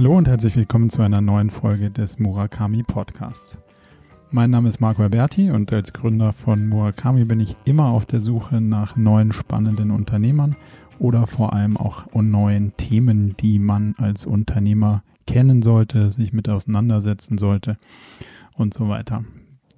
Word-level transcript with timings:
Hallo 0.00 0.16
und 0.16 0.28
herzlich 0.28 0.56
willkommen 0.56 0.88
zu 0.88 1.02
einer 1.02 1.20
neuen 1.20 1.50
Folge 1.50 1.90
des 1.90 2.18
Murakami 2.18 2.82
Podcasts. 2.82 3.58
Mein 4.30 4.50
Name 4.50 4.70
ist 4.70 4.80
Marco 4.80 5.02
Alberti 5.02 5.50
und 5.50 5.70
als 5.74 5.92
Gründer 5.92 6.32
von 6.32 6.68
Murakami 6.68 7.26
bin 7.26 7.38
ich 7.38 7.54
immer 7.66 7.90
auf 7.90 8.06
der 8.06 8.22
Suche 8.22 8.62
nach 8.62 8.96
neuen 8.96 9.32
spannenden 9.34 9.90
Unternehmern 9.90 10.56
oder 10.98 11.26
vor 11.26 11.52
allem 11.52 11.76
auch 11.76 12.06
neuen 12.14 12.74
Themen, 12.78 13.36
die 13.36 13.58
man 13.58 13.94
als 13.98 14.24
Unternehmer 14.24 15.02
kennen 15.30 15.62
sollte, 15.62 16.10
sich 16.10 16.32
mit 16.32 16.48
auseinandersetzen 16.48 17.38
sollte 17.38 17.76
und 18.56 18.74
so 18.74 18.88
weiter. 18.88 19.24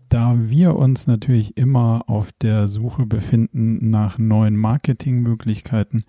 Da 0.09 0.37
wir 0.39 0.77
uns 0.77 1.07
natürlich 1.07 1.57
immer 1.57 2.05
auf 2.07 2.33
der 2.41 2.69
Suche 2.69 3.07
befinden 3.07 3.91
nach 3.91 4.19
neuen 4.19 4.57
Marketingmöglichkeiten, 4.57 6.05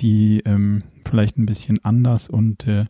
die 0.00 0.40
ähm, 0.44 0.80
vielleicht 1.06 1.38
ein 1.38 1.46
bisschen 1.46 1.84
anders 1.84 2.28
und 2.28 2.66
äh, 2.66 2.86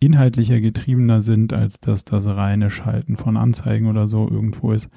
inhaltlicher 0.00 0.60
getriebener 0.60 1.22
sind, 1.22 1.52
als 1.52 1.80
dass 1.80 2.04
das 2.04 2.26
reine 2.26 2.70
Schalten 2.70 3.16
von 3.16 3.36
Anzeigen 3.36 3.86
oder 3.86 4.08
so 4.08 4.28
irgendwo 4.28 4.72
ist, 4.72 4.88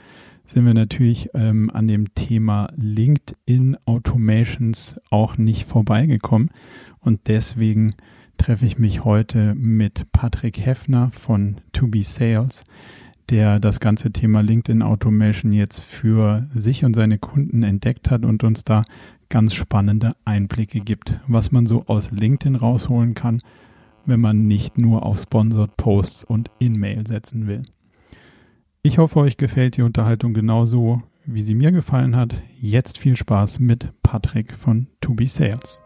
sind 0.46 0.66
wir 0.66 0.74
natürlich 0.74 1.30
ähm, 1.34 1.72
an 1.72 1.88
dem 1.88 2.14
Thema 2.14 2.68
LinkedIn 2.76 3.78
Automations 3.86 5.00
auch 5.10 5.38
nicht 5.38 5.68
vorbeigekommen. 5.68 6.50
Und 7.00 7.22
deswegen 7.28 7.92
treffe 8.38 8.66
ich 8.66 8.78
mich 8.78 9.04
heute 9.04 9.56
mit 9.56 10.12
Patrick 10.12 10.60
Heffner 10.60 11.12
von 11.12 11.62
To 11.74 11.88
Be 11.88 12.04
Sales, 12.04 12.64
der 13.30 13.60
das 13.60 13.80
ganze 13.80 14.12
Thema 14.12 14.42
LinkedIn 14.42 14.82
Automation 14.82 15.54
jetzt 15.54 15.82
für 15.82 16.48
sich 16.54 16.86
und 16.86 16.96
seine 16.96 17.18
Kunden 17.18 17.64
entdeckt 17.64 18.12
hat 18.12 18.26
und 18.26 18.44
uns 18.44 18.64
da 18.64 18.84
ganz 19.30 19.54
spannende 19.56 20.16
Einblicke 20.26 20.80
gibt, 20.80 21.20
was 21.28 21.52
man 21.52 21.66
so 21.66 21.86
aus 21.88 22.12
LinkedIn 22.12 22.56
rausholen 22.56 23.14
kann 23.14 23.40
wenn 24.06 24.20
man 24.20 24.48
nicht 24.48 24.78
nur 24.78 25.06
auf 25.06 25.20
Sponsored 25.20 25.78
Posts 25.78 26.24
und 26.26 26.52
In-Mail 26.60 27.08
setzen 27.08 27.48
will. 27.48 27.64
Ich 28.84 28.98
hoffe, 28.98 29.20
euch 29.20 29.38
gefällt 29.38 29.78
die 29.78 29.82
Unterhaltung 29.82 30.34
genauso, 30.34 31.02
wie 31.26 31.42
sie 31.42 31.56
mir 31.56 31.72
gefallen 31.72 32.16
hat. 32.16 32.42
Jetzt 32.60 33.00
viel 33.00 33.16
Spaß 33.16 33.60
mit 33.60 33.90
Patrick 34.04 34.54
von 34.54 34.88
To 35.02 35.16
Be 35.16 35.28
Sales. 35.28 35.82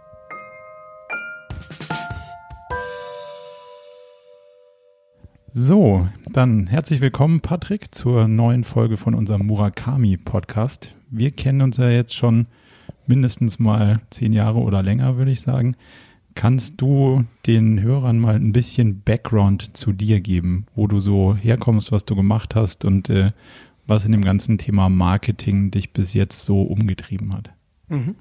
So, 5.53 6.07
dann 6.31 6.67
herzlich 6.67 7.01
willkommen, 7.01 7.41
Patrick, 7.41 7.93
zur 7.95 8.27
neuen 8.27 8.63
Folge 8.63 8.97
von 8.97 9.15
unserem 9.15 9.47
Murakami 9.47 10.15
Podcast. 10.15 10.93
Wir 11.09 11.31
kennen 11.31 11.61
uns 11.61 11.77
ja 11.77 11.89
jetzt 11.89 12.13
schon 12.13 12.45
mindestens 13.07 13.57
mal 13.57 13.99
zehn 14.11 14.31
Jahre 14.31 14.59
oder 14.59 14.83
länger, 14.83 15.17
würde 15.17 15.31
ich 15.31 15.41
sagen. 15.41 15.75
Kannst 16.35 16.79
du 16.79 17.25
den 17.47 17.81
Hörern 17.81 18.19
mal 18.19 18.35
ein 18.35 18.51
bisschen 18.51 19.01
Background 19.01 19.75
zu 19.75 19.91
dir 19.91 20.21
geben, 20.21 20.67
wo 20.75 20.85
du 20.85 20.99
so 20.99 21.35
herkommst, 21.35 21.91
was 21.91 22.05
du 22.05 22.15
gemacht 22.15 22.53
hast 22.53 22.85
und 22.85 23.09
äh, 23.09 23.31
was 23.87 24.05
in 24.05 24.11
dem 24.11 24.23
ganzen 24.23 24.59
Thema 24.59 24.87
Marketing 24.87 25.71
dich 25.71 25.93
bis 25.93 26.13
jetzt 26.13 26.43
so 26.43 26.61
umgetrieben 26.61 27.33
hat? 27.33 27.49
Mhm. 27.87 28.15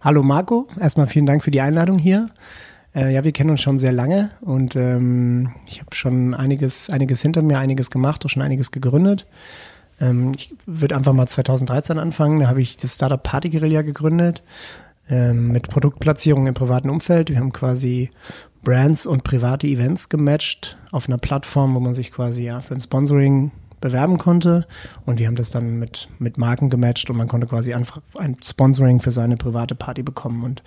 Hallo 0.00 0.22
Marco, 0.22 0.66
erstmal 0.80 1.06
vielen 1.06 1.26
Dank 1.26 1.44
für 1.44 1.50
die 1.50 1.60
Einladung 1.60 1.98
hier. 1.98 2.30
Äh, 2.94 3.14
ja, 3.14 3.22
wir 3.24 3.32
kennen 3.32 3.50
uns 3.50 3.60
schon 3.60 3.78
sehr 3.78 3.92
lange 3.92 4.30
und 4.40 4.74
ähm, 4.74 5.52
ich 5.66 5.80
habe 5.80 5.94
schon 5.94 6.34
einiges, 6.34 6.90
einiges 6.90 7.22
hinter 7.22 7.42
mir, 7.42 7.58
einiges 7.58 7.90
gemacht, 7.90 8.24
auch 8.24 8.30
schon 8.30 8.42
einiges 8.42 8.72
gegründet. 8.72 9.26
Ähm, 10.00 10.32
ich 10.36 10.54
würde 10.66 10.96
einfach 10.96 11.12
mal 11.12 11.26
2013 11.26 11.98
anfangen, 11.98 12.40
da 12.40 12.48
habe 12.48 12.60
ich 12.60 12.76
das 12.76 12.96
Startup 12.96 13.22
Party 13.22 13.50
Guerilla 13.50 13.82
gegründet 13.82 14.42
ähm, 15.08 15.52
mit 15.52 15.68
Produktplatzierung 15.68 16.46
im 16.46 16.54
privaten 16.54 16.90
Umfeld. 16.90 17.30
Wir 17.30 17.38
haben 17.38 17.52
quasi 17.52 18.10
Brands 18.62 19.06
und 19.06 19.24
private 19.24 19.66
Events 19.66 20.08
gematcht 20.08 20.76
auf 20.90 21.08
einer 21.08 21.18
Plattform, 21.18 21.74
wo 21.74 21.80
man 21.80 21.94
sich 21.94 22.10
quasi 22.10 22.44
ja 22.44 22.60
für 22.60 22.74
ein 22.74 22.80
Sponsoring 22.80 23.52
bewerben 23.80 24.18
konnte. 24.18 24.66
Und 25.06 25.18
wir 25.18 25.26
haben 25.26 25.36
das 25.36 25.50
dann 25.50 25.78
mit, 25.78 26.08
mit 26.18 26.38
Marken 26.38 26.70
gematcht 26.70 27.10
und 27.10 27.16
man 27.16 27.28
konnte 27.28 27.46
quasi 27.46 27.72
einfach 27.74 28.00
ein 28.16 28.36
Sponsoring 28.42 29.00
für 29.00 29.10
seine 29.10 29.36
private 29.36 29.74
Party 29.74 30.02
bekommen. 30.02 30.44
Und 30.44 30.62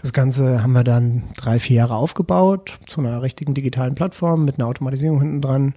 das 0.00 0.12
Ganze 0.12 0.62
haben 0.62 0.72
wir 0.72 0.84
dann 0.84 1.24
drei, 1.36 1.60
vier 1.60 1.76
Jahre 1.76 1.96
aufgebaut 1.96 2.78
zu 2.86 3.00
einer 3.00 3.22
richtigen 3.22 3.54
digitalen 3.54 3.94
Plattform 3.94 4.44
mit 4.44 4.58
einer 4.58 4.68
Automatisierung 4.68 5.20
hinten 5.20 5.40
dran 5.40 5.74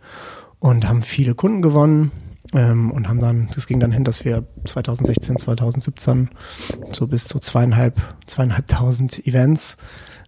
und 0.59 0.87
haben 0.87 1.01
viele 1.01 1.35
Kunden 1.35 1.61
gewonnen 1.61 2.11
ähm, 2.53 2.91
und 2.91 3.09
haben 3.09 3.19
dann, 3.19 3.49
das 3.53 3.67
ging 3.67 3.79
dann 3.79 3.91
hin, 3.91 4.03
dass 4.03 4.23
wir 4.23 4.45
2016, 4.65 5.37
2017 5.37 6.29
so 6.91 7.07
bis 7.07 7.25
zu 7.25 7.39
zweieinhalb, 7.39 7.99
zweieinhalbtausend 8.25 9.27
Events 9.27 9.77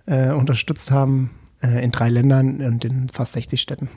äh, 0.07 0.31
unterstützt 0.31 0.91
haben 0.91 1.31
äh, 1.63 1.83
in 1.83 1.91
drei 1.91 2.09
Ländern 2.09 2.61
und 2.61 2.83
in 2.83 3.09
fast 3.09 3.33
60 3.33 3.61
Städten. 3.61 3.89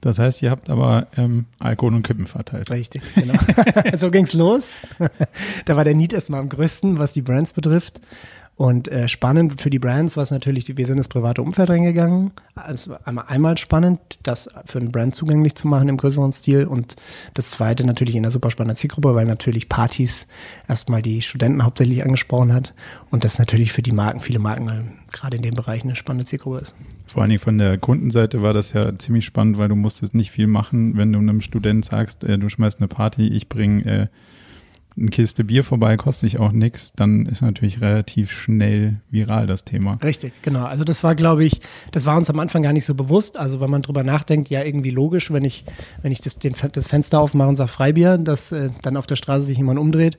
Das 0.00 0.18
heißt, 0.18 0.42
ihr 0.42 0.50
habt 0.50 0.70
aber 0.70 1.08
ähm, 1.16 1.46
Alkohol 1.58 1.94
und 1.94 2.02
Kippen 2.02 2.26
verteilt. 2.26 2.70
Richtig, 2.70 3.02
genau. 3.14 3.34
so 3.96 4.10
ging's 4.10 4.34
los. 4.34 4.80
da 5.64 5.76
war 5.76 5.84
der 5.84 5.94
Need 5.94 6.12
erstmal 6.12 6.40
am 6.40 6.48
größten, 6.48 6.98
was 6.98 7.12
die 7.12 7.22
Brands 7.22 7.52
betrifft. 7.52 8.00
Und 8.56 8.88
äh, 8.88 9.06
spannend 9.06 9.60
für 9.60 9.68
die 9.68 9.78
Brands 9.78 10.16
war 10.16 10.22
es 10.22 10.30
natürlich, 10.30 10.74
wir 10.74 10.86
sind 10.86 10.96
ins 10.96 11.08
private 11.08 11.42
Umfeld 11.42 11.68
reingegangen. 11.68 12.32
Also 12.54 12.96
einmal, 13.04 13.26
einmal 13.28 13.58
spannend, 13.58 14.00
das 14.22 14.48
für 14.64 14.78
einen 14.78 14.92
Brand 14.92 15.14
zugänglich 15.14 15.54
zu 15.56 15.68
machen 15.68 15.90
im 15.90 15.98
größeren 15.98 16.32
Stil. 16.32 16.64
Und 16.64 16.96
das 17.34 17.50
zweite 17.50 17.84
natürlich 17.84 18.16
in 18.16 18.24
einer 18.24 18.30
super 18.30 18.50
spannenden 18.50 18.78
Zielgruppe, 18.78 19.14
weil 19.14 19.26
natürlich 19.26 19.68
Partys 19.68 20.26
erstmal 20.68 21.02
die 21.02 21.20
Studenten 21.20 21.64
hauptsächlich 21.64 22.02
angesprochen 22.02 22.54
hat. 22.54 22.72
Und 23.10 23.24
das 23.24 23.38
natürlich 23.38 23.72
für 23.72 23.82
die 23.82 23.92
Marken, 23.92 24.20
viele 24.20 24.38
Marken 24.38 25.00
gerade 25.12 25.36
in 25.36 25.42
dem 25.42 25.54
Bereich 25.54 25.84
eine 25.84 25.94
spannende 25.94 26.24
Zielgruppe 26.24 26.60
ist. 26.60 26.74
Vor 27.06 27.20
allen 27.22 27.30
Dingen 27.30 27.40
von 27.40 27.58
der 27.58 27.76
Kundenseite 27.76 28.40
war 28.40 28.54
das 28.54 28.72
ja 28.72 28.98
ziemlich 28.98 29.26
spannend, 29.26 29.58
weil 29.58 29.68
du 29.68 29.76
musstest 29.76 30.14
nicht 30.14 30.30
viel 30.30 30.46
machen, 30.46 30.96
wenn 30.96 31.12
du 31.12 31.18
einem 31.18 31.42
Student 31.42 31.84
sagst, 31.84 32.24
äh, 32.24 32.38
du 32.38 32.48
schmeißt 32.48 32.78
eine 32.78 32.88
Party, 32.88 33.28
ich 33.28 33.50
bringe 33.50 33.84
äh, 33.84 34.06
eine 34.98 35.10
Kiste 35.10 35.44
Bier 35.44 35.62
vorbei, 35.62 35.96
kostet 35.96 36.28
ich 36.28 36.38
auch 36.38 36.52
nichts, 36.52 36.92
dann 36.94 37.26
ist 37.26 37.42
natürlich 37.42 37.80
relativ 37.80 38.32
schnell 38.32 39.00
viral 39.10 39.46
das 39.46 39.64
Thema. 39.64 39.98
Richtig, 40.02 40.32
genau. 40.42 40.64
Also 40.64 40.84
das 40.84 41.04
war, 41.04 41.14
glaube 41.14 41.44
ich, 41.44 41.60
das 41.92 42.06
war 42.06 42.16
uns 42.16 42.30
am 42.30 42.40
Anfang 42.40 42.62
gar 42.62 42.72
nicht 42.72 42.86
so 42.86 42.94
bewusst. 42.94 43.36
Also 43.36 43.60
wenn 43.60 43.70
man 43.70 43.82
drüber 43.82 44.04
nachdenkt, 44.04 44.48
ja 44.48 44.62
irgendwie 44.62 44.90
logisch, 44.90 45.30
wenn 45.30 45.44
ich, 45.44 45.64
wenn 46.02 46.12
ich 46.12 46.20
das, 46.20 46.38
den, 46.38 46.54
das 46.72 46.86
Fenster 46.86 47.20
aufmache 47.20 47.48
und 47.48 47.56
sage 47.56 47.68
Freibier, 47.68 48.18
dass 48.18 48.52
äh, 48.52 48.70
dann 48.82 48.96
auf 48.96 49.06
der 49.06 49.16
Straße 49.16 49.44
sich 49.44 49.58
jemand 49.58 49.78
umdreht 49.78 50.16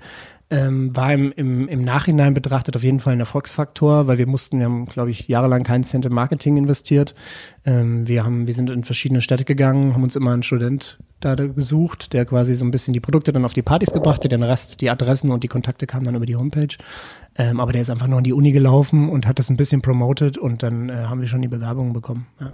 ähm, 0.50 0.96
war 0.96 1.14
im, 1.14 1.32
im, 1.36 1.68
im 1.68 1.84
Nachhinein 1.84 2.34
betrachtet 2.34 2.76
auf 2.78 2.84
jeden 2.84 3.00
Fall 3.00 3.14
ein 3.14 3.20
Erfolgsfaktor, 3.20 4.08
weil 4.08 4.18
wir 4.18 4.28
mussten, 4.28 4.60
wir 4.60 4.66
haben, 4.66 4.86
glaube 4.86 5.12
ich, 5.12 5.28
jahrelang 5.28 5.64
keinen 5.64 5.84
Cent 5.84 6.06
in 6.06 6.14
Marketing 6.14 6.56
investiert. 6.58 7.16
Ähm, 7.66 8.08
wir 8.08 8.24
haben, 8.24 8.48
wir 8.48 8.54
sind 8.54 8.70
in 8.70 8.86
verschiedene 8.86 9.20
Städte 9.20 9.44
gegangen, 9.44 9.94
haben 9.94 10.04
uns 10.04 10.16
immer 10.16 10.32
einen 10.32 10.44
Student 10.44 11.00
da 11.20 11.36
gesucht, 11.36 12.14
der 12.14 12.26
quasi 12.26 12.56
so 12.56 12.64
ein 12.64 12.72
bisschen 12.72 12.94
die 12.94 13.00
Produkte 13.00 13.34
dann 13.34 13.46
auf 13.46 13.54
die 13.54 13.62
Partys 13.62 13.92
gebracht 13.92 14.24
hat, 14.24 14.32
den 14.32 14.44
Rest, 14.44 14.82
die 14.82 14.90
Adressen 14.90 15.32
und 15.32 15.44
die 15.44 15.48
Kontakte 15.48 15.88
kamen 15.88 16.04
dann 16.04 16.16
über 16.16 16.26
die 16.26 16.36
Homepage. 16.36 16.76
Ähm, 17.38 17.60
aber 17.60 17.72
der 17.72 17.82
ist 17.82 17.90
einfach 17.90 18.08
nur 18.08 18.20
an 18.20 18.24
die 18.24 18.34
Uni 18.34 18.52
gelaufen 18.52 19.10
und 19.10 19.28
hat 19.28 19.40
das 19.40 19.50
ein 19.50 19.58
bisschen 19.58 19.82
promoted 19.82 20.38
und 20.38 20.64
dann 20.64 20.90
äh, 20.90 20.94
haben 20.94 21.22
wir 21.22 21.28
schon 21.28 21.42
die 21.42 21.48
Bewerbungen 21.48 21.94
bekommen. 21.94 22.28
Ja. 22.40 22.52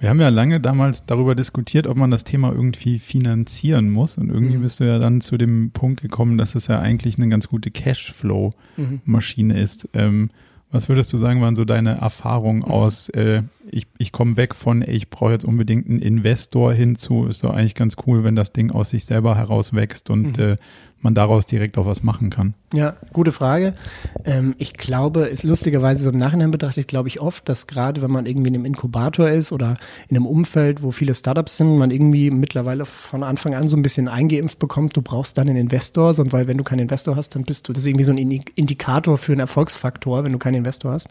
Wir 0.00 0.10
haben 0.10 0.20
ja 0.20 0.28
lange 0.28 0.60
damals 0.60 1.04
darüber 1.06 1.34
diskutiert, 1.34 1.86
ob 1.86 1.96
man 1.96 2.10
das 2.10 2.22
Thema 2.22 2.52
irgendwie 2.52 2.98
finanzieren 3.00 3.90
muss. 3.90 4.16
Und 4.16 4.30
irgendwie 4.30 4.56
mhm. 4.56 4.62
bist 4.62 4.78
du 4.78 4.84
ja 4.84 4.98
dann 4.98 5.20
zu 5.20 5.36
dem 5.36 5.70
Punkt 5.72 6.00
gekommen, 6.02 6.38
dass 6.38 6.54
es 6.54 6.68
ja 6.68 6.78
eigentlich 6.78 7.18
eine 7.18 7.28
ganz 7.28 7.48
gute 7.48 7.70
Cashflow-Maschine 7.70 9.54
mhm. 9.54 9.60
ist. 9.60 9.88
Ähm, 9.94 10.30
was 10.70 10.88
würdest 10.88 11.12
du 11.12 11.18
sagen, 11.18 11.40
waren 11.40 11.56
so 11.56 11.64
deine 11.64 11.96
Erfahrungen 11.96 12.62
aus, 12.62 13.08
äh, 13.10 13.42
ich, 13.70 13.86
ich 13.96 14.12
komme 14.12 14.36
weg 14.36 14.54
von, 14.54 14.82
ey, 14.82 14.94
ich 14.94 15.08
brauche 15.08 15.32
jetzt 15.32 15.44
unbedingt 15.44 15.88
einen 15.88 16.00
Investor 16.00 16.72
hinzu, 16.74 17.26
ist 17.26 17.42
doch 17.42 17.54
eigentlich 17.54 17.74
ganz 17.74 17.96
cool, 18.06 18.22
wenn 18.22 18.36
das 18.36 18.52
Ding 18.52 18.70
aus 18.70 18.90
sich 18.90 19.06
selber 19.06 19.36
heraus 19.36 19.72
wächst 19.72 20.10
und 20.10 20.36
mhm. 20.36 20.42
äh, 20.42 20.56
man 21.00 21.14
daraus 21.14 21.46
direkt 21.46 21.78
auch 21.78 21.86
was 21.86 22.02
machen 22.02 22.30
kann? 22.30 22.54
Ja, 22.74 22.96
gute 23.12 23.32
Frage. 23.32 23.74
Ähm, 24.24 24.54
ich 24.58 24.74
glaube, 24.74 25.20
ist 25.20 25.44
lustigerweise 25.44 26.02
so 26.02 26.10
im 26.10 26.16
Nachhinein 26.16 26.50
betrachtet, 26.50 26.88
glaube 26.88 27.08
ich 27.08 27.20
oft, 27.20 27.48
dass 27.48 27.66
gerade 27.66 28.02
wenn 28.02 28.10
man 28.10 28.26
irgendwie 28.26 28.48
in 28.48 28.56
einem 28.56 28.64
Inkubator 28.64 29.28
ist 29.28 29.52
oder 29.52 29.76
in 30.08 30.16
einem 30.16 30.26
Umfeld, 30.26 30.82
wo 30.82 30.90
viele 30.90 31.14
Startups 31.14 31.56
sind, 31.56 31.78
man 31.78 31.90
irgendwie 31.90 32.30
mittlerweile 32.30 32.84
von 32.84 33.22
Anfang 33.22 33.54
an 33.54 33.68
so 33.68 33.76
ein 33.76 33.82
bisschen 33.82 34.08
eingeimpft 34.08 34.58
bekommt, 34.58 34.96
du 34.96 35.02
brauchst 35.02 35.38
dann 35.38 35.48
einen 35.48 35.56
Investor, 35.56 36.18
und 36.18 36.32
weil 36.32 36.46
wenn 36.46 36.58
du 36.58 36.64
keinen 36.64 36.80
Investor 36.80 37.16
hast, 37.16 37.34
dann 37.34 37.44
bist 37.44 37.68
du, 37.68 37.72
das 37.72 37.84
ist 37.84 37.88
irgendwie 37.88 38.04
so 38.04 38.12
ein 38.12 38.18
Indikator 38.18 39.18
für 39.18 39.32
einen 39.32 39.40
Erfolgsfaktor, 39.40 40.24
wenn 40.24 40.32
du 40.32 40.38
keinen 40.38 40.56
Investor 40.56 40.92
hast. 40.92 41.08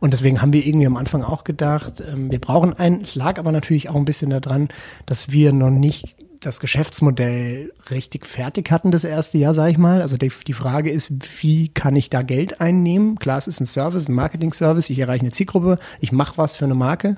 Und 0.00 0.12
deswegen 0.12 0.42
haben 0.42 0.52
wir 0.52 0.66
irgendwie 0.66 0.86
am 0.86 0.96
Anfang 0.96 1.22
auch 1.22 1.44
gedacht, 1.44 2.02
ähm, 2.06 2.30
wir 2.30 2.40
brauchen 2.40 2.72
einen. 2.74 3.00
Es 3.00 3.14
lag 3.14 3.38
aber 3.38 3.52
natürlich 3.52 3.88
auch 3.88 3.96
ein 3.96 4.04
bisschen 4.04 4.30
daran, 4.30 4.68
dass 5.06 5.30
wir 5.30 5.52
noch 5.52 5.70
nicht 5.70 6.16
das 6.44 6.60
Geschäftsmodell 6.60 7.72
richtig 7.90 8.26
fertig 8.26 8.70
hatten 8.70 8.90
das 8.90 9.04
erste 9.04 9.38
Jahr, 9.38 9.54
sage 9.54 9.72
ich 9.72 9.78
mal. 9.78 10.02
Also 10.02 10.16
die, 10.16 10.30
die 10.46 10.52
Frage 10.52 10.90
ist, 10.90 11.12
wie 11.40 11.68
kann 11.68 11.96
ich 11.96 12.10
da 12.10 12.22
Geld 12.22 12.60
einnehmen? 12.60 13.18
Klar, 13.18 13.38
es 13.38 13.46
ist 13.46 13.60
ein 13.60 13.66
Service, 13.66 14.08
ein 14.08 14.14
Marketing-Service, 14.14 14.90
ich 14.90 14.98
erreiche 14.98 15.22
eine 15.22 15.32
Zielgruppe, 15.32 15.78
ich 16.00 16.12
mache 16.12 16.38
was 16.38 16.56
für 16.56 16.64
eine 16.64 16.74
Marke. 16.74 17.16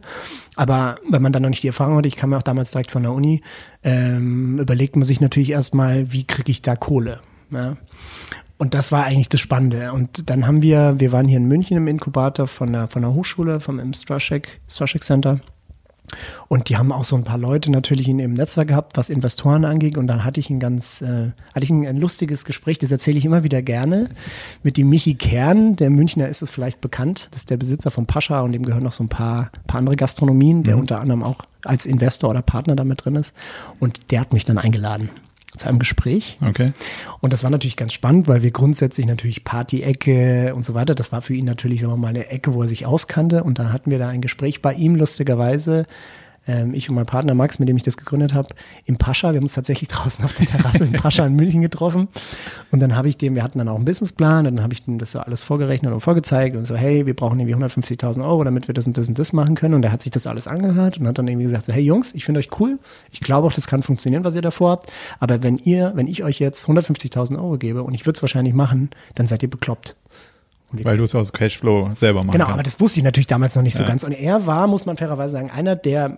Aber 0.55 0.96
wenn 1.08 1.23
man 1.23 1.32
dann 1.32 1.43
noch 1.43 1.50
nicht 1.50 1.62
die 1.62 1.69
Erfahrung 1.69 1.96
hatte, 1.96 2.08
ich 2.08 2.17
kam 2.17 2.32
ja 2.32 2.38
auch 2.38 2.43
damals 2.43 2.70
direkt 2.70 2.93
von 2.93 3.02
der 3.02 3.12
Uni, 3.12 3.43
ähm, 3.82 4.58
überlegt 4.58 4.96
man 4.96 5.05
sich 5.05 5.20
natürlich 5.20 5.50
erstmal, 5.50 6.12
wie 6.12 6.25
kriege 6.25 6.50
ich 6.50 6.62
da 6.62 6.76
Kohle? 6.76 7.20
Ja? 7.50 7.76
Und 8.58 8.75
das 8.75 8.90
war 8.90 9.05
eigentlich 9.05 9.29
das 9.29 9.40
Spannende. 9.40 9.93
Und 9.93 10.31
dann 10.31 10.46
haben 10.46 10.62
wir, 10.62 10.94
wir 10.99 11.12
waren 11.12 11.29
hier 11.29 11.37
in 11.37 11.46
München 11.46 11.76
im 11.76 11.87
Inkubator 11.88 12.46
von 12.46 12.72
der, 12.72 12.88
von 12.88 13.02
der 13.02 13.12
Hochschule, 13.12 13.61
vom 13.61 13.79
M. 13.79 13.93
Straschek, 13.93 14.61
Straschek 14.69 15.05
Center. 15.05 15.40
Und 16.49 16.69
die 16.69 16.76
haben 16.76 16.93
auch 16.93 17.05
so 17.05 17.17
ein 17.17 17.25
paar 17.25 17.38
Leute 17.38 17.70
natürlich 17.70 18.08
in 18.08 18.19
ihrem 18.19 18.35
Netzwerk 18.35 18.69
gehabt, 18.69 18.97
was 18.97 19.11
Investoren 19.11 19.64
angeht. 19.64 19.97
Und 19.97 20.06
dann 20.06 20.25
hatte 20.25 20.41
ich 20.41 20.50
ein 20.50 20.61
ganz, 20.61 21.03
äh, 21.03 21.31
hatte 21.55 21.64
ich 21.64 21.70
ein, 21.70 21.87
ein 21.87 21.99
lustiges 21.99 22.44
Gespräch, 22.44 22.79
das 22.79 22.91
erzähle 22.91 23.19
ich 23.19 23.25
immer 23.25 23.43
wieder 23.43 23.62
gerne, 23.62 24.11
mit 24.62 24.76
dem 24.76 24.88
Michi 24.88 25.14
Kern, 25.14 25.76
der 25.76 25.91
Münchner 25.91 26.29
ist 26.29 26.43
es 26.43 26.50
vielleicht 26.50 26.81
bekannt. 26.81 27.29
Das 27.31 27.43
ist 27.43 27.50
der 27.50 27.56
Besitzer 27.56 27.91
von 27.91 28.06
Pascha 28.06 28.41
und 28.41 28.53
dem 28.53 28.64
gehören 28.64 28.85
noch 28.85 28.93
so 28.93 29.05
ein 29.05 29.08
paar, 29.08 29.50
paar 29.67 29.79
andere 29.79 29.97
Gastronomien, 29.97 30.62
der 30.62 30.75
mhm. 30.75 30.82
unter 30.82 31.00
anderem 31.00 31.23
auch 31.23 31.38
als 31.64 31.87
Investor 31.87 32.31
oder 32.31 32.43
Partner 32.43 32.76
damit 32.76 33.05
drin 33.05 33.17
ist. 33.17 33.35
Und 33.81 34.11
der 34.11 34.20
hat 34.20 34.32
mich 34.32 34.44
dann 34.44 34.58
eingeladen 34.58 35.11
zu 35.56 35.69
einem 35.69 35.79
Gespräch. 35.79 36.38
Okay. 36.47 36.73
Und 37.20 37.32
das 37.32 37.43
war 37.43 37.50
natürlich 37.50 37.76
ganz 37.76 37.93
spannend, 37.93 38.29
weil 38.29 38.43
wir 38.43 38.50
grundsätzlich 38.50 39.06
natürlich 39.06 39.44
Party-Ecke 39.44 40.55
und 40.55 40.64
so 40.64 40.75
weiter, 40.75 40.94
das 40.94 41.12
war 41.12 41.23
für 41.23 41.35
ihn 41.35 41.44
natürlich, 41.44 41.81
sagen 41.81 41.93
wir 41.93 41.97
mal, 41.97 42.08
eine 42.08 42.29
Ecke, 42.29 42.55
wo 42.55 42.62
er 42.62 42.69
sich 42.69 42.87
auskannte. 42.87 43.44
Und 43.44 43.58
dann 43.58 43.73
hatten 43.73 43.91
wir 43.91 43.99
da 43.99 44.08
ein 44.08 44.20
Gespräch 44.20 44.62
bei 44.62 44.75
ihm, 44.75 44.94
lustigerweise, 44.94 45.87
ähm, 46.46 46.75
ich 46.75 46.88
und 46.88 46.94
mein 46.94 47.06
Partner 47.06 47.34
Max, 47.34 47.58
mit 47.58 47.69
dem 47.69 47.76
ich 47.76 47.82
das 47.82 47.96
gegründet 47.96 48.34
habe, 48.34 48.48
im 48.84 48.96
Pascha. 48.96 49.32
Wir 49.32 49.38
haben 49.38 49.44
uns 49.44 49.54
tatsächlich 49.54 49.88
draußen 49.90 50.25
auf 50.25 50.32
der 50.32 50.46
Terrasse 50.46 50.84
im 50.84 50.93
Pascha 50.93 51.26
in 51.26 51.34
München 51.34 51.62
getroffen. 51.62 52.08
Und 52.70 52.81
dann 52.81 52.96
habe 52.96 53.08
ich 53.08 53.16
dem, 53.16 53.34
wir 53.34 53.43
hatten 53.43 53.58
dann 53.58 53.69
auch 53.69 53.76
einen 53.76 53.84
Businessplan, 53.84 54.46
und 54.46 54.56
dann 54.56 54.62
habe 54.62 54.75
ich 54.75 54.87
ihm 54.87 54.98
das 54.98 55.12
so 55.12 55.20
alles 55.20 55.43
vorgerechnet 55.43 55.93
und 55.93 56.00
vorgezeigt 56.00 56.56
und 56.56 56.66
so, 56.66 56.76
hey, 56.76 57.06
wir 57.06 57.14
brauchen 57.14 57.38
irgendwie 57.40 57.56
150.000 57.56 58.25
Euro, 58.25 58.44
damit 58.44 58.69
wir 58.69 58.75
das 58.75 58.87
und 58.87 58.96
das 58.96 59.08
und 59.08 59.19
das 59.19 59.32
machen 59.32 59.54
können. 59.54 59.75
Und 59.75 59.84
er 59.84 59.93
hat 59.93 60.02
sich 60.02 60.12
das 60.12 60.26
alles 60.26 60.46
angehört 60.46 60.98
und 60.98 61.06
hat 61.06 61.19
dann 61.19 61.28
irgendwie 61.28 61.46
gesagt, 61.46 61.64
so, 61.64 61.72
hey 61.72 61.82
Jungs, 61.82 62.14
ich 62.14 62.25
finde 62.25 62.40
euch 62.40 62.48
cool. 62.60 62.78
Ich 63.10 63.20
glaube 63.20 63.46
auch, 63.46 63.52
das 63.52 63.66
kann 63.66 63.82
funktionieren, 63.82 64.25
was 64.25 64.34
ihr 64.34 64.43
davor 64.43 64.70
habt. 64.70 64.93
Aber 65.19 65.43
wenn 65.43 65.58
ihr, 65.58 65.93
wenn 65.94 66.06
ich 66.06 66.25
euch 66.25 66.38
jetzt 66.38 66.66
150.000 66.66 67.37
Euro 67.37 67.58
gebe 67.58 67.82
und 67.82 67.94
ich 67.94 68.06
würde 68.06 68.16
es 68.16 68.22
wahrscheinlich 68.22 68.54
machen, 68.54 68.90
dann 69.14 69.26
seid 69.26 69.43
ihr 69.43 69.50
bekloppt. 69.50 69.96
Weil 70.84 70.96
du 70.96 71.05
es 71.05 71.14
aus 71.14 71.32
Cashflow 71.32 71.90
selber 71.96 72.23
machst. 72.25 72.32
Genau, 72.32 72.46
kannst. 72.46 72.55
aber 72.55 72.62
das 72.62 72.81
wusste 72.81 73.00
ich 73.00 73.05
natürlich 73.05 73.26
damals 73.26 73.55
noch 73.55 73.62
nicht 73.62 73.75
ja. 73.75 73.81
so 73.81 73.87
ganz. 73.87 74.05
Und 74.05 74.12
er 74.12 74.46
war, 74.46 74.67
muss 74.67 74.87
man 74.87 74.96
fairerweise 74.96 75.32
sagen, 75.32 75.50
einer, 75.50 75.76
der 75.76 76.17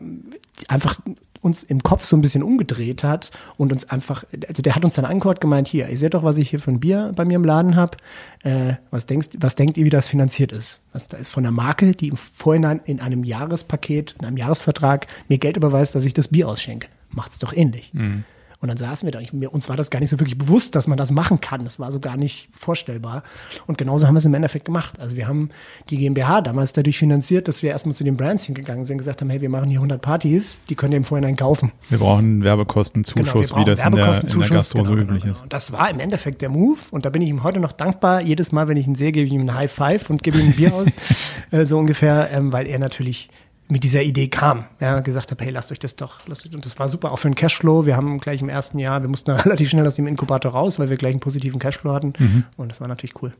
einfach 0.68 0.98
uns 1.40 1.62
im 1.62 1.82
Kopf 1.82 2.04
so 2.04 2.16
ein 2.16 2.20
bisschen 2.20 2.42
umgedreht 2.42 3.04
hat 3.04 3.30
und 3.56 3.72
uns 3.72 3.88
einfach, 3.90 4.24
also 4.48 4.62
der 4.62 4.74
hat 4.74 4.84
uns 4.84 4.94
dann 4.94 5.04
angehört 5.04 5.40
gemeint, 5.40 5.68
hier, 5.68 5.88
ihr 5.88 5.98
seht 5.98 6.14
doch, 6.14 6.24
was 6.24 6.36
ich 6.36 6.50
hier 6.50 6.60
für 6.60 6.70
ein 6.70 6.80
Bier 6.80 7.12
bei 7.14 7.24
mir 7.24 7.36
im 7.36 7.44
Laden 7.44 7.76
habe. 7.76 7.96
Äh, 8.42 8.74
was, 8.90 9.06
denkst, 9.06 9.28
was 9.38 9.54
denkt 9.54 9.76
ihr, 9.76 9.84
wie 9.84 9.90
das 9.90 10.06
finanziert 10.06 10.52
ist? 10.52 10.80
Was 10.92 11.08
da 11.08 11.16
ist 11.16 11.30
von 11.30 11.44
der 11.44 11.52
Marke, 11.52 11.92
die 11.92 12.08
im 12.08 12.16
Vorhinein 12.16 12.80
in 12.84 13.00
einem 13.00 13.24
Jahrespaket, 13.24 14.16
in 14.18 14.26
einem 14.26 14.36
Jahresvertrag 14.36 15.06
mir 15.28 15.38
Geld 15.38 15.56
überweist, 15.56 15.94
dass 15.94 16.04
ich 16.04 16.14
das 16.14 16.28
Bier 16.28 16.48
ausschenke. 16.48 16.88
Macht's 17.10 17.38
doch 17.38 17.52
ähnlich. 17.52 17.92
Mhm. 17.94 18.24
Und 18.60 18.68
dann 18.68 18.76
saßen 18.76 19.06
wir 19.06 19.12
da. 19.12 19.20
Ich, 19.20 19.32
mir, 19.32 19.52
uns 19.52 19.68
war 19.68 19.76
das 19.76 19.88
gar 19.88 20.00
nicht 20.00 20.10
so 20.10 20.18
wirklich 20.18 20.36
bewusst, 20.36 20.74
dass 20.74 20.88
man 20.88 20.98
das 20.98 21.12
machen 21.12 21.40
kann. 21.40 21.62
Das 21.62 21.78
war 21.78 21.92
so 21.92 22.00
gar 22.00 22.16
nicht 22.16 22.48
vorstellbar. 22.52 23.22
Und 23.66 23.78
genauso 23.78 24.08
haben 24.08 24.14
wir 24.14 24.18
es 24.18 24.24
im 24.24 24.34
Endeffekt 24.34 24.64
gemacht. 24.64 25.00
Also 25.00 25.16
wir 25.16 25.28
haben 25.28 25.50
die 25.90 25.96
GmbH 25.96 26.40
damals 26.40 26.72
dadurch 26.72 26.98
finanziert, 26.98 27.46
dass 27.46 27.62
wir 27.62 27.70
erstmal 27.70 27.94
zu 27.94 28.02
den 28.02 28.16
Brands 28.16 28.44
hingegangen 28.44 28.84
sind, 28.84 28.98
gesagt 28.98 29.20
haben, 29.20 29.30
hey, 29.30 29.40
wir 29.40 29.48
machen 29.48 29.68
hier 29.68 29.78
100 29.78 30.02
Partys, 30.02 30.60
die 30.68 30.74
können 30.74 30.92
ihr 30.92 30.98
im 30.98 31.04
Vorhinein 31.04 31.36
kaufen. 31.36 31.70
Wir 31.88 31.98
brauchen 31.98 32.42
Werbekostenzuschuss, 32.42 33.50
genau, 33.50 33.60
wie 33.60 33.64
das 33.64 33.78
in 33.84 33.92
der, 33.94 34.22
in 34.22 34.40
der 34.40 34.48
Gastro 34.48 34.82
genau, 34.82 34.90
so 34.90 34.96
üblich 34.96 35.22
genau, 35.22 35.34
ist. 35.34 35.42
Und 35.42 35.52
das 35.52 35.70
war 35.70 35.88
im 35.90 36.00
Endeffekt 36.00 36.42
der 36.42 36.48
Move. 36.48 36.78
Und 36.90 37.04
da 37.04 37.10
bin 37.10 37.22
ich 37.22 37.28
ihm 37.28 37.44
heute 37.44 37.60
noch 37.60 37.72
dankbar. 37.72 38.22
Jedes 38.22 38.50
Mal, 38.50 38.66
wenn 38.66 38.76
ich 38.76 38.88
ihn 38.88 38.96
sehe, 38.96 39.12
gebe 39.12 39.26
ich 39.26 39.32
ihm 39.32 39.42
ein 39.42 39.54
High 39.54 39.70
Five 39.70 40.10
und 40.10 40.24
gebe 40.24 40.38
ihm 40.38 40.48
ein 40.48 40.56
Bier 40.56 40.74
aus. 40.74 40.88
äh, 41.52 41.64
so 41.64 41.78
ungefähr, 41.78 42.30
ähm, 42.32 42.52
weil 42.52 42.66
er 42.66 42.80
natürlich 42.80 43.28
mit 43.68 43.84
dieser 43.84 44.02
Idee 44.02 44.28
kam, 44.28 44.64
ja, 44.80 45.00
gesagt 45.00 45.30
habe, 45.30 45.44
hey, 45.44 45.52
lasst 45.52 45.70
euch 45.70 45.78
das 45.78 45.96
doch, 45.96 46.26
lasst 46.26 46.46
euch, 46.46 46.54
und 46.54 46.64
das 46.64 46.78
war 46.78 46.88
super, 46.88 47.12
auch 47.12 47.18
für 47.18 47.28
den 47.28 47.34
Cashflow. 47.34 47.86
Wir 47.86 47.96
haben 47.96 48.18
gleich 48.18 48.40
im 48.40 48.48
ersten 48.48 48.78
Jahr, 48.78 49.02
wir 49.02 49.08
mussten 49.08 49.30
relativ 49.32 49.68
schnell 49.68 49.86
aus 49.86 49.96
dem 49.96 50.06
Inkubator 50.06 50.52
raus, 50.52 50.78
weil 50.78 50.88
wir 50.88 50.96
gleich 50.96 51.12
einen 51.12 51.20
positiven 51.20 51.58
Cashflow 51.60 51.92
hatten. 51.92 52.12
Mhm. 52.18 52.44
Und 52.56 52.70
das 52.70 52.80
war 52.80 52.88
natürlich 52.88 53.22
cool. 53.22 53.34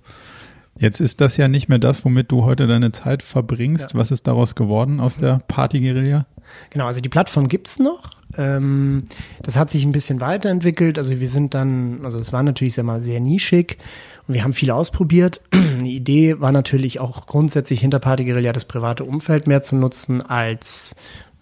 Jetzt 0.77 1.01
ist 1.01 1.21
das 1.21 1.37
ja 1.37 1.49
nicht 1.49 1.69
mehr 1.69 1.79
das, 1.79 2.05
womit 2.05 2.31
du 2.31 2.45
heute 2.45 2.67
deine 2.67 2.93
Zeit 2.93 3.23
verbringst. 3.23 3.93
Ja. 3.93 3.99
Was 3.99 4.11
ist 4.11 4.27
daraus 4.27 4.55
geworden 4.55 5.01
aus 5.01 5.17
der 5.17 5.41
Party-Guerilla? 5.49 6.27
Genau, 6.71 6.87
also 6.87 7.01
die 7.01 7.09
Plattform 7.09 7.49
gibt's 7.49 7.79
noch. 7.79 8.18
Ähm, 8.37 9.05
das 9.43 9.57
hat 9.57 9.71
sich 9.71 9.85
ein 9.85 9.93
bisschen 9.93 10.21
weiterentwickelt. 10.21 10.99
Also 10.99 11.19
wir 11.19 11.29
sind 11.29 11.55
dann, 11.55 12.05
also 12.05 12.19
es 12.19 12.33
war 12.33 12.43
natürlich 12.43 12.75
sag 12.75 12.85
mal, 12.85 13.03
sehr 13.03 13.21
nischig 13.21 13.79
und 14.27 14.35
wir 14.35 14.45
haben 14.45 14.53
viel 14.53 14.71
ausprobiert. 14.71 15.41
Die 15.53 15.97
Idee 15.97 16.41
war 16.41 16.53
natürlich 16.53 17.01
auch 17.01 17.27
grundsätzlich 17.27 17.81
hinter 17.81 17.99
Party 17.99 18.25
Guerilla 18.25 18.53
das 18.53 18.65
private 18.65 19.05
Umfeld 19.05 19.47
mehr 19.47 19.63
zu 19.63 19.77
nutzen 19.77 20.23
als 20.23 20.95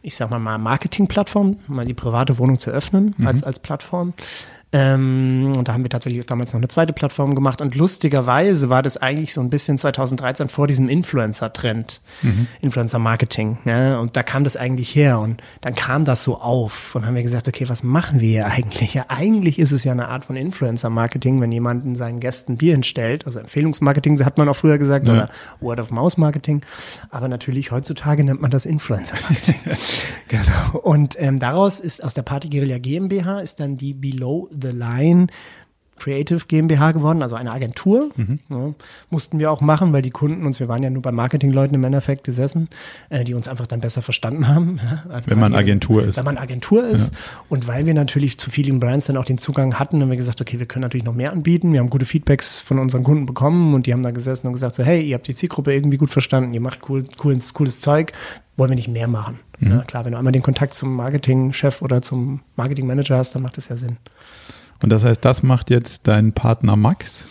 ich 0.02 0.14
sag 0.14 0.30
mal 0.30 0.38
mal 0.38 0.56
Marketingplattform, 0.56 1.56
mal 1.66 1.84
die 1.84 1.92
private 1.92 2.38
Wohnung 2.38 2.60
zu 2.60 2.70
öffnen 2.70 3.16
mhm. 3.18 3.26
als 3.26 3.42
als 3.42 3.58
Plattform. 3.58 4.14
Ähm, 4.72 5.52
und 5.56 5.68
da 5.68 5.74
haben 5.74 5.84
wir 5.84 5.90
tatsächlich 5.90 6.26
damals 6.26 6.52
noch 6.52 6.58
eine 6.58 6.66
zweite 6.66 6.92
Plattform 6.92 7.36
gemacht. 7.36 7.60
Und 7.60 7.76
lustigerweise 7.76 8.68
war 8.68 8.82
das 8.82 8.96
eigentlich 8.96 9.32
so 9.32 9.40
ein 9.40 9.48
bisschen 9.48 9.78
2013 9.78 10.48
vor 10.48 10.66
diesem 10.66 10.88
Influencer-Trend, 10.88 12.00
mhm. 12.22 12.48
Influencer-Marketing. 12.62 13.58
Ja, 13.64 13.98
und 13.98 14.16
da 14.16 14.24
kam 14.24 14.42
das 14.42 14.56
eigentlich 14.56 14.94
her. 14.94 15.20
Und 15.20 15.40
dann 15.60 15.76
kam 15.76 16.04
das 16.04 16.24
so 16.24 16.40
auf. 16.40 16.96
Und 16.96 17.06
haben 17.06 17.14
wir 17.14 17.22
gesagt, 17.22 17.46
okay, 17.46 17.68
was 17.68 17.84
machen 17.84 18.20
wir 18.20 18.28
hier 18.28 18.46
eigentlich? 18.46 18.94
Ja, 18.94 19.06
eigentlich 19.08 19.60
ist 19.60 19.70
es 19.70 19.84
ja 19.84 19.92
eine 19.92 20.08
Art 20.08 20.24
von 20.24 20.34
Influencer-Marketing, 20.34 21.40
wenn 21.40 21.52
jemanden 21.52 21.94
seinen 21.94 22.18
Gästen 22.18 22.56
Bier 22.56 22.72
hinstellt. 22.72 23.24
Also 23.24 23.38
Empfehlungsmarketing, 23.38 24.22
hat 24.24 24.36
man 24.36 24.48
auch 24.48 24.56
früher 24.56 24.78
gesagt, 24.78 25.06
ja. 25.06 25.12
oder 25.12 25.30
Word-of-Mouth-Marketing. 25.60 26.62
Aber 27.10 27.28
natürlich 27.28 27.70
heutzutage 27.70 28.24
nennt 28.24 28.42
man 28.42 28.50
das 28.50 28.66
Influencer-Marketing. 28.66 29.60
genau. 30.28 30.80
Und 30.82 31.14
ähm, 31.20 31.38
daraus 31.38 31.78
ist 31.78 32.02
aus 32.02 32.14
der 32.14 32.22
Party 32.22 32.48
Guerilla 32.48 32.78
GmbH 32.78 33.38
ist 33.40 33.60
dann 33.60 33.76
die 33.76 33.94
Below 33.94 34.48
the 34.60 34.70
Line 34.70 35.28
Creative 35.96 36.44
GmbH 36.46 36.92
geworden, 36.92 37.22
also 37.22 37.34
eine 37.34 37.52
Agentur. 37.52 38.10
Mhm. 38.16 38.38
Ja, 38.48 38.74
mussten 39.10 39.38
wir 39.38 39.50
auch 39.50 39.60
machen, 39.60 39.92
weil 39.92 40.02
die 40.02 40.10
Kunden 40.10 40.46
uns, 40.46 40.60
wir 40.60 40.68
waren 40.68 40.82
ja 40.82 40.90
nur 40.90 41.02
bei 41.02 41.12
Marketingleuten 41.12 41.74
im 41.74 41.84
Endeffekt 41.84 42.24
gesessen, 42.24 42.68
äh, 43.08 43.24
die 43.24 43.34
uns 43.34 43.48
einfach 43.48 43.66
dann 43.66 43.80
besser 43.80 44.02
verstanden 44.02 44.46
haben. 44.46 44.78
Als 45.08 45.28
wenn 45.28 45.38
man 45.38 45.54
Agentur 45.54 46.04
ist. 46.04 46.16
Wenn 46.16 46.24
man 46.24 46.36
Agentur 46.36 46.84
ist. 46.84 47.14
Ja. 47.14 47.20
Und 47.48 47.66
weil 47.66 47.86
wir 47.86 47.94
natürlich 47.94 48.38
zu 48.38 48.50
vielen 48.50 48.78
Brands 48.78 49.06
dann 49.06 49.16
auch 49.16 49.24
den 49.24 49.38
Zugang 49.38 49.78
hatten, 49.78 50.00
haben 50.02 50.10
wir 50.10 50.16
gesagt, 50.16 50.40
okay, 50.40 50.58
wir 50.58 50.66
können 50.66 50.82
natürlich 50.82 51.04
noch 51.04 51.14
mehr 51.14 51.32
anbieten. 51.32 51.72
Wir 51.72 51.80
haben 51.80 51.90
gute 51.90 52.04
Feedbacks 52.04 52.58
von 52.58 52.78
unseren 52.78 53.02
Kunden 53.02 53.26
bekommen 53.26 53.74
und 53.74 53.86
die 53.86 53.92
haben 53.92 54.02
da 54.02 54.10
gesessen 54.10 54.46
und 54.46 54.52
gesagt 54.52 54.74
so, 54.74 54.82
hey, 54.82 55.02
ihr 55.02 55.14
habt 55.14 55.26
die 55.26 55.34
Zielgruppe 55.34 55.72
irgendwie 55.72 55.96
gut 55.96 56.10
verstanden, 56.10 56.52
ihr 56.52 56.60
macht 56.60 56.88
cool, 56.88 57.04
cooles, 57.16 57.54
cooles 57.54 57.80
Zeug, 57.80 58.12
wollen 58.56 58.70
wir 58.70 58.76
nicht 58.76 58.88
mehr 58.88 59.08
machen. 59.08 59.38
Mhm. 59.58 59.70
Ja, 59.70 59.78
klar, 59.82 60.04
wenn 60.04 60.12
du 60.12 60.18
einmal 60.18 60.32
den 60.32 60.42
Kontakt 60.42 60.74
zum 60.74 60.94
Marketingchef 60.94 61.80
oder 61.80 62.02
zum 62.02 62.40
Marketingmanager 62.56 63.16
hast, 63.16 63.34
dann 63.34 63.42
macht 63.42 63.56
das 63.56 63.68
ja 63.68 63.76
Sinn. 63.76 63.96
Und 64.82 64.90
das 64.90 65.04
heißt, 65.04 65.24
das 65.24 65.42
macht 65.42 65.70
jetzt 65.70 66.02
dein 66.08 66.32
Partner 66.32 66.76
Max? 66.76 67.24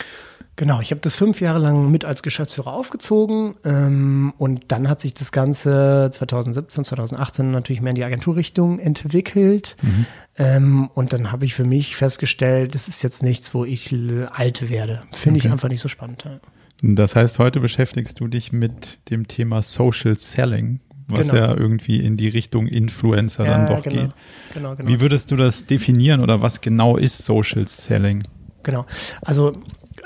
Genau, 0.57 0.79
ich 0.79 0.91
habe 0.91 1.01
das 1.01 1.15
fünf 1.15 1.41
Jahre 1.41 1.59
lang 1.59 1.91
mit 1.91 2.05
als 2.05 2.23
Geschäftsführer 2.23 2.71
aufgezogen 2.71 3.55
ähm, 3.65 4.33
und 4.37 4.63
dann 4.69 4.87
hat 4.87 5.01
sich 5.01 5.13
das 5.13 5.33
Ganze 5.33 6.09
2017, 6.13 6.85
2018 6.85 7.51
natürlich 7.51 7.81
mehr 7.81 7.89
in 7.89 7.95
die 7.95 8.05
Agenturrichtung 8.05 8.79
entwickelt 8.79 9.75
mhm. 9.81 10.05
ähm, 10.37 10.89
und 10.93 11.11
dann 11.11 11.33
habe 11.33 11.43
ich 11.43 11.55
für 11.55 11.65
mich 11.65 11.97
festgestellt, 11.97 12.73
das 12.73 12.87
ist 12.87 13.01
jetzt 13.01 13.21
nichts, 13.21 13.53
wo 13.53 13.65
ich 13.65 13.93
alt 14.31 14.69
werde. 14.69 15.03
Finde 15.11 15.39
okay. 15.39 15.47
ich 15.47 15.51
einfach 15.51 15.67
nicht 15.67 15.81
so 15.81 15.89
spannend. 15.89 16.23
Ja. 16.23 16.39
Das 16.81 17.17
heißt, 17.17 17.37
heute 17.39 17.59
beschäftigst 17.59 18.21
du 18.21 18.27
dich 18.27 18.53
mit 18.53 18.99
dem 19.09 19.27
Thema 19.27 19.61
Social 19.61 20.17
Selling 20.17 20.79
was 21.07 21.29
genau. 21.29 21.35
ja 21.35 21.55
irgendwie 21.55 21.99
in 21.99 22.17
die 22.17 22.27
Richtung 22.27 22.67
Influencer 22.67 23.45
ja, 23.45 23.57
dann 23.57 23.67
doch 23.67 23.83
genau. 23.83 24.01
geht. 24.01 24.11
Genau, 24.53 24.75
genau. 24.75 24.89
Wie 24.89 25.01
würdest 25.01 25.31
du 25.31 25.35
das 25.35 25.65
definieren 25.65 26.21
oder 26.21 26.41
was 26.41 26.61
genau 26.61 26.97
ist 26.97 27.23
Social 27.25 27.67
Selling? 27.67 28.23
Genau. 28.63 28.85
Also 29.21 29.57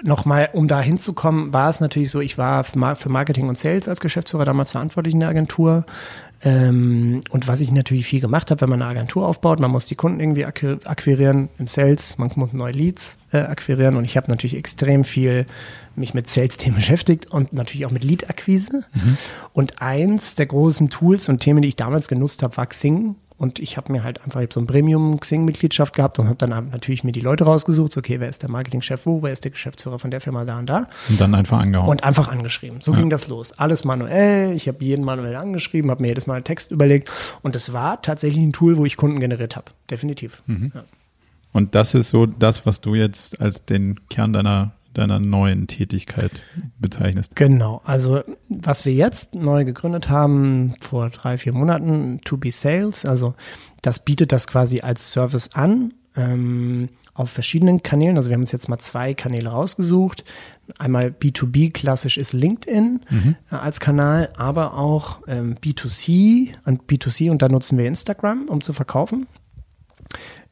nochmal, 0.03 0.49
um 0.53 0.67
da 0.67 0.81
hinzukommen, 0.81 1.53
war 1.53 1.69
es 1.69 1.79
natürlich 1.79 2.11
so, 2.11 2.19
ich 2.19 2.37
war 2.37 2.63
für 2.63 3.09
Marketing 3.09 3.47
und 3.47 3.57
Sales 3.57 3.87
als 3.87 3.99
Geschäftsführer 3.99 4.45
damals 4.45 4.71
verantwortlich 4.71 5.13
in 5.13 5.21
der 5.21 5.29
Agentur. 5.29 5.85
Ähm, 6.43 7.21
und 7.31 7.47
was 7.47 7.59
ich 7.59 7.71
natürlich 7.71 8.05
viel 8.05 8.21
gemacht 8.21 8.49
habe, 8.49 8.61
wenn 8.61 8.69
man 8.69 8.81
eine 8.81 8.91
Agentur 8.91 9.27
aufbaut, 9.27 9.59
man 9.59 9.71
muss 9.71 9.87
die 9.87 9.95
Kunden 9.95 10.19
irgendwie 10.19 10.45
akquirieren 10.45 11.49
im 11.57 11.67
Sales, 11.67 12.17
man 12.17 12.31
muss 12.35 12.53
neue 12.53 12.71
Leads 12.71 13.17
äh, 13.33 13.39
akquirieren 13.39 13.97
und 13.97 14.05
ich 14.05 14.15
habe 14.15 14.29
natürlich 14.29 14.55
extrem 14.55 15.03
viel 15.03 15.45
mich 15.95 16.13
mit 16.13 16.29
Sales-Themen 16.29 16.75
beschäftigt 16.77 17.29
und 17.31 17.51
natürlich 17.51 17.85
auch 17.85 17.91
mit 17.91 18.03
Lead-Akquise. 18.03 18.85
Mhm. 18.93 19.17
Und 19.53 19.81
eins 19.81 20.35
der 20.35 20.45
großen 20.45 20.89
Tools 20.89 21.27
und 21.27 21.39
Themen, 21.39 21.61
die 21.61 21.69
ich 21.69 21.75
damals 21.75 22.07
genutzt 22.07 22.41
habe, 22.41 22.55
war 22.55 22.67
Xing 22.67 23.15
und 23.39 23.59
ich 23.59 23.77
habe 23.77 23.91
mir 23.91 24.03
halt 24.03 24.21
einfach 24.21 24.43
so 24.49 24.59
ein 24.59 24.67
Premium-Xing-Mitgliedschaft 24.67 25.95
gehabt 25.95 26.19
und 26.19 26.27
habe 26.27 26.35
dann 26.35 26.49
natürlich 26.71 27.05
mir 27.05 27.13
die 27.13 27.21
Leute 27.21 27.45
rausgesucht, 27.45 27.95
okay, 27.95 28.19
wer 28.19 28.27
ist 28.27 28.43
der 28.43 28.49
Marketingchef 28.49 29.05
wo, 29.05 29.23
wer 29.23 29.31
ist 29.31 29.45
der 29.45 29.51
Geschäftsführer 29.51 29.97
von 29.97 30.11
der 30.11 30.19
Firma 30.19 30.43
da 30.43 30.59
und 30.59 30.65
da. 30.65 30.89
Und 31.07 31.21
dann 31.21 31.33
einfach 31.33 31.59
angehauen. 31.59 31.87
Und 31.87 32.03
einfach 32.03 32.27
angeschrieben. 32.27 32.81
So 32.81 32.91
ja. 32.91 32.99
ging 32.99 33.09
das 33.09 33.29
los. 33.29 33.53
Alles 33.53 33.85
manuell, 33.85 34.51
ich 34.51 34.67
habe 34.67 34.83
jeden 34.83 35.05
manuell 35.05 35.37
angeschrieben, 35.37 35.89
habe 35.89 36.01
mir 36.01 36.09
jedes 36.09 36.27
Mal 36.27 36.35
einen 36.35 36.43
Text 36.43 36.69
überlegt 36.71 37.09
und 37.41 37.55
es 37.55 37.71
war 37.71 38.01
tatsächlich 38.01 38.43
ein 38.43 38.51
Tool, 38.51 38.75
wo 38.75 38.85
ich 38.85 38.97
Kunden 38.97 39.21
generiert 39.21 39.55
habe. 39.55 39.71
Definitiv. 39.89 40.43
Mhm. 40.45 40.73
Ja. 40.75 40.83
Und 41.53 41.75
das 41.75 41.95
ist 41.95 42.09
so 42.09 42.25
das, 42.25 42.65
was 42.65 42.81
du 42.81 42.93
jetzt 42.93 43.39
als 43.39 43.63
den 43.63 44.05
Kern 44.09 44.33
deiner 44.33 44.73
deiner 44.93 45.19
neuen 45.19 45.67
Tätigkeit 45.67 46.41
bezeichnest. 46.79 47.35
Genau, 47.35 47.81
also 47.85 48.23
was 48.49 48.85
wir 48.85 48.93
jetzt 48.93 49.35
neu 49.35 49.65
gegründet 49.65 50.09
haben 50.09 50.73
vor 50.79 51.09
drei, 51.09 51.37
vier 51.37 51.53
Monaten, 51.53 52.21
To 52.25 52.37
Be 52.37 52.51
Sales, 52.51 53.05
also 53.05 53.35
das 53.81 54.03
bietet 54.03 54.31
das 54.31 54.47
quasi 54.47 54.81
als 54.81 55.11
Service 55.11 55.51
an. 55.53 55.93
Ähm, 56.15 56.89
auf 57.19 57.29
verschiedenen 57.29 57.83
Kanälen. 57.83 58.15
Also 58.15 58.29
wir 58.29 58.35
haben 58.35 58.41
uns 58.41 58.53
jetzt 58.53 58.69
mal 58.69 58.77
zwei 58.77 59.13
Kanäle 59.13 59.49
rausgesucht. 59.49 60.23
Einmal 60.77 61.07
B2B 61.09 61.73
klassisch 61.73 62.17
ist 62.17 62.31
LinkedIn 62.31 63.01
mhm. 63.09 63.35
äh, 63.51 63.55
als 63.55 63.81
Kanal, 63.81 64.29
aber 64.37 64.77
auch 64.77 65.19
ähm, 65.27 65.57
B2C 65.61 66.53
und 66.65 66.83
B2C 66.83 67.29
und 67.29 67.41
da 67.41 67.49
nutzen 67.49 67.77
wir 67.77 67.87
Instagram, 67.87 68.45
um 68.47 68.61
zu 68.61 68.71
verkaufen. 68.71 69.27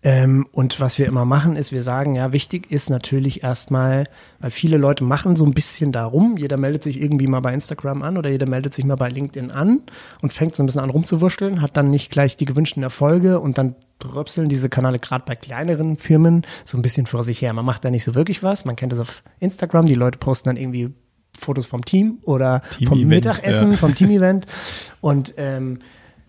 Ähm, 0.03 0.47
und 0.51 0.79
was 0.79 0.99
wir 0.99 1.07
immer 1.07 1.25
machen, 1.25 1.55
ist, 1.55 1.71
wir 1.71 1.81
sagen, 1.81 2.15
ja, 2.15 2.31
wichtig 2.31 2.71
ist 2.71 2.89
natürlich 2.89 3.43
erstmal, 3.43 4.07
weil 4.39 4.51
viele 4.51 4.77
Leute 4.77 5.03
machen 5.03 5.35
so 5.35 5.43
ein 5.43 5.53
bisschen 5.53 5.91
darum, 5.91 6.37
jeder 6.37 6.57
meldet 6.57 6.83
sich 6.83 7.01
irgendwie 7.01 7.27
mal 7.27 7.39
bei 7.39 7.53
Instagram 7.53 8.03
an 8.03 8.17
oder 8.17 8.29
jeder 8.29 8.45
meldet 8.45 8.73
sich 8.75 8.85
mal 8.85 8.95
bei 8.95 9.09
LinkedIn 9.09 9.49
an 9.49 9.81
und 10.21 10.33
fängt 10.33 10.55
so 10.55 10.61
ein 10.61 10.67
bisschen 10.67 10.81
an 10.81 10.91
rumzuwurschteln, 10.91 11.61
hat 11.61 11.75
dann 11.77 11.89
nicht 11.89 12.11
gleich 12.11 12.37
die 12.37 12.45
gewünschten 12.45 12.83
Erfolge 12.83 13.39
und 13.39 13.57
dann 13.57 13.75
dröpseln 13.97 14.49
diese 14.49 14.69
Kanäle 14.69 14.99
gerade 14.99 15.23
bei 15.25 15.35
kleineren 15.35 15.97
Firmen 15.97 16.43
so 16.63 16.77
ein 16.77 16.83
bisschen 16.83 17.07
vor 17.07 17.23
sich 17.23 17.41
her. 17.41 17.51
Man 17.53 17.65
macht 17.65 17.83
da 17.83 17.89
nicht 17.89 18.03
so 18.03 18.13
wirklich 18.13 18.43
was. 18.43 18.65
Man 18.65 18.75
kennt 18.75 18.93
das 18.93 18.99
auf 18.99 19.23
Instagram, 19.39 19.87
die 19.87 19.95
Leute 19.95 20.19
posten 20.19 20.49
dann 20.49 20.57
irgendwie 20.57 20.93
Fotos 21.37 21.65
vom 21.65 21.83
Team 21.83 22.19
oder 22.23 22.61
Team 22.77 22.87
vom 22.87 23.03
Mittagessen, 23.03 23.71
ja. 23.71 23.77
vom 23.77 23.95
Team-Event. 23.95 24.45
Und 25.01 25.33
ähm, 25.37 25.79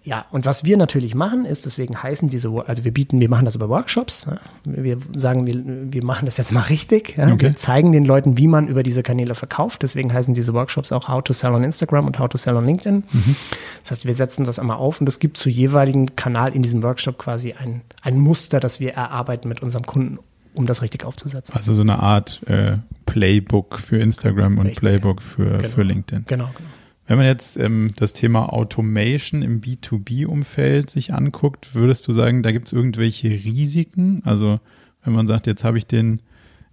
ja, 0.04 0.24
und 0.30 0.46
was 0.46 0.64
wir 0.64 0.76
natürlich 0.76 1.14
machen, 1.14 1.44
ist, 1.44 1.64
deswegen 1.64 2.02
heißen 2.02 2.28
diese, 2.30 2.50
also 2.66 2.84
wir 2.84 2.92
bieten, 2.92 3.20
wir 3.20 3.28
machen 3.28 3.44
das 3.44 3.56
über 3.56 3.68
Workshops. 3.68 4.26
Wir 4.64 4.96
sagen, 5.14 5.46
wir, 5.46 5.92
wir 5.92 6.04
machen 6.04 6.24
das 6.24 6.36
jetzt 6.36 6.52
mal 6.52 6.62
richtig. 6.62 7.16
Ja? 7.16 7.30
Okay. 7.32 7.42
Wir 7.42 7.56
zeigen 7.56 7.92
den 7.92 8.04
Leuten, 8.04 8.38
wie 8.38 8.46
man 8.46 8.68
über 8.68 8.82
diese 8.82 9.02
Kanäle 9.02 9.34
verkauft. 9.34 9.82
Deswegen 9.82 10.12
heißen 10.12 10.34
diese 10.34 10.54
Workshops 10.54 10.92
auch 10.92 11.08
How 11.08 11.22
to 11.22 11.32
Sell 11.32 11.52
on 11.52 11.64
Instagram 11.64 12.06
und 12.06 12.18
How 12.18 12.28
to 12.28 12.38
Sell 12.38 12.56
on 12.56 12.64
LinkedIn. 12.64 13.04
Mhm. 13.10 13.36
Das 13.82 13.90
heißt, 13.90 14.06
wir 14.06 14.14
setzen 14.14 14.44
das 14.44 14.58
einmal 14.58 14.78
auf 14.78 15.00
und 15.00 15.08
es 15.08 15.18
gibt 15.18 15.36
zu 15.36 15.50
jeweiligen 15.50 16.16
Kanal 16.16 16.54
in 16.54 16.62
diesem 16.62 16.82
Workshop 16.82 17.18
quasi 17.18 17.54
ein, 17.58 17.82
ein 18.02 18.18
Muster, 18.18 18.60
das 18.60 18.80
wir 18.80 18.94
erarbeiten 18.94 19.48
mit 19.48 19.62
unserem 19.62 19.84
Kunden, 19.84 20.18
um 20.54 20.66
das 20.66 20.80
richtig 20.80 21.04
aufzusetzen. 21.04 21.54
Also 21.54 21.74
so 21.74 21.82
eine 21.82 21.98
Art 22.02 22.40
äh, 22.46 22.78
Playbook 23.04 23.78
für 23.78 23.98
Instagram 23.98 24.58
und 24.58 24.66
richtig. 24.66 24.80
Playbook 24.80 25.22
für, 25.22 25.58
genau. 25.58 25.68
für 25.68 25.82
LinkedIn. 25.82 26.24
Genau, 26.28 26.50
genau. 26.56 26.70
Wenn 27.08 27.16
man 27.16 27.26
jetzt 27.26 27.56
ähm, 27.56 27.94
das 27.96 28.12
Thema 28.12 28.52
Automation 28.52 29.40
im 29.40 29.62
B2B-Umfeld 29.62 30.90
sich 30.90 31.14
anguckt, 31.14 31.74
würdest 31.74 32.06
du 32.06 32.12
sagen, 32.12 32.42
da 32.42 32.52
gibt 32.52 32.66
es 32.66 32.74
irgendwelche 32.74 33.30
Risiken? 33.30 34.20
Also 34.26 34.60
wenn 35.02 35.14
man 35.14 35.26
sagt, 35.26 35.46
jetzt 35.46 35.64
habe 35.64 35.78
ich 35.78 35.86
den, 35.86 36.20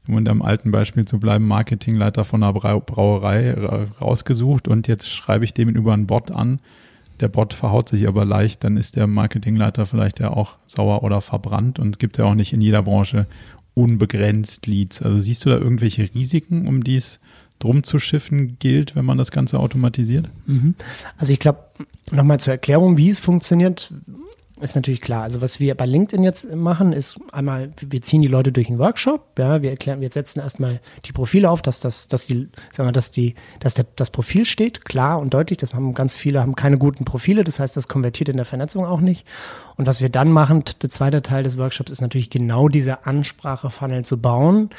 um 0.09 0.17
in 0.17 0.25
dem 0.25 0.41
alten 0.41 0.71
Beispiel 0.71 1.05
zu 1.05 1.21
bleiben, 1.21 1.47
Marketingleiter 1.47 2.25
von 2.25 2.43
einer 2.43 2.51
Brauerei 2.51 3.53
rausgesucht 4.01 4.67
und 4.67 4.89
jetzt 4.89 5.09
schreibe 5.09 5.45
ich 5.45 5.53
dem 5.53 5.69
über 5.69 5.93
einen 5.93 6.05
Bot 6.05 6.31
an. 6.31 6.59
Der 7.21 7.29
Bot 7.29 7.53
verhaut 7.53 7.87
sich 7.87 8.05
aber 8.05 8.25
leicht, 8.25 8.65
dann 8.65 8.75
ist 8.75 8.97
der 8.97 9.07
Marketingleiter 9.07 9.85
vielleicht 9.85 10.19
ja 10.19 10.31
auch 10.31 10.57
sauer 10.67 11.03
oder 11.03 11.21
verbrannt 11.21 11.79
und 11.79 11.97
gibt 11.97 12.17
ja 12.17 12.25
auch 12.25 12.35
nicht 12.35 12.51
in 12.51 12.59
jeder 12.59 12.83
Branche 12.83 13.25
unbegrenzt 13.73 14.67
Leads. 14.67 15.01
Also 15.01 15.21
siehst 15.21 15.45
du 15.45 15.49
da 15.49 15.55
irgendwelche 15.55 16.09
Risiken, 16.13 16.67
um 16.67 16.83
dies 16.83 17.21
drum 17.59 17.83
zu 17.83 17.99
schiffen 17.99 18.57
gilt, 18.59 18.95
wenn 18.95 19.05
man 19.05 19.17
das 19.17 19.31
Ganze 19.31 19.59
automatisiert? 19.59 20.27
Mhm. 20.45 20.75
Also 21.17 21.33
ich 21.33 21.39
glaube, 21.39 21.59
nochmal 22.11 22.39
zur 22.39 22.53
Erklärung, 22.53 22.97
wie 22.97 23.09
es 23.09 23.19
funktioniert, 23.19 23.91
ist 24.61 24.75
natürlich 24.75 25.01
klar. 25.01 25.23
Also 25.23 25.41
was 25.41 25.59
wir 25.59 25.75
bei 25.75 25.85
LinkedIn 25.85 26.23
jetzt 26.23 26.55
machen, 26.55 26.93
ist 26.93 27.17
einmal, 27.33 27.73
wir 27.81 28.01
ziehen 28.01 28.21
die 28.21 28.29
Leute 28.29 28.53
durch 28.53 28.69
einen 28.69 28.79
Workshop, 28.79 29.37
ja, 29.37 29.61
wir 29.61 29.69
erklären, 29.69 29.99
wir 29.99 30.09
setzen 30.09 30.39
erstmal 30.39 30.79
die 31.03 31.11
Profile 31.11 31.49
auf, 31.49 31.61
dass 31.61 31.81
das, 31.81 32.07
dass 32.07 32.25
die, 32.25 32.47
sagen 32.71 32.87
wir, 32.87 32.93
dass 32.93 33.11
die, 33.11 33.35
dass 33.59 33.73
der, 33.73 33.85
das 33.97 34.09
Profil 34.11 34.45
steht, 34.45 34.85
klar 34.85 35.19
und 35.19 35.33
deutlich. 35.33 35.57
Das 35.57 35.73
haben 35.73 35.93
ganz 35.93 36.15
viele, 36.15 36.39
haben 36.39 36.55
keine 36.55 36.77
guten 36.77 37.03
Profile, 37.03 37.43
das 37.43 37.59
heißt, 37.59 37.75
das 37.75 37.89
konvertiert 37.89 38.29
in 38.29 38.37
der 38.37 38.45
Vernetzung 38.45 38.85
auch 38.85 39.01
nicht. 39.01 39.25
Und 39.75 39.87
was 39.87 39.99
wir 39.99 40.09
dann 40.09 40.31
machen, 40.31 40.63
der 40.81 40.89
zweite 40.89 41.21
Teil 41.21 41.43
des 41.43 41.57
Workshops 41.57 41.91
ist 41.91 42.01
natürlich 42.01 42.29
genau 42.29 42.69
diese 42.69 43.05
Ansprache-Funnel 43.05 44.05
zu 44.05 44.17
bauen, 44.21 44.69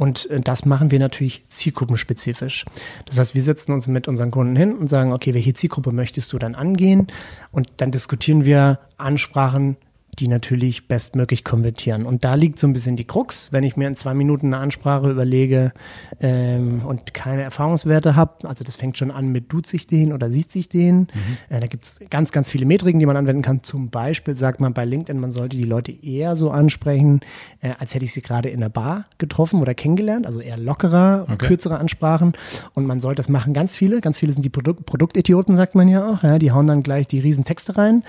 und 0.00 0.30
äh, 0.30 0.40
das 0.40 0.64
machen 0.64 0.90
wir 0.90 0.98
natürlich 0.98 1.44
zielgruppenspezifisch. 1.50 2.64
Das 3.04 3.18
heißt, 3.18 3.34
wir 3.34 3.42
setzen 3.42 3.72
uns 3.72 3.86
mit 3.86 4.08
unseren 4.08 4.30
Kunden 4.30 4.56
hin 4.56 4.72
und 4.72 4.88
sagen, 4.88 5.12
okay, 5.12 5.34
welche 5.34 5.52
Zielgruppe 5.52 5.92
möchtest 5.92 6.32
du 6.32 6.38
dann 6.38 6.54
angehen? 6.54 7.08
Und 7.52 7.68
dann 7.76 7.90
diskutieren 7.90 8.46
wir 8.46 8.78
Ansprachen, 8.96 9.76
die 10.18 10.28
natürlich 10.28 10.88
bestmöglich 10.88 11.44
konvertieren. 11.44 12.04
Und 12.04 12.24
da 12.24 12.34
liegt 12.34 12.58
so 12.58 12.66
ein 12.66 12.72
bisschen 12.72 12.96
die 12.96 13.04
Krux, 13.04 13.52
wenn 13.52 13.64
ich 13.64 13.76
mir 13.76 13.88
in 13.88 13.94
zwei 13.94 14.14
Minuten 14.14 14.48
eine 14.48 14.58
Ansprache 14.58 15.10
überlege 15.10 15.72
ähm, 16.20 16.82
und 16.84 17.14
keine 17.14 17.42
Erfahrungswerte 17.42 18.16
habe. 18.16 18.48
Also 18.48 18.64
das 18.64 18.76
fängt 18.76 18.98
schon 18.98 19.10
an 19.10 19.28
mit 19.28 19.48
tut 19.48 19.66
sich 19.66 19.86
den 19.86 20.12
oder 20.12 20.30
sieht 20.30 20.52
sich 20.52 20.68
den. 20.68 21.00
Mhm. 21.00 21.08
Äh, 21.48 21.60
da 21.60 21.66
gibt's 21.66 21.98
ganz, 22.10 22.32
ganz 22.32 22.50
viele 22.50 22.66
Metriken, 22.66 23.00
die 23.00 23.06
man 23.06 23.16
anwenden 23.16 23.42
kann. 23.42 23.62
Zum 23.62 23.90
Beispiel 23.90 24.36
sagt 24.36 24.60
man 24.60 24.74
bei 24.74 24.84
LinkedIn, 24.84 25.20
man 25.20 25.32
sollte 25.32 25.56
die 25.56 25.64
Leute 25.64 25.92
eher 25.92 26.36
so 26.36 26.50
ansprechen, 26.50 27.20
äh, 27.60 27.70
als 27.78 27.94
hätte 27.94 28.04
ich 28.04 28.12
sie 28.12 28.22
gerade 28.22 28.48
in 28.48 28.60
der 28.60 28.68
Bar 28.68 29.06
getroffen 29.18 29.60
oder 29.60 29.74
kennengelernt. 29.74 30.26
Also 30.26 30.40
eher 30.40 30.56
lockerer, 30.56 31.26
okay. 31.30 31.46
kürzere 31.46 31.78
Ansprachen. 31.78 32.32
Und 32.74 32.86
man 32.86 33.00
sollte 33.00 33.20
das 33.20 33.28
machen 33.28 33.54
ganz 33.54 33.76
viele. 33.76 34.00
Ganz 34.00 34.18
viele 34.18 34.32
sind 34.32 34.44
die 34.44 34.50
Produkt 34.50 34.86
Produktidioten, 34.86 35.56
sagt 35.56 35.74
man 35.74 35.88
ja 35.88 36.08
auch. 36.08 36.22
Ja, 36.22 36.38
die 36.38 36.52
hauen 36.52 36.66
dann 36.66 36.82
gleich 36.82 37.06
die 37.06 37.20
riesen 37.20 37.44
Texte 37.44 37.76
rein. 37.76 38.02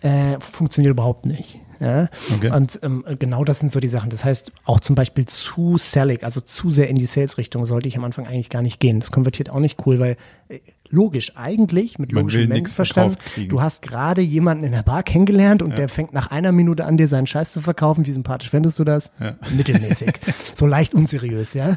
Äh, 0.00 0.40
funktioniert 0.40 0.92
überhaupt 0.92 1.26
nicht. 1.26 1.55
Ja? 1.80 2.08
Okay. 2.34 2.50
Und 2.50 2.78
ähm, 2.82 3.04
genau 3.18 3.44
das 3.44 3.60
sind 3.60 3.70
so 3.70 3.80
die 3.80 3.88
Sachen. 3.88 4.10
Das 4.10 4.24
heißt, 4.24 4.52
auch 4.64 4.80
zum 4.80 4.94
Beispiel 4.94 5.26
zu 5.26 5.78
sellig, 5.78 6.24
also 6.24 6.40
zu 6.40 6.70
sehr 6.70 6.88
in 6.88 6.96
die 6.96 7.06
Sales-Richtung, 7.06 7.66
sollte 7.66 7.88
ich 7.88 7.96
am 7.96 8.04
Anfang 8.04 8.26
eigentlich 8.26 8.50
gar 8.50 8.62
nicht 8.62 8.80
gehen. 8.80 9.00
Das 9.00 9.10
konvertiert 9.12 9.50
auch 9.50 9.60
nicht 9.60 9.86
cool, 9.86 9.98
weil 9.98 10.16
äh, 10.48 10.60
logisch, 10.90 11.32
eigentlich, 11.36 11.98
mit 11.98 12.12
logischem 12.12 12.48
Menschenverstand, 12.48 13.18
du 13.48 13.60
hast 13.60 13.82
gerade 13.82 14.20
jemanden 14.20 14.64
in 14.64 14.72
der 14.72 14.82
Bar 14.82 15.02
kennengelernt 15.02 15.62
und 15.62 15.70
ja. 15.70 15.76
der 15.76 15.88
fängt 15.88 16.12
nach 16.12 16.30
einer 16.30 16.52
Minute 16.52 16.84
an, 16.84 16.96
dir 16.96 17.08
seinen 17.08 17.26
Scheiß 17.26 17.52
zu 17.52 17.60
verkaufen. 17.60 18.06
Wie 18.06 18.12
sympathisch 18.12 18.50
fändest 18.50 18.78
du 18.78 18.84
das? 18.84 19.10
Ja. 19.20 19.36
Mittelmäßig. 19.50 20.20
so 20.54 20.66
leicht 20.66 20.94
unseriös, 20.94 21.54
ja. 21.54 21.70
ja. 21.70 21.76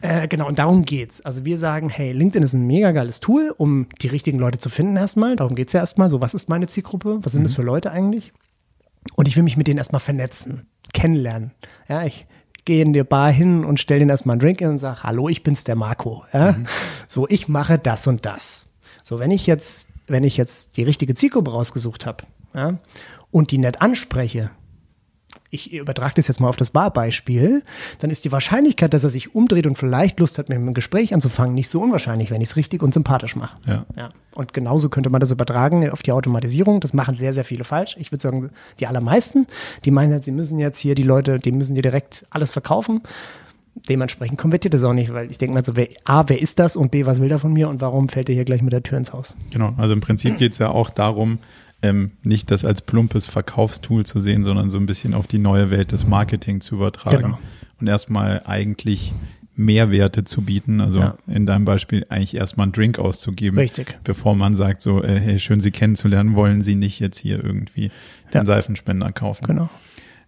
Äh, 0.00 0.28
genau, 0.28 0.48
und 0.48 0.58
darum 0.58 0.84
geht's. 0.84 1.20
Also 1.20 1.44
wir 1.44 1.58
sagen, 1.58 1.88
hey, 1.88 2.12
LinkedIn 2.12 2.42
ist 2.42 2.54
ein 2.54 2.66
mega 2.66 2.92
geiles 2.92 3.20
Tool, 3.20 3.52
um 3.56 3.86
die 4.02 4.08
richtigen 4.08 4.38
Leute 4.38 4.58
zu 4.58 4.68
finden 4.68 4.96
erstmal. 4.96 5.36
Darum 5.36 5.54
geht's 5.54 5.72
ja 5.72 5.80
erstmal. 5.80 6.08
So, 6.08 6.20
was 6.20 6.34
ist 6.34 6.48
meine 6.48 6.66
Zielgruppe? 6.66 7.18
Was 7.22 7.32
sind 7.32 7.42
mhm. 7.42 7.46
das 7.46 7.54
für 7.54 7.62
Leute 7.62 7.90
eigentlich? 7.90 8.32
Und 9.14 9.28
ich 9.28 9.36
will 9.36 9.42
mich 9.42 9.56
mit 9.56 9.66
denen 9.66 9.78
erstmal 9.78 10.00
vernetzen, 10.00 10.66
kennenlernen. 10.92 11.52
Ja, 11.88 12.04
ich 12.04 12.26
gehe 12.64 12.82
in 12.82 12.92
die 12.92 13.04
Bar 13.04 13.30
hin 13.30 13.64
und 13.64 13.80
stelle 13.80 14.00
denen 14.00 14.10
erstmal 14.10 14.34
einen 14.34 14.40
Drink 14.40 14.60
und 14.60 14.78
sage, 14.78 15.02
hallo, 15.02 15.28
ich 15.28 15.42
bin's 15.42 15.64
der 15.64 15.76
Marco. 15.76 16.24
Ja? 16.32 16.52
Mhm. 16.52 16.66
So, 17.08 17.28
ich 17.28 17.48
mache 17.48 17.78
das 17.78 18.06
und 18.06 18.26
das. 18.26 18.66
So, 19.04 19.18
wenn 19.18 19.30
ich 19.30 19.46
jetzt, 19.46 19.88
wenn 20.08 20.24
ich 20.24 20.36
jetzt 20.36 20.76
die 20.76 20.82
richtige 20.82 21.14
Zielgruppe 21.14 21.52
rausgesucht 21.52 22.06
habe, 22.06 22.24
ja, 22.54 22.78
und 23.30 23.50
die 23.50 23.58
nett 23.58 23.80
anspreche, 23.80 24.50
ich 25.50 25.72
übertrage 25.72 26.14
das 26.16 26.28
jetzt 26.28 26.40
mal 26.40 26.48
auf 26.48 26.56
das 26.56 26.70
Barbeispiel, 26.70 27.62
dann 27.98 28.10
ist 28.10 28.24
die 28.24 28.32
Wahrscheinlichkeit, 28.32 28.92
dass 28.92 29.04
er 29.04 29.10
sich 29.10 29.34
umdreht 29.34 29.66
und 29.66 29.76
vielleicht 29.76 30.18
Lust 30.20 30.38
hat, 30.38 30.48
mit 30.48 30.58
einem 30.58 30.74
Gespräch 30.74 31.14
anzufangen, 31.14 31.54
nicht 31.54 31.68
so 31.68 31.80
unwahrscheinlich, 31.80 32.30
wenn 32.30 32.40
ich 32.40 32.50
es 32.50 32.56
richtig 32.56 32.82
und 32.82 32.94
sympathisch 32.94 33.36
mache. 33.36 33.56
Ja. 33.66 33.86
ja. 33.96 34.10
Und 34.34 34.52
genauso 34.52 34.88
könnte 34.88 35.10
man 35.10 35.20
das 35.20 35.30
übertragen 35.30 35.88
auf 35.90 36.02
die 36.02 36.12
Automatisierung. 36.12 36.80
Das 36.80 36.92
machen 36.92 37.16
sehr, 37.16 37.32
sehr 37.32 37.44
viele 37.44 37.64
falsch. 37.64 37.96
Ich 37.98 38.12
würde 38.12 38.22
sagen, 38.22 38.50
die 38.80 38.86
allermeisten, 38.86 39.46
die 39.84 39.90
meinen 39.90 40.12
jetzt, 40.12 40.26
sie 40.26 40.32
müssen 40.32 40.58
jetzt 40.58 40.78
hier 40.78 40.94
die 40.94 41.02
Leute, 41.02 41.38
die 41.38 41.52
müssen 41.52 41.74
dir 41.74 41.82
direkt 41.82 42.26
alles 42.30 42.50
verkaufen. 42.50 43.00
Dementsprechend 43.88 44.38
konvertiert 44.38 44.74
das 44.74 44.82
auch 44.84 44.94
nicht, 44.94 45.12
weil 45.12 45.30
ich 45.30 45.38
denke 45.38 45.54
mal 45.54 45.64
so, 45.64 45.76
wer, 45.76 45.88
A, 46.04 46.24
wer 46.26 46.40
ist 46.40 46.58
das 46.58 46.76
und 46.76 46.90
B, 46.90 47.04
was 47.04 47.20
will 47.20 47.28
der 47.28 47.38
von 47.38 47.52
mir 47.52 47.68
und 47.68 47.80
warum 47.80 48.08
fällt 48.08 48.28
er 48.28 48.34
hier 48.34 48.46
gleich 48.46 48.62
mit 48.62 48.72
der 48.72 48.82
Tür 48.82 48.96
ins 48.96 49.12
Haus? 49.12 49.36
Genau, 49.50 49.74
also 49.76 49.92
im 49.92 50.00
Prinzip 50.00 50.38
geht 50.38 50.52
es 50.52 50.58
ja 50.58 50.70
auch 50.70 50.88
darum, 50.88 51.38
ähm, 51.82 52.12
nicht 52.22 52.50
das 52.50 52.64
als 52.64 52.82
plumpes 52.82 53.26
Verkaufstool 53.26 54.06
zu 54.06 54.20
sehen, 54.20 54.44
sondern 54.44 54.70
so 54.70 54.78
ein 54.78 54.86
bisschen 54.86 55.14
auf 55.14 55.26
die 55.26 55.38
neue 55.38 55.70
Welt 55.70 55.92
des 55.92 56.06
Marketing 56.06 56.60
zu 56.60 56.76
übertragen 56.76 57.22
genau. 57.22 57.38
und 57.80 57.86
erstmal 57.86 58.42
eigentlich 58.46 59.12
Mehrwerte 59.56 60.24
zu 60.24 60.42
bieten. 60.42 60.80
Also 60.80 61.00
ja. 61.00 61.16
in 61.26 61.46
deinem 61.46 61.64
Beispiel 61.64 62.06
eigentlich 62.08 62.36
erstmal 62.36 62.64
einen 62.64 62.72
Drink 62.72 62.98
auszugeben. 62.98 63.58
Richtig. 63.58 63.98
Bevor 64.04 64.34
man 64.34 64.54
sagt 64.54 64.82
so, 64.82 65.02
äh, 65.02 65.18
hey, 65.18 65.40
schön 65.40 65.60
Sie 65.60 65.70
kennenzulernen, 65.70 66.34
wollen 66.34 66.62
Sie 66.62 66.74
nicht 66.74 67.00
jetzt 67.00 67.18
hier 67.18 67.42
irgendwie 67.42 67.90
den 68.32 68.40
ja. 68.40 68.44
Seifenspender 68.44 69.12
kaufen. 69.12 69.46
Genau. 69.46 69.70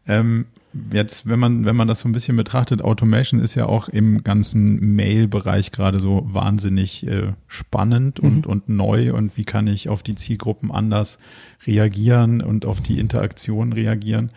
Ähm, 0.07 0.47
jetzt, 0.93 1.29
wenn 1.29 1.39
man, 1.39 1.65
wenn 1.65 1.77
man 1.77 1.89
das 1.89 2.01
so 2.01 2.09
ein 2.09 2.13
bisschen 2.13 2.37
betrachtet, 2.37 2.83
Automation 2.83 3.41
ist 3.41 3.55
ja 3.55 3.67
auch 3.67 3.89
im 3.89 4.23
ganzen 4.23 4.95
Mail-Bereich 4.95 5.73
gerade 5.73 6.01
so 6.01 6.27
wahnsinnig 6.31 7.07
äh, 7.07 7.33
spannend 7.47 8.21
und, 8.21 8.47
mhm. 8.47 8.51
und 8.53 8.69
neu 8.69 9.15
und 9.15 9.37
wie 9.37 9.45
kann 9.45 9.67
ich 9.67 9.89
auf 9.89 10.03
die 10.03 10.15
Zielgruppen 10.15 10.71
anders 10.71 11.19
reagieren 11.67 12.41
und 12.43 12.67
auf 12.67 12.81
die 12.81 12.99
Interaktion 12.99 13.73
reagieren. 13.73 14.31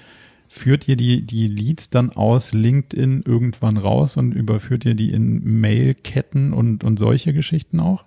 Führt 0.48 0.88
ihr 0.88 0.98
die, 0.98 1.22
die 1.26 1.48
Leads 1.48 1.90
dann 1.90 2.10
aus 2.10 2.52
LinkedIn 2.52 3.24
irgendwann 3.26 3.78
raus 3.78 4.18
und 4.18 4.34
überführt 4.34 4.84
ihr 4.84 4.96
die 4.96 5.12
in 5.12 5.62
Mail-Ketten 5.62 6.52
und, 6.52 6.84
und 6.84 6.98
solche 6.98 7.34
Geschichten 7.34 7.80
auch? 7.80 8.04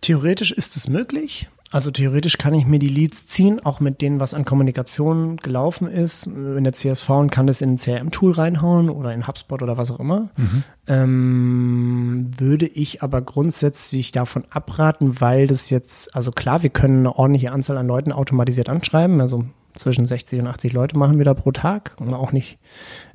Theoretisch 0.00 0.52
ist 0.52 0.76
es 0.76 0.88
möglich. 0.88 1.48
Also 1.72 1.90
theoretisch 1.90 2.36
kann 2.36 2.52
ich 2.52 2.66
mir 2.66 2.78
die 2.78 2.88
Leads 2.88 3.26
ziehen, 3.26 3.58
auch 3.64 3.80
mit 3.80 4.02
denen, 4.02 4.20
was 4.20 4.34
an 4.34 4.44
Kommunikation 4.44 5.38
gelaufen 5.38 5.88
ist, 5.88 6.26
in 6.26 6.64
der 6.64 6.74
CSV 6.74 7.08
und 7.08 7.30
kann 7.30 7.46
das 7.46 7.62
in 7.62 7.72
ein 7.72 7.78
CRM-Tool 7.78 8.32
reinhauen 8.32 8.90
oder 8.90 9.14
in 9.14 9.26
HubSpot 9.26 9.62
oder 9.62 9.78
was 9.78 9.90
auch 9.90 9.98
immer. 9.98 10.28
Mhm. 10.36 10.64
Ähm, 10.86 12.26
würde 12.36 12.66
ich 12.66 13.02
aber 13.02 13.22
grundsätzlich 13.22 14.12
davon 14.12 14.44
abraten, 14.50 15.18
weil 15.22 15.46
das 15.46 15.70
jetzt, 15.70 16.14
also 16.14 16.30
klar, 16.30 16.62
wir 16.62 16.70
können 16.70 16.98
eine 16.98 17.16
ordentliche 17.16 17.52
Anzahl 17.52 17.78
an 17.78 17.86
Leuten 17.86 18.12
automatisiert 18.12 18.68
anschreiben, 18.68 19.22
also 19.22 19.46
zwischen 19.74 20.04
60 20.04 20.40
und 20.40 20.48
80 20.48 20.74
Leute 20.74 20.98
machen 20.98 21.16
wir 21.16 21.24
da 21.24 21.32
pro 21.32 21.52
Tag, 21.52 21.94
um 21.98 22.12
auch 22.12 22.32
nicht 22.32 22.58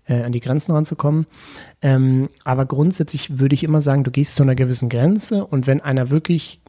äh, 0.07 0.23
an 0.23 0.31
die 0.31 0.39
Grenzen 0.39 0.71
ranzukommen. 0.71 1.27
Ähm, 1.83 2.29
aber 2.43 2.65
grundsätzlich 2.65 3.37
würde 3.37 3.53
ich 3.53 3.63
immer 3.63 3.81
sagen, 3.81 4.03
du 4.03 4.09
gehst 4.09 4.35
zu 4.35 4.41
einer 4.41 4.55
gewissen 4.55 4.89
Grenze 4.89 5.45
und 5.45 5.67
wenn 5.67 5.81
einer 5.81 6.09
wirklich 6.09 6.61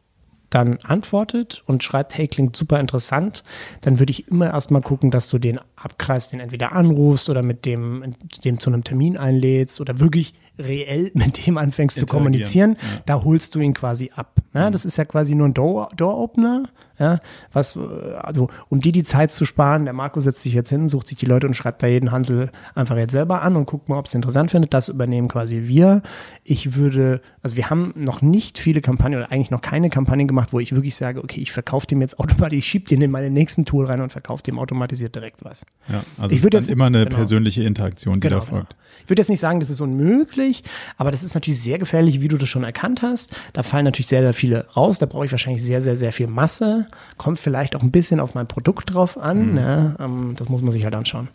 dann 0.49 0.77
antwortet 0.79 1.63
und 1.65 1.83
schreibt, 1.83 2.17
hey, 2.17 2.27
klingt 2.27 2.55
super 2.55 2.79
interessant, 2.79 3.43
dann 3.81 3.99
würde 3.99 4.11
ich 4.11 4.27
immer 4.27 4.47
erstmal 4.47 4.81
gucken, 4.81 5.11
dass 5.11 5.29
du 5.29 5.37
den 5.37 5.59
abkreist, 5.75 6.33
den 6.33 6.39
entweder 6.39 6.73
anrufst 6.73 7.29
oder 7.29 7.43
mit 7.43 7.65
dem, 7.65 8.15
dem 8.43 8.59
zu 8.59 8.69
einem 8.69 8.83
Termin 8.83 9.17
einlädst 9.17 9.79
oder 9.79 9.99
wirklich 9.99 10.33
reell 10.57 11.11
mit 11.15 11.45
dem 11.45 11.57
anfängst 11.57 11.97
zu 11.99 12.05
kommunizieren. 12.05 12.77
Ja. 12.79 13.01
Da 13.05 13.23
holst 13.23 13.55
du 13.55 13.59
ihn 13.59 13.73
quasi 13.73 14.11
ab. 14.15 14.39
Ja, 14.53 14.69
mhm. 14.69 14.73
das 14.73 14.85
ist 14.85 14.97
ja 14.97 15.05
quasi 15.05 15.35
nur 15.35 15.47
ein 15.47 15.53
Door-Opener. 15.53 16.69
Ja, 16.99 17.19
was, 17.53 17.77
also, 17.77 18.49
um 18.67 18.81
dir 18.81 18.91
die 18.91 19.03
Zeit 19.03 19.31
zu 19.31 19.45
sparen, 19.45 19.85
der 19.85 19.93
Marco 19.93 20.19
setzt 20.19 20.41
sich 20.41 20.53
jetzt 20.53 20.69
hin, 20.69 20.89
sucht 20.89 21.07
sich 21.07 21.17
die 21.17 21.25
Leute 21.25 21.47
und 21.47 21.53
schreibt 21.53 21.81
da 21.81 21.87
jeden 21.87 22.11
Hansel 22.11 22.51
einfach 22.75 22.97
jetzt 22.97 23.11
selber 23.11 23.41
an 23.41 23.55
und 23.55 23.65
guckt 23.65 23.87
mal, 23.87 23.97
ob 23.97 24.07
es 24.07 24.13
interessant 24.13 24.51
findet. 24.51 24.73
Das 24.73 24.89
übernehmen 24.89 25.29
quasi 25.29 25.63
wir. 25.65 26.01
Ich 26.43 26.75
würde, 26.75 27.21
also 27.41 27.55
wir 27.55 27.69
haben 27.69 27.93
noch 27.95 28.21
nicht 28.21 28.59
viele 28.59 28.81
Kampagnen 28.81 29.19
oder 29.19 29.31
eigentlich 29.31 29.49
noch 29.49 29.61
keine 29.61 29.89
Kampagnen 29.89 30.27
gemacht, 30.27 30.49
wo 30.51 30.59
ich 30.59 30.73
wirklich 30.73 30.95
sage, 30.95 31.23
okay, 31.23 31.39
ich 31.39 31.53
verkaufe 31.53 31.87
dem 31.87 32.01
jetzt 32.01 32.19
automatisch, 32.19 32.57
ich 32.57 32.65
schiebe 32.65 32.85
den 32.85 33.01
in 33.01 33.11
meinen 33.11 33.33
nächsten 33.33 33.63
Tool 33.63 33.85
rein 33.85 34.01
und 34.01 34.11
verkaufe 34.11 34.43
dem 34.43 34.59
automatisiert 34.59 35.15
direkt 35.15 35.45
was. 35.45 35.65
Ja, 35.87 36.03
also 36.17 36.35
ich 36.35 36.41
dann 36.41 36.51
jetzt, 36.51 36.69
immer 36.69 36.87
eine 36.87 37.05
genau, 37.05 37.15
persönliche 37.15 37.63
Interaktion, 37.63 38.15
die 38.15 38.19
genau, 38.19 38.39
da 38.39 38.45
folgt. 38.45 38.69
Genau. 38.69 38.81
Ich 39.03 39.09
würde 39.09 39.21
jetzt 39.21 39.29
nicht 39.29 39.39
sagen, 39.39 39.59
das 39.59 39.69
ist 39.69 39.81
unmöglich, 39.81 40.63
aber 40.97 41.11
das 41.11 41.23
ist 41.23 41.33
natürlich 41.33 41.61
sehr 41.61 41.79
gefährlich, 41.79 42.21
wie 42.21 42.27
du 42.27 42.37
das 42.37 42.49
schon 42.49 42.63
erkannt 42.63 43.01
hast. 43.01 43.33
Da 43.53 43.63
fallen 43.63 43.85
natürlich 43.85 44.07
sehr, 44.07 44.21
sehr 44.21 44.33
viele 44.33 44.67
raus. 44.75 44.99
Da 44.99 45.05
brauche 45.05 45.25
ich 45.25 45.31
wahrscheinlich 45.31 45.63
sehr, 45.63 45.81
sehr, 45.81 45.95
sehr 45.95 46.11
viel 46.11 46.27
Masse. 46.27 46.87
Kommt 47.17 47.39
vielleicht 47.39 47.75
auch 47.75 47.83
ein 47.83 47.91
bisschen 47.91 48.19
auf 48.19 48.35
mein 48.35 48.47
Produkt 48.47 48.93
drauf 48.93 49.17
an. 49.17 49.51
Mhm. 49.51 49.57
Ja, 49.57 49.95
ähm, 49.99 50.33
das 50.37 50.49
muss 50.49 50.61
man 50.61 50.71
sich 50.71 50.83
halt 50.83 50.95
anschauen. 50.95 51.29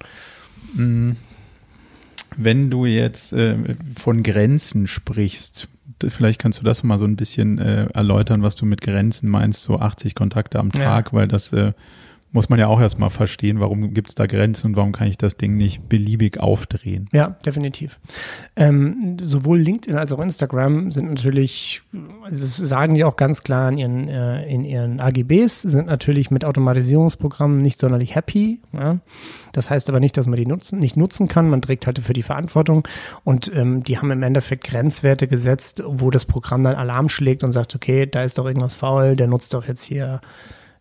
Mhm. 0.75 1.17
Wenn 2.37 2.71
du 2.71 2.85
jetzt 2.85 3.33
äh, 3.33 3.57
von 3.97 4.23
Grenzen 4.23 4.89
sprichst, 4.89 5.69
vielleicht 6.09 6.41
kannst 6.41 6.61
du 6.61 6.65
das 6.65 6.83
mal 6.83 6.99
so 6.99 7.05
ein 7.05 7.17
bisschen 7.17 7.59
äh, 7.59 7.87
erläutern, 7.87 8.43
was 8.43 8.57
du 8.57 8.67
mit 8.67 8.81
Grenzen 8.81 9.29
meinst, 9.29 9.63
so 9.63 9.79
80 9.79 10.15
Kontakte 10.15 10.59
am 10.59 10.73
Tag, 10.73 11.07
ja. 11.07 11.13
weil 11.13 11.29
das 11.29 11.53
äh, 11.53 11.73
muss 12.35 12.49
man 12.49 12.59
ja 12.59 12.67
auch 12.67 12.81
erstmal 12.81 13.11
verstehen, 13.11 13.61
warum 13.61 13.95
gibt 13.95 14.09
es 14.09 14.17
da 14.17 14.27
Grenzen 14.27 14.67
und 14.67 14.77
warum 14.77 14.91
kann 14.91 15.07
ich 15.07 15.17
das 15.17 15.37
Ding 15.37 15.57
nicht 15.57 15.89
beliebig 15.89 16.41
aufdrehen. 16.41 17.09
Ja, 17.13 17.37
definitiv. 17.47 18.01
Ähm, 18.57 19.19
sowohl 19.23 19.61
LinkedIn 19.61 19.97
als 19.97 20.11
auch 20.11 20.19
Instagram 20.19 20.91
sind 20.91 21.11
natürlich, 21.11 21.83
das 22.29 22.57
sagen 22.57 22.97
die 22.97 23.05
auch 23.05 23.15
ganz 23.15 23.45
klar 23.45 23.71
in 23.71 23.79
ihren, 23.79 24.09
äh, 24.09 24.45
in 24.53 24.65
ihren 24.65 24.99
AGBs, 24.99 25.63
sind 25.63 25.87
natürlich 25.87 26.33
mit 26.33 26.45
Automatisierungsprogrammen 26.45 27.63
nicht 27.63 27.79
sonderlich 27.79 28.17
happy. 28.17 28.61
Ja? 28.73 28.99
Das 29.53 29.71
heißt 29.71 29.89
aber 29.89 30.01
nicht, 30.01 30.17
dass 30.17 30.27
man 30.27 30.37
die 30.37 30.47
nutzen, 30.47 30.81
nicht 30.81 30.97
nutzen 30.97 31.29
kann. 31.29 31.49
Man 31.49 31.63
trägt 31.63 31.87
halt 31.87 32.01
für 32.01 32.15
die 32.15 32.25
Verantwortung 32.25 32.89
und 33.23 33.53
ähm, 33.55 33.85
die 33.85 33.99
haben 33.99 34.11
im 34.11 34.25
Endeffekt 34.25 34.65
Grenzwerte 34.65 35.29
gesetzt, 35.29 35.85
wo 35.87 36.11
das 36.11 36.25
Programm 36.25 36.65
dann 36.65 36.75
Alarm 36.75 37.09
schlägt 37.09 37.45
und 37.45 37.53
sagt, 37.53 37.77
okay, 37.77 38.07
da 38.07 38.25
ist 38.25 38.39
doch 38.39 38.47
irgendwas 38.47 38.75
faul, 38.75 39.15
der 39.15 39.29
nutzt 39.29 39.55
doch 39.55 39.69
jetzt 39.69 39.85
hier 39.85 40.21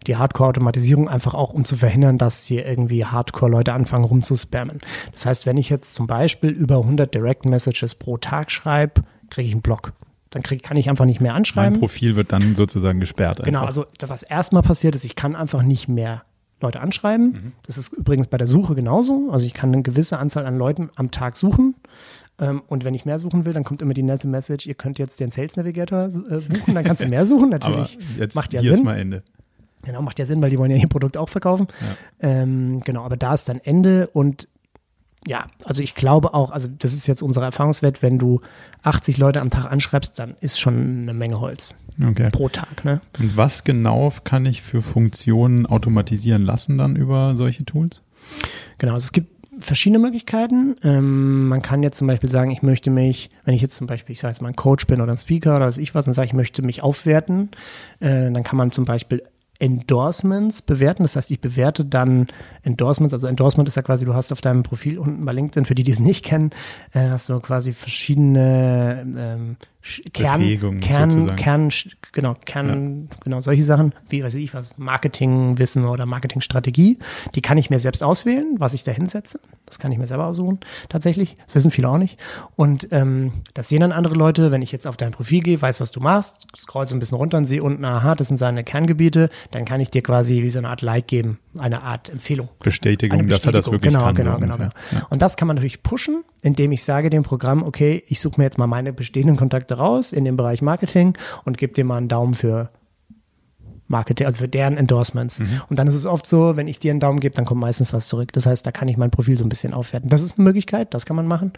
die 0.07 0.15
Hardcore-Automatisierung 0.15 1.09
einfach 1.09 1.33
auch, 1.33 1.53
um 1.53 1.65
zu 1.65 1.75
verhindern, 1.75 2.17
dass 2.17 2.45
hier 2.45 2.65
irgendwie 2.65 3.05
Hardcore-Leute 3.05 3.73
anfangen 3.73 4.05
rumzuspammen. 4.05 4.79
Das 5.11 5.25
heißt, 5.25 5.45
wenn 5.45 5.57
ich 5.57 5.69
jetzt 5.69 5.93
zum 5.95 6.07
Beispiel 6.07 6.49
über 6.49 6.77
100 6.77 7.13
Direct 7.13 7.45
Messages 7.45 7.95
pro 7.95 8.17
Tag 8.17 8.51
schreibe, 8.51 9.03
kriege 9.29 9.47
ich 9.47 9.53
einen 9.53 9.61
Block. 9.61 9.93
Dann 10.29 10.41
krieg, 10.41 10.63
kann 10.63 10.77
ich 10.77 10.89
einfach 10.89 11.05
nicht 11.05 11.21
mehr 11.21 11.35
anschreiben. 11.35 11.73
Mein 11.73 11.79
Profil 11.79 12.15
wird 12.15 12.31
dann 12.31 12.55
sozusagen 12.55 12.99
gesperrt. 12.99 13.39
Einfach. 13.39 13.45
Genau, 13.45 13.65
also 13.65 13.85
was 13.99 14.23
erstmal 14.23 14.63
passiert 14.63 14.95
ist, 14.95 15.05
ich 15.05 15.15
kann 15.15 15.35
einfach 15.35 15.61
nicht 15.61 15.87
mehr 15.87 16.23
Leute 16.59 16.79
anschreiben. 16.79 17.31
Mhm. 17.31 17.51
Das 17.63 17.77
ist 17.77 17.93
übrigens 17.93 18.27
bei 18.27 18.37
der 18.37 18.47
Suche 18.47 18.73
genauso. 18.73 19.29
Also 19.31 19.45
ich 19.45 19.53
kann 19.53 19.71
eine 19.71 19.83
gewisse 19.83 20.17
Anzahl 20.17 20.47
an 20.47 20.57
Leuten 20.57 20.89
am 20.95 21.11
Tag 21.11 21.35
suchen. 21.35 21.75
Ähm, 22.39 22.63
und 22.67 22.83
wenn 22.83 22.95
ich 22.95 23.05
mehr 23.05 23.19
suchen 23.19 23.45
will, 23.45 23.53
dann 23.53 23.63
kommt 23.63 23.83
immer 23.83 23.93
die 23.93 24.01
nette 24.01 24.27
Message, 24.27 24.65
ihr 24.65 24.73
könnt 24.73 24.97
jetzt 24.97 25.19
den 25.19 25.29
Sales 25.29 25.55
Navigator 25.55 26.05
äh, 26.05 26.39
buchen, 26.39 26.73
dann 26.73 26.83
kannst 26.83 27.03
du 27.03 27.07
mehr 27.09 27.25
suchen. 27.27 27.49
Natürlich 27.49 27.99
jetzt, 28.17 28.33
macht 28.33 28.53
ja 28.53 28.61
hier 28.61 28.71
Sinn. 28.71 28.79
Ist 28.79 28.85
mal 28.85 28.97
Ende. 28.97 29.23
Genau, 29.83 30.01
macht 30.01 30.19
ja 30.19 30.25
Sinn, 30.25 30.41
weil 30.41 30.49
die 30.49 30.57
wollen 30.57 30.71
ja 30.71 30.77
ihr 30.77 30.87
Produkt 30.87 31.17
auch 31.17 31.29
verkaufen. 31.29 31.67
Ja. 32.21 32.29
Ähm, 32.29 32.79
genau, 32.81 33.03
aber 33.03 33.17
da 33.17 33.33
ist 33.33 33.49
dann 33.49 33.59
Ende 33.59 34.07
und 34.07 34.47
ja, 35.25 35.47
also 35.63 35.81
ich 35.81 35.95
glaube 35.95 36.33
auch, 36.33 36.51
also 36.51 36.67
das 36.67 36.93
ist 36.93 37.07
jetzt 37.07 37.21
unsere 37.21 37.45
Erfahrungswert, 37.45 38.01
wenn 38.01 38.19
du 38.19 38.41
80 38.83 39.17
Leute 39.17 39.39
am 39.39 39.49
Tag 39.49 39.71
anschreibst, 39.71 40.19
dann 40.19 40.35
ist 40.41 40.59
schon 40.59 41.01
eine 41.03 41.13
Menge 41.13 41.39
Holz 41.39 41.75
okay. 42.05 42.29
pro 42.29 42.49
Tag. 42.49 42.83
Ne? 42.83 42.99
Und 43.19 43.37
was 43.37 43.63
genau 43.63 44.11
kann 44.23 44.45
ich 44.45 44.61
für 44.61 44.81
Funktionen 44.81 45.65
automatisieren 45.65 46.43
lassen 46.43 46.77
dann 46.77 46.95
über 46.95 47.35
solche 47.35 47.63
Tools? 47.63 48.01
Genau, 48.77 48.95
also 48.95 49.05
es 49.05 49.11
gibt 49.13 49.33
verschiedene 49.59 49.99
Möglichkeiten. 49.99 50.75
Ähm, 50.83 51.47
man 51.47 51.61
kann 51.61 51.83
jetzt 51.83 51.97
zum 51.97 52.07
Beispiel 52.07 52.29
sagen, 52.29 52.51
ich 52.51 52.61
möchte 52.61 52.89
mich, 52.89 53.29
wenn 53.45 53.53
ich 53.53 53.61
jetzt 53.61 53.75
zum 53.75 53.87
Beispiel, 53.87 54.13
ich 54.13 54.19
sage 54.19 54.33
jetzt 54.33 54.41
mal 54.41 54.49
ein 54.49 54.55
Coach 54.55 54.87
bin 54.87 54.99
oder 54.99 55.11
ein 55.11 55.17
Speaker 55.17 55.55
oder 55.55 55.67
was 55.67 55.77
ich 55.77 55.95
was, 55.95 56.07
und 56.07 56.13
sage, 56.13 56.27
ich 56.27 56.33
möchte 56.33 56.61
mich 56.61 56.83
aufwerten, 56.83 57.49
äh, 57.99 58.31
dann 58.31 58.43
kann 58.43 58.57
man 58.57 58.71
zum 58.71 58.85
Beispiel 58.85 59.23
Endorsements 59.63 60.61
bewerten. 60.61 61.03
Das 61.03 61.15
heißt, 61.15 61.31
ich 61.31 61.39
bewerte 61.39 61.85
dann 61.85 62.27
Endorsements. 62.63 63.13
Also 63.13 63.27
Endorsement 63.27 63.69
ist 63.69 63.75
ja 63.75 63.81
quasi, 63.81 64.03
du 64.03 64.13
hast 64.13 64.33
auf 64.33 64.41
deinem 64.41 64.63
Profil 64.63 64.99
unten 64.99 65.23
bei 65.23 65.31
LinkedIn, 65.31 65.63
für 65.63 65.73
die, 65.73 65.83
die 65.83 65.91
es 65.91 66.01
nicht 66.01 66.25
kennen, 66.25 66.51
äh, 66.91 67.09
hast 67.09 67.29
du 67.29 67.39
quasi 67.39 67.71
verschiedene 67.71 69.05
ähm, 69.17 69.55
Kern, 70.13 70.79
Kern, 70.79 71.35
Kern, 71.35 71.69
genau, 72.13 72.37
Kern, 72.45 73.07
ja. 73.09 73.17
genau, 73.21 73.41
solche 73.41 73.65
Sachen, 73.65 73.93
wie 74.07 74.23
weiß 74.23 74.35
ich 74.35 74.53
was, 74.53 74.77
Marketingwissen 74.77 75.83
oder 75.83 76.05
Marketingstrategie, 76.05 76.99
die 77.35 77.41
kann 77.41 77.57
ich 77.57 77.69
mir 77.69 77.79
selbst 77.79 78.01
auswählen, 78.01 78.55
was 78.59 78.73
ich 78.73 78.83
da 78.83 78.91
hinsetze. 78.91 79.41
Das 79.65 79.79
kann 79.79 79.91
ich 79.91 79.97
mir 79.97 80.07
selber 80.07 80.27
aussuchen, 80.27 80.59
tatsächlich. 80.87 81.35
Das 81.47 81.55
wissen 81.55 81.71
viele 81.71 81.89
auch 81.89 81.97
nicht. 81.97 82.17
Und 82.55 82.87
ähm, 82.91 83.33
das 83.53 83.67
sehen 83.67 83.81
dann 83.81 83.91
andere 83.91 84.15
Leute, 84.15 84.51
wenn 84.51 84.61
ich 84.61 84.71
jetzt 84.71 84.87
auf 84.87 84.95
dein 84.95 85.11
Profil 85.11 85.41
gehe, 85.41 85.61
weiß, 85.61 85.81
was 85.81 85.91
du 85.91 85.99
machst, 85.99 86.47
scroll 86.55 86.87
so 86.87 86.95
ein 86.95 86.99
bisschen 86.99 87.17
runter 87.17 87.37
und 87.37 87.45
sehe 87.45 87.61
unten, 87.61 87.83
aha, 87.83 88.15
das 88.15 88.29
sind 88.29 88.37
seine 88.37 88.63
Kerngebiete, 88.63 89.29
dann 89.51 89.65
kann 89.65 89.81
ich 89.81 89.91
dir 89.91 90.01
quasi 90.01 90.43
wie 90.43 90.49
so 90.49 90.59
eine 90.59 90.69
Art 90.69 90.81
Like 90.81 91.07
geben, 91.07 91.39
eine 91.57 91.81
Art 91.81 92.07
Empfehlung. 92.07 92.47
Bestätigung, 92.59 93.19
eine 93.19 93.27
Bestätigung. 93.27 93.53
dass 93.53 93.65
er 93.65 93.71
das 93.71 93.71
wirklich 93.71 93.91
genau, 93.91 94.05
kann. 94.05 94.15
Genau, 94.15 94.37
genau, 94.37 94.57
genau. 94.57 94.71
Ja. 94.91 95.07
Und 95.09 95.21
das 95.21 95.35
kann 95.35 95.47
man 95.47 95.55
natürlich 95.55 95.83
pushen, 95.83 96.23
indem 96.43 96.73
ich 96.73 96.83
sage 96.83 97.09
dem 97.09 97.23
Programm, 97.23 97.63
okay, 97.63 98.03
ich 98.07 98.19
suche 98.19 98.39
mir 98.39 98.43
jetzt 98.43 98.57
mal 98.57 98.67
meine 98.67 98.93
bestehenden 98.93 99.37
Kontakte 99.37 99.75
raus 99.75 100.11
in 100.11 100.25
dem 100.25 100.37
Bereich 100.37 100.61
Marketing 100.61 101.17
und 101.45 101.57
gebe 101.57 101.73
dir 101.73 101.85
mal 101.85 101.97
einen 101.97 102.09
Daumen 102.09 102.33
für 102.33 102.69
Marketing, 103.87 104.27
also 104.27 104.39
für 104.39 104.47
deren 104.49 104.75
Endorsements. 104.75 105.39
Mhm. 105.39 105.61
Und 105.69 105.79
dann 105.79 105.87
ist 105.87 105.95
es 105.95 106.05
oft 106.05 106.27
so, 106.27 106.57
wenn 106.57 106.67
ich 106.67 106.79
dir 106.79 106.91
einen 106.91 106.99
Daumen 106.99 107.21
gebe, 107.21 107.33
dann 107.33 107.45
kommt 107.45 107.61
meistens 107.61 107.93
was 107.93 108.07
zurück. 108.07 108.33
Das 108.33 108.45
heißt, 108.45 108.67
da 108.67 108.71
kann 108.71 108.89
ich 108.89 108.97
mein 108.97 109.09
Profil 109.09 109.37
so 109.37 109.45
ein 109.45 109.49
bisschen 109.49 109.73
aufwerten. 109.73 110.09
Das 110.09 110.21
ist 110.21 110.37
eine 110.37 110.43
Möglichkeit, 110.43 110.93
das 110.93 111.05
kann 111.05 111.15
man 111.15 111.27
machen. 111.27 111.53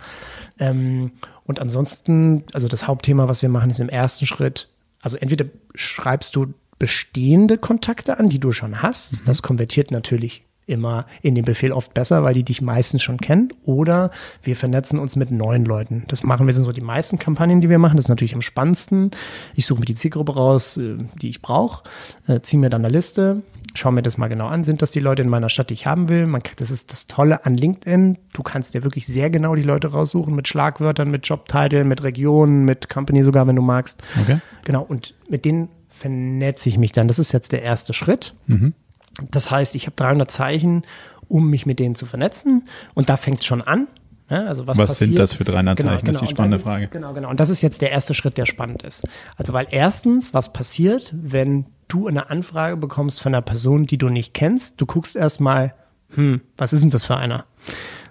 Ähm, 0.59 1.11
und 1.45 1.59
ansonsten, 1.59 2.43
also 2.53 2.67
das 2.67 2.87
Hauptthema, 2.87 3.27
was 3.27 3.41
wir 3.41 3.49
machen, 3.49 3.71
ist 3.71 3.79
im 3.79 3.89
ersten 3.89 4.27
Schritt, 4.27 4.69
also 5.01 5.17
entweder 5.17 5.45
schreibst 5.73 6.35
du 6.35 6.53
bestehende 6.77 7.57
Kontakte 7.57 8.19
an, 8.19 8.29
die 8.29 8.39
du 8.39 8.51
schon 8.51 8.83
hast. 8.83 9.21
Mhm. 9.21 9.25
Das 9.25 9.41
konvertiert 9.41 9.89
natürlich 9.89 10.44
immer 10.67 11.05
in 11.21 11.35
den 11.35 11.45
Befehl 11.45 11.71
oft 11.71 11.93
besser, 11.93 12.23
weil 12.23 12.33
die 12.33 12.43
dich 12.43 12.61
meistens 12.61 13.03
schon 13.03 13.17
kennen. 13.17 13.49
Oder 13.63 14.11
wir 14.41 14.55
vernetzen 14.55 14.99
uns 14.99 15.15
mit 15.15 15.31
neuen 15.31 15.65
Leuten. 15.65 16.03
Das 16.07 16.23
machen 16.23 16.47
wir, 16.47 16.53
sind 16.53 16.63
so 16.63 16.71
die 16.71 16.81
meisten 16.81 17.19
Kampagnen, 17.19 17.61
die 17.61 17.69
wir 17.69 17.79
machen. 17.79 17.97
Das 17.97 18.05
ist 18.05 18.09
natürlich 18.09 18.35
am 18.35 18.41
spannendsten. 18.41 19.11
Ich 19.55 19.65
suche 19.65 19.79
mir 19.79 19.85
die 19.85 19.95
Zielgruppe 19.95 20.33
raus, 20.33 20.77
äh, 20.77 20.97
die 21.21 21.29
ich 21.29 21.41
brauche, 21.41 21.83
äh, 22.27 22.39
ziehe 22.41 22.59
mir 22.59 22.69
dann 22.69 22.83
eine 22.83 22.93
Liste, 22.93 23.43
schaue 23.75 23.91
mir 23.91 24.03
das 24.03 24.17
mal 24.17 24.27
genau 24.27 24.47
an. 24.47 24.63
Sind 24.63 24.81
das 24.81 24.91
die 24.91 24.99
Leute 24.99 25.21
in 25.21 25.29
meiner 25.29 25.49
Stadt, 25.49 25.69
die 25.69 25.75
ich 25.75 25.85
haben 25.85 26.09
will? 26.09 26.25
Man, 26.25 26.41
das 26.57 26.71
ist 26.71 26.91
das 26.91 27.07
Tolle 27.07 27.45
an 27.45 27.55
LinkedIn. 27.55 28.17
Du 28.33 28.43
kannst 28.43 28.73
dir 28.73 28.83
wirklich 28.83 29.05
sehr 29.05 29.29
genau 29.29 29.55
die 29.55 29.63
Leute 29.63 29.87
raussuchen 29.91 30.35
mit 30.35 30.47
Schlagwörtern, 30.47 31.11
mit 31.11 31.27
Jobtitel, 31.27 31.83
mit 31.83 32.03
Regionen, 32.03 32.65
mit 32.65 32.89
Company 32.89 33.23
sogar, 33.23 33.47
wenn 33.47 33.55
du 33.55 33.61
magst. 33.61 34.01
Okay. 34.21 34.39
Genau. 34.63 34.83
Und 34.83 35.13
mit 35.29 35.45
denen 35.45 35.69
vernetze 35.89 36.69
ich 36.69 36.77
mich 36.77 36.91
dann. 36.91 37.07
Das 37.07 37.19
ist 37.19 37.31
jetzt 37.31 37.51
der 37.51 37.61
erste 37.61 37.93
Schritt. 37.93 38.33
Mhm. 38.47 38.73
Das 39.31 39.51
heißt, 39.51 39.75
ich 39.75 39.85
habe 39.85 39.95
300 39.95 40.29
Zeichen 40.29 40.83
um 41.27 41.49
mich 41.49 41.65
mit 41.65 41.79
denen 41.79 41.95
zu 41.95 42.05
vernetzen. 42.05 42.67
Und 42.93 43.09
da 43.09 43.17
fängt 43.17 43.39
es 43.39 43.45
schon 43.45 43.61
an. 43.61 43.87
Ne? 44.29 44.47
Also 44.47 44.67
was, 44.67 44.77
was 44.77 44.99
sind 44.99 45.17
das 45.17 45.33
für 45.33 45.43
300 45.43 45.77
Genau, 45.77 45.89
Zeichen? 45.91 46.05
genau. 46.05 46.11
Das 46.13 46.15
ist 46.15 46.21
die 46.21 46.25
Und 46.25 46.31
spannende 46.37 46.59
Frage. 46.59 46.87
Genau, 46.87 47.13
genau. 47.13 47.29
Und 47.29 47.39
das 47.39 47.49
ist 47.49 47.61
jetzt 47.61 47.81
der 47.81 47.91
erste 47.91 48.13
Schritt, 48.13 48.37
der 48.37 48.45
spannend 48.45 48.83
ist. 48.83 49.03
Also, 49.37 49.53
weil 49.53 49.67
erstens, 49.71 50.33
was 50.33 50.53
passiert, 50.53 51.13
wenn 51.17 51.65
du 51.87 52.07
eine 52.07 52.29
Anfrage 52.29 52.77
bekommst 52.77 53.21
von 53.21 53.33
einer 53.33 53.41
Person, 53.41 53.85
die 53.85 53.97
du 53.97 54.09
nicht 54.09 54.33
kennst? 54.33 54.79
Du 54.81 54.85
guckst 54.85 55.15
erstmal, 55.15 55.73
hm, 56.09 56.41
was 56.57 56.73
ist 56.73 56.81
denn 56.81 56.89
das 56.89 57.05
für 57.05 57.17
einer? 57.17 57.45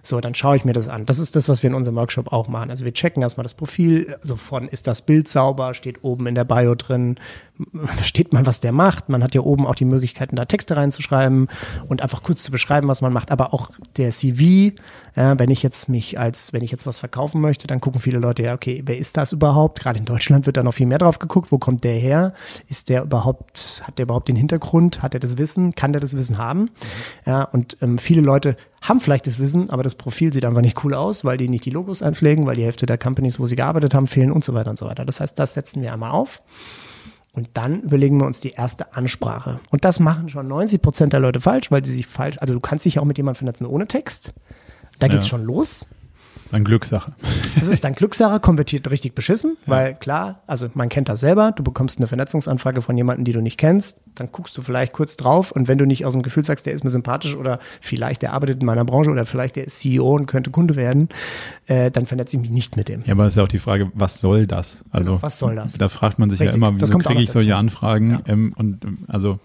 So, 0.07 0.21
dann 0.21 0.35
schaue 0.35 0.57
ich 0.57 0.67
mir 0.67 0.75
das 0.75 0.89
an. 0.91 1.07
Das 1.07 1.19
ist 1.19 1.35
das, 1.35 1.49
was 1.49 1.63
wir 1.63 1.71
in 1.71 1.75
unserem 1.75 1.97
Workshop 1.97 2.31
auch 2.31 2.47
machen. 2.47 2.71
Also 2.71 2.85
wir 2.85 2.93
checken 2.93 3.23
erstmal 3.23 3.43
das 3.43 3.55
Profil, 3.55 4.17
also 4.21 4.37
von 4.37 4.69
ist 4.69 4.87
das 4.87 5.01
Bild 5.01 5.29
sauber, 5.29 5.73
steht 5.73 6.05
oben 6.05 6.27
in 6.27 6.35
der 6.35 6.45
Bio 6.45 6.75
drin, 6.75 7.17
versteht 7.87 8.35
man, 8.35 8.45
was 8.45 8.61
der 8.61 8.73
macht. 8.73 9.09
Man 9.09 9.23
hat 9.23 9.35
ja 9.35 9.41
oben 9.41 9.67
auch 9.67 9.75
die 9.75 9.87
Möglichkeiten, 9.87 10.37
da 10.37 10.45
Texte 10.45 10.77
reinzuschreiben 10.77 11.49
und 11.89 12.03
einfach 12.03 12.23
kurz 12.23 12.43
zu 12.43 12.51
beschreiben, 12.51 12.87
was 12.87 13.01
man 13.01 13.15
macht. 13.15 13.31
Aber 13.31 13.55
auch 13.55 13.71
der 13.97 14.11
CV, 14.11 14.75
ja, 15.17 15.39
wenn 15.39 15.51
ich 15.51 15.63
jetzt 15.63 15.89
mich 15.89 16.19
als, 16.19 16.53
wenn 16.53 16.63
ich 16.63 16.71
jetzt 16.71 16.87
was 16.87 16.99
verkaufen 16.99 17.41
möchte, 17.41 17.67
dann 17.67 17.81
gucken 17.81 18.01
viele 18.01 18.19
Leute, 18.19 18.43
ja, 18.43 18.55
okay, 18.55 18.83
wer 18.85 18.99
ist 18.99 19.17
das 19.17 19.33
überhaupt? 19.33 19.81
Gerade 19.81 19.99
in 19.99 20.05
Deutschland 20.05 20.47
wird 20.47 20.57
da 20.57 20.63
noch 20.63 20.75
viel 20.75 20.87
mehr 20.87 20.99
drauf 20.99 21.19
geguckt. 21.19 21.53
Wo 21.53 21.59
kommt 21.59 21.85
der 21.85 21.95
her? 21.95 22.33
Ist 22.69 22.89
der 22.89 23.03
überhaupt, 23.03 23.83
hat 23.87 23.99
der 23.99 24.05
überhaupt 24.05 24.29
den 24.29 24.37
Hintergrund? 24.37 25.03
Hat 25.03 25.15
er 25.15 25.21
das 25.21 25.39
Wissen? 25.39 25.75
Kann 25.75 25.93
der 25.93 26.01
das 26.01 26.17
Wissen 26.17 26.39
haben? 26.39 26.71
Ja, 27.27 27.45
und 27.45 27.77
ähm, 27.81 27.99
viele 27.99 28.23
Leute 28.23 28.57
haben 28.83 29.01
vielleicht 29.01 29.27
das 29.27 29.39
Wissen, 29.39 29.71
aber 29.71 29.83
das 29.83 29.95
Profil 29.95 30.33
sieht 30.33 30.45
einfach 30.45 30.61
nicht 30.61 30.83
cool 30.85 30.95
aus, 30.95 31.25
weil 31.25 31.37
die 31.37 31.49
nicht 31.49 31.65
die 31.65 31.71
Logos 31.71 32.03
einpflegen, 32.03 32.45
weil 32.47 32.57
die 32.57 32.65
Hälfte 32.65 32.87
der 32.87 32.99
Companies, 32.99 33.39
wo 33.39 33.47
sie 33.47 33.57
gearbeitet 33.57 33.95
haben, 33.95 34.07
fehlen 34.07 34.33
und 34.33 34.45
so 34.45 34.53
weiter 34.53 34.71
und 34.71 34.79
so 34.79 34.87
weiter. 34.87 35.05
Das 35.05 35.21
heißt, 35.21 35.39
das 35.39 35.55
setzen 35.55 35.81
wir 35.81 35.93
einmal 35.93 36.11
auf. 36.11 36.43
Und 37.33 37.49
dann 37.55 37.81
überlegen 37.81 38.19
wir 38.19 38.27
uns 38.27 38.41
die 38.41 38.51
erste 38.51 38.95
Ansprache. 38.95 39.59
Und 39.71 39.85
das 39.85 39.99
machen 39.99 40.29
schon 40.29 40.47
90 40.47 40.81
Prozent 40.81 41.13
der 41.13 41.21
Leute 41.21 41.41
falsch, 41.41 41.71
weil 41.71 41.85
sie 41.85 41.93
sich 41.93 42.07
falsch, 42.07 42.37
also 42.39 42.55
du 42.55 42.61
kannst 42.61 42.85
dich 42.85 42.99
auch 42.99 43.05
mit 43.05 43.17
jemandem 43.17 43.39
vernetzen 43.39 43.67
ohne 43.67 43.89
Text. 43.89 44.33
Da 45.09 45.15
geht's 45.15 45.27
Ja. 45.27 45.31
schon 45.31 45.45
los. 45.45 45.87
Dann 46.51 46.63
Glückssache. 46.63 47.13
Das 47.59 47.67
ist 47.69 47.83
dann 47.83 47.95
Glückssache, 47.97 48.39
konvertiert 48.39 48.89
richtig 48.89 49.15
beschissen, 49.17 49.57
weil 49.67 49.95
klar, 49.95 50.41
also 50.47 50.69
man 50.75 50.89
kennt 50.89 51.09
das 51.09 51.19
selber, 51.19 51.51
du 51.51 51.65
bekommst 51.65 51.99
eine 51.99 52.07
Vernetzungsanfrage 52.07 52.81
von 52.81 52.97
jemandem, 52.97 53.25
die 53.25 53.33
du 53.33 53.41
nicht 53.41 53.59
kennst, 53.59 53.99
dann 54.15 54.31
guckst 54.31 54.57
du 54.57 54.63
vielleicht 54.63 54.93
kurz 54.93 55.17
drauf 55.17 55.51
und 55.51 55.67
wenn 55.67 55.79
du 55.79 55.87
nicht 55.87 56.05
aus 56.07 56.13
dem 56.13 56.23
Gefühl 56.23 56.45
sagst, 56.45 56.67
der 56.67 56.75
ist 56.75 56.85
mir 56.85 56.91
sympathisch 56.91 57.35
oder 57.35 57.59
vielleicht 57.81 58.23
der 58.23 58.35
arbeitet 58.35 58.61
in 58.61 58.67
meiner 58.67 58.85
Branche 58.85 59.11
oder 59.11 59.27
vielleicht 59.27 59.57
der 59.57 59.65
ist 59.65 59.81
CEO 59.81 60.15
und 60.15 60.27
könnte 60.27 60.51
Kunde 60.53 60.77
werden, 60.77 61.09
äh, 61.67 61.91
dann 61.91 62.07
vernetze 62.07 62.37
ich 62.37 62.43
mich 62.43 62.51
nicht 62.53 62.77
mit 62.77 62.89
dem. 62.89 63.03
Ja, 63.05 63.13
aber 63.15 63.25
es 63.27 63.33
ist 63.33 63.37
ja 63.39 63.43
auch 63.43 63.49
die 63.49 63.59
Frage, 63.59 63.91
was 63.95 64.21
soll 64.21 64.47
das? 64.47 64.85
Also, 64.93 65.13
Genau, 65.13 65.23
was 65.23 65.39
soll 65.39 65.57
das? 65.57 65.73
Da 65.73 65.89
fragt 65.89 66.21
man 66.21 66.31
sich 66.31 66.39
Richtig, 66.39 66.61
ja 66.61 66.69
immer, 66.69 66.81
wieso 66.81 66.99
kriege 66.99 67.21
ich 67.23 67.33
solche 67.33 67.49
dazu. 67.49 67.59
Anfragen? 67.59 68.21
Ähm, 68.27 68.53
und 68.57 68.85
ähm, 68.85 68.99
also, 69.09 69.41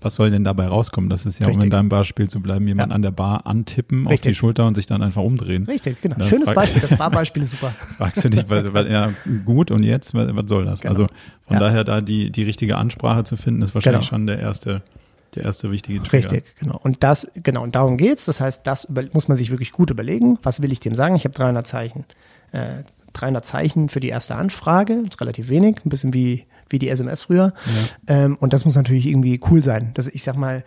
was 0.00 0.14
soll 0.14 0.30
denn 0.30 0.44
dabei 0.44 0.66
rauskommen? 0.68 1.10
Das 1.10 1.26
ist 1.26 1.38
ja, 1.40 1.46
um 1.46 1.52
in 1.52 1.56
Richtig. 1.56 1.70
deinem 1.72 1.88
Beispiel 1.88 2.28
zu 2.28 2.40
bleiben, 2.40 2.66
jemand 2.68 2.90
Ja. 2.90 2.94
an 2.94 3.02
der 3.02 3.10
Bar 3.10 3.46
antippen 3.46 4.06
auf 4.06 4.12
Richtig. 4.12 4.32
die 4.32 4.34
Schulter 4.36 4.66
und 4.66 4.74
sich 4.74 4.86
dann 4.86 5.02
einfach 5.02 5.22
umdrehen. 5.22 5.64
Richtig, 5.64 6.00
genau. 6.00 6.22
Schönes 6.24 6.52
Beispiel, 6.52 6.80
das 6.80 6.94
Barbeispiel 6.98 7.42
ist 7.42 7.52
super. 7.52 7.70
Fragst 7.96 8.24
du 8.24 8.30
dich, 8.30 8.48
weil, 8.50 8.72
weil, 8.74 8.90
ja, 8.90 9.10
gut, 9.44 9.70
und 9.70 9.82
jetzt, 9.82 10.14
was, 10.14 10.34
was 10.34 10.48
soll 10.48 10.64
das? 10.64 10.80
Genau. 10.80 10.90
Also, 10.92 11.06
von 11.46 11.54
Ja. 11.54 11.60
daher 11.60 11.84
da 11.84 12.00
die, 12.00 12.30
die 12.30 12.42
richtige 12.42 12.76
Ansprache 12.76 13.24
zu 13.24 13.36
finden, 13.36 13.62
ist 13.62 13.74
wahrscheinlich 13.74 14.00
Genau. 14.08 14.08
schon 14.18 14.26
der 14.26 14.38
erste, 14.38 14.82
der 15.34 15.44
erste 15.44 15.70
wichtige 15.70 16.02
Trigger. 16.02 16.30
Richtig, 16.32 16.56
genau. 16.58 16.78
Und 16.82 17.02
das, 17.02 17.30
genau, 17.42 17.62
und 17.62 17.74
darum 17.74 17.96
geht's. 17.96 18.24
Das 18.24 18.40
heißt, 18.40 18.66
das 18.66 18.84
über, 18.84 19.02
muss 19.12 19.28
man 19.28 19.36
sich 19.36 19.50
wirklich 19.50 19.72
gut 19.72 19.90
überlegen. 19.90 20.38
Was 20.42 20.62
will 20.62 20.72
ich 20.72 20.80
dem 20.80 20.94
sagen? 20.94 21.16
Ich 21.16 21.24
habe 21.24 21.34
300 21.34 21.66
Zeichen. 21.66 22.04
Äh, 22.52 22.82
300 23.14 23.44
Zeichen 23.44 23.88
für 23.88 24.00
die 24.00 24.08
erste 24.08 24.36
Anfrage, 24.36 24.92
ist 25.08 25.20
relativ 25.20 25.48
wenig, 25.48 25.76
ein 25.84 25.88
bisschen 25.88 26.14
wie, 26.14 26.44
wie 26.70 26.78
die 26.78 26.88
SMS 26.88 27.22
früher. 27.22 27.52
Ähm, 28.06 28.36
und 28.40 28.52
das 28.52 28.64
muss 28.64 28.76
natürlich 28.76 29.06
irgendwie 29.06 29.40
cool 29.50 29.62
sein. 29.62 29.90
Das, 29.94 30.06
ich 30.06 30.22
sag 30.22 30.36
mal, 30.36 30.64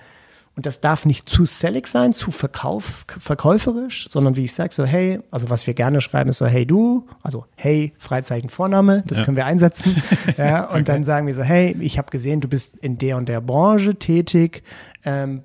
und 0.53 0.65
das 0.65 0.81
darf 0.81 1.05
nicht 1.05 1.29
zu 1.29 1.45
sellig 1.45 1.87
sein, 1.87 2.11
zu 2.13 2.29
verkauf, 2.29 3.05
verkäuferisch, 3.19 4.07
sondern 4.09 4.35
wie 4.35 4.43
ich 4.43 4.53
sage, 4.53 4.73
so 4.73 4.83
hey, 4.83 5.19
also 5.31 5.49
was 5.49 5.65
wir 5.65 5.73
gerne 5.73 6.01
schreiben 6.01 6.29
ist 6.29 6.39
so 6.39 6.45
hey 6.45 6.65
du, 6.65 7.07
also 7.21 7.45
hey, 7.55 7.93
Freizeichen 7.97 8.49
Vorname, 8.49 9.03
das 9.07 9.19
Ja. 9.19 9.23
können 9.25 9.37
wir 9.37 9.45
einsetzen. 9.45 10.03
ja, 10.37 10.69
und 10.69 10.89
dann 10.89 11.05
sagen 11.05 11.25
wir 11.27 11.35
so, 11.35 11.41
hey, 11.43 11.75
ich 11.79 11.97
habe 11.97 12.09
gesehen, 12.11 12.41
du 12.41 12.49
bist 12.49 12.75
in 12.77 12.97
der 12.97 13.15
und 13.15 13.29
der 13.29 13.39
Branche 13.39 13.95
tätig, 13.95 14.63
ähm, 15.05 15.43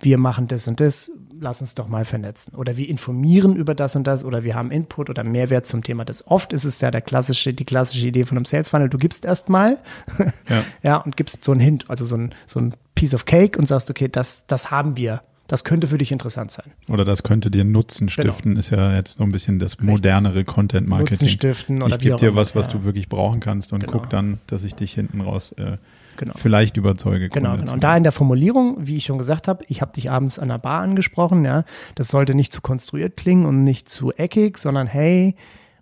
wir 0.00 0.18
machen 0.18 0.48
das 0.48 0.66
und 0.66 0.80
das, 0.80 1.10
lass 1.40 1.60
uns 1.60 1.74
doch 1.74 1.88
mal 1.88 2.04
vernetzen. 2.04 2.54
Oder 2.54 2.76
wir 2.76 2.88
informieren 2.88 3.56
über 3.56 3.74
das 3.74 3.96
und 3.96 4.06
das 4.06 4.24
oder 4.24 4.44
wir 4.44 4.54
haben 4.54 4.70
Input 4.70 5.10
oder 5.10 5.24
Mehrwert 5.24 5.66
zum 5.66 5.82
Thema 5.82 6.04
das. 6.04 6.26
Oft 6.26 6.52
ist 6.52 6.64
es 6.64 6.80
ja 6.80 6.90
der 6.90 7.00
klassische, 7.02 7.52
die 7.54 7.64
klassische 7.64 8.06
Idee 8.06 8.24
von 8.24 8.36
einem 8.38 8.44
Sales 8.44 8.68
Funnel. 8.68 8.88
Du 8.88 8.98
gibst 8.98 9.24
erstmal, 9.24 9.78
Ja. 10.48 10.62
ja, 10.82 10.96
und 10.98 11.16
gibst 11.16 11.44
so 11.44 11.52
einen 11.52 11.60
Hint, 11.60 11.84
also 11.88 12.04
so 12.06 12.16
ein, 12.16 12.34
so 12.46 12.60
ein 12.60 12.74
Piece 12.94 13.14
of 13.14 13.24
Cake 13.24 13.58
und 13.58 13.66
sagst, 13.66 13.90
okay, 13.90 14.08
das, 14.08 14.44
das 14.46 14.70
haben 14.70 14.96
wir. 14.96 15.22
Das 15.48 15.62
könnte 15.62 15.86
für 15.86 15.96
dich 15.98 16.10
interessant 16.10 16.50
sein. 16.50 16.72
Oder 16.88 17.04
das 17.04 17.22
könnte 17.22 17.52
dir 17.52 17.62
Nutzen 17.64 18.08
Genau. 18.08 18.32
stiften, 18.32 18.56
ist 18.56 18.70
ja 18.70 18.94
jetzt 18.96 19.18
so 19.18 19.22
ein 19.22 19.30
bisschen 19.30 19.60
das 19.60 19.78
modernere 19.78 20.44
Content-Marketing. 20.44 21.12
Nutzen 21.18 21.28
stiften 21.28 21.82
oder 21.82 21.94
ich 21.94 22.02
gebe 22.02 22.16
dir 22.16 22.34
was, 22.34 22.56
was 22.56 22.66
ja. 22.66 22.72
du 22.72 22.82
wirklich 22.84 23.08
brauchen 23.08 23.38
kannst 23.38 23.72
und 23.72 23.80
Genau. 23.86 23.92
guck 23.92 24.10
dann, 24.10 24.40
dass 24.48 24.64
ich 24.64 24.74
dich 24.74 24.92
hinten 24.94 25.20
raus 25.20 25.52
äh, 25.52 25.76
Genau. 26.16 26.34
vielleicht 26.36 26.76
überzeuge. 26.76 27.28
Genau, 27.28 27.50
Kunde 27.50 27.64
genau. 27.64 27.74
Und 27.74 27.84
da 27.84 27.96
in 27.96 28.02
der 28.02 28.12
Formulierung, 28.12 28.86
wie 28.86 28.96
ich 28.96 29.04
schon 29.04 29.18
gesagt 29.18 29.48
habe, 29.48 29.64
ich 29.68 29.80
habe 29.80 29.92
dich 29.92 30.10
abends 30.10 30.38
an 30.38 30.48
der 30.48 30.58
Bar 30.58 30.82
angesprochen, 30.82 31.44
ja, 31.44 31.64
das 31.94 32.08
sollte 32.08 32.34
nicht 32.34 32.52
zu 32.52 32.60
konstruiert 32.60 33.16
klingen 33.16 33.46
und 33.46 33.64
nicht 33.64 33.88
zu 33.88 34.12
eckig, 34.12 34.58
sondern 34.58 34.86
hey, 34.86 35.34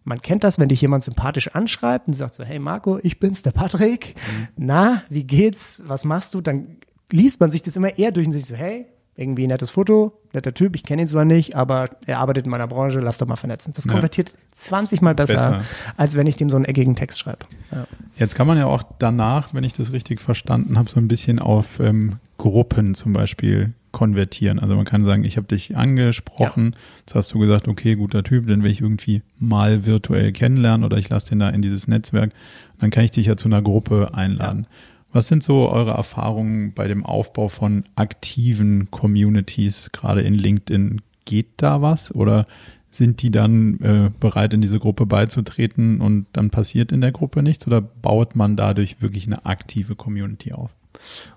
man 0.05 0.21
kennt 0.21 0.45
das, 0.45 0.59
wenn 0.59 0.69
dich 0.69 0.81
jemand 0.83 1.03
sympathisch 1.05 1.49
anschreibt 1.55 2.07
und 2.07 2.13
sagt 2.13 2.35
so, 2.35 2.45
hey 2.45 2.59
Marco, 2.59 2.99
ich 3.03 3.19
bin's, 3.19 3.43
der 3.43 3.53
Patrick. 3.53 4.15
Na, 4.57 5.03
wie 5.09 5.25
geht's? 5.25 5.83
Was 5.87 6.05
machst 6.05 6.35
du? 6.35 6.41
Dann 6.41 6.77
liest 7.11 7.41
man 7.41 7.51
sich 7.51 7.63
das 7.63 7.77
immer 7.77 7.97
eher 7.99 8.13
durch 8.13 8.27
und 8.27 8.33
sich 8.33 8.47
so, 8.47 8.55
hey, 8.55 8.87
irgendwie 9.17 9.45
ein 9.45 9.49
nettes 9.49 9.71
Foto, 9.71 10.13
netter 10.33 10.53
Typ, 10.55 10.75
ich 10.75 10.83
kenne 10.83 11.03
ihn 11.03 11.09
zwar 11.09 11.25
nicht, 11.25 11.55
aber 11.57 11.91
er 12.07 12.19
arbeitet 12.19 12.47
in 12.47 12.51
meiner 12.51 12.67
Branche, 12.67 12.99
lass 13.01 13.19
doch 13.19 13.27
mal 13.29 13.37
vernetzen. 13.37 13.73
Das 13.75 13.85
Ja. 13.85 13.93
konvertiert 13.93 14.35
20 14.55 15.03
mal 15.03 15.15
besser, 15.15 15.35
Besser. 15.35 15.65
als 15.97 16.17
wenn 16.17 16.27
ich 16.27 16.37
dem 16.37 16.51
so 16.51 16.57
einen 16.57 16.65
eckigen 16.65 16.97
Text 16.97 17.21
schreibe. 17.21 17.47
Ja. 17.71 17.87
Jetzt 18.17 18.35
kann 18.35 18.47
man 18.47 18.59
ja 18.59 18.67
auch 18.67 18.83
danach, 18.99 19.55
wenn 19.55 19.63
ich 19.65 19.73
das 19.73 19.93
richtig 19.93 20.21
verstanden 20.21 20.77
habe, 20.79 20.91
so 20.91 20.99
ein 20.99 21.07
bisschen 21.09 21.39
auf 21.39 21.79
ähm, 21.81 22.17
Gruppen 22.39 22.95
zum 22.97 23.13
Beispiel 23.13 23.73
konvertieren. 23.93 24.59
Also 24.59 24.75
man 24.75 24.85
kann 24.85 25.05
sagen, 25.05 25.25
ich 25.25 25.37
habe 25.37 25.47
dich 25.47 25.77
angesprochen, 25.77 26.75
jetzt 27.01 27.15
hast 27.15 27.33
du 27.33 27.39
gesagt, 27.39 27.69
okay, 27.69 27.95
guter 27.95 28.25
Typ, 28.25 28.49
den 28.49 28.65
will 28.65 28.71
ich 28.73 28.81
irgendwie 28.81 29.23
mal 29.39 29.87
virtuell 29.87 30.33
kennenlernen 30.33 30.85
oder 30.85 30.97
ich 30.99 31.09
lasse 31.09 31.29
den 31.29 31.39
da 31.39 31.49
in 31.51 31.63
dieses 31.63 31.87
Netzwerk. 31.87 32.33
Dann 32.81 32.91
kann 32.91 33.05
ich 33.05 33.13
dich 33.13 33.27
ja 33.27 33.37
zu 33.37 33.47
einer 33.47 33.63
Gruppe 33.63 34.11
einladen. 34.13 34.67
Was 35.15 35.29
sind 35.29 35.45
so 35.45 35.69
eure 35.69 35.93
Erfahrungen 35.93 36.73
bei 36.75 36.89
dem 36.89 37.07
Aufbau 37.07 37.49
von 37.49 37.85
aktiven 37.95 38.91
Communities, 38.91 39.91
gerade 39.93 40.23
in 40.23 40.35
LinkedIn? 40.35 41.03
Geht 41.25 41.47
da 41.59 41.81
was 41.81 42.13
oder 42.13 42.49
sind 42.91 43.23
die 43.23 43.31
dann 43.31 43.79
äh, 43.81 44.11
bereit, 44.19 44.53
in 44.55 44.61
diese 44.61 44.81
Gruppe 44.81 45.07
beizutreten 45.07 46.01
und 46.01 46.27
dann 46.33 46.51
passiert 46.51 46.91
in 46.91 47.01
der 47.01 47.13
Gruppe 47.13 47.45
nichts 47.45 47.65
oder 47.69 47.81
baut 47.81 48.35
man 48.35 48.57
dadurch 48.57 49.01
wirklich 49.03 49.29
eine 49.29 49.47
aktive 49.47 49.95
Community 49.95 50.53
auf? 50.53 50.71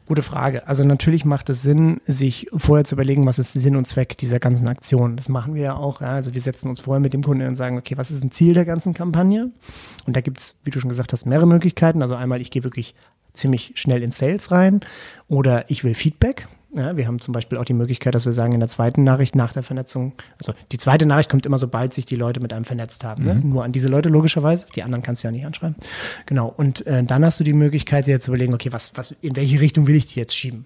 Gute 0.08 0.24
Frage. 0.24 0.68
Also 0.68 0.84
natürlich 0.84 1.24
macht 1.24 1.50
es 1.50 1.62
Sinn, 1.62 2.02
sich 2.06 2.48
vorher 2.56 2.84
zu 2.84 2.96
überlegen, 2.96 3.26
was 3.28 3.38
ist 3.38 3.54
Sinn 3.54 3.76
und 3.76 3.86
Zweck 3.86 4.18
dieser 4.18 4.40
ganzen 4.40 4.68
Aktion. 4.68 5.18
Das 5.18 5.30
machen 5.30 5.54
wir 5.54 5.62
ja 5.62 5.76
auch. 5.76 6.02
Ja. 6.02 6.10
Also 6.10 6.34
wir 6.34 6.42
setzen 6.42 6.70
uns 6.70 6.80
vorher 6.80 7.00
mit 7.00 7.14
dem 7.14 7.24
Kunden 7.24 7.48
und 7.48 7.56
sagen, 7.56 7.78
okay, 7.78 7.96
was 7.98 8.10
ist 8.10 8.24
ein 8.24 8.32
Ziel 8.32 8.54
der 8.54 8.66
ganzen 8.66 8.94
Kampagne? 8.94 9.52
Und 10.06 10.16
da 10.16 10.22
gibt 10.22 10.40
es, 10.40 10.56
wie 10.64 10.72
du 10.72 10.80
schon 10.80 10.90
gesagt 10.90 11.14
hast, 11.14 11.26
mehrere 11.26 11.48
Möglichkeiten. 11.48 12.02
Also 12.02 12.16
einmal, 12.16 12.42
ich 12.42 12.52
gehe 12.52 12.64
wirklich 12.64 12.96
ziemlich 13.38 13.72
schnell 13.76 14.04
in 14.04 14.12
Sales 14.12 14.52
rein 14.52 14.82
oder 15.28 15.70
ich 15.70 15.84
will 15.84 15.94
Feedback. 15.96 16.48
Ja, 16.76 16.98
wir 16.98 17.08
haben 17.08 17.20
zum 17.20 17.32
Beispiel 17.34 17.58
auch 17.58 17.64
die 17.66 17.74
Möglichkeit, 17.74 18.14
dass 18.14 18.26
wir 18.26 18.34
sagen, 18.34 18.52
in 18.54 18.60
der 18.60 18.68
zweiten 18.70 19.04
Nachricht 19.04 19.36
nach 19.36 19.54
der 19.54 19.64
Vernetzung, 19.64 20.14
also 20.38 20.54
die 20.74 20.78
zweite 20.78 21.06
Nachricht 21.06 21.30
kommt 21.30 21.46
immer, 21.46 21.58
sobald 21.58 21.94
sich 21.94 22.06
die 22.06 22.18
Leute 22.18 22.42
mit 22.42 22.52
einem 22.52 22.66
vernetzt 22.66 23.06
haben. 23.06 23.24
Ne? 23.24 23.36
Nur 23.42 23.64
an 23.64 23.72
diese 23.72 23.88
Leute 23.88 24.10
logischerweise, 24.10 24.68
die 24.76 24.84
anderen 24.84 25.02
kannst 25.02 25.24
du 25.24 25.28
ja 25.30 25.32
nicht 25.32 25.46
anschreiben. 25.46 25.76
Genau, 26.26 26.54
und 26.56 26.86
äh, 26.86 27.04
dann 27.04 27.24
hast 27.24 27.40
du 27.40 27.46
die 27.46 27.54
Möglichkeit, 27.54 28.06
dir 28.06 28.20
zu 28.20 28.32
überlegen, 28.32 28.54
okay, 28.54 28.74
was, 28.74 28.92
was, 28.96 29.16
in 29.22 29.38
welche 29.38 29.62
Richtung 29.62 29.88
will 29.88 29.96
ich 29.96 30.08
die 30.08 30.20
jetzt 30.20 30.36
schieben? 30.36 30.66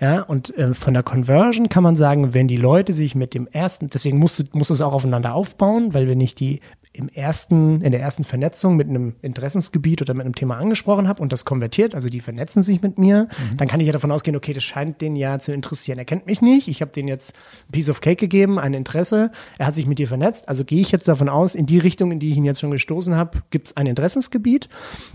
Ja, 0.00 0.22
und 0.22 0.56
äh, 0.58 0.74
von 0.74 0.94
der 0.94 1.02
Conversion 1.04 1.68
kann 1.68 1.84
man 1.84 1.94
sagen, 1.94 2.34
wenn 2.34 2.48
die 2.48 2.56
Leute 2.56 2.92
sich 2.92 3.14
mit 3.14 3.32
dem 3.32 3.46
ersten, 3.46 3.88
deswegen 3.88 4.18
muss, 4.18 4.36
du- 4.36 4.44
muss 4.52 4.70
es 4.70 4.80
auch 4.80 4.92
aufeinander 4.92 5.34
aufbauen, 5.34 5.94
weil 5.94 6.08
wenn 6.08 6.20
ich 6.20 6.34
die 6.34 6.60
im 6.92 7.08
ersten, 7.08 7.80
in 7.82 7.92
der 7.92 8.00
ersten 8.00 8.24
Vernetzung 8.24 8.76
mit 8.76 8.88
einem 8.88 9.14
Interessensgebiet 9.22 10.02
oder 10.02 10.12
mit 10.12 10.24
einem 10.24 10.34
Thema 10.34 10.56
angesprochen 10.58 11.06
habe 11.06 11.22
und 11.22 11.32
das 11.32 11.44
konvertiert, 11.44 11.94
also 11.94 12.08
die 12.08 12.20
vernetzen 12.20 12.64
sich 12.64 12.82
mit 12.82 12.98
mir, 12.98 13.28
dann 13.56 13.68
kann 13.68 13.78
ich 13.78 13.86
ja 13.86 13.92
davon 13.92 14.10
ausgehen, 14.10 14.36
okay, 14.36 14.52
das 14.52 14.64
scheint 14.64 15.00
den 15.00 15.14
ja 15.14 15.38
zu 15.38 15.52
interessieren. 15.52 15.98
Er 15.98 16.04
kennt 16.04 16.26
mich 16.26 16.42
nicht, 16.42 16.66
ich 16.66 16.82
habe 16.82 16.90
den 16.90 17.06
jetzt 17.06 17.34
ein 17.68 17.72
Piece 17.72 17.90
of 17.90 18.00
Cake 18.00 18.16
gegeben, 18.16 18.58
ein 18.58 18.74
Interesse, 18.74 19.30
er 19.58 19.66
hat 19.66 19.74
sich 19.76 19.86
mit 19.86 19.98
dir 19.98 20.08
vernetzt, 20.08 20.48
also 20.48 20.64
gehe 20.64 20.80
ich 20.80 20.90
jetzt 20.90 21.06
davon 21.06 21.28
aus, 21.28 21.54
in 21.54 21.66
die 21.66 21.78
Richtung, 21.78 22.10
in 22.10 22.18
die 22.18 22.32
ich 22.32 22.36
ihn 22.36 22.44
jetzt 22.44 22.60
schon 22.60 22.72
gestoßen 22.72 23.14
habe, 23.14 23.42
gibt 23.50 23.68
es 23.68 23.76
ein 23.76 23.86
Interessensgebiet 23.86 24.68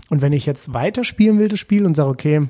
und 0.08 0.22
wenn 0.22 0.32
ich 0.32 0.46
jetzt 0.46 0.72
weiterspielen 0.72 1.38
will, 1.38 1.48
das 1.48 1.58
Spiel 1.58 1.84
und 1.84 1.94
sage, 1.94 2.08
okay, 2.08 2.48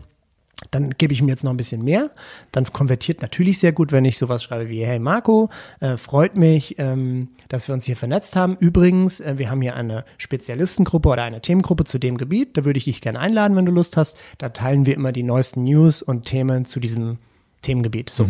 dann 0.71 0.95
gebe 0.97 1.12
ich 1.12 1.21
ihm 1.21 1.29
jetzt 1.29 1.45
noch 1.45 1.51
ein 1.51 1.57
bisschen 1.59 1.85
mehr. 1.85 2.11
Dann 2.51 2.64
konvertiert 2.64 3.21
natürlich 3.21 3.59
sehr 3.59 3.73
gut, 3.73 3.92
wenn 3.92 4.05
ich 4.05 4.16
sowas 4.16 4.42
schreibe 4.42 4.71
wie, 4.71 4.85
hey 4.85 4.99
Marco, 4.99 5.51
äh, 5.81 5.99
freut 5.99 6.37
mich, 6.37 6.79
ähm, 6.79 7.29
dass 7.49 7.69
wir 7.69 7.75
uns 7.75 7.85
hier 7.85 7.97
vernetzt 7.97 8.37
haben. 8.37 8.57
Übrigens, 8.59 9.21
äh, 9.21 9.35
wir 9.37 9.51
haben 9.51 9.61
hier 9.61 9.77
eine 9.77 10.05
Spezialistengruppe 10.16 11.11
oder 11.11 11.25
eine 11.25 11.42
Themengruppe 11.42 11.85
zu 11.85 11.99
dem 11.99 12.16
Gebiet. 12.16 12.57
Da 12.57 12.64
würde 12.64 12.79
ich 12.79 12.85
dich 12.85 13.03
gerne 13.03 13.21
einladen, 13.21 13.57
wenn 13.57 13.66
du 13.66 13.73
Lust 13.73 13.99
hast. 13.99 14.16
Da 14.38 14.49
teilen 14.49 14.87
wir 14.87 14.95
immer 14.95 15.12
die 15.12 15.23
neuesten 15.23 15.64
News 15.64 16.01
und 16.01 16.25
Themen 16.25 16.64
zu 16.64 16.81
diesem 16.81 17.19
Themengebiet. 17.61 18.11
So. 18.11 18.29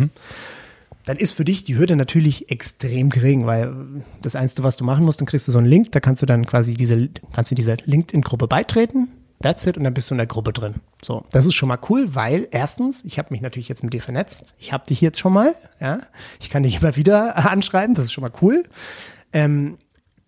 dann 1.05 1.19
ist 1.19 1.33
für 1.33 1.45
dich 1.45 1.63
die 1.63 1.77
Hürde 1.77 1.95
natürlich 1.95 2.51
extrem 2.51 3.11
gering, 3.11 3.47
weil 3.47 3.73
das 4.23 4.35
Einzige, 4.35 4.65
was 4.65 4.77
du 4.77 4.85
machen 4.85 5.05
musst, 5.05 5.21
dann 5.21 5.27
kriegst 5.27 5.47
du 5.47 5.53
so 5.53 5.59
einen 5.59 5.69
Link, 5.69 5.93
da 5.93 6.01
kannst 6.01 6.23
du 6.23 6.27
dann 6.27 6.45
quasi 6.47 6.75
diese, 6.75 7.09
kannst 7.33 7.53
du 7.53 7.55
dieser 7.55 7.77
LinkedIn-Gruppe 7.85 8.49
beitreten. 8.49 9.09
That's 9.43 9.67
it 9.67 9.77
und 9.77 9.85
dann 9.85 9.95
bist 9.95 10.11
du 10.11 10.15
in 10.15 10.19
der 10.19 10.27
Gruppe 10.27 10.53
drin. 10.53 10.77
So, 11.03 11.25
das 11.31 11.47
ist 11.47 11.55
schon 11.55 11.69
mal 11.69 11.79
cool, 11.91 12.15
weil 12.15 12.49
erstens, 12.51 13.05
ich 13.05 13.19
habe 13.19 13.29
mich 13.31 13.43
natürlich 13.43 13.69
jetzt 13.69 13.85
mit 13.85 13.93
dir 13.93 14.01
vernetzt. 14.01 14.55
Ich 14.59 14.73
habe 14.73 14.87
dich 14.87 15.01
jetzt 15.01 15.19
schon 15.19 15.33
mal, 15.33 15.55
ja. 15.81 16.01
Ich 16.41 16.49
kann 16.49 16.63
dich 16.63 16.81
immer 16.81 16.97
wieder 16.97 17.37
anschreiben, 17.51 17.95
das 17.95 18.07
ist 18.07 18.13
schon 18.13 18.23
mal 18.23 18.33
cool. 18.41 18.65
Ähm, 19.33 19.79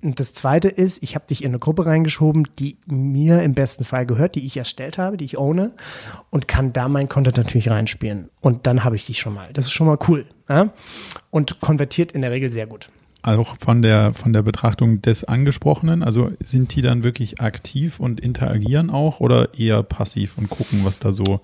und 0.01 0.21
das 0.21 0.33
zweite 0.33 0.69
ist, 0.69 1.03
ich 1.03 1.17
habe 1.17 1.27
dich 1.27 1.43
in 1.43 1.49
eine 1.49 1.59
Gruppe 1.59 1.87
reingeschoben, 1.87 2.47
die 2.59 2.77
mir 2.87 3.43
im 3.43 3.55
besten 3.55 3.83
Fall 3.83 4.07
gehört, 4.07 4.37
die 4.37 4.47
ich 4.47 4.57
erstellt 4.57 4.97
habe, 4.97 5.17
die 5.17 5.25
ich 5.25 5.39
ohne 5.39 5.73
und 6.31 6.47
kann 6.47 6.73
da 6.73 6.89
mein 6.89 7.09
Content 7.09 7.37
natürlich 7.37 7.69
reinspielen. 7.69 8.31
Und 8.41 8.69
dann 8.69 8.85
habe 8.85 8.95
ich 8.95 9.07
dich 9.07 9.19
schon 9.19 9.35
mal. 9.35 9.53
Das 9.53 9.65
ist 9.65 9.73
schon 9.73 9.89
mal 9.89 9.99
cool. 10.07 10.27
Ja? 10.49 10.73
Und 11.31 11.59
konvertiert 11.61 12.13
in 12.13 12.23
der 12.23 12.31
Regel 12.31 12.53
sehr 12.53 12.69
gut. 12.69 12.91
Auch 13.23 13.57
von 13.59 13.83
der, 13.83 14.15
von 14.15 14.33
der 14.33 14.43
Betrachtung 14.43 15.03
des 15.03 15.25
Angesprochenen, 15.25 16.03
also 16.03 16.31
sind 16.41 16.75
die 16.75 16.83
dann 16.83 17.03
wirklich 17.03 17.41
aktiv 17.41 17.99
und 17.99 18.21
interagieren 18.21 18.91
auch 18.91 19.21
oder 19.21 19.59
eher 19.59 19.83
passiv 19.83 20.39
und 20.39 20.49
gucken, 20.49 20.81
was 20.85 20.99
da 20.99 21.13
so 21.13 21.41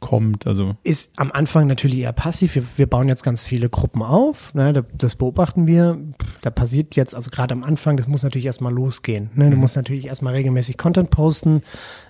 kommt. 0.00 0.46
Also 0.46 0.76
ist 0.82 1.12
am 1.16 1.30
Anfang 1.30 1.66
natürlich 1.66 1.98
eher 1.98 2.12
passiv. 2.12 2.54
Wir, 2.54 2.64
wir 2.76 2.86
bauen 2.86 3.06
jetzt 3.06 3.22
ganz 3.22 3.44
viele 3.44 3.68
Gruppen 3.68 4.02
auf. 4.02 4.52
Ne, 4.54 4.84
das 4.96 5.14
beobachten 5.14 5.66
wir. 5.66 5.98
Da 6.40 6.50
passiert 6.50 6.96
jetzt, 6.96 7.14
also 7.14 7.30
gerade 7.30 7.52
am 7.52 7.62
Anfang, 7.62 7.96
das 7.96 8.08
muss 8.08 8.22
natürlich 8.22 8.46
erstmal 8.46 8.72
losgehen. 8.72 9.30
Ne? 9.34 9.50
Du 9.50 9.56
mhm. 9.56 9.60
musst 9.60 9.76
natürlich 9.76 10.06
erstmal 10.06 10.34
regelmäßig 10.34 10.78
Content 10.78 11.10
posten. 11.10 11.62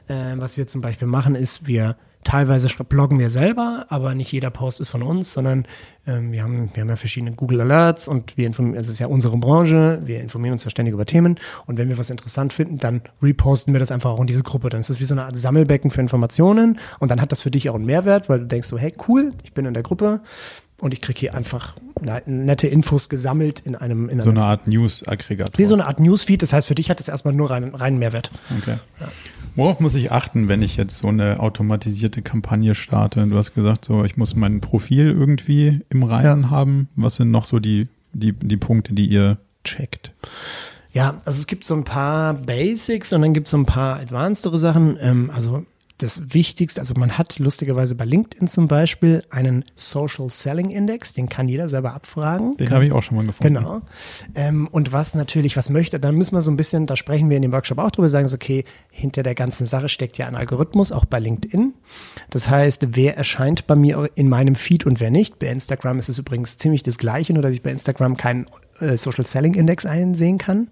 Äh, 0.06 0.36
was 0.36 0.56
wir 0.56 0.66
zum 0.66 0.80
Beispiel 0.80 1.08
machen, 1.08 1.34
ist, 1.34 1.66
wir 1.66 1.96
Teilweise 2.22 2.68
bloggen 2.88 3.18
wir 3.18 3.30
selber, 3.30 3.86
aber 3.88 4.14
nicht 4.14 4.30
jeder 4.30 4.50
Post 4.50 4.80
ist 4.80 4.90
von 4.90 5.02
uns, 5.02 5.32
sondern 5.32 5.64
ähm, 6.06 6.32
wir, 6.32 6.42
haben, 6.42 6.70
wir 6.74 6.82
haben 6.82 6.88
ja 6.90 6.96
verschiedene 6.96 7.32
Google 7.32 7.62
Alerts 7.62 8.08
und 8.08 8.36
wir 8.36 8.46
informieren, 8.46 8.78
es 8.78 8.88
ist 8.88 8.98
ja 8.98 9.06
unsere 9.06 9.38
Branche, 9.38 10.02
wir 10.04 10.20
informieren 10.20 10.52
uns 10.52 10.64
ja 10.64 10.70
ständig 10.70 10.92
über 10.92 11.06
Themen 11.06 11.36
und 11.66 11.78
wenn 11.78 11.88
wir 11.88 11.96
was 11.96 12.10
interessant 12.10 12.52
finden, 12.52 12.78
dann 12.78 13.00
reposten 13.22 13.72
wir 13.72 13.80
das 13.80 13.90
einfach 13.90 14.10
auch 14.10 14.20
in 14.20 14.26
diese 14.26 14.42
Gruppe. 14.42 14.68
Dann 14.68 14.80
ist 14.80 14.90
das 14.90 15.00
wie 15.00 15.04
so 15.04 15.14
eine 15.14 15.24
Art 15.24 15.36
Sammelbecken 15.36 15.90
für 15.90 16.02
Informationen 16.02 16.78
und 16.98 17.10
dann 17.10 17.22
hat 17.22 17.32
das 17.32 17.40
für 17.40 17.50
dich 17.50 17.70
auch 17.70 17.74
einen 17.74 17.86
Mehrwert, 17.86 18.28
weil 18.28 18.40
du 18.40 18.46
denkst 18.46 18.68
so, 18.68 18.76
hey 18.76 18.94
cool, 19.08 19.32
ich 19.42 19.54
bin 19.54 19.64
in 19.64 19.72
der 19.72 19.82
Gruppe 19.82 20.20
und 20.82 20.92
ich 20.92 21.00
kriege 21.00 21.18
hier 21.18 21.34
einfach 21.34 21.74
nette 22.26 22.66
Infos 22.66 23.08
gesammelt 23.08 23.60
in 23.60 23.74
einem 23.74 24.08
in 24.08 24.20
so 24.20 24.30
eine 24.30 24.44
Art 24.44 24.66
News-Aggregator. 24.66 25.58
Wie 25.58 25.64
so 25.64 25.74
eine 25.74 25.86
Art 25.86 26.00
Newsfeed, 26.00 26.42
das 26.42 26.52
heißt 26.52 26.68
für 26.68 26.74
dich 26.74 26.90
hat 26.90 27.00
das 27.00 27.08
erstmal 27.08 27.34
nur 27.34 27.50
reinen 27.50 27.74
rein 27.74 27.98
Mehrwert. 27.98 28.30
Okay. 28.58 28.76
Ja. 29.00 29.08
Worauf 29.56 29.80
muss 29.80 29.94
ich 29.94 30.12
achten, 30.12 30.48
wenn 30.48 30.62
ich 30.62 30.76
jetzt 30.76 30.98
so 30.98 31.08
eine 31.08 31.40
automatisierte 31.40 32.22
Kampagne 32.22 32.74
starte? 32.74 33.26
Du 33.26 33.36
hast 33.36 33.54
gesagt, 33.54 33.84
so 33.84 34.04
ich 34.04 34.16
muss 34.16 34.34
mein 34.34 34.60
Profil 34.60 35.10
irgendwie 35.10 35.80
im 35.90 36.02
Reinen 36.02 36.42
ja. 36.42 36.50
haben. 36.50 36.88
Was 36.96 37.16
sind 37.16 37.30
noch 37.30 37.44
so 37.44 37.58
die, 37.58 37.88
die, 38.12 38.32
die 38.32 38.56
Punkte, 38.56 38.94
die 38.94 39.06
ihr 39.06 39.38
checkt? 39.64 40.12
Ja, 40.92 41.20
also 41.24 41.38
es 41.38 41.46
gibt 41.46 41.64
so 41.64 41.74
ein 41.74 41.84
paar 41.84 42.34
Basics 42.34 43.12
und 43.12 43.22
dann 43.22 43.32
gibt 43.32 43.46
es 43.46 43.52
so 43.52 43.56
ein 43.56 43.66
paar 43.66 44.00
advancedere 44.00 44.58
Sachen. 44.58 44.96
Ähm, 45.00 45.30
also 45.32 45.64
das 46.02 46.34
Wichtigste, 46.34 46.80
also 46.80 46.94
man 46.94 47.18
hat 47.18 47.38
lustigerweise 47.38 47.94
bei 47.94 48.04
LinkedIn 48.04 48.48
zum 48.48 48.68
Beispiel 48.68 49.22
einen 49.30 49.64
Social 49.76 50.30
Selling 50.30 50.70
Index, 50.70 51.12
den 51.12 51.28
kann 51.28 51.48
jeder 51.48 51.68
selber 51.68 51.94
abfragen. 51.94 52.56
Den 52.56 52.70
habe 52.70 52.86
ich 52.86 52.92
auch 52.92 53.02
schon 53.02 53.16
mal 53.16 53.26
gefunden. 53.26 53.54
Genau. 53.54 53.82
Ähm, 54.34 54.68
und 54.68 54.92
was 54.92 55.14
natürlich, 55.14 55.56
was 55.56 55.70
möchte, 55.70 56.00
dann 56.00 56.14
müssen 56.14 56.34
wir 56.34 56.42
so 56.42 56.50
ein 56.50 56.56
bisschen, 56.56 56.86
da 56.86 56.96
sprechen 56.96 57.28
wir 57.28 57.36
in 57.36 57.42
dem 57.42 57.52
Workshop 57.52 57.78
auch 57.78 57.90
drüber, 57.90 58.08
sagen 58.08 58.28
so, 58.28 58.36
okay, 58.36 58.64
hinter 58.90 59.22
der 59.22 59.34
ganzen 59.34 59.66
Sache 59.66 59.88
steckt 59.88 60.18
ja 60.18 60.26
ein 60.26 60.34
Algorithmus, 60.34 60.92
auch 60.92 61.04
bei 61.04 61.20
LinkedIn. 61.20 61.74
Das 62.30 62.48
heißt, 62.48 62.96
wer 62.96 63.16
erscheint 63.16 63.66
bei 63.66 63.76
mir 63.76 64.08
in 64.14 64.28
meinem 64.28 64.54
Feed 64.54 64.86
und 64.86 65.00
wer 65.00 65.10
nicht. 65.10 65.38
Bei 65.38 65.46
Instagram 65.46 65.98
ist 65.98 66.08
es 66.08 66.18
übrigens 66.18 66.56
ziemlich 66.58 66.82
das 66.82 66.98
Gleiche, 66.98 67.32
nur 67.32 67.42
dass 67.42 67.52
ich 67.52 67.62
bei 67.62 67.70
Instagram 67.70 68.16
keinen 68.16 68.46
Social 68.80 69.26
Selling 69.26 69.54
Index 69.54 69.86
einsehen 69.86 70.38
kann. 70.38 70.68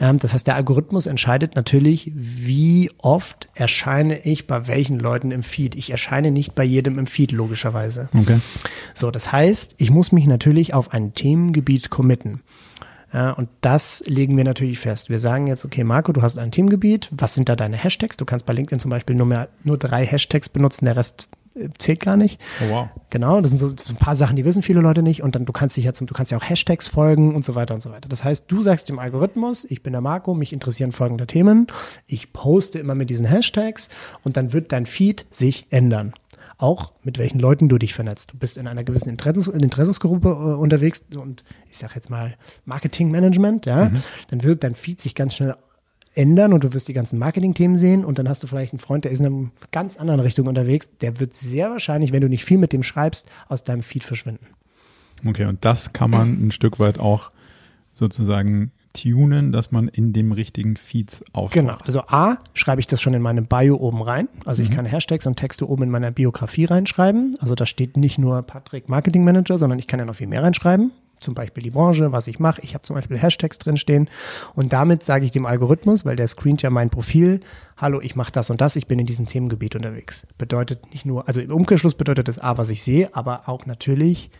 Ähm, 0.00 0.18
das 0.18 0.32
heißt, 0.32 0.46
der 0.46 0.56
Algorithmus 0.56 1.06
entscheidet 1.06 1.56
natürlich, 1.56 2.12
wie 2.14 2.90
oft 2.98 3.48
erscheine 3.54 4.18
ich 4.24 4.46
bei 4.46 4.66
welchen 4.66 4.98
Leuten 4.98 5.30
im 5.30 5.42
Feed. 5.42 5.74
Ich 5.74 5.90
erscheine 5.90 6.30
nicht 6.30 6.54
bei 6.54 6.64
jedem 6.64 6.98
im 6.98 7.06
Feed, 7.06 7.32
logischerweise. 7.32 8.08
Okay. 8.14 8.40
So, 8.94 9.10
das 9.10 9.32
heißt, 9.32 9.74
ich 9.78 9.90
muss 9.90 10.12
mich 10.12 10.26
natürlich 10.26 10.74
auf 10.74 10.92
ein 10.92 11.14
Themengebiet 11.14 11.90
committen. 11.90 12.42
Ja, 13.12 13.30
und 13.30 13.48
das 13.60 14.02
legen 14.06 14.36
wir 14.36 14.44
natürlich 14.44 14.78
fest. 14.78 15.08
Wir 15.08 15.20
sagen 15.20 15.46
jetzt, 15.46 15.64
okay, 15.64 15.84
Marco, 15.84 16.12
du 16.12 16.22
hast 16.22 16.38
ein 16.38 16.50
Themengebiet. 16.50 17.08
Was 17.12 17.34
sind 17.34 17.48
da 17.48 17.56
deine 17.56 17.76
Hashtags? 17.76 18.16
Du 18.16 18.24
kannst 18.24 18.44
bei 18.46 18.52
LinkedIn 18.52 18.80
zum 18.80 18.90
Beispiel 18.90 19.16
nur 19.16 19.26
mehr, 19.26 19.48
nur 19.62 19.78
drei 19.78 20.04
Hashtags 20.04 20.48
benutzen. 20.48 20.84
Der 20.84 20.96
Rest 20.96 21.28
zählt 21.78 22.00
gar 22.00 22.16
nicht. 22.16 22.40
Oh, 22.60 22.70
wow. 22.70 22.88
Genau, 23.10 23.40
das 23.40 23.50
sind 23.50 23.58
so, 23.58 23.68
ein 23.88 23.96
paar 23.96 24.16
Sachen, 24.16 24.36
die 24.36 24.44
wissen 24.44 24.62
viele 24.62 24.80
Leute 24.80 25.02
nicht 25.02 25.22
und 25.22 25.34
dann 25.34 25.44
du 25.44 25.52
kannst 25.52 25.76
dich 25.76 25.84
ja 25.84 25.92
zum, 25.92 26.06
du 26.06 26.14
kannst 26.14 26.32
ja 26.32 26.38
auch 26.38 26.48
Hashtags 26.48 26.88
folgen 26.88 27.34
und 27.34 27.44
so 27.44 27.54
weiter 27.54 27.74
und 27.74 27.80
so 27.80 27.90
weiter. 27.90 28.08
Das 28.08 28.24
heißt, 28.24 28.44
du 28.48 28.62
sagst 28.62 28.88
dem 28.88 28.98
Algorithmus, 28.98 29.64
ich 29.64 29.82
bin 29.82 29.92
der 29.92 30.02
Marco, 30.02 30.34
mich 30.34 30.52
interessieren 30.52 30.92
folgende 30.92 31.26
Themen, 31.26 31.66
ich 32.06 32.32
poste 32.32 32.78
immer 32.78 32.94
mit 32.94 33.10
diesen 33.10 33.26
Hashtags 33.26 33.88
und 34.24 34.36
dann 34.36 34.52
wird 34.52 34.72
dein 34.72 34.86
Feed 34.86 35.26
sich 35.30 35.66
ändern. 35.70 36.12
Auch 36.58 36.92
mit 37.02 37.18
welchen 37.18 37.38
Leuten 37.38 37.68
du 37.68 37.76
dich 37.76 37.92
vernetzt. 37.92 38.32
Du 38.32 38.38
bist 38.38 38.56
in 38.56 38.66
einer 38.66 38.82
gewissen 38.82 39.10
Interessens, 39.10 39.48
Interessensgruppe 39.48 40.28
äh, 40.28 40.32
unterwegs 40.32 41.02
und 41.14 41.44
ich 41.70 41.76
sag 41.76 41.94
jetzt 41.94 42.08
mal 42.08 42.34
Marketingmanagement, 42.64 43.66
ja, 43.66 43.90
mhm. 43.90 44.02
dann 44.28 44.42
wird 44.42 44.64
dein 44.64 44.74
Feed 44.74 45.00
sich 45.00 45.14
ganz 45.14 45.34
schnell 45.34 45.54
ändern 46.16 46.52
und 46.52 46.64
du 46.64 46.72
wirst 46.72 46.88
die 46.88 46.92
ganzen 46.92 47.18
Marketing-Themen 47.18 47.76
sehen 47.76 48.04
und 48.04 48.18
dann 48.18 48.28
hast 48.28 48.42
du 48.42 48.46
vielleicht 48.46 48.72
einen 48.72 48.80
Freund, 48.80 49.04
der 49.04 49.12
ist 49.12 49.20
in 49.20 49.26
einer 49.26 49.50
ganz 49.70 49.96
anderen 49.96 50.20
Richtung 50.20 50.46
unterwegs. 50.46 50.88
Der 51.00 51.20
wird 51.20 51.34
sehr 51.34 51.70
wahrscheinlich, 51.70 52.12
wenn 52.12 52.22
du 52.22 52.28
nicht 52.28 52.44
viel 52.44 52.58
mit 52.58 52.72
dem 52.72 52.82
schreibst, 52.82 53.28
aus 53.48 53.64
deinem 53.64 53.82
Feed 53.82 54.04
verschwinden. 54.04 54.46
Okay, 55.26 55.44
und 55.44 55.64
das 55.64 55.92
kann 55.92 56.10
man 56.10 56.46
ein 56.46 56.50
Stück 56.52 56.78
weit 56.78 56.98
auch 56.98 57.30
sozusagen 57.92 58.72
tunen, 58.92 59.52
dass 59.52 59.72
man 59.72 59.88
in 59.88 60.12
dem 60.12 60.32
richtigen 60.32 60.76
Feeds 60.76 61.22
auftaucht. 61.32 61.52
Genau, 61.52 61.76
also 61.82 62.00
A, 62.08 62.38
schreibe 62.54 62.80
ich 62.80 62.86
das 62.86 63.00
schon 63.00 63.12
in 63.14 63.22
meinem 63.22 63.46
Bio 63.46 63.76
oben 63.76 64.02
rein. 64.02 64.28
Also 64.44 64.62
mhm. 64.62 64.68
ich 64.68 64.74
kann 64.74 64.86
Hashtags 64.86 65.26
und 65.26 65.36
Texte 65.36 65.68
oben 65.68 65.84
in 65.84 65.90
meiner 65.90 66.10
Biografie 66.10 66.64
reinschreiben. 66.64 67.36
Also 67.40 67.54
da 67.54 67.66
steht 67.66 67.96
nicht 67.96 68.18
nur 68.18 68.42
Patrick 68.42 68.88
Marketing 68.88 69.24
Manager, 69.24 69.58
sondern 69.58 69.78
ich 69.78 69.86
kann 69.86 70.00
ja 70.00 70.06
noch 70.06 70.16
viel 70.16 70.26
mehr 70.26 70.42
reinschreiben 70.42 70.92
zum 71.18 71.34
Beispiel 71.34 71.62
die 71.62 71.70
Branche, 71.70 72.12
was 72.12 72.26
ich 72.26 72.38
mache. 72.38 72.60
Ich 72.62 72.74
habe 72.74 72.82
zum 72.82 72.94
Beispiel 72.94 73.18
Hashtags 73.18 73.58
drinstehen 73.58 74.08
und 74.54 74.72
damit 74.72 75.02
sage 75.02 75.24
ich 75.24 75.32
dem 75.32 75.46
Algorithmus, 75.46 76.04
weil 76.04 76.16
der 76.16 76.28
screent 76.28 76.62
ja 76.62 76.70
mein 76.70 76.90
Profil, 76.90 77.40
hallo, 77.76 78.00
ich 78.00 78.16
mache 78.16 78.32
das 78.32 78.50
und 78.50 78.60
das, 78.60 78.76
ich 78.76 78.86
bin 78.86 78.98
in 78.98 79.06
diesem 79.06 79.26
Themengebiet 79.26 79.74
unterwegs. 79.74 80.26
Bedeutet 80.38 80.92
nicht 80.92 81.06
nur, 81.06 81.26
also 81.28 81.40
im 81.40 81.52
Umkehrschluss 81.52 81.94
bedeutet 81.94 82.28
das 82.28 82.38
A, 82.38 82.58
was 82.58 82.70
ich 82.70 82.82
sehe, 82.82 83.14
aber 83.14 83.48
auch 83.48 83.66
natürlich, 83.66 84.30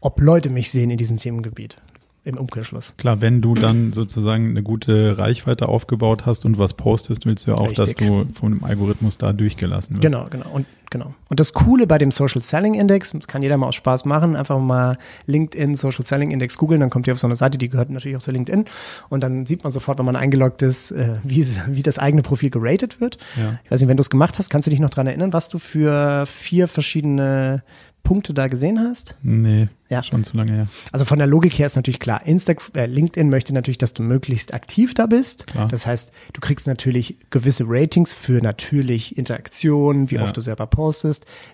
ob 0.00 0.20
Leute 0.20 0.50
mich 0.50 0.70
sehen 0.70 0.90
in 0.90 0.96
diesem 0.96 1.16
Themengebiet 1.16 1.76
im 2.22 2.36
Umkehrschluss. 2.36 2.94
Klar, 2.98 3.20
wenn 3.20 3.40
du 3.40 3.54
dann 3.54 3.92
sozusagen 3.92 4.50
eine 4.50 4.62
gute 4.62 5.16
Reichweite 5.16 5.68
aufgebaut 5.68 6.26
hast 6.26 6.44
und 6.44 6.58
was 6.58 6.74
postest, 6.74 7.24
willst 7.24 7.46
du 7.46 7.52
ja 7.52 7.56
auch, 7.56 7.68
Richtig. 7.68 7.96
dass 7.96 8.06
du 8.06 8.26
vom 8.34 8.62
Algorithmus 8.62 9.16
da 9.16 9.32
durchgelassen 9.32 9.96
wirst. 9.96 10.02
Genau, 10.02 10.26
genau. 10.30 10.50
Und 10.50 10.66
genau. 10.90 11.14
Und 11.28 11.40
das 11.40 11.52
Coole 11.52 11.86
bei 11.86 11.98
dem 11.98 12.10
Social 12.10 12.42
Selling 12.42 12.74
Index, 12.74 13.14
kann 13.26 13.42
jeder 13.42 13.56
mal 13.56 13.68
aus 13.68 13.76
Spaß 13.76 14.04
machen, 14.04 14.36
einfach 14.36 14.58
mal 14.58 14.98
LinkedIn 15.26 15.76
Social 15.76 16.04
Selling 16.04 16.30
Index 16.30 16.58
googeln, 16.58 16.80
dann 16.80 16.90
kommt 16.90 17.06
ihr 17.06 17.12
auf 17.12 17.18
so 17.18 17.26
eine 17.26 17.36
Seite, 17.36 17.56
die 17.58 17.68
gehört 17.68 17.90
natürlich 17.90 18.16
auch 18.16 18.22
zu 18.22 18.32
LinkedIn. 18.32 18.64
Und 19.08 19.22
dann 19.22 19.46
sieht 19.46 19.64
man 19.64 19.72
sofort, 19.72 19.98
wenn 19.98 20.06
man 20.06 20.16
eingeloggt 20.16 20.62
ist, 20.62 20.90
äh, 20.90 21.16
wie, 21.22 21.46
wie 21.68 21.82
das 21.82 21.98
eigene 21.98 22.22
Profil 22.22 22.50
geratet 22.50 23.00
wird. 23.00 23.18
Ja. 23.36 23.58
Ich 23.64 23.70
weiß 23.70 23.80
nicht, 23.80 23.88
wenn 23.88 23.96
du 23.96 24.02
es 24.02 24.10
gemacht 24.10 24.38
hast, 24.38 24.50
kannst 24.50 24.66
du 24.66 24.70
dich 24.70 24.80
noch 24.80 24.90
dran 24.90 25.06
erinnern, 25.06 25.32
was 25.32 25.48
du 25.48 25.58
für 25.58 26.26
vier 26.26 26.68
verschiedene 26.68 27.62
Punkte 28.02 28.34
da 28.34 28.48
gesehen 28.48 28.80
hast? 28.80 29.14
Nee, 29.22 29.68
ja. 29.88 30.02
schon 30.02 30.24
zu 30.24 30.36
lange 30.36 30.52
her. 30.52 30.66
Also 30.92 31.04
von 31.04 31.18
der 31.18 31.26
Logik 31.26 31.58
her 31.58 31.66
ist 31.66 31.76
natürlich 31.76 32.00
klar, 32.00 32.26
Insta 32.26 32.54
äh, 32.74 32.86
LinkedIn 32.86 33.28
möchte 33.28 33.54
natürlich, 33.54 33.78
dass 33.78 33.94
du 33.94 34.02
möglichst 34.02 34.54
aktiv 34.54 34.94
da 34.94 35.06
bist. 35.06 35.46
Klar. 35.46 35.68
Das 35.68 35.86
heißt, 35.86 36.12
du 36.32 36.40
kriegst 36.40 36.66
natürlich 36.66 37.18
gewisse 37.30 37.64
Ratings 37.66 38.12
für 38.12 38.42
natürlich 38.42 39.16
Interaktion, 39.16 40.10
wie 40.10 40.16
ja. 40.16 40.22
oft 40.22 40.36
du 40.36 40.40
selber 40.40 40.66
postest, 40.66 40.79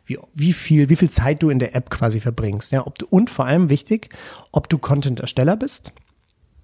wie, 0.07 0.19
wie 0.35 0.53
viel, 0.53 0.89
wie 0.89 0.97
viel 0.97 1.11
Zeit 1.11 1.43
du 1.43 1.51
in 1.51 1.59
der 1.59 1.75
App 1.75 1.91
quasi 1.91 2.21
verbringst. 2.21 2.73
Ja, 2.73 2.87
ob 2.87 2.99
du, 2.99 3.07
und 3.09 3.31
vor 3.31 3.47
allem 3.47 3.69
wichtig, 3.69 4.11
ob 4.53 4.69
du 4.69 4.79
Content-Ersteller 4.79 5.57
bist. 5.57 5.93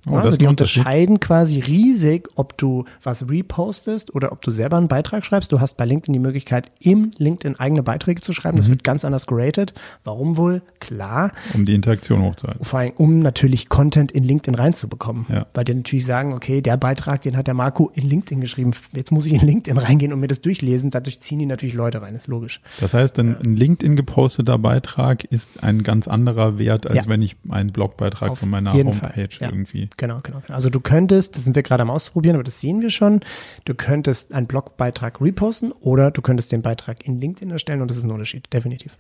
Oh, 0.08 0.16
also 0.16 0.36
die 0.36 0.48
unterscheiden 0.48 1.20
quasi 1.20 1.60
riesig, 1.60 2.28
ob 2.34 2.58
du 2.58 2.84
was 3.02 3.30
repostest 3.30 4.12
oder 4.14 4.32
ob 4.32 4.42
du 4.42 4.50
selber 4.50 4.76
einen 4.76 4.88
Beitrag 4.88 5.24
schreibst. 5.24 5.52
Du 5.52 5.60
hast 5.60 5.76
bei 5.76 5.84
LinkedIn 5.84 6.12
die 6.12 6.18
Möglichkeit, 6.18 6.72
im 6.80 7.12
LinkedIn 7.18 7.60
eigene 7.60 7.84
Beiträge 7.84 8.20
zu 8.20 8.32
schreiben. 8.32 8.56
Das 8.56 8.66
mhm. 8.66 8.72
wird 8.72 8.84
ganz 8.84 9.04
anders 9.04 9.28
geratet. 9.28 9.74
Warum 10.02 10.36
wohl? 10.36 10.62
Klar. 10.80 11.30
Um 11.54 11.66
die 11.66 11.74
Interaktion 11.74 12.22
hochzuhalten. 12.22 12.64
Vor 12.64 12.80
allem, 12.80 12.92
um 12.96 13.20
natürlich 13.20 13.68
Content 13.68 14.10
in 14.10 14.24
LinkedIn 14.24 14.56
reinzubekommen. 14.56 15.26
Ja. 15.28 15.46
Weil 15.54 15.64
die 15.64 15.74
natürlich 15.74 16.04
sagen, 16.04 16.32
okay, 16.32 16.62
der 16.62 16.76
Beitrag, 16.78 17.22
den 17.22 17.36
hat 17.36 17.46
der 17.46 17.54
Marco 17.54 17.88
in 17.94 18.08
LinkedIn 18.08 18.40
geschrieben. 18.40 18.72
Jetzt 18.94 19.12
muss 19.12 19.26
ich 19.26 19.34
in 19.34 19.46
LinkedIn 19.46 19.78
reingehen 19.78 20.12
und 20.12 20.18
mir 20.18 20.26
das 20.26 20.40
durchlesen. 20.40 20.90
Dadurch 20.90 21.20
ziehen 21.20 21.38
die 21.38 21.46
natürlich 21.46 21.76
Leute 21.76 22.02
rein, 22.02 22.16
ist 22.16 22.26
logisch. 22.26 22.60
Das 22.80 22.92
heißt, 22.92 23.20
ein, 23.20 23.36
ein 23.40 23.54
LinkedIn 23.54 23.94
geposteter 23.94 24.58
Beitrag 24.58 25.22
ist 25.24 25.62
ein 25.62 25.84
ganz 25.84 26.08
anderer 26.08 26.58
Wert, 26.58 26.88
als 26.88 26.96
ja. 26.96 27.06
wenn 27.06 27.22
ich 27.22 27.36
einen 27.48 27.70
Blogbeitrag 27.70 28.32
Auf 28.32 28.40
von 28.40 28.50
meiner 28.50 28.72
Homepage 28.72 29.28
irgendwie 29.38 29.91
Genau, 29.96 30.18
genau. 30.22 30.40
genau. 30.40 30.54
Also 30.54 30.70
du 30.70 30.80
könntest, 30.80 31.36
das 31.36 31.44
sind 31.44 31.56
wir 31.56 31.62
gerade 31.62 31.82
am 31.82 31.90
Ausprobieren, 31.90 32.36
aber 32.36 32.44
das 32.44 32.60
sehen 32.60 32.80
wir 32.80 32.90
schon, 32.90 33.20
du 33.64 33.74
könntest 33.74 34.34
einen 34.34 34.46
Blogbeitrag 34.46 35.20
reposten 35.20 35.72
oder 35.72 36.10
du 36.10 36.22
könntest 36.22 36.52
den 36.52 36.62
Beitrag 36.62 37.06
in 37.06 37.20
LinkedIn 37.20 37.50
erstellen 37.50 37.82
und 37.82 37.88
das 37.88 37.96
ist 37.96 38.04
ein 38.04 38.10
Unterschied, 38.10 38.52
definitiv. 38.52 38.96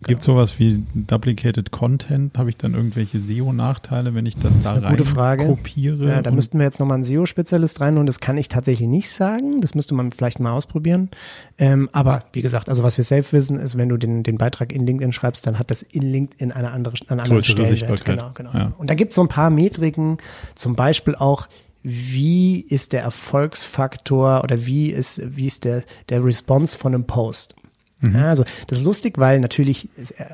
Genau. 0.00 0.08
Gibt 0.08 0.22
sowas 0.22 0.58
wie 0.58 0.84
Duplicated 0.94 1.70
Content? 1.70 2.36
Habe 2.36 2.50
ich 2.50 2.56
dann 2.56 2.74
irgendwelche 2.74 3.20
SEO-Nachteile, 3.20 4.14
wenn 4.14 4.26
ich 4.26 4.36
das, 4.36 4.54
das 4.54 4.64
da 4.64 4.72
rein 4.74 4.96
gute 4.96 5.04
Frage. 5.04 5.46
kopiere? 5.46 6.08
Ja, 6.08 6.22
da 6.22 6.30
müssten 6.30 6.58
wir 6.58 6.64
jetzt 6.64 6.78
nochmal 6.80 6.96
einen 6.96 7.04
SEO-Spezialist 7.04 7.80
rein 7.80 7.98
und 7.98 8.06
das 8.06 8.20
kann 8.20 8.36
ich 8.36 8.48
tatsächlich 8.48 8.88
nicht 8.88 9.10
sagen. 9.10 9.60
Das 9.60 9.74
müsste 9.74 9.94
man 9.94 10.12
vielleicht 10.12 10.40
mal 10.40 10.52
ausprobieren. 10.52 11.10
Ähm, 11.58 11.88
aber 11.92 12.24
wie 12.32 12.42
gesagt, 12.42 12.68
also 12.68 12.82
was 12.82 12.96
wir 12.96 13.04
safe 13.04 13.32
wissen, 13.32 13.58
ist, 13.58 13.76
wenn 13.76 13.88
du 13.88 13.96
den, 13.96 14.22
den 14.22 14.38
Beitrag 14.38 14.72
in 14.72 14.86
LinkedIn 14.86 15.12
schreibst, 15.12 15.46
dann 15.46 15.58
hat 15.58 15.70
das 15.70 15.82
in 15.82 16.02
LinkedIn 16.02 16.52
eine 16.52 16.70
andere, 16.70 16.94
einen 17.08 17.20
anderen 17.20 17.40
Größere 17.40 17.76
Stellenwert. 17.76 18.04
Genau, 18.04 18.30
genau. 18.34 18.52
Ja. 18.52 18.72
Und 18.76 18.90
da 18.90 18.94
gibt 18.94 19.12
es 19.12 19.16
so 19.16 19.22
ein 19.22 19.28
paar 19.28 19.50
Metriken, 19.50 20.18
zum 20.54 20.76
Beispiel 20.76 21.14
auch, 21.14 21.48
wie 21.82 22.60
ist 22.60 22.92
der 22.92 23.02
Erfolgsfaktor 23.02 24.42
oder 24.42 24.64
wie 24.64 24.88
ist, 24.88 25.36
wie 25.36 25.46
ist 25.46 25.64
der, 25.64 25.84
der 26.08 26.24
Response 26.24 26.78
von 26.78 26.94
einem 26.94 27.06
Post? 27.06 27.54
Mhm. 28.04 28.16
Ja, 28.16 28.28
also 28.30 28.44
das 28.66 28.78
ist 28.78 28.84
lustig, 28.84 29.18
weil 29.18 29.40
natürlich, 29.40 29.88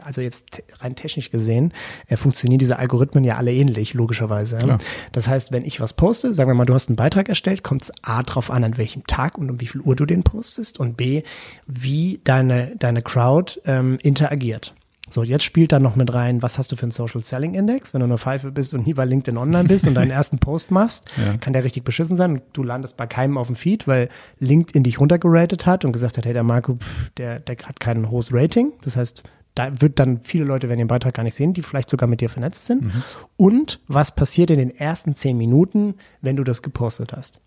also 0.05 0.21
jetzt 0.21 0.63
rein 0.81 0.95
technisch 0.95 1.31
gesehen, 1.31 1.73
äh, 2.09 2.17
funktionieren 2.17 2.59
diese 2.59 2.79
Algorithmen 2.79 3.25
ja 3.25 3.37
alle 3.37 3.53
ähnlich, 3.53 3.95
logischerweise. 3.95 4.59
Klar. 4.59 4.79
Das 5.13 5.29
heißt, 5.29 5.53
wenn 5.53 5.65
ich 5.65 5.81
was 5.81 5.93
poste, 5.93 6.35
sagen 6.35 6.51
wir 6.51 6.55
mal, 6.55 6.67
du 6.67 6.75
hast 6.75 6.89
einen 6.89 6.97
Beitrag 6.97 7.29
erstellt, 7.29 7.63
kommt 7.63 7.83
es 7.83 7.93
A 8.03 8.23
drauf 8.23 8.51
an, 8.51 8.65
an 8.65 8.77
welchem 8.77 9.07
Tag 9.07 9.39
und 9.39 9.51
um 9.51 9.61
wie 9.61 9.67
viel 9.67 9.81
Uhr 9.81 9.97
du 9.97 10.07
den 10.07 10.23
postest 10.23 10.79
und 10.81 10.97
B, 10.97 11.23
wie 11.67 12.21
deine, 12.25 12.77
deine 12.79 13.03
Crowd 13.03 13.61
ähm, 13.67 13.99
interagiert. 14.03 14.75
So, 15.11 15.25
jetzt 15.25 15.43
spielt 15.43 15.73
da 15.73 15.81
noch 15.81 15.97
mit 15.97 16.15
rein, 16.15 16.41
was 16.41 16.57
hast 16.57 16.71
du 16.71 16.77
für 16.77 16.85
einen 16.85 16.93
Social 16.93 17.23
Selling 17.23 17.55
Index? 17.55 17.93
Wenn 17.93 18.01
du 18.01 18.07
eine 18.07 18.17
Pfeife 18.17 18.53
bist 18.53 18.75
und 18.75 18.87
nie 18.87 18.95
bei 18.95 19.05
LinkedIn 19.05 19.37
online 19.37 19.65
bist 19.69 19.87
und 19.89 19.95
deinen 19.95 20.11
ersten 20.13 20.39
Post 20.39 20.71
machst, 20.71 21.05
ja. 21.17 21.37
kann 21.39 21.53
der 21.53 21.65
richtig 21.65 21.85
beschissen 21.85 22.17
sein 22.17 22.33
und 22.35 22.43
du 22.53 22.63
landest 22.63 22.97
bei 22.97 23.07
keinem 23.07 23.37
auf 23.37 23.49
dem 23.49 23.57
Feed, 23.57 23.89
weil 23.89 24.09
LinkedIn 24.39 24.85
dich 24.85 25.01
runtergeratet 25.01 25.67
hat 25.67 25.85
und 25.85 25.93
gesagt 25.93 26.17
hat, 26.17 26.27
hey, 26.27 26.33
der 26.33 26.45
Marco, 26.45 26.77
pff, 26.77 27.11
der, 27.17 27.41
der 27.41 27.57
hat 27.65 27.81
kein 27.81 28.09
hohes 28.11 28.33
Rating. 28.33 28.73
Das 28.83 28.97
heißt, 28.97 29.25
da 29.55 29.81
wird 29.81 29.99
dann 29.99 30.23
viele 30.23 30.45
Leute 30.45 30.69
werden 30.69 30.79
den 30.79 30.87
Beitrag 30.87 31.15
gar 31.15 31.25
nicht 31.25 31.35
sehen, 31.35 31.55
die 31.55 31.63
vielleicht 31.63 31.91
sogar 31.91 32.09
mit 32.09 32.21
dir 32.21 32.31
vernetzt 32.31 32.67
sind. 32.67 32.83
Mhm. 32.83 33.03
Und 33.37 33.81
was 33.89 34.15
passiert 34.15 34.51
in 34.51 34.59
den 34.59 34.71
ersten 34.71 35.15
zehn 35.15 35.37
Minuten, 35.37 35.95
wenn 36.21 36.37
du 36.37 36.45
das 36.45 36.63
gepostet 36.63 37.13
hast? 37.13 37.41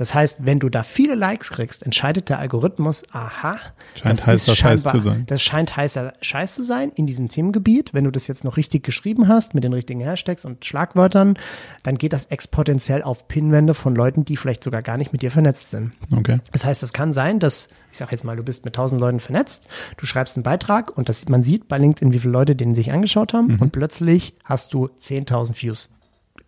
Das 0.00 0.14
heißt, 0.14 0.46
wenn 0.46 0.58
du 0.58 0.70
da 0.70 0.82
viele 0.82 1.14
Likes 1.14 1.50
kriegst, 1.50 1.82
entscheidet 1.82 2.30
der 2.30 2.38
Algorithmus, 2.38 3.02
aha, 3.12 3.58
scheint 3.94 4.18
das 4.18 4.26
heißer 4.26 4.56
Scheiß 4.56 4.82
zu 4.84 4.98
sein. 4.98 5.26
Das 5.26 5.42
scheint 5.42 5.76
heißer 5.76 6.14
Scheiß 6.22 6.54
zu 6.54 6.62
sein 6.62 6.90
in 6.94 7.06
diesem 7.06 7.28
Themengebiet. 7.28 7.92
Wenn 7.92 8.04
du 8.04 8.10
das 8.10 8.26
jetzt 8.26 8.42
noch 8.42 8.56
richtig 8.56 8.82
geschrieben 8.82 9.28
hast, 9.28 9.52
mit 9.52 9.62
den 9.62 9.74
richtigen 9.74 10.00
Hashtags 10.00 10.46
und 10.46 10.64
Schlagwörtern, 10.64 11.38
dann 11.82 11.98
geht 11.98 12.14
das 12.14 12.24
exponentiell 12.24 13.02
auf 13.02 13.28
Pinwände 13.28 13.74
von 13.74 13.94
Leuten, 13.94 14.24
die 14.24 14.38
vielleicht 14.38 14.64
sogar 14.64 14.80
gar 14.80 14.96
nicht 14.96 15.12
mit 15.12 15.20
dir 15.20 15.30
vernetzt 15.30 15.68
sind. 15.68 15.92
Okay. 16.10 16.38
Das 16.50 16.64
heißt, 16.64 16.82
es 16.82 16.94
kann 16.94 17.12
sein, 17.12 17.38
dass, 17.38 17.68
ich 17.92 17.98
sag 17.98 18.10
jetzt 18.10 18.24
mal, 18.24 18.36
du 18.36 18.42
bist 18.42 18.64
mit 18.64 18.76
tausend 18.76 19.02
Leuten 19.02 19.20
vernetzt, 19.20 19.68
du 19.98 20.06
schreibst 20.06 20.34
einen 20.34 20.44
Beitrag 20.44 20.96
und 20.96 21.10
das, 21.10 21.28
man 21.28 21.42
sieht 21.42 21.68
bei 21.68 21.76
LinkedIn, 21.76 22.14
wie 22.14 22.20
viele 22.20 22.32
Leute 22.32 22.56
den 22.56 22.74
sich 22.74 22.90
angeschaut 22.90 23.34
haben 23.34 23.48
mhm. 23.48 23.58
und 23.60 23.72
plötzlich 23.72 24.32
hast 24.44 24.72
du 24.72 24.86
10.000 24.86 25.60
Views. 25.60 25.90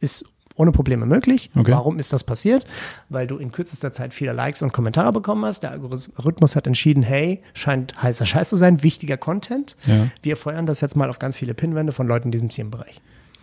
Ist 0.01 0.25
ohne 0.57 0.73
Probleme 0.73 1.07
möglich. 1.07 1.51
Okay. 1.55 1.71
Warum 1.71 1.99
ist 1.99 2.13
das 2.13 2.25
passiert? 2.25 2.65
Weil 3.09 3.27
du 3.27 3.37
in 3.39 3.53
kürzester 3.53 3.93
Zeit 3.93 4.15
viele 4.15 4.33
Likes 4.33 4.63
und 4.63 4.73
Kommentare 4.73 5.13
bekommen 5.13 5.45
hast. 5.45 5.63
Der 5.63 5.73
Algorithmus 5.73 6.57
hat 6.57 6.67
entschieden, 6.67 7.03
hey, 7.03 7.41
scheint 7.55 8.03
heißer 8.03 8.27
Scheiß 8.27 8.51
zu 8.51 8.57
sein, 8.57 8.83
wichtiger 8.83 9.17
Content. 9.17 9.77
Ja. 9.87 10.09
Wir 10.23 10.37
feuern 10.37 10.67
das 10.67 10.81
jetzt 10.81 10.97
mal 10.97 11.11
auf 11.11 11.19
ganz 11.19 11.39
viele 11.39 11.55
Pinwände 11.55 11.93
von 11.93 12.07
Leuten 12.07 12.29
in 12.29 12.33
diesem 12.33 12.49
Themenbereich. 12.49 13.01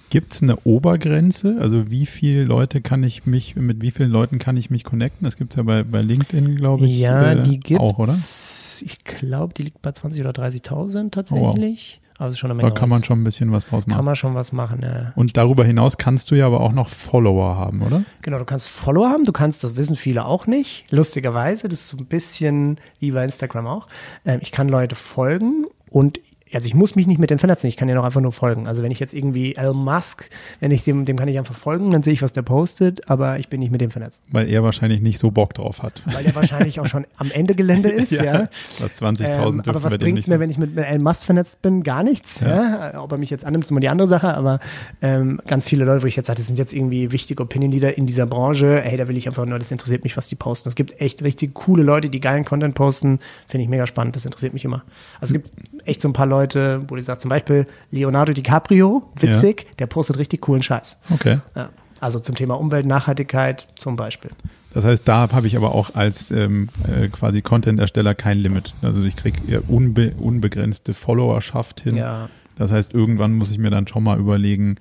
Gibt 0.09 0.33
es 0.33 0.41
eine 0.41 0.57
Obergrenze? 0.63 1.57
Also 1.59 1.91
wie 1.91 2.07
viele 2.07 2.43
Leute 2.43 2.81
kann 2.81 3.03
ich 3.03 3.27
mich, 3.27 3.55
mit 3.55 3.81
wie 3.81 3.91
vielen 3.91 4.09
Leuten 4.09 4.39
kann 4.39 4.57
ich 4.57 4.71
mich 4.71 4.83
connecten? 4.83 5.25
Das 5.25 5.37
gibt 5.37 5.53
es 5.53 5.57
ja 5.57 5.63
bei, 5.63 5.83
bei 5.83 6.01
LinkedIn, 6.01 6.55
glaube 6.55 6.85
ich. 6.85 6.97
Ja, 6.97 7.33
äh, 7.33 7.43
die 7.43 7.59
gibt 7.59 7.79
auch, 7.79 7.99
oder? 7.99 8.13
Ich 8.13 8.97
glaube, 9.03 9.53
die 9.53 9.63
liegt 9.63 9.81
bei 9.83 9.91
20.000 9.91 10.21
oder 10.21 10.31
30.000 10.31 11.11
tatsächlich. 11.11 11.99
Oh, 12.01 12.05
wow. 12.05 12.08
Also 12.19 12.35
schon 12.35 12.51
eine 12.51 12.57
Menge. 12.57 12.69
Da 12.73 12.77
kann 12.77 12.89
man 12.89 13.01
schon 13.01 13.21
ein 13.21 13.23
bisschen 13.23 13.51
was 13.53 13.65
draus 13.65 13.87
machen. 13.87 13.95
Kann 13.95 14.05
man 14.05 14.15
schon 14.15 14.35
was 14.35 14.51
machen, 14.51 14.81
ja. 14.83 15.13
Und 15.15 15.37
darüber 15.37 15.63
hinaus 15.63 15.97
kannst 15.97 16.29
du 16.29 16.35
ja 16.35 16.45
aber 16.45 16.59
auch 16.59 16.73
noch 16.73 16.89
Follower 16.89 17.55
haben, 17.55 17.81
oder? 17.81 18.03
Genau, 18.21 18.37
du 18.37 18.45
kannst 18.45 18.67
Follower 18.67 19.09
haben, 19.09 19.23
du 19.23 19.31
kannst, 19.31 19.63
das 19.63 19.77
wissen 19.77 19.95
viele 19.95 20.25
auch 20.25 20.45
nicht, 20.45 20.85
lustigerweise, 20.91 21.69
das 21.69 21.79
ist 21.79 21.87
so 21.87 21.97
ein 21.97 22.05
bisschen 22.05 22.77
wie 22.99 23.11
bei 23.11 23.23
Instagram 23.23 23.67
auch. 23.67 23.87
Ähm, 24.25 24.39
ich 24.41 24.51
kann 24.51 24.67
Leute 24.67 24.95
folgen 24.95 25.65
und 25.89 26.19
also 26.53 26.67
ich 26.67 26.73
muss 26.73 26.95
mich 26.95 27.07
nicht 27.07 27.19
mit 27.19 27.29
denen 27.29 27.39
vernetzen, 27.39 27.67
ich 27.67 27.77
kann 27.77 27.89
ja 27.89 27.95
noch 27.95 28.03
einfach 28.03 28.21
nur 28.21 28.31
folgen. 28.31 28.67
Also 28.67 28.81
wenn 28.81 28.91
ich 28.91 28.99
jetzt 28.99 29.13
irgendwie 29.13 29.55
Elon 29.55 29.77
Musk, 29.77 30.29
wenn 30.59 30.71
ich 30.71 30.83
dem, 30.83 31.05
dem 31.05 31.17
kann 31.17 31.27
ich 31.27 31.37
einfach 31.37 31.55
folgen, 31.55 31.91
dann 31.91 32.03
sehe 32.03 32.13
ich, 32.13 32.21
was 32.21 32.33
der 32.33 32.41
postet, 32.41 33.09
aber 33.09 33.39
ich 33.39 33.49
bin 33.49 33.59
nicht 33.59 33.71
mit 33.71 33.81
dem 33.81 33.91
vernetzt. 33.91 34.23
Weil 34.31 34.49
er 34.49 34.63
wahrscheinlich 34.63 35.01
nicht 35.01 35.19
so 35.19 35.31
Bock 35.31 35.53
drauf 35.53 35.83
hat. 35.83 36.01
Weil 36.05 36.25
er 36.25 36.35
wahrscheinlich 36.35 36.79
auch 36.79 36.87
schon 36.87 37.05
am 37.17 37.31
Ende 37.31 37.55
Gelände 37.55 37.89
ist, 37.89 38.11
ja. 38.11 38.23
ja. 38.23 38.49
Was 38.79 38.95
20.000 39.01 39.23
ähm, 39.23 39.63
Aber 39.67 39.83
was 39.83 39.97
bringt 39.97 40.19
es 40.19 40.27
mir, 40.27 40.39
wenn 40.39 40.49
ich 40.49 40.57
mit 40.57 40.77
Elon 40.77 41.03
Musk 41.03 41.25
vernetzt 41.25 41.61
bin? 41.61 41.83
Gar 41.83 42.03
nichts. 42.03 42.39
Ja. 42.39 42.91
ja. 42.93 43.03
Ob 43.03 43.11
er 43.11 43.17
mich 43.17 43.29
jetzt 43.29 43.45
annimmt, 43.45 43.65
ist 43.65 43.71
immer 43.71 43.79
die 43.79 43.89
andere 43.89 44.07
Sache, 44.07 44.33
aber 44.33 44.59
ähm, 45.01 45.39
ganz 45.45 45.67
viele 45.67 45.85
Leute, 45.85 46.03
wo 46.03 46.07
ich 46.07 46.15
jetzt 46.15 46.27
sage, 46.27 46.37
das 46.37 46.47
sind 46.47 46.57
jetzt 46.57 46.73
irgendwie 46.73 47.11
wichtige 47.11 47.43
Opinion 47.43 47.71
Leader 47.71 47.97
in 47.97 48.05
dieser 48.05 48.25
Branche, 48.25 48.81
hey, 48.81 48.97
da 48.97 49.07
will 49.07 49.17
ich 49.17 49.27
einfach 49.27 49.45
nur, 49.45 49.59
das 49.59 49.71
interessiert 49.71 50.03
mich, 50.03 50.17
was 50.17 50.27
die 50.27 50.35
posten. 50.35 50.67
Es 50.67 50.75
gibt 50.75 50.99
echt 51.01 51.23
richtig 51.23 51.53
coole 51.53 51.83
Leute, 51.83 52.09
die 52.09 52.19
geilen 52.19 52.45
Content 52.45 52.75
posten, 52.75 53.19
finde 53.47 53.63
ich 53.63 53.69
mega 53.69 53.85
spannend, 53.87 54.15
das 54.15 54.25
interessiert 54.25 54.53
mich 54.53 54.65
immer. 54.65 54.83
Also 55.19 55.35
es 55.35 55.43
gibt 55.43 55.51
echt 55.85 56.01
so 56.01 56.09
ein 56.09 56.13
paar 56.13 56.25
Leute, 56.25 56.81
wo 56.87 56.95
ich 56.95 57.05
sage, 57.05 57.19
zum 57.19 57.29
Beispiel 57.29 57.67
Leonardo 57.91 58.33
DiCaprio, 58.33 59.03
witzig, 59.19 59.65
ja. 59.67 59.75
der 59.79 59.87
postet 59.87 60.17
richtig 60.17 60.41
coolen 60.41 60.61
Scheiß. 60.61 60.97
Okay. 61.11 61.39
Ja, 61.55 61.69
also 61.99 62.19
zum 62.19 62.35
Thema 62.35 62.55
Umwelt, 62.59 62.85
Nachhaltigkeit 62.85 63.67
zum 63.75 63.95
Beispiel. 63.95 64.31
Das 64.73 64.85
heißt, 64.85 65.07
da 65.07 65.31
habe 65.31 65.47
ich 65.47 65.57
aber 65.57 65.73
auch 65.73 65.95
als 65.95 66.29
ähm, 66.31 66.69
äh, 66.87 67.07
quasi 67.07 67.41
Content-Ersteller 67.41 68.13
kein 68.13 68.37
Limit. 68.37 68.75
Also 68.81 69.03
ich 69.03 69.15
kriege 69.15 69.61
unbe 69.67 70.13
unbegrenzte 70.19 70.93
Followerschaft 70.93 71.81
hin. 71.81 71.95
Ja. 71.95 72.29
Das 72.55 72.71
heißt, 72.71 72.93
irgendwann 72.93 73.33
muss 73.33 73.49
ich 73.49 73.57
mir 73.57 73.71
dann 73.71 73.87
schon 73.87 74.03
mal 74.03 74.19
überlegen, 74.19 74.75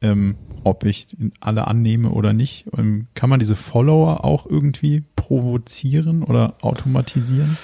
ähm, 0.00 0.36
ob 0.62 0.84
ich 0.84 1.08
alle 1.40 1.66
annehme 1.66 2.10
oder 2.10 2.32
nicht. 2.32 2.66
Ähm, 2.76 3.08
kann 3.14 3.28
man 3.28 3.40
diese 3.40 3.56
Follower 3.56 4.24
auch 4.24 4.46
irgendwie 4.46 5.02
provozieren 5.16 6.22
oder 6.22 6.54
automatisieren? 6.62 7.58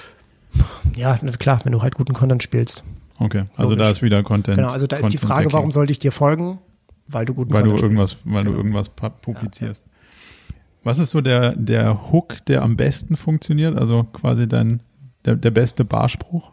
Ja, 0.95 1.17
klar, 1.17 1.61
wenn 1.63 1.71
du 1.71 1.81
halt 1.81 1.95
guten 1.95 2.13
Content 2.13 2.43
spielst. 2.43 2.83
Okay, 3.17 3.45
also 3.55 3.73
Logisch. 3.73 3.85
da 3.85 3.91
ist 3.91 4.01
wieder 4.01 4.23
Content. 4.23 4.57
Genau, 4.57 4.69
also 4.69 4.87
da 4.87 4.97
ist 4.97 5.13
die 5.13 5.17
Frage, 5.17 5.53
warum 5.53 5.71
sollte 5.71 5.91
ich 5.91 5.99
dir 5.99 6.11
folgen? 6.11 6.59
Weil 7.07 7.25
du 7.25 7.33
guten 7.33 7.53
weil 7.53 7.61
Content 7.61 7.79
du 7.79 7.85
irgendwas, 7.85 8.11
spielst. 8.11 8.33
Weil 8.33 8.43
genau. 8.43 8.53
du 8.53 8.57
irgendwas 8.57 8.89
publizierst. 8.89 9.85
Ja, 9.85 9.91
ja. 9.91 10.55
Was 10.83 10.97
ist 10.97 11.11
so 11.11 11.21
der, 11.21 11.55
der 11.55 12.11
Hook, 12.11 12.43
der 12.47 12.63
am 12.63 12.75
besten 12.75 13.15
funktioniert? 13.15 13.77
Also 13.77 14.03
quasi 14.03 14.47
dein, 14.47 14.81
der, 15.25 15.35
der 15.35 15.51
beste 15.51 15.85
Barspruch? 15.85 16.51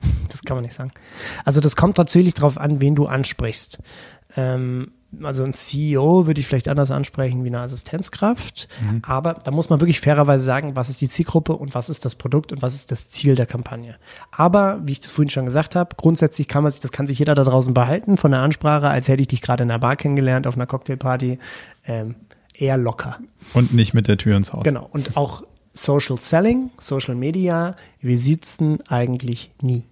Das 0.28 0.42
kann 0.42 0.56
man 0.56 0.64
nicht 0.64 0.72
sagen. 0.72 0.92
Also 1.44 1.60
das 1.60 1.76
kommt 1.76 1.98
natürlich 1.98 2.32
darauf 2.32 2.56
an, 2.56 2.80
wen 2.80 2.94
du 2.94 3.04
ansprichst. 3.04 3.80
Ähm, 4.34 4.92
also 5.22 5.44
ein 5.44 5.54
CEO 5.54 6.26
würde 6.26 6.40
ich 6.40 6.46
vielleicht 6.46 6.68
anders 6.68 6.90
ansprechen 6.90 7.44
wie 7.44 7.48
eine 7.48 7.60
Assistenzkraft, 7.60 8.68
mhm. 8.82 9.02
aber 9.04 9.34
da 9.34 9.50
muss 9.50 9.68
man 9.68 9.80
wirklich 9.80 10.00
fairerweise 10.00 10.44
sagen, 10.44 10.74
was 10.74 10.88
ist 10.88 11.00
die 11.00 11.08
Zielgruppe 11.08 11.54
und 11.54 11.74
was 11.74 11.90
ist 11.90 12.04
das 12.04 12.14
Produkt 12.14 12.52
und 12.52 12.62
was 12.62 12.74
ist 12.74 12.90
das 12.90 13.10
Ziel 13.10 13.34
der 13.34 13.46
Kampagne. 13.46 13.96
Aber 14.30 14.80
wie 14.84 14.92
ich 14.92 15.00
das 15.00 15.10
vorhin 15.10 15.28
schon 15.28 15.46
gesagt 15.46 15.76
habe, 15.76 15.96
grundsätzlich 15.96 16.48
kann 16.48 16.62
man 16.62 16.72
sich, 16.72 16.80
das 16.80 16.92
kann 16.92 17.06
sich 17.06 17.18
jeder 17.18 17.34
da 17.34 17.44
draußen 17.44 17.74
behalten 17.74 18.16
von 18.16 18.30
der 18.30 18.40
Ansprache, 18.40 18.88
als 18.88 19.08
hätte 19.08 19.22
ich 19.22 19.28
dich 19.28 19.42
gerade 19.42 19.64
in 19.64 19.70
einer 19.70 19.78
Bar 19.78 19.96
kennengelernt 19.96 20.46
auf 20.46 20.54
einer 20.54 20.66
Cocktailparty, 20.66 21.38
ähm, 21.86 22.14
eher 22.54 22.76
locker. 22.76 23.18
Und 23.54 23.74
nicht 23.74 23.94
mit 23.94 24.08
der 24.08 24.16
Tür 24.16 24.36
ins 24.36 24.52
Haus. 24.52 24.62
Genau. 24.62 24.88
Und 24.90 25.16
auch 25.16 25.42
Social 25.72 26.18
Selling, 26.18 26.70
Social 26.78 27.14
Media, 27.14 27.76
wir 28.00 28.18
sitzen 28.18 28.78
eigentlich 28.88 29.50
nie. 29.62 29.84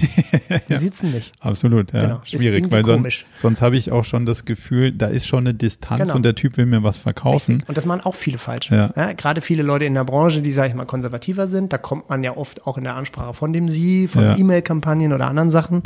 Die 0.00 0.72
ja, 0.72 0.78
sitzen 0.78 1.10
nicht. 1.12 1.32
Absolut, 1.40 1.92
ja. 1.92 2.02
Genau. 2.02 2.20
Schwierig, 2.24 2.70
weil 2.70 2.84
sonst, 2.84 3.26
sonst 3.36 3.62
habe 3.62 3.76
ich 3.76 3.92
auch 3.92 4.04
schon 4.04 4.26
das 4.26 4.44
Gefühl, 4.44 4.92
da 4.92 5.06
ist 5.06 5.26
schon 5.26 5.40
eine 5.40 5.54
Distanz 5.54 6.02
genau. 6.02 6.16
und 6.16 6.22
der 6.22 6.34
Typ 6.34 6.56
will 6.56 6.66
mir 6.66 6.82
was 6.82 6.96
verkaufen. 6.96 7.56
Richtig. 7.56 7.68
Und 7.68 7.78
das 7.78 7.86
machen 7.86 8.02
auch 8.02 8.14
viele 8.14 8.38
falsch. 8.38 8.70
Ja. 8.70 8.92
ja. 8.94 9.12
gerade 9.12 9.40
viele 9.40 9.62
Leute 9.62 9.84
in 9.84 9.94
der 9.94 10.04
Branche, 10.04 10.42
die, 10.42 10.52
sage 10.52 10.68
ich 10.68 10.74
mal, 10.74 10.84
konservativer 10.84 11.48
sind, 11.48 11.72
da 11.72 11.78
kommt 11.78 12.08
man 12.10 12.22
ja 12.24 12.36
oft 12.36 12.66
auch 12.66 12.78
in 12.78 12.84
der 12.84 12.96
Ansprache 12.96 13.34
von 13.34 13.52
dem 13.52 13.68
Sie, 13.68 14.08
von 14.08 14.22
ja. 14.22 14.36
E-Mail-Kampagnen 14.36 15.12
oder 15.12 15.26
anderen 15.26 15.50
Sachen. 15.50 15.82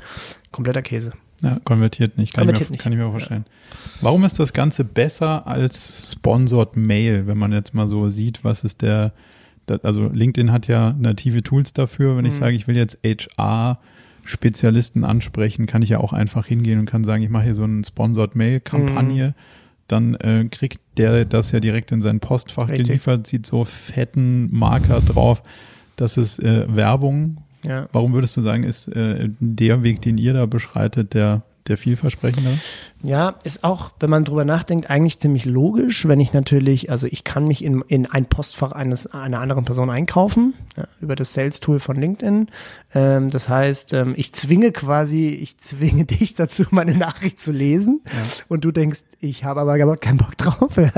Kompletter 0.50 0.82
Käse. 0.82 1.12
Ja, 1.42 1.58
konvertiert 1.64 2.18
nicht. 2.18 2.34
Kann, 2.34 2.42
konvertiert 2.42 2.66
ich, 2.66 2.70
mir, 2.70 2.74
nicht. 2.74 2.82
kann 2.82 2.92
ich 2.92 2.98
mir 2.98 3.10
vorstellen. 3.10 3.44
Warum 4.00 4.24
ist 4.24 4.38
das 4.38 4.52
Ganze 4.52 4.84
besser 4.84 5.46
als 5.46 6.12
Sponsored 6.12 6.76
Mail, 6.76 7.26
wenn 7.26 7.36
man 7.36 7.52
jetzt 7.52 7.74
mal 7.74 7.88
so 7.88 8.08
sieht, 8.10 8.44
was 8.44 8.64
ist 8.64 8.82
der, 8.82 9.12
also 9.82 10.08
LinkedIn 10.08 10.52
hat 10.52 10.68
ja 10.68 10.94
native 10.98 11.42
Tools 11.42 11.72
dafür. 11.72 12.16
Wenn 12.16 12.24
mhm. 12.24 12.30
ich 12.30 12.36
sage, 12.36 12.54
ich 12.54 12.68
will 12.68 12.76
jetzt 12.76 12.98
HR 13.04 13.80
Spezialisten 14.24 15.04
ansprechen, 15.04 15.66
kann 15.66 15.82
ich 15.82 15.90
ja 15.90 15.98
auch 15.98 16.12
einfach 16.12 16.46
hingehen 16.46 16.78
und 16.78 16.87
kann 16.87 17.04
sagen, 17.04 17.22
ich 17.22 17.30
mache 17.30 17.44
hier 17.44 17.54
so 17.54 17.64
eine 17.64 17.85
Sponsored 17.85 18.37
Mail-Kampagne. 18.37 19.28
Mhm. 19.28 19.35
Dann 19.88 20.14
äh, 20.14 20.46
kriegt 20.50 20.80
der 20.96 21.24
das 21.24 21.50
ja 21.52 21.61
direkt 21.61 21.92
in 21.92 22.02
sein 22.02 22.20
Postfach 22.20 22.68
Richtig. 22.68 22.87
geliefert, 22.87 23.26
sieht 23.26 23.46
so 23.46 23.64
fetten 23.64 24.48
Marker 24.56 25.00
drauf. 25.00 25.42
Das 25.96 26.16
ist 26.16 26.38
äh, 26.38 26.64
Werbung. 26.74 27.38
Ja. 27.64 27.88
Warum 27.92 28.12
würdest 28.12 28.37
du 28.37 28.42
sagen, 28.42 28.64
ist 28.64 28.88
äh, 28.88 29.28
der 29.38 29.82
Weg, 29.82 30.02
den 30.02 30.18
ihr 30.18 30.35
da 30.35 30.46
beschreitet, 30.46 31.14
der, 31.14 31.42
der 31.68 31.79
vielversprechendere? 31.79 32.59
Ja, 33.05 33.35
ist 33.42 33.64
auch, 33.64 33.90
wenn 33.98 34.11
man 34.11 34.25
drüber 34.25 34.44
nachdenkt, 34.44 34.88
eigentlich 34.88 35.18
ziemlich 35.18 35.44
logisch, 35.44 36.07
wenn 36.07 36.20
ich 36.20 36.33
natürlich, 36.33 36.90
also 36.90 37.07
ich 37.09 37.25
kann 37.25 37.48
mich 37.48 37.64
in, 37.64 37.83
in 37.88 38.07
ein 38.07 38.27
Postfach 38.27 38.72
eines 38.72 39.07
einer 39.07 39.40
anderen 39.40 39.64
Person 39.64 39.90
einkaufen, 39.90 40.55
ja, 40.77 40.85
über 41.01 41.16
das 41.16 41.35
Sales-Tool 41.35 41.81
von 41.81 41.96
LinkedIn. 41.96 42.48
Ähm, 42.95 43.30
das 43.30 43.49
heißt, 43.49 43.93
ähm, 43.93 44.14
ich 44.16 44.32
zwinge 44.32 44.70
quasi, 44.70 45.28
ich 45.28 45.59
zwinge 45.59 46.05
dich 46.07 46.34
dazu, 46.34 46.64
meine 46.70 46.95
Nachricht 46.95 47.41
zu 47.41 47.51
lesen. 47.51 48.01
Ja. 48.05 48.12
Und 48.49 48.64
du 48.64 48.70
denkst, 48.70 49.03
ich 49.20 49.45
habe 49.45 49.61
aber 49.61 49.78
gar 49.78 49.97
keinen 49.97 50.18
Bock 50.18 50.36
drauf. 50.36 50.72
Ja. 50.82 50.91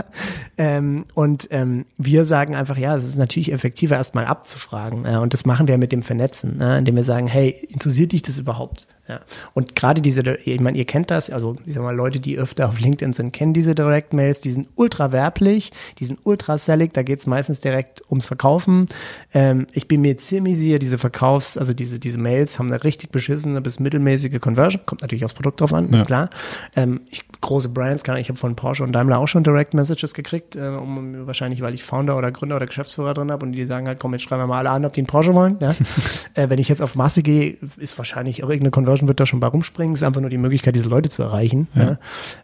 Ähm, 0.56 1.04
und 1.14 1.48
ähm, 1.50 1.84
wir 1.98 2.24
sagen 2.24 2.54
einfach, 2.54 2.78
ja, 2.78 2.96
es 2.96 3.04
ist 3.04 3.18
natürlich 3.18 3.52
effektiver, 3.52 3.96
erstmal 3.96 4.24
abzufragen. 4.24 5.04
Äh, 5.04 5.16
und 5.16 5.34
das 5.34 5.44
machen 5.44 5.66
wir 5.68 5.76
mit 5.78 5.92
dem 5.92 6.02
Vernetzen, 6.02 6.60
äh, 6.60 6.78
indem 6.78 6.96
wir 6.96 7.04
sagen, 7.04 7.26
hey, 7.26 7.50
interessiert 7.68 8.12
dich 8.12 8.22
das 8.22 8.38
überhaupt? 8.38 8.86
Ja. 9.06 9.20
Und 9.52 9.76
gerade 9.76 10.00
diese, 10.00 10.22
ich 10.44 10.60
meine, 10.60 10.78
ihr 10.78 10.86
kennt 10.86 11.10
das, 11.10 11.28
also 11.28 11.56
ich 11.66 11.74
sag 11.74 11.82
mal, 11.82 11.94
Leute, 11.94 12.20
die 12.20 12.38
öfter 12.38 12.68
auf 12.68 12.80
LinkedIn 12.80 13.12
sind, 13.12 13.32
kennen 13.32 13.52
diese 13.52 13.74
Direct 13.74 14.14
Mails, 14.14 14.40
die 14.40 14.52
sind 14.52 14.68
ultra 14.76 15.12
werblich, 15.12 15.72
die 15.98 16.06
sind 16.06 16.20
ultra 16.24 16.56
sellig, 16.56 16.94
da 16.94 17.02
geht 17.02 17.18
es 17.18 17.26
meistens 17.26 17.60
direkt 17.60 18.02
ums 18.08 18.26
Verkaufen. 18.26 18.88
Ähm, 19.34 19.66
ich 19.72 19.88
bin 19.88 20.00
mir 20.00 20.16
ziemlich 20.16 20.56
sicher, 20.56 20.78
diese 20.78 20.96
Verkaufs-, 20.96 21.58
also 21.58 21.74
diese, 21.74 21.98
diese 21.98 22.18
Mails 22.18 22.58
haben 22.58 22.68
eine 22.68 22.82
richtig 22.82 23.10
beschissene 23.10 23.60
bis 23.60 23.78
mittelmäßige 23.78 24.40
Conversion, 24.40 24.86
kommt 24.86 25.02
natürlich 25.02 25.24
aufs 25.24 25.34
Produkt 25.34 25.60
drauf 25.60 25.74
an, 25.74 25.90
ja. 25.90 25.96
ist 25.96 26.06
klar. 26.06 26.30
Ähm, 26.74 27.02
ich, 27.10 27.24
große 27.44 27.68
Brands, 27.68 28.02
kann 28.02 28.16
ich 28.16 28.28
habe 28.28 28.38
von 28.38 28.56
Porsche 28.56 28.82
und 28.82 28.92
Daimler 28.92 29.18
auch 29.18 29.28
schon 29.28 29.44
Direct 29.44 29.74
Messages 29.74 30.14
gekriegt, 30.14 30.56
äh, 30.56 30.68
um, 30.68 31.26
wahrscheinlich, 31.26 31.60
weil 31.60 31.74
ich 31.74 31.84
Founder 31.84 32.16
oder 32.16 32.32
Gründer 32.32 32.56
oder 32.56 32.66
Geschäftsführer 32.66 33.14
drin 33.14 33.30
habe 33.30 33.46
und 33.46 33.52
die 33.52 33.66
sagen 33.66 33.86
halt, 33.86 34.00
komm, 34.00 34.12
jetzt 34.14 34.22
schreiben 34.22 34.42
wir 34.42 34.46
mal 34.46 34.58
alle 34.58 34.70
an, 34.70 34.84
ob 34.84 34.94
die 34.94 35.00
einen 35.00 35.06
Porsche 35.06 35.34
wollen. 35.34 35.58
Ja? 35.60 35.74
äh, 36.34 36.48
wenn 36.50 36.58
ich 36.58 36.68
jetzt 36.68 36.82
auf 36.82 36.94
Masse 36.96 37.22
gehe, 37.22 37.56
ist 37.76 37.96
wahrscheinlich 37.98 38.42
auch 38.42 38.48
irgendeine 38.48 38.70
Conversion 38.70 39.08
wird 39.08 39.20
da 39.20 39.26
schon 39.26 39.40
bei 39.40 39.46
rumspringen. 39.46 39.94
Es 39.94 40.00
ist 40.00 40.06
einfach 40.06 40.20
nur 40.20 40.30
die 40.30 40.38
Möglichkeit, 40.38 40.74
diese 40.74 40.88
Leute 40.88 41.10
zu 41.10 41.22
erreichen. 41.22 41.68
Ja. 41.74 41.82
Ja. 41.82 41.98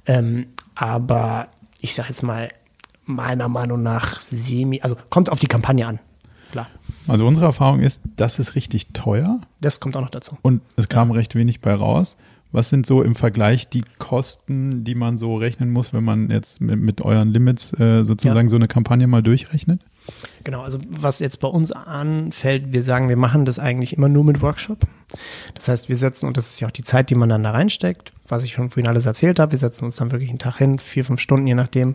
Ähm, 0.07 0.47
aber 0.75 1.49
ich 1.81 1.95
sage 1.95 2.09
jetzt 2.09 2.23
mal, 2.23 2.51
meiner 3.07 3.49
Meinung 3.49 3.83
nach 3.83 4.21
semi, 4.21 4.81
also 4.83 4.97
kommt 5.09 5.33
auf 5.33 5.39
die 5.39 5.47
Kampagne 5.47 5.87
an. 5.87 5.99
Klar. 6.53 6.69
Also 7.09 7.27
unsere 7.27 7.47
Erfahrung 7.47 7.81
ist, 7.81 8.01
das 8.17 8.39
ist 8.39 8.55
richtig 8.55 8.93
teuer. 8.93 9.41
Das 9.61 9.81
kommt 9.81 9.97
auch 9.97 10.03
noch 10.03 10.11
dazu. 10.11 10.37
Und 10.43 10.63
es 10.77 10.89
kam 10.89 11.11
recht 11.11 11.35
wenig 11.35 11.61
bei 11.61 11.75
raus. 11.75 12.17
Was 12.53 12.69
sind 12.69 12.85
so 12.85 13.03
im 13.03 13.15
Vergleich 13.15 13.69
die 13.69 13.85
Kosten, 13.99 14.83
die 14.83 14.97
man 14.97 15.19
so 15.19 15.37
rechnen 15.37 15.71
muss, 15.71 15.93
wenn 15.93 16.03
man 16.03 16.31
jetzt 16.31 16.61
mit, 16.61 16.81
mit 16.81 17.01
euren 17.01 17.29
Limits 17.29 17.73
äh, 17.79 18.05
sozusagen 18.05 18.47
ja. 18.47 18.51
so 18.51 18.57
eine 18.57 18.67
Kampagne 18.67 19.07
mal 19.07 19.23
durchrechnet? 19.23 19.81
Genau, 20.43 20.63
also 20.63 20.79
was 20.89 21.21
jetzt 21.21 21.41
bei 21.41 21.49
uns 21.49 21.71
anfällt, 21.71 22.73
wir 22.73 22.83
sagen, 22.83 23.09
wir 23.09 23.17
machen 23.17 23.45
das 23.45 23.59
eigentlich 23.59 23.97
immer 23.97 24.09
nur 24.09 24.25
mit 24.25 24.41
Workshop. 24.41 24.81
Das 25.55 25.69
heißt, 25.69 25.89
wir 25.89 25.97
setzen, 25.97 26.27
und 26.27 26.37
das 26.37 26.51
ist 26.51 26.59
ja 26.61 26.69
auch 26.69 26.73
die 26.73 26.83
Zeit, 26.83 27.11
die 27.11 27.15
man 27.15 27.29
dann 27.29 27.43
da 27.43 27.53
reinsteckt, 27.53 28.13
was 28.27 28.43
ich 28.43 28.53
schon 28.53 28.71
vorhin 28.71 28.89
alles 28.89 29.07
erzählt 29.07 29.39
habe, 29.39 29.53
wir 29.53 29.59
setzen 29.59 29.85
uns 29.85 29.97
dann 29.97 30.11
wirklich 30.11 30.31
einen 30.31 30.39
Tag 30.39 30.59
hin, 30.59 30.79
vier, 30.79 31.05
fünf 31.05 31.21
Stunden, 31.21 31.47
je 31.47 31.55
nachdem, 31.55 31.95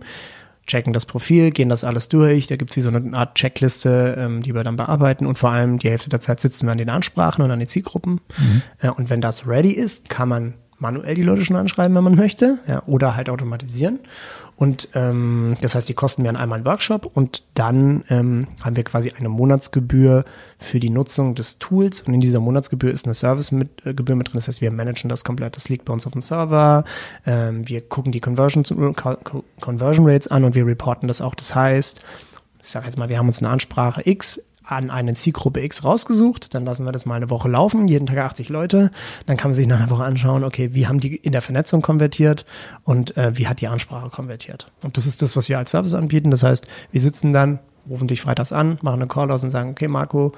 checken 0.68 0.93
das 0.93 1.05
Profil, 1.05 1.51
gehen 1.51 1.70
das 1.70 1.84
alles 1.84 2.09
durch. 2.09 2.47
Da 2.47 2.55
gibt 2.55 2.72
es 2.72 2.78
wie 2.78 2.82
so 2.82 2.89
eine 2.89 3.16
Art 3.16 3.36
Checkliste, 3.36 4.16
ähm, 4.18 4.41
die 4.41 4.53
wir 4.53 4.63
dann 4.63 4.76
bearbeiten. 4.76 5.26
Und 5.26 5.38
vor 5.38 5.51
allem 5.51 5.80
die 5.80 5.89
Hälfte 5.89 6.09
der 6.09 6.20
Zeit 6.20 6.39
sitzen 6.39 6.68
wir 6.68 6.72
an 6.72 6.78
den 6.78 6.89
Ansprachen 6.89 7.43
und 7.43 7.51
an 7.51 7.59
den 7.59 7.68
Zielgruppen. 7.68 8.22
Mhm. 8.38 8.61
Äh, 8.80 8.89
und 8.89 9.09
wenn 9.09 9.22
das 9.22 9.47
ready 9.47 9.72
ist, 9.72 10.09
kann 10.09 10.30
man 10.30 10.53
manuell 10.78 11.16
die 11.16 11.24
Leute 11.24 11.45
schon 11.45 11.55
anschreiben, 11.55 11.95
wenn 11.95 12.03
man 12.03 12.16
möchte, 12.16 12.57
ja, 12.68 12.84
oder 12.86 13.16
halt 13.16 13.30
automatisieren. 13.30 13.99
Und 14.58 14.89
ähm, 14.93 15.58
das 15.62 15.76
heißt, 15.76 15.89
die 15.89 15.93
kosten 15.93 16.22
mir 16.22 16.30
einmal 16.30 16.58
einen 16.58 16.66
Workshop 16.66 17.06
und 17.06 17.43
dann 17.56 18.03
ähm, 18.10 18.47
haben 18.64 18.76
wir 18.78 18.86
quasi 18.86 19.12
eine 19.12 19.28
Monatsgebühr 19.28 20.24
für 20.58 20.80
die 20.80 20.89
Nutzung 20.89 21.36
des 21.36 21.60
Tools 21.60 22.01
und 22.01 22.14
in 22.14 22.22
dieser 22.22 22.39
Monatsgebühr 22.39 22.91
ist 22.91 23.06
eine 23.06 23.14
Servicegebühr 23.14 23.66
mit, 23.86 24.10
äh, 24.10 24.16
mit 24.16 24.28
drin. 24.28 24.36
Das 24.36 24.47
heißt, 24.47 24.62
wir 24.62 24.72
managen 24.72 25.10
das 25.10 25.26
komplett. 25.26 25.58
Das 25.58 25.68
liegt 25.68 25.84
bei 25.84 25.91
uns 25.91 26.06
auf 26.06 26.14
dem 26.14 26.22
Server. 26.22 26.86
Ähm, 27.26 27.68
wir 27.68 27.82
gucken 27.82 28.14
die 28.14 28.22
Conversion, 28.22 28.64
Conversion 29.60 30.08
Rates 30.08 30.30
an 30.30 30.45
und 30.45 30.56
wir 30.56 30.66
reporten 30.66 31.10
das 31.10 31.20
auch. 31.20 31.36
Das 31.36 31.53
heißt, 31.53 32.01
ich 32.64 32.70
sage 32.70 32.86
jetzt 32.86 32.97
mal, 32.97 33.10
wir 33.10 33.18
haben 33.18 33.28
uns 33.28 33.39
eine 33.39 33.49
Ansprache 33.49 34.01
X 34.10 34.39
an 34.66 34.89
eine 34.89 35.13
Zielgruppe 35.13 35.61
X 35.61 35.84
rausgesucht, 35.84 36.53
dann 36.53 36.66
lassen 36.66 36.86
wir 36.86 36.91
das 36.91 37.05
mal 37.05 37.16
eine 37.16 37.30
Woche 37.30 37.49
laufen, 37.49 37.88
jeden 37.88 38.07
Tag 38.07 38.18
80 38.18 38.49
Leute, 38.49 38.91
dann 39.26 39.38
kann 39.38 39.51
man 39.51 39.55
sich 39.55 39.68
nach 39.68 39.80
einer 39.80 39.89
Woche 39.89 40.03
anschauen, 40.03 40.43
okay, 40.43 40.74
wie 40.74 40.88
haben 40.88 40.99
die 40.99 41.16
in 41.16 41.32
der 41.32 41.41
Vernetzung 41.41 41.82
konvertiert 41.82 42.45
und 42.84 43.16
äh, 43.18 43.38
wie 43.38 43.47
hat 43.47 43.61
die 43.61 43.68
Ansprache 43.68 44.09
konvertiert. 44.09 44.72
Und 44.84 44.97
das 44.97 45.05
ist 45.05 45.22
das, 45.22 45.36
was 45.36 45.49
wir 45.49 45.57
als 45.57 45.72
Service 45.72 45.93
anbieten. 45.93 46.32
Das 46.32 46.43
heißt, 46.43 46.68
wir 46.91 47.01
sitzen 47.01 47.34
dann, 47.34 47.59
rufen 47.89 48.07
dich 48.07 48.22
freitags 48.22 48.51
an, 48.51 48.80
machen 48.82 49.01
einen 49.01 49.09
Call 49.09 49.32
aus 49.32 49.43
und 49.43 49.51
sagen, 49.51 49.72
okay, 49.72 49.88
Marco, 49.88 50.34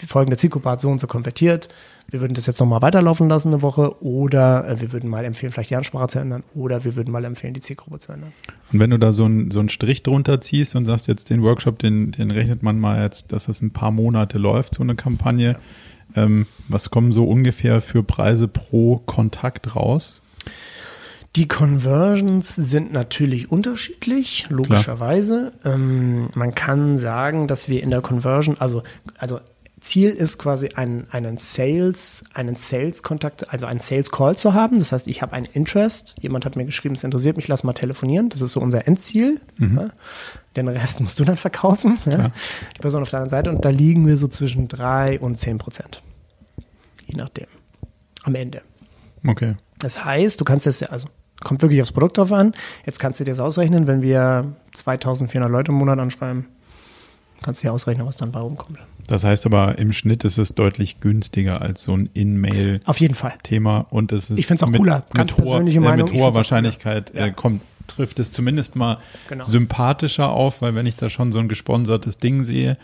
die 0.00 0.06
folgende 0.06 0.36
Zielgruppe 0.36 0.70
hat 0.70 0.80
so 0.80 0.90
und 0.90 1.00
so 1.00 1.06
konvertiert. 1.06 1.68
Wir 2.10 2.20
würden 2.20 2.34
das 2.34 2.46
jetzt 2.46 2.60
nochmal 2.60 2.82
weiterlaufen 2.82 3.28
lassen 3.28 3.48
eine 3.48 3.62
Woche 3.62 4.02
oder 4.02 4.68
äh, 4.68 4.80
wir 4.80 4.92
würden 4.92 5.08
mal 5.08 5.24
empfehlen, 5.24 5.52
vielleicht 5.52 5.70
die 5.70 5.76
Ansprache 5.76 6.08
zu 6.08 6.18
ändern 6.18 6.42
oder 6.54 6.84
wir 6.84 6.96
würden 6.96 7.10
mal 7.10 7.24
empfehlen, 7.24 7.54
die 7.54 7.60
Zielgruppe 7.60 7.98
zu 7.98 8.12
ändern. 8.12 8.32
Und 8.72 8.80
wenn 8.80 8.90
du 8.90 8.98
da 8.98 9.12
so 9.12 9.24
einen 9.24 9.50
so 9.50 9.60
einen 9.60 9.68
Strich 9.68 10.02
drunter 10.02 10.40
ziehst 10.40 10.76
und 10.76 10.84
sagst 10.84 11.06
jetzt 11.06 11.30
den 11.30 11.42
Workshop, 11.42 11.78
den, 11.78 12.12
den 12.12 12.30
rechnet 12.30 12.62
man 12.62 12.78
mal 12.78 13.02
jetzt, 13.02 13.32
dass 13.32 13.48
es 13.48 13.62
ein 13.62 13.70
paar 13.70 13.90
Monate 13.90 14.38
läuft, 14.38 14.74
so 14.74 14.82
eine 14.82 14.94
Kampagne. 14.94 15.52
Ja. 15.52 16.24
Ähm, 16.24 16.46
was 16.68 16.90
kommen 16.90 17.12
so 17.12 17.24
ungefähr 17.24 17.80
für 17.80 18.02
Preise 18.02 18.48
pro 18.48 18.98
Kontakt 18.98 19.74
raus? 19.74 20.20
Die 21.36 21.48
Conversions 21.48 22.54
sind 22.54 22.92
natürlich 22.92 23.50
unterschiedlich, 23.50 24.46
logischerweise. 24.50 25.52
Ähm, 25.64 26.28
man 26.34 26.54
kann 26.54 26.96
sagen, 26.96 27.48
dass 27.48 27.68
wir 27.68 27.82
in 27.82 27.90
der 27.90 28.02
Conversion, 28.02 28.56
also, 28.58 28.84
also 29.18 29.40
Ziel 29.84 30.10
ist 30.10 30.38
quasi 30.38 30.70
einen, 30.70 31.06
einen 31.10 31.36
Sales, 31.38 32.24
einen 32.34 32.56
Sales-Kontakt, 32.56 33.52
also 33.52 33.66
einen 33.66 33.80
Sales-Call 33.80 34.36
zu 34.36 34.54
haben. 34.54 34.78
Das 34.78 34.92
heißt, 34.92 35.06
ich 35.06 35.22
habe 35.22 35.34
einen 35.34 35.46
Interest. 35.46 36.16
Jemand 36.20 36.44
hat 36.44 36.56
mir 36.56 36.64
geschrieben, 36.64 36.94
es 36.94 37.04
interessiert 37.04 37.36
mich, 37.36 37.48
lass 37.48 37.62
mal 37.62 37.74
telefonieren. 37.74 38.28
Das 38.30 38.40
ist 38.40 38.52
so 38.52 38.60
unser 38.60 38.88
Endziel. 38.88 39.40
Mhm. 39.58 39.76
Ja. 39.76 39.90
Den 40.56 40.68
Rest 40.68 41.00
musst 41.00 41.20
du 41.20 41.24
dann 41.24 41.36
verkaufen. 41.36 41.98
Ja. 42.06 42.32
Die 42.76 42.80
Person 42.80 43.02
auf 43.02 43.10
der 43.10 43.20
anderen 43.20 43.30
Seite. 43.30 43.50
Und 43.50 43.64
da 43.64 43.68
liegen 43.68 44.06
wir 44.06 44.16
so 44.16 44.26
zwischen 44.26 44.68
drei 44.68 45.20
und 45.20 45.38
zehn 45.38 45.58
Prozent. 45.58 46.02
Je 47.06 47.16
nachdem. 47.16 47.46
Am 48.24 48.34
Ende. 48.34 48.62
Okay. 49.26 49.56
Das 49.78 50.04
heißt, 50.04 50.40
du 50.40 50.44
kannst 50.44 50.66
das 50.66 50.80
ja, 50.80 50.88
also 50.88 51.08
kommt 51.40 51.62
wirklich 51.62 51.80
aufs 51.82 51.92
Produkt 51.92 52.18
drauf 52.18 52.32
an. 52.32 52.54
Jetzt 52.86 52.98
kannst 52.98 53.20
du 53.20 53.24
dir 53.24 53.32
das 53.32 53.40
ausrechnen, 53.40 53.86
wenn 53.86 54.02
wir 54.02 54.54
2400 54.72 55.50
Leute 55.50 55.72
im 55.72 55.78
Monat 55.78 55.98
anschreiben, 55.98 56.46
kannst 57.42 57.62
du 57.62 57.68
dir 57.68 57.72
ausrechnen, 57.72 58.06
was 58.06 58.16
dann 58.16 58.32
bei 58.32 58.40
rumkommt. 58.40 58.78
Das 59.06 59.24
heißt 59.24 59.46
aber, 59.46 59.78
im 59.78 59.92
Schnitt 59.92 60.24
ist 60.24 60.38
es 60.38 60.54
deutlich 60.54 61.00
günstiger 61.00 61.60
als 61.60 61.82
so 61.82 61.96
ein 61.96 62.08
In-Mail. 62.14 62.80
Auf 62.84 63.00
jeden 63.00 63.14
Fall. 63.14 63.34
Thema. 63.42 63.86
Und 63.90 64.12
es 64.12 64.30
ist 64.30 64.38
ich 64.38 64.46
finde 64.46 64.58
es 64.58 64.62
auch 64.62 64.70
mit, 64.70 64.80
cooler. 64.80 65.04
Ganz 65.12 65.36
mit 65.36 65.44
persönliche 65.44 65.80
hoher, 65.80 65.88
Meinung. 65.90 66.08
Äh, 66.08 66.12
mit 66.12 66.20
hoher 66.20 66.34
Wahrscheinlichkeit 66.34 67.14
äh, 67.14 67.30
kommt, 67.30 67.60
trifft 67.86 68.18
es 68.18 68.30
zumindest 68.30 68.76
mal 68.76 68.98
genau. 69.28 69.44
sympathischer 69.44 70.30
auf, 70.30 70.62
weil 70.62 70.74
wenn 70.74 70.86
ich 70.86 70.96
da 70.96 71.10
schon 71.10 71.32
so 71.32 71.38
ein 71.38 71.48
gesponsertes 71.48 72.18
Ding 72.18 72.44
sehe, 72.44 72.78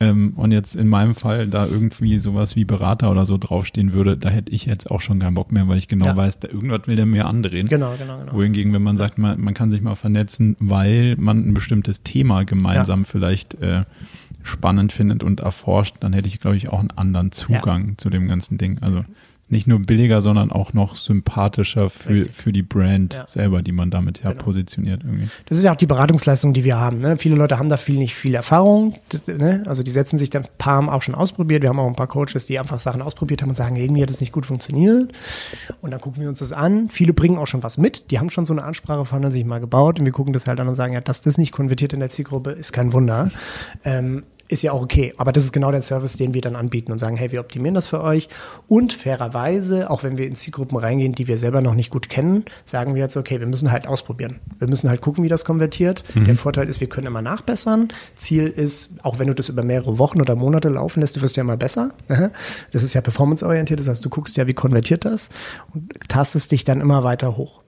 ähm, 0.00 0.34
und 0.36 0.52
jetzt 0.52 0.76
in 0.76 0.86
meinem 0.86 1.14
Fall 1.14 1.48
da 1.48 1.66
irgendwie 1.66 2.18
sowas 2.18 2.54
wie 2.54 2.64
Berater 2.64 3.10
oder 3.10 3.26
so 3.26 3.36
draufstehen 3.36 3.92
würde, 3.92 4.16
da 4.16 4.28
hätte 4.28 4.52
ich 4.52 4.64
jetzt 4.64 4.90
auch 4.90 5.00
schon 5.00 5.18
keinen 5.18 5.34
Bock 5.34 5.50
mehr, 5.50 5.66
weil 5.66 5.78
ich 5.78 5.88
genau 5.88 6.06
ja. 6.06 6.16
weiß, 6.16 6.38
da 6.38 6.48
irgendwas 6.48 6.86
will 6.86 6.96
der 6.96 7.06
mir 7.06 7.26
andrehen. 7.26 7.68
Genau, 7.68 7.94
genau, 7.98 8.18
genau. 8.18 8.32
Wohingegen, 8.32 8.72
wenn 8.72 8.82
man 8.82 8.96
sagt, 8.96 9.18
man, 9.18 9.40
man 9.40 9.54
kann 9.54 9.70
sich 9.70 9.80
mal 9.80 9.96
vernetzen, 9.96 10.56
weil 10.60 11.16
man 11.16 11.48
ein 11.48 11.54
bestimmtes 11.54 12.02
Thema 12.02 12.44
gemeinsam 12.44 13.00
ja. 13.00 13.06
vielleicht 13.10 13.54
äh, 13.54 13.82
spannend 14.42 14.92
findet 14.92 15.22
und 15.22 15.40
erforscht, 15.40 15.96
dann 16.00 16.12
hätte 16.12 16.28
ich, 16.28 16.40
glaube 16.40 16.56
ich, 16.56 16.68
auch 16.68 16.80
einen 16.80 16.90
anderen 16.90 17.32
Zugang 17.32 17.90
ja. 17.90 17.94
zu 17.98 18.10
dem 18.10 18.28
ganzen 18.28 18.58
Ding. 18.58 18.78
Also 18.80 19.04
nicht 19.50 19.66
nur 19.66 19.80
billiger, 19.80 20.22
sondern 20.22 20.50
auch 20.50 20.72
noch 20.72 20.96
sympathischer 20.96 21.90
für, 21.90 22.24
für 22.24 22.52
die 22.52 22.62
Brand 22.62 23.14
ja. 23.14 23.28
selber, 23.28 23.62
die 23.62 23.72
man 23.72 23.90
damit 23.90 24.22
ja 24.22 24.30
genau. 24.30 24.42
positioniert 24.42 25.02
irgendwie. 25.04 25.28
Das 25.46 25.58
ist 25.58 25.64
ja 25.64 25.72
auch 25.72 25.76
die 25.76 25.86
Beratungsleistung, 25.86 26.52
die 26.52 26.64
wir 26.64 26.78
haben. 26.78 26.98
Ne? 26.98 27.18
Viele 27.18 27.36
Leute 27.36 27.58
haben 27.58 27.68
da 27.68 27.76
viel 27.76 27.98
nicht 27.98 28.14
viel 28.14 28.34
Erfahrung. 28.34 28.94
Das, 29.10 29.26
ne? 29.26 29.64
Also 29.66 29.82
die 29.82 29.90
setzen 29.90 30.18
sich 30.18 30.30
dann 30.30 30.44
ein 30.44 30.48
paar 30.56 30.78
haben 30.78 30.88
auch 30.88 31.02
schon 31.02 31.14
ausprobiert. 31.14 31.62
Wir 31.62 31.68
haben 31.68 31.78
auch 31.78 31.86
ein 31.86 31.96
paar 31.96 32.06
Coaches, 32.06 32.46
die 32.46 32.58
einfach 32.58 32.80
Sachen 32.80 33.02
ausprobiert 33.02 33.42
haben 33.42 33.50
und 33.50 33.56
sagen, 33.56 33.76
irgendwie 33.76 34.02
hat 34.02 34.10
das 34.10 34.20
nicht 34.20 34.32
gut 34.32 34.46
funktioniert. 34.46 35.12
Und 35.82 35.90
dann 35.90 36.00
gucken 36.00 36.22
wir 36.22 36.28
uns 36.28 36.38
das 36.38 36.52
an. 36.52 36.88
Viele 36.88 37.12
bringen 37.12 37.36
auch 37.36 37.46
schon 37.46 37.62
was 37.62 37.78
mit. 37.78 38.10
Die 38.10 38.18
haben 38.18 38.30
schon 38.30 38.46
so 38.46 38.54
eine 38.54 38.62
Ansprache 38.62 39.04
von 39.04 39.30
sich 39.32 39.44
mal 39.44 39.58
gebaut 39.58 39.98
und 39.98 40.04
wir 40.04 40.12
gucken 40.12 40.32
das 40.32 40.46
halt 40.46 40.60
an 40.60 40.68
und 40.68 40.76
sagen, 40.76 40.94
ja, 40.94 41.00
dass 41.00 41.20
das 41.20 41.36
nicht 41.36 41.52
konvertiert 41.52 41.92
in 41.92 42.00
der 42.00 42.08
Zielgruppe, 42.08 42.52
ist 42.52 42.72
kein 42.72 42.92
Wunder. 42.92 43.30
Ähm, 43.84 44.22
ist 44.48 44.62
ja 44.62 44.72
auch 44.72 44.82
okay. 44.82 45.14
Aber 45.18 45.32
das 45.32 45.44
ist 45.44 45.52
genau 45.52 45.70
der 45.70 45.82
Service, 45.82 46.14
den 46.14 46.34
wir 46.34 46.40
dann 46.40 46.56
anbieten 46.56 46.90
und 46.90 46.98
sagen, 46.98 47.16
hey, 47.16 47.30
wir 47.30 47.40
optimieren 47.40 47.74
das 47.74 47.86
für 47.86 48.02
euch. 48.02 48.28
Und 48.66 48.92
fairerweise, 48.92 49.90
auch 49.90 50.02
wenn 50.02 50.18
wir 50.18 50.26
in 50.26 50.34
Zielgruppen 50.34 50.78
reingehen, 50.78 51.14
die 51.14 51.28
wir 51.28 51.38
selber 51.38 51.60
noch 51.60 51.74
nicht 51.74 51.90
gut 51.90 52.08
kennen, 52.08 52.44
sagen 52.64 52.94
wir 52.94 53.02
jetzt, 53.02 53.16
okay, 53.16 53.40
wir 53.40 53.46
müssen 53.46 53.70
halt 53.70 53.86
ausprobieren. 53.86 54.40
Wir 54.58 54.68
müssen 54.68 54.88
halt 54.88 55.00
gucken, 55.02 55.22
wie 55.22 55.28
das 55.28 55.44
konvertiert. 55.44 56.02
Mhm. 56.14 56.24
Der 56.24 56.36
Vorteil 56.36 56.68
ist, 56.68 56.80
wir 56.80 56.88
können 56.88 57.06
immer 57.06 57.22
nachbessern. 57.22 57.88
Ziel 58.16 58.46
ist, 58.46 58.90
auch 59.02 59.18
wenn 59.18 59.28
du 59.28 59.34
das 59.34 59.48
über 59.48 59.62
mehrere 59.62 59.98
Wochen 59.98 60.20
oder 60.20 60.34
Monate 60.34 60.70
laufen 60.70 61.00
lässt, 61.00 61.16
du 61.16 61.20
wirst 61.20 61.36
ja 61.36 61.42
immer 61.42 61.56
besser. 61.56 61.90
Das 62.72 62.82
ist 62.82 62.94
ja 62.94 63.00
performanceorientiert. 63.00 63.78
Das 63.80 63.88
heißt, 63.88 64.04
du 64.04 64.08
guckst 64.08 64.36
ja, 64.36 64.46
wie 64.46 64.54
konvertiert 64.54 65.04
das 65.04 65.28
und 65.74 65.92
tastest 66.08 66.52
dich 66.52 66.64
dann 66.64 66.80
immer 66.80 67.04
weiter 67.04 67.36
hoch. 67.36 67.60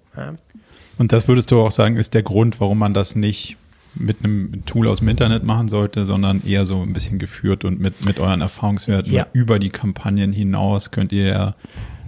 Und 0.99 1.13
das 1.13 1.29
würdest 1.29 1.51
du 1.51 1.61
auch 1.61 1.71
sagen, 1.71 1.97
ist 1.97 2.15
der 2.15 2.23
Grund, 2.23 2.61
warum 2.61 2.79
man 2.79 2.95
das 2.95 3.15
nicht 3.15 3.57
mit 3.95 4.25
einem 4.25 4.65
Tool 4.67 4.89
aus 4.89 4.99
dem 4.99 5.09
Internet 5.09 5.45
machen 5.45 5.69
sollte, 5.69 6.07
sondern 6.07 6.43
eher 6.45 6.65
so 6.67 6.83
ein 6.83 6.93
bisschen 6.93 7.19
geführt 7.19 7.65
und 7.65 7.81
mit, 7.81 8.05
mit 8.05 8.21
euren 8.21 8.41
Erfahrungswerten 8.41 9.13
ja. 9.13 9.27
über 9.33 9.59
die 9.59 9.71
Kampagnen 9.71 10.33
hinaus 10.33 10.91
könnt 10.91 11.13
ihr 11.13 11.27
ja 11.27 11.55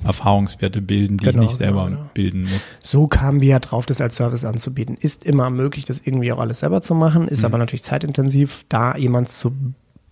Erfahrungswerte 0.05 0.83
bilden, 0.83 1.19
die 1.19 1.27
Genau, 1.27 1.43
ich 1.43 1.49
nicht 1.49 1.59
selber 1.59 1.85
genau, 1.85 1.97
genau. 1.97 2.11
bilden 2.15 2.43
muss. 2.45 2.71
So 2.81 3.07
kamen 3.07 3.41
wir 3.41 3.49
ja 3.49 3.59
drauf, 3.61 3.87
das 3.87 4.01
als 4.01 4.17
Service 4.17 4.45
anzubieten. 4.45 4.97
Ist 4.99 5.25
immer 5.25 5.51
möglich, 5.51 5.85
das 5.85 6.05
irgendwie 6.07 6.33
auch 6.33 6.41
alles 6.41 6.61
selber 6.61 6.83
zu 6.83 6.95
machen, 6.95 7.29
ist 7.29 7.45
aber 7.45 7.59
natürlich 7.59 7.83
zeitintensiv. 7.83 8.65
Da 8.69 8.97
jemand 8.97 9.29
zu 9.29 9.53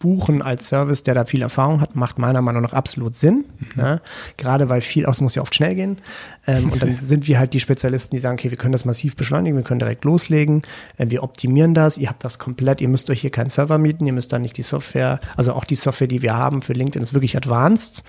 buchen 0.00 0.40
als 0.40 0.66
Service, 0.66 1.02
der 1.02 1.14
da 1.14 1.26
viel 1.26 1.42
Erfahrung 1.42 1.82
hat, 1.82 1.94
macht 1.94 2.18
meiner 2.18 2.40
Meinung 2.40 2.62
nach 2.62 2.72
absolut 2.72 3.14
Sinn. 3.14 3.44
Ne? 3.76 4.00
Gerade 4.38 4.70
weil 4.70 4.80
viel, 4.80 5.04
auch 5.04 5.12
es 5.12 5.20
muss 5.20 5.34
ja 5.34 5.42
oft 5.42 5.54
schnell 5.54 5.74
gehen. 5.74 5.98
Ähm, 6.46 6.72
und 6.72 6.82
dann 6.82 6.96
sind 6.98 7.28
wir 7.28 7.38
halt 7.38 7.52
die 7.52 7.60
Spezialisten, 7.60 8.16
die 8.16 8.18
sagen, 8.18 8.38
okay, 8.38 8.50
wir 8.50 8.56
können 8.56 8.72
das 8.72 8.86
massiv 8.86 9.14
beschleunigen, 9.14 9.56
wir 9.56 9.62
können 9.62 9.78
direkt 9.78 10.04
loslegen, 10.06 10.62
äh, 10.96 11.06
wir 11.10 11.22
optimieren 11.22 11.74
das, 11.74 11.98
ihr 11.98 12.08
habt 12.08 12.24
das 12.24 12.38
komplett, 12.38 12.80
ihr 12.80 12.88
müsst 12.88 13.10
euch 13.10 13.20
hier 13.20 13.30
keinen 13.30 13.50
Server 13.50 13.76
mieten, 13.76 14.06
ihr 14.06 14.14
müsst 14.14 14.32
dann 14.32 14.40
nicht 14.40 14.56
die 14.56 14.62
Software, 14.62 15.20
also 15.36 15.52
auch 15.52 15.64
die 15.64 15.74
Software, 15.74 16.06
die 16.06 16.22
wir 16.22 16.34
haben 16.34 16.62
für 16.62 16.72
LinkedIn 16.72 17.02
ist 17.02 17.12
wirklich 17.12 17.36
advanced, 17.36 18.02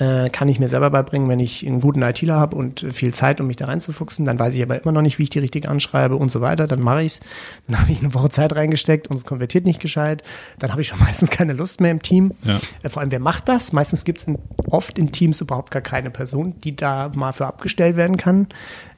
äh, 0.00 0.28
kann 0.30 0.48
ich 0.48 0.58
mir 0.58 0.68
selber 0.68 0.90
beibringen, 0.90 1.28
wenn 1.28 1.38
ich 1.38 1.64
einen 1.64 1.80
guten 1.80 2.02
ITler 2.02 2.34
habe 2.34 2.56
und 2.56 2.84
viel 2.92 3.14
Zeit, 3.14 3.40
um 3.40 3.46
mich 3.46 3.56
da 3.56 3.66
reinzufuchsen, 3.66 4.26
dann 4.26 4.40
weiß 4.40 4.56
ich 4.56 4.62
aber 4.64 4.82
immer 4.82 4.90
noch 4.90 5.02
nicht, 5.02 5.20
wie 5.20 5.22
ich 5.22 5.30
die 5.30 5.38
richtig 5.38 5.68
anschreibe 5.68 6.16
und 6.16 6.32
so 6.32 6.40
weiter, 6.40 6.66
dann 6.66 6.80
mache 6.80 7.04
ich's, 7.04 7.20
dann 7.68 7.78
habe 7.80 7.92
ich 7.92 8.00
eine 8.00 8.14
Woche 8.14 8.30
Zeit 8.30 8.56
reingesteckt 8.56 9.06
und 9.06 9.16
es 9.16 9.24
konvertiert 9.24 9.64
nicht 9.64 9.78
gescheit, 9.78 10.24
dann 10.58 10.72
habe 10.72 10.80
ich 10.80 10.88
schon 10.88 10.98
meistens 10.98 11.30
keine 11.36 11.52
Lust 11.52 11.80
mehr 11.80 11.90
im 11.90 12.00
Team. 12.00 12.32
Ja. 12.44 12.58
Äh, 12.82 12.88
Vor 12.88 13.02
allem, 13.02 13.10
wer 13.10 13.20
macht 13.20 13.48
das? 13.48 13.72
Meistens 13.72 14.04
gibt 14.04 14.18
es 14.20 14.26
oft 14.68 14.98
in 14.98 15.12
Teams 15.12 15.40
überhaupt 15.42 15.70
gar 15.70 15.82
keine 15.82 16.10
Person, 16.10 16.54
die 16.64 16.74
da 16.74 17.12
mal 17.14 17.32
für 17.32 17.46
abgestellt 17.46 17.96
werden 17.96 18.16
kann. 18.16 18.48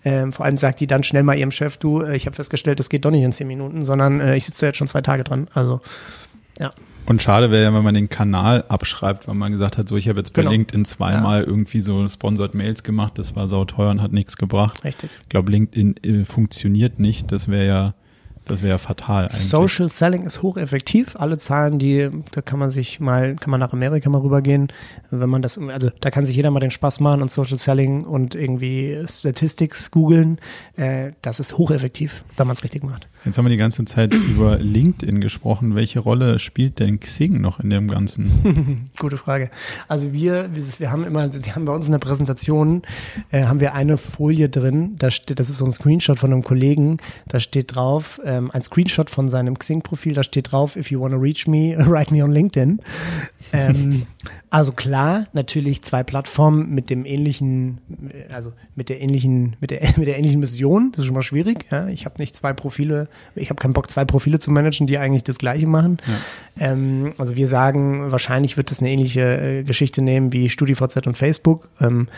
Ähm, 0.05 0.33
vor 0.33 0.47
allem 0.47 0.57
sagt 0.57 0.79
die 0.81 0.87
dann 0.87 1.03
schnell 1.03 1.25
mal 1.25 1.37
ihrem 1.37 1.51
Chef, 1.51 1.77
du, 1.77 2.03
äh, 2.03 2.17
ich 2.17 2.27
habe 2.27 2.37
festgestellt, 2.37 2.79
das 2.79 2.89
geht 2.89 3.05
doch 3.05 3.11
nicht 3.11 3.25
in 3.25 3.33
zehn 3.33 3.49
Minuten, 3.49 3.85
sondern 3.85 4.21
äh, 4.21 4.37
ich 4.37 4.45
sitze 4.45 4.61
da 4.61 4.67
jetzt 4.69 4.77
schon 4.77 4.87
zwei 4.87 5.01
Tage 5.03 5.25
dran. 5.25 5.49
Also, 5.55 5.81
ja. 6.59 6.71
Und 7.07 7.23
schade 7.23 7.51
wäre 7.51 7.63
ja, 7.65 7.73
wenn 7.75 7.83
man 7.83 7.95
den 7.95 8.11
Kanal 8.11 8.65
abschreibt, 8.69 9.27
weil 9.27 9.35
man 9.35 9.51
gesagt 9.51 9.79
hat, 9.79 9.89
so 9.89 9.97
ich 9.97 10.09
habe 10.09 10.19
jetzt 10.19 10.35
bei 10.35 10.43
Genau. 10.43 10.53
LinkedIn 10.53 10.85
zweimal 10.85 11.43
irgendwie 11.43 11.81
so 11.81 12.07
Sponsored 12.07 12.55
Mails 12.55 12.83
gemacht, 12.83 13.15
das 13.17 13.35
war 13.35 13.49
sauteuer 13.49 13.91
und 13.91 14.03
hat 14.03 14.13
nichts 14.13 14.37
gebracht. 14.37 14.85
Richtig. 14.85 15.11
Ich 15.23 15.29
glaube, 15.31 15.51
LinkedIn 15.51 15.97
äh, 16.05 16.25
funktioniert 16.27 17.01
nicht. 17.01 17.33
Das 17.33 17.49
wäre 17.49 17.67
ja, 17.67 17.95
das 18.49 18.63
wäre 18.63 18.79
fatal 18.79 19.29
eigentlich. 19.29 19.49
Social 19.49 19.91
Selling 19.91 20.25
ist 20.25 20.43
hocheffektiv. 20.43 21.17
Alle 21.17 21.39
Zahlen, 21.39 21.79
die, 21.79 22.11
da 22.33 22.41
kann 22.41 22.59
man 22.59 22.71
sich 22.71 23.01
mal, 23.01 23.37
kann 23.37 23.51
man 23.51 23.61
nach 23.61 23.73
Amerika 23.73 24.11
mal 24.11 24.21
rübergehen, 24.21 24.69
wenn 25.11 25.31
man 25.31 25.43
das, 25.43 25.59
also 25.59 25.91
da 26.01 26.11
kann 26.11 26.27
sich 26.27 26.37
jeder 26.37 26.51
mal 26.51 26.61
den 26.61 26.71
Spaß 26.71 27.01
machen 27.01 27.23
und 27.23 27.31
Social 27.31 27.59
Selling 27.59 28.05
und 28.05 28.35
irgendwie 28.35 29.05
Statistics 29.09 29.91
googeln. 29.91 30.41
Äh, 30.77 31.13
das 31.23 31.41
ist 31.41 31.57
hocheffektiv, 31.59 32.25
wenn 32.37 32.47
man 32.47 32.55
es 32.55 32.65
richtig 32.65 32.83
macht. 32.83 33.09
Jetzt 33.29 33.37
haben 33.37 33.45
wir 33.45 33.51
die 33.51 33.59
ganze 33.59 33.85
Zeit 33.85 34.15
über 34.15 34.57
LinkedIn 34.57 35.21
gesprochen. 35.21 35.75
Welche 35.75 36.01
Rolle 36.01 36.39
spielt 36.39 36.79
denn 36.79 36.99
Xing 36.99 37.43
noch 37.43 37.61
in 37.61 37.69
dem 37.69 37.89
Ganzen? 37.89 38.89
Gute 38.99 39.19
Frage. 39.19 39.51
Also 39.87 40.15
wir, 40.15 40.49
wir, 40.79 40.91
haben 40.91 41.05
immer, 41.05 41.31
wir 41.31 41.55
haben 41.55 41.67
bei 41.67 41.75
uns 41.75 41.85
in 41.85 41.93
der 41.93 41.99
Präsentation, 41.99 42.81
äh, 43.31 43.45
haben 43.45 43.61
wir 43.61 43.75
eine 43.75 43.99
Folie 43.99 44.49
drin, 44.49 44.97
da 44.99 45.11
steht, 45.11 45.39
das 45.39 45.51
ist 45.51 45.59
so 45.59 45.67
ein 45.67 45.73
Screenshot 45.73 46.19
von 46.19 46.33
einem 46.33 46.43
Kollegen, 46.43 46.97
da 47.27 47.39
steht 47.39 47.75
drauf, 47.75 48.19
ähm, 48.25 48.51
ein 48.51 48.63
Screenshot 48.63 49.11
von 49.11 49.29
seinem 49.29 49.59
Xing-Profil, 49.59 50.15
da 50.15 50.23
steht 50.23 50.51
drauf, 50.51 50.77
if 50.77 50.91
you 50.91 50.99
want 50.99 51.13
to 51.13 51.21
reach 51.21 51.47
me, 51.47 51.77
write 51.87 52.11
me 52.15 52.25
on 52.25 52.31
LinkedIn. 52.33 52.81
ähm, 53.53 54.07
also 54.51 54.73
klar, 54.73 55.27
natürlich 55.35 55.83
zwei 55.83 56.03
Plattformen 56.03 56.75
mit 56.75 56.89
dem 56.89 57.05
ähnlichen, 57.05 57.79
äh, 58.11 58.33
also 58.33 58.53
mit 58.75 58.89
der 58.89 59.01
ähnlichen, 59.01 59.57
mit 59.61 59.71
der, 59.71 59.83
mit 59.97 60.07
der 60.07 60.19
ähnlichen 60.19 60.41
Mission. 60.41 60.93
Das 60.93 61.01
ist 61.01 61.07
schon 61.07 61.15
mal 61.15 61.23
schwierig. 61.23 61.67
Ja? 61.71 61.89
Ich 61.89 62.07
habe 62.07 62.15
nicht 62.19 62.35
zwei 62.35 62.53
Profile, 62.53 63.09
ich 63.35 63.51
habe 63.51 63.61
keinen 63.61 63.73
Bock, 63.73 63.91
zwei 63.91 64.05
Profile 64.05 64.39
zu 64.39 64.51
managen, 64.51 64.87
die 64.87 64.99
eigentlich 64.99 65.25
das 65.25 65.39
Gleiche 65.39 65.67
machen. 65.67 65.99
Ähm, 66.59 67.13
also 67.19 67.37
wir 67.37 67.49
sagen, 67.49 68.11
wahrscheinlich 68.11 68.57
wird 68.57 68.71
es 68.71 68.81
eine 68.81 68.91
ähnliche 68.91 69.21
äh, 69.21 69.63
Geschichte 69.63 70.03
nehmen 70.03 70.33
wie 70.33 70.49
StudiVZ 70.49 71.07
und 71.07 71.17
Facebook. 71.17 71.69
Ähm, 71.81 72.09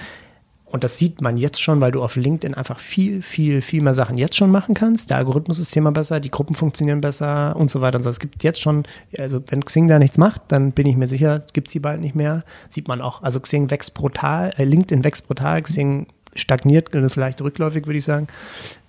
und 0.71 0.85
das 0.85 0.99
sieht 0.99 1.21
man 1.21 1.37
jetzt 1.37 1.61
schon, 1.61 1.81
weil 1.81 1.91
du 1.91 2.01
auf 2.01 2.15
LinkedIn 2.15 2.55
einfach 2.55 2.79
viel, 2.79 3.23
viel, 3.23 3.61
viel 3.61 3.83
mehr 3.83 3.95
Sachen 3.95 4.19
jetzt 4.19 4.37
schon 4.37 4.53
machen 4.53 4.75
kannst. 4.75 5.11
Der 5.11 5.17
Algorithmus 5.17 5.59
ist 5.59 5.77
immer 5.77 5.91
besser, 5.91 6.21
die 6.21 6.31
Gruppen 6.31 6.55
funktionieren 6.55 7.01
besser 7.01 7.57
und 7.57 7.71
so 7.71 7.81
weiter 7.81 7.97
und 7.97 8.05
so. 8.05 8.11
Es 8.11 8.21
gibt 8.21 8.45
jetzt 8.45 8.61
schon, 8.61 8.85
also 9.19 9.43
wenn 9.49 9.65
Xing 9.65 9.89
da 9.89 9.99
nichts 9.99 10.17
macht, 10.17 10.43
dann 10.49 10.71
bin 10.71 10.87
ich 10.87 10.97
mir 10.97 11.09
sicher, 11.09 11.43
gibt 11.53 11.71
sie 11.71 11.81
bald 11.81 12.01
nicht 12.01 12.15
mehr. 12.15 12.45
Sieht 12.69 12.87
man 12.87 13.01
auch. 13.01 13.23
Also 13.23 13.41
Xing 13.41 13.69
wächst 13.71 13.95
brutal, 13.95 14.53
äh, 14.59 14.65
LinkedIn 14.65 15.03
wächst 15.03 15.27
brutal, 15.27 15.61
Xing 15.63 16.07
stagniert, 16.35 16.95
das 16.95 17.05
ist 17.05 17.17
leicht 17.17 17.41
rückläufig, 17.43 17.87
würde 17.87 17.99
ich 17.99 18.05
sagen. 18.05 18.27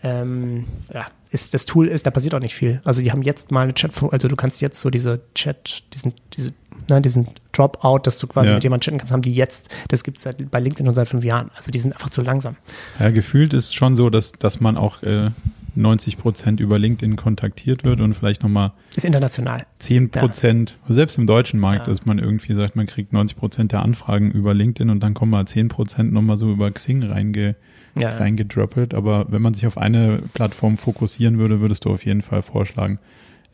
Ähm, 0.03 0.65
ja, 0.93 1.07
ist, 1.31 1.53
das 1.53 1.65
Tool 1.65 1.87
ist, 1.87 2.05
da 2.05 2.11
passiert 2.11 2.33
auch 2.35 2.39
nicht 2.39 2.55
viel. 2.55 2.81
Also 2.83 3.01
die 3.01 3.11
haben 3.11 3.21
jetzt 3.23 3.51
mal 3.51 3.61
eine 3.61 3.73
Chat, 3.73 3.91
also 4.11 4.27
du 4.27 4.35
kannst 4.35 4.61
jetzt 4.61 4.79
so 4.79 4.89
diese 4.89 5.21
Chat, 5.33 5.83
diesen, 5.93 6.13
diese, 6.37 6.53
ne, 6.89 7.01
diesen 7.01 7.27
Dropout, 7.51 7.99
dass 8.03 8.17
du 8.19 8.27
quasi 8.27 8.49
Ja. 8.49 8.55
mit 8.55 8.63
jemandem 8.63 8.85
chatten 8.85 8.97
kannst, 8.99 9.13
haben 9.13 9.21
die 9.21 9.33
jetzt, 9.33 9.69
das 9.87 10.03
gibt 10.03 10.17
es 10.17 10.27
bei 10.51 10.59
LinkedIn 10.59 10.85
schon 10.85 10.95
seit 10.95 11.07
fünf 11.09 11.23
Jahren. 11.23 11.49
Also 11.55 11.71
die 11.71 11.79
sind 11.79 11.93
einfach 11.93 12.09
zu 12.09 12.21
langsam. 12.21 12.57
Ja, 12.99 13.09
gefühlt 13.11 13.53
ist 13.53 13.75
schon 13.75 13.95
so, 13.95 14.09
dass, 14.09 14.33
dass 14.33 14.59
man 14.59 14.77
auch 14.77 15.01
äh, 15.03 15.29
90 15.75 16.17
Prozent 16.17 16.59
über 16.59 16.77
LinkedIn 16.77 17.15
kontaktiert 17.15 17.83
wird 17.83 18.01
und 18.01 18.13
vielleicht 18.13 18.43
nochmal 18.43 18.71
Ist 18.95 19.05
international. 19.05 19.65
10 19.79 20.09
Prozent, 20.09 20.77
selbst 20.89 21.17
im 21.17 21.27
deutschen 21.27 21.59
Markt, 21.59 21.87
Ja. 21.87 21.93
dass 21.93 22.05
man 22.05 22.19
irgendwie 22.19 22.53
sagt, 22.55 22.75
man 22.75 22.87
kriegt 22.87 23.13
90 23.13 23.37
Prozent 23.37 23.71
der 23.71 23.81
Anfragen 23.83 24.31
über 24.31 24.53
LinkedIn 24.53 24.89
und 24.89 25.01
dann 25.01 25.13
kommen 25.13 25.31
mal 25.31 25.45
10 25.47 25.67
Prozent 25.69 26.11
nochmal 26.13 26.37
so 26.37 26.51
über 26.51 26.69
Xing 26.71 27.03
reinge, 27.03 27.55
Ja. 27.95 28.17
reingedroppelt. 28.17 28.93
Aber 28.93 29.27
wenn 29.29 29.41
man 29.41 29.53
sich 29.53 29.65
auf 29.67 29.77
eine 29.77 30.19
Plattform 30.33 30.77
fokussieren 30.77 31.37
würde, 31.39 31.61
würdest 31.61 31.85
du 31.85 31.89
auf 31.91 32.05
jeden 32.05 32.21
Fall 32.21 32.41
vorschlagen, 32.41 32.99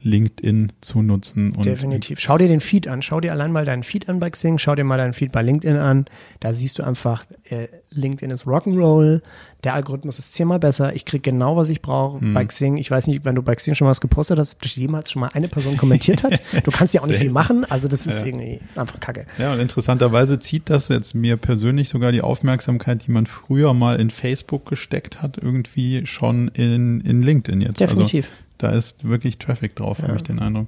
LinkedIn 0.02 0.72
zu 0.82 1.02
nutzen. 1.02 1.52
Und 1.54 1.66
Definitiv. 1.66 2.20
Schau 2.20 2.38
dir 2.38 2.48
den 2.48 2.62
Feed 2.62 2.88
an. 2.88 3.02
Schau 3.02 3.20
dir 3.20 3.32
allein 3.32 3.52
mal 3.52 3.66
deinen 3.66 3.84
Feed 3.84 4.08
an 4.10 4.20
bei 4.20 4.30
Xing. 4.30 4.58
Schau 4.58 4.76
dir 4.76 4.84
mal 4.84 4.98
deinen 4.98 5.14
Feed 5.14 5.32
bei 5.32 5.42
LinkedIn 5.42 5.76
an. 5.78 6.06
Da 6.40 6.54
siehst 6.54 6.80
du 6.80 6.84
einfach, 6.84 7.26
äh, 7.50 7.68
LinkedIn 7.92 8.30
ist 8.32 8.46
Rock'n'Roll. 8.46 9.22
Der 9.64 9.74
Algorithmus 9.74 10.20
ist 10.20 10.34
zehnmal 10.36 10.60
besser. 10.60 10.96
Ich 10.96 11.04
krieg 11.06 11.24
genau, 11.24 11.58
was 11.58 11.70
ich 11.72 11.82
brauche. 11.82 12.24
Mhm. 12.24 12.34
Bei 12.36 12.46
Xing, 12.46 12.78
ich 12.78 12.92
weiß 12.92 13.08
nicht, 13.08 13.26
wenn 13.26 13.34
du 13.36 13.42
bei 13.42 13.56
Xing 13.56 13.74
schon 13.74 13.88
was 13.88 14.00
gepostet 14.02 14.38
hast, 14.38 14.54
ob 14.54 14.62
das 14.62 14.76
jemals 14.76 15.12
schon 15.12 15.20
mal 15.22 15.30
eine 15.34 15.48
Person 15.48 15.78
kommentiert 15.78 16.24
hat. 16.24 16.42
Du 16.64 16.72
kannst 16.72 16.94
ja 16.94 17.02
auch 17.02 17.08
nicht 17.08 17.20
viel 17.20 17.32
machen. 17.32 17.66
Also 17.70 17.88
das 17.88 18.06
ist 18.06 18.22
Ja. 18.22 18.28
irgendwie 18.28 18.60
einfach 18.76 19.00
kacke. 19.00 19.26
Ja, 19.38 19.54
und 19.54 19.60
interessanterweise 19.60 20.40
zieht 20.40 20.70
das 20.70 20.90
jetzt 20.90 21.16
mir 21.16 21.38
persönlich 21.38 21.90
sogar 21.90 22.12
die 22.12 22.22
Aufmerksamkeit, 22.22 23.06
die 23.08 23.12
man 23.12 23.26
früher 23.26 23.74
mal 23.74 24.00
in 24.00 24.10
Facebook 24.12 24.66
gesteckt 24.68 25.22
hat, 25.22 25.38
irgendwie 25.38 26.06
schon 26.06 26.50
in, 26.50 27.02
in 27.02 27.22
LinkedIn 27.24 27.62
jetzt. 27.62 27.80
Definitiv. 27.80 28.26
Also, 28.28 28.47
da 28.58 28.70
ist 28.70 29.04
wirklich 29.04 29.38
Traffic 29.38 29.76
drauf, 29.76 30.02
habe 30.02 30.16
ich 30.16 30.24
den 30.24 30.40
Eindruck. 30.40 30.68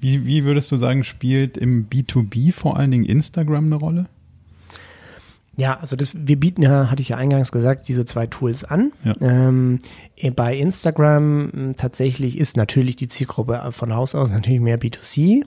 Wie, 0.00 0.24
wie 0.24 0.44
würdest 0.44 0.72
du 0.72 0.76
sagen, 0.76 1.04
spielt 1.04 1.58
im 1.58 1.88
B2B 1.88 2.52
vor 2.52 2.78
allen 2.78 2.90
Dingen 2.90 3.04
Instagram 3.04 3.66
eine 3.66 3.74
Rolle? 3.76 4.06
Ja, 5.56 5.78
also 5.78 5.94
das, 5.94 6.12
wir 6.14 6.40
bieten 6.40 6.62
ja, 6.62 6.90
hatte 6.90 7.02
ich 7.02 7.10
ja 7.10 7.18
eingangs 7.18 7.52
gesagt, 7.52 7.86
diese 7.88 8.06
zwei 8.06 8.26
Tools 8.26 8.64
an. 8.64 8.92
Ja. 9.04 9.14
Ähm, 9.20 9.80
eh, 10.16 10.30
bei 10.30 10.56
Instagram 10.56 11.50
mh, 11.52 11.72
tatsächlich 11.74 12.38
ist 12.38 12.56
natürlich 12.56 12.96
die 12.96 13.08
Zielgruppe 13.08 13.70
von 13.72 13.94
Haus 13.94 14.14
aus 14.14 14.32
natürlich 14.32 14.60
mehr 14.60 14.80
B2C. 14.80 15.44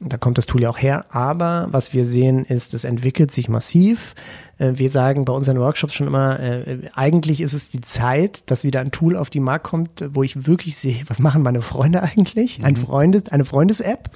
Da 0.00 0.18
kommt 0.18 0.38
das 0.38 0.46
Tool 0.46 0.62
ja 0.62 0.70
auch 0.70 0.78
her. 0.78 1.06
Aber 1.10 1.68
was 1.70 1.92
wir 1.92 2.04
sehen, 2.04 2.44
ist, 2.44 2.74
es 2.74 2.84
entwickelt 2.84 3.30
sich 3.30 3.48
massiv. 3.48 4.14
Äh, 4.58 4.72
Wir 4.74 4.90
sagen 4.90 5.24
bei 5.24 5.32
unseren 5.32 5.58
Workshops 5.58 5.94
schon 5.94 6.06
immer, 6.06 6.38
äh, 6.40 6.78
eigentlich 6.94 7.40
ist 7.40 7.52
es 7.52 7.68
die 7.70 7.80
Zeit, 7.80 8.50
dass 8.50 8.64
wieder 8.64 8.80
ein 8.80 8.90
Tool 8.90 9.16
auf 9.16 9.30
die 9.30 9.40
Markt 9.40 9.64
kommt, 9.64 10.04
wo 10.10 10.22
ich 10.22 10.46
wirklich 10.46 10.76
sehe, 10.76 11.02
was 11.06 11.18
machen 11.20 11.42
meine 11.42 11.62
Freunde 11.62 12.02
eigentlich? 12.02 12.60
Ein 12.64 12.76
Freundes, 12.76 13.30
eine 13.30 13.44
Freundes-App, 13.44 14.10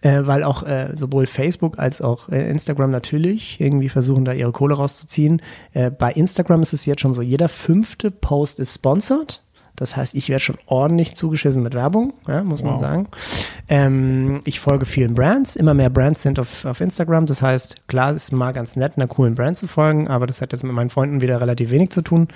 äh, 0.00 0.22
weil 0.24 0.44
auch 0.44 0.64
sowohl 0.94 1.26
Facebook 1.26 1.78
als 1.78 2.00
auch 2.02 2.28
Instagram 2.28 2.90
natürlich 2.90 3.60
irgendwie 3.60 3.88
versuchen, 3.88 4.24
da 4.24 4.32
ihre 4.32 4.52
Kohle 4.52 4.74
rauszuziehen. 4.74 5.40
Bei 5.72 6.12
Instagram 6.12 6.62
ist 6.62 6.72
es 6.72 6.84
jetzt 6.84 7.00
schon 7.00 7.14
so, 7.14 7.22
jeder 7.22 7.48
fünfte 7.48 8.10
Post 8.10 8.58
ist 8.58 8.74
sponsored. 8.74 9.42
Das 9.78 9.96
heißt, 9.96 10.14
ich 10.16 10.28
werde 10.28 10.42
schon 10.42 10.58
ordentlich 10.66 11.14
zugeschissen 11.14 11.62
mit 11.62 11.72
Werbung, 11.74 12.12
ja, 12.26 12.42
muss 12.42 12.64
man 12.64 12.74
Wow. 12.74 12.80
sagen. 12.80 13.08
Ähm, 13.68 14.40
ich 14.44 14.58
folge 14.58 14.86
vielen 14.86 15.14
Brands. 15.14 15.54
Immer 15.54 15.72
mehr 15.72 15.88
Brands 15.88 16.22
sind 16.22 16.40
auf, 16.40 16.64
auf 16.64 16.80
Instagram. 16.80 17.26
Das 17.26 17.42
heißt, 17.42 17.86
klar, 17.86 18.10
es 18.10 18.24
ist 18.24 18.32
mal 18.32 18.52
ganz 18.52 18.74
nett, 18.74 18.94
einer 18.96 19.06
coolen 19.06 19.36
Brand 19.36 19.56
zu 19.56 19.68
folgen, 19.68 20.08
aber 20.08 20.26
das 20.26 20.40
hat 20.40 20.52
jetzt 20.52 20.64
mit 20.64 20.72
meinen 20.72 20.90
Freunden 20.90 21.20
wieder 21.20 21.40
relativ 21.40 21.70
wenig 21.70 21.90
zu 21.90 22.02
tun. 22.02 22.26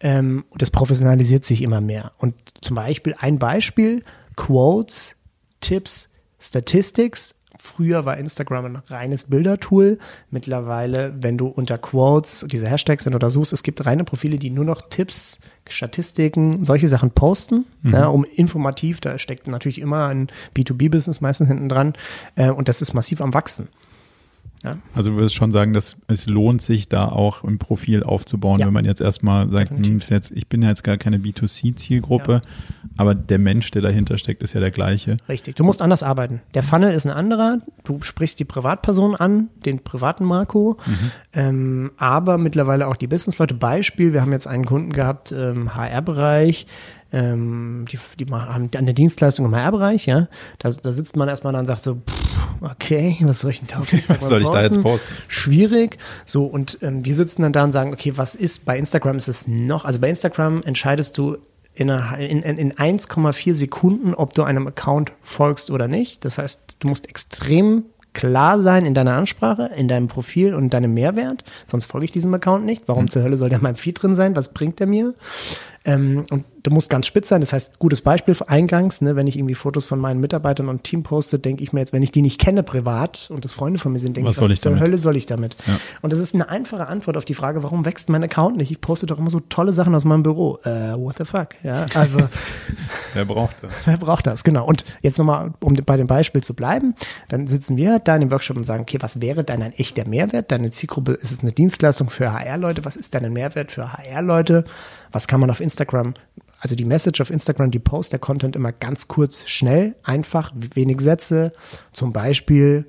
Ähm, 0.00 0.44
und 0.50 0.60
das 0.60 0.70
professionalisiert 0.70 1.44
sich 1.46 1.62
immer 1.62 1.80
mehr. 1.80 2.12
Und 2.18 2.34
zum 2.60 2.76
Beispiel 2.76 3.14
ein 3.18 3.38
Beispiel, 3.38 4.02
Quotes, 4.36 5.16
Tipps, 5.60 6.10
Statistics. 6.38 7.34
Früher 7.64 8.04
war 8.04 8.16
Instagram 8.16 8.64
ein 8.64 8.82
reines 8.88 9.22
Bildertool. 9.22 10.00
Mittlerweile, 10.32 11.14
wenn 11.20 11.38
du 11.38 11.46
unter 11.46 11.78
Quotes, 11.78 12.44
diese 12.50 12.66
Hashtags, 12.66 13.06
wenn 13.06 13.12
du 13.12 13.20
da 13.20 13.30
suchst, 13.30 13.52
es 13.52 13.62
gibt 13.62 13.86
reine 13.86 14.02
Profile, 14.02 14.36
die 14.36 14.50
nur 14.50 14.64
noch 14.64 14.82
Tipps, 14.90 15.38
Statistiken, 15.68 16.64
solche 16.64 16.88
Sachen 16.88 17.12
posten, 17.12 17.64
ja, 17.84 18.08
um 18.08 18.24
informativ, 18.24 19.00
da 19.00 19.16
steckt 19.16 19.46
natürlich 19.46 19.80
immer 19.80 20.08
ein 20.08 20.26
B2B-Business 20.56 21.20
meistens 21.20 21.46
hinten 21.46 21.68
dran. 21.68 21.92
Äh, 22.34 22.50
und 22.50 22.66
das 22.66 22.82
ist 22.82 22.94
massiv 22.94 23.20
am 23.20 23.32
Wachsen. 23.32 23.68
Ja. 24.62 24.76
Also 24.94 25.10
du 25.10 25.16
würdest 25.16 25.34
schon 25.34 25.50
sagen, 25.50 25.72
dass 25.72 25.96
es 26.06 26.26
lohnt 26.26 26.62
sich 26.62 26.88
da 26.88 27.08
auch 27.08 27.42
ein 27.42 27.58
Profil 27.58 28.02
aufzubauen, 28.04 28.60
Ja. 28.60 28.66
wenn 28.66 28.72
man 28.72 28.84
jetzt 28.84 29.00
erstmal 29.00 29.48
sagt, 29.50 29.70
hm, 29.70 30.00
jetzt, 30.08 30.30
ich 30.30 30.46
bin 30.46 30.62
ja 30.62 30.68
jetzt 30.68 30.84
gar 30.84 30.96
keine 30.98 31.18
B2C-Zielgruppe, 31.18 32.42
aber 32.96 33.14
der 33.14 33.38
Mensch, 33.38 33.70
der 33.72 33.82
dahinter 33.82 34.18
steckt, 34.18 34.42
ist 34.42 34.52
ja 34.52 34.60
der 34.60 34.70
gleiche. 34.70 35.16
Richtig, 35.28 35.56
du 35.56 35.64
musst 35.64 35.82
anders 35.82 36.02
arbeiten. 36.02 36.40
Der 36.54 36.62
Funnel 36.62 36.92
ist 36.92 37.06
ein 37.06 37.12
anderer. 37.12 37.58
Du 37.84 38.02
sprichst 38.02 38.38
die 38.38 38.44
Privatperson 38.44 39.16
an, 39.16 39.48
den 39.64 39.80
privaten 39.82 40.24
Marco, 40.24 40.76
ähm, 41.32 41.90
aber 41.96 42.38
mittlerweile 42.38 42.86
auch 42.88 42.96
die 42.96 43.06
Businessleute. 43.08 43.54
Beispiel, 43.54 44.12
wir 44.12 44.20
haben 44.22 44.32
jetzt 44.32 44.46
einen 44.46 44.64
Kunden 44.66 44.92
gehabt 44.92 45.32
im 45.32 45.74
HR-Bereich, 45.74 46.66
ähm, 47.12 47.84
die, 47.90 47.98
die 48.18 48.30
haben 48.32 48.70
eine 48.74 48.94
Dienstleistung 48.94 49.44
im 49.44 49.54
HR-Bereich, 49.54 50.06
ja. 50.06 50.28
Da, 50.58 50.70
da 50.70 50.92
sitzt 50.92 51.16
man 51.16 51.28
erstmal 51.28 51.52
da 51.52 51.58
und 51.58 51.66
sagt 51.66 51.82
so, 51.82 51.96
pff, 51.96 52.48
okay, 52.62 53.16
was 53.20 53.40
soll 53.40 53.50
ich 53.50 53.58
denn 53.58 53.68
da 53.68 53.80
auf 53.80 53.92
Instagram 53.92 54.22
Was 54.22 54.28
soll 54.28 54.42
ich 54.42 54.48
da 54.48 54.60
jetzt 54.60 54.82
posten? 54.82 55.14
Schwierig. 55.28 55.98
So, 56.24 56.46
und 56.46 56.78
ähm, 56.82 57.04
wir 57.04 57.14
sitzen 57.14 57.42
dann 57.42 57.52
da 57.52 57.64
und 57.64 57.72
sagen, 57.72 57.92
okay, 57.92 58.12
was 58.16 58.34
ist 58.34 58.64
bei 58.64 58.78
Instagram 58.78 59.16
ist 59.16 59.28
es 59.28 59.46
noch? 59.46 59.84
Also 59.84 59.98
bei 59.98 60.08
Instagram 60.08 60.62
entscheidest 60.62 61.18
du 61.18 61.36
in, 61.74 61.88
in, 61.88 62.42
in 62.42 62.58
in 62.58 62.72
1,4 62.74 63.54
Sekunden, 63.54 64.14
ob 64.14 64.34
du 64.34 64.42
einem 64.42 64.66
Account 64.66 65.12
folgst 65.20 65.70
oder 65.70 65.88
nicht. 65.88 66.24
Das 66.24 66.38
heißt, 66.38 66.76
du 66.80 66.88
musst 66.88 67.08
extrem 67.08 67.84
klar 68.12 68.60
sein 68.60 68.84
in 68.84 68.92
deiner 68.92 69.14
Ansprache, 69.14 69.70
in 69.74 69.88
deinem 69.88 70.08
Profil 70.08 70.54
und 70.54 70.70
deinem 70.70 70.92
Mehrwert. 70.92 71.44
Sonst 71.66 71.86
folge 71.86 72.04
ich 72.04 72.12
diesem 72.12 72.32
Account 72.34 72.66
nicht. 72.66 72.82
Warum 72.86 73.08
zur 73.08 73.22
Hölle 73.22 73.38
soll 73.38 73.48
der 73.48 73.58
in 73.58 73.62
meinem 73.62 73.76
Feed 73.76 74.02
drin 74.02 74.14
sein? 74.14 74.36
Was 74.36 74.52
bringt 74.52 74.80
der 74.80 74.86
mir? 74.86 75.14
Ähm, 75.84 76.26
und 76.30 76.44
du 76.62 76.70
musst 76.70 76.90
ganz 76.90 77.06
spitz 77.06 77.28
sein. 77.28 77.40
Das 77.40 77.52
heißt, 77.52 77.78
gutes 77.78 78.02
Beispiel 78.02 78.34
für 78.34 78.48
eingangs, 78.48 79.00
ne, 79.00 79.16
wenn 79.16 79.26
ich 79.26 79.36
irgendwie 79.36 79.54
Fotos 79.54 79.86
von 79.86 79.98
meinen 79.98 80.20
Mitarbeitern 80.20 80.68
und 80.68 80.84
Team 80.84 81.02
poste, 81.02 81.38
denke 81.38 81.62
ich 81.62 81.72
mir 81.72 81.80
jetzt, 81.80 81.92
wenn 81.92 82.02
ich 82.02 82.12
die 82.12 82.22
nicht 82.22 82.40
kenne 82.40 82.62
privat 82.62 83.28
und 83.30 83.44
das 83.44 83.52
Freunde 83.52 83.78
von 83.78 83.92
mir 83.92 83.98
sind, 83.98 84.16
denke 84.16 84.28
Was 84.28 84.36
ich, 84.36 84.40
was 84.40 84.46
soll 84.46 84.52
ich 84.52 84.60
zur 84.60 84.72
damit? 84.72 84.82
Hölle 84.84 84.98
soll 84.98 85.16
ich 85.16 85.26
damit? 85.26 85.56
Ja. 85.66 85.78
Und 86.02 86.12
das 86.12 86.20
ist 86.20 86.34
eine 86.34 86.48
einfache 86.48 86.86
Antwort 86.88 87.16
auf 87.16 87.24
die 87.24 87.34
Frage, 87.34 87.62
warum 87.62 87.84
wächst 87.84 88.08
mein 88.08 88.22
Account 88.22 88.56
nicht? 88.56 88.70
Ich 88.70 88.80
poste 88.80 89.06
doch 89.06 89.18
immer 89.18 89.30
so 89.30 89.40
tolle 89.40 89.72
Sachen 89.72 89.94
aus 89.94 90.04
meinem 90.04 90.22
Büro. 90.22 90.58
Äh, 90.64 90.94
what 90.96 91.18
the 91.18 91.24
fuck? 91.24 91.48
Ja, 91.62 91.86
also 91.94 92.20
Wer 93.14 93.24
braucht 93.24 93.56
das? 93.62 93.70
Wer 93.84 93.96
braucht 93.96 94.26
das? 94.26 94.44
Genau. 94.44 94.64
Und 94.64 94.84
jetzt 95.02 95.18
nochmal, 95.18 95.52
um 95.60 95.74
bei 95.74 95.96
dem 95.96 96.06
Beispiel 96.06 96.42
zu 96.42 96.54
bleiben, 96.54 96.94
dann 97.28 97.46
sitzen 97.46 97.76
wir 97.76 97.98
da 97.98 98.14
in 98.14 98.22
dem 98.22 98.30
Workshop 98.30 98.56
und 98.56 98.64
sagen, 98.64 98.82
okay, 98.82 98.98
was 99.00 99.20
wäre 99.20 99.44
dein 99.44 99.62
ein 99.62 99.72
echter 99.72 100.06
Mehrwert? 100.06 100.50
Deine 100.50 100.70
Zielgruppe, 100.70 101.12
ist 101.12 101.32
es 101.32 101.40
eine 101.40 101.52
Dienstleistung 101.52 102.10
für 102.10 102.32
HR-Leute? 102.32 102.84
Was 102.84 102.96
ist 102.96 103.14
dein 103.14 103.32
Mehrwert 103.32 103.72
für 103.72 103.92
HR-Leute? 103.92 104.64
Was 105.10 105.28
kann 105.28 105.40
man 105.40 105.50
auf 105.50 105.60
Instagram, 105.60 106.14
also 106.62 106.76
die 106.76 106.84
Message 106.84 107.20
auf 107.20 107.30
Instagram, 107.30 107.72
die 107.72 107.80
Post, 107.80 108.12
der 108.12 108.20
Content 108.20 108.54
immer 108.54 108.70
ganz 108.70 109.08
kurz, 109.08 109.48
schnell, 109.48 109.96
einfach, 110.04 110.52
wenig 110.54 111.00
Sätze. 111.00 111.52
Zum 111.92 112.12
Beispiel 112.12 112.86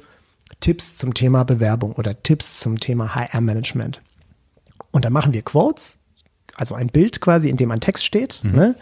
Tipps 0.60 0.96
zum 0.96 1.16
Thema 1.16 1.44
Bewerbung 1.44 1.94
oder 1.94 2.22
Tipps 2.22 2.60
zum 2.60 2.80
Thema 2.80 3.16
HR-Management. 3.16 4.00
Und 4.92 5.06
dann 5.06 5.12
machen 5.12 5.34
wir 5.34 5.42
Quotes, 5.42 5.98
also 6.54 6.76
ein 6.76 6.90
Bild 6.90 7.20
quasi, 7.20 7.50
in 7.50 7.58
dem 7.58 7.72
ein 7.72 7.80
Text 7.80 8.06
steht. 8.06 8.42
Ne? 8.44 8.76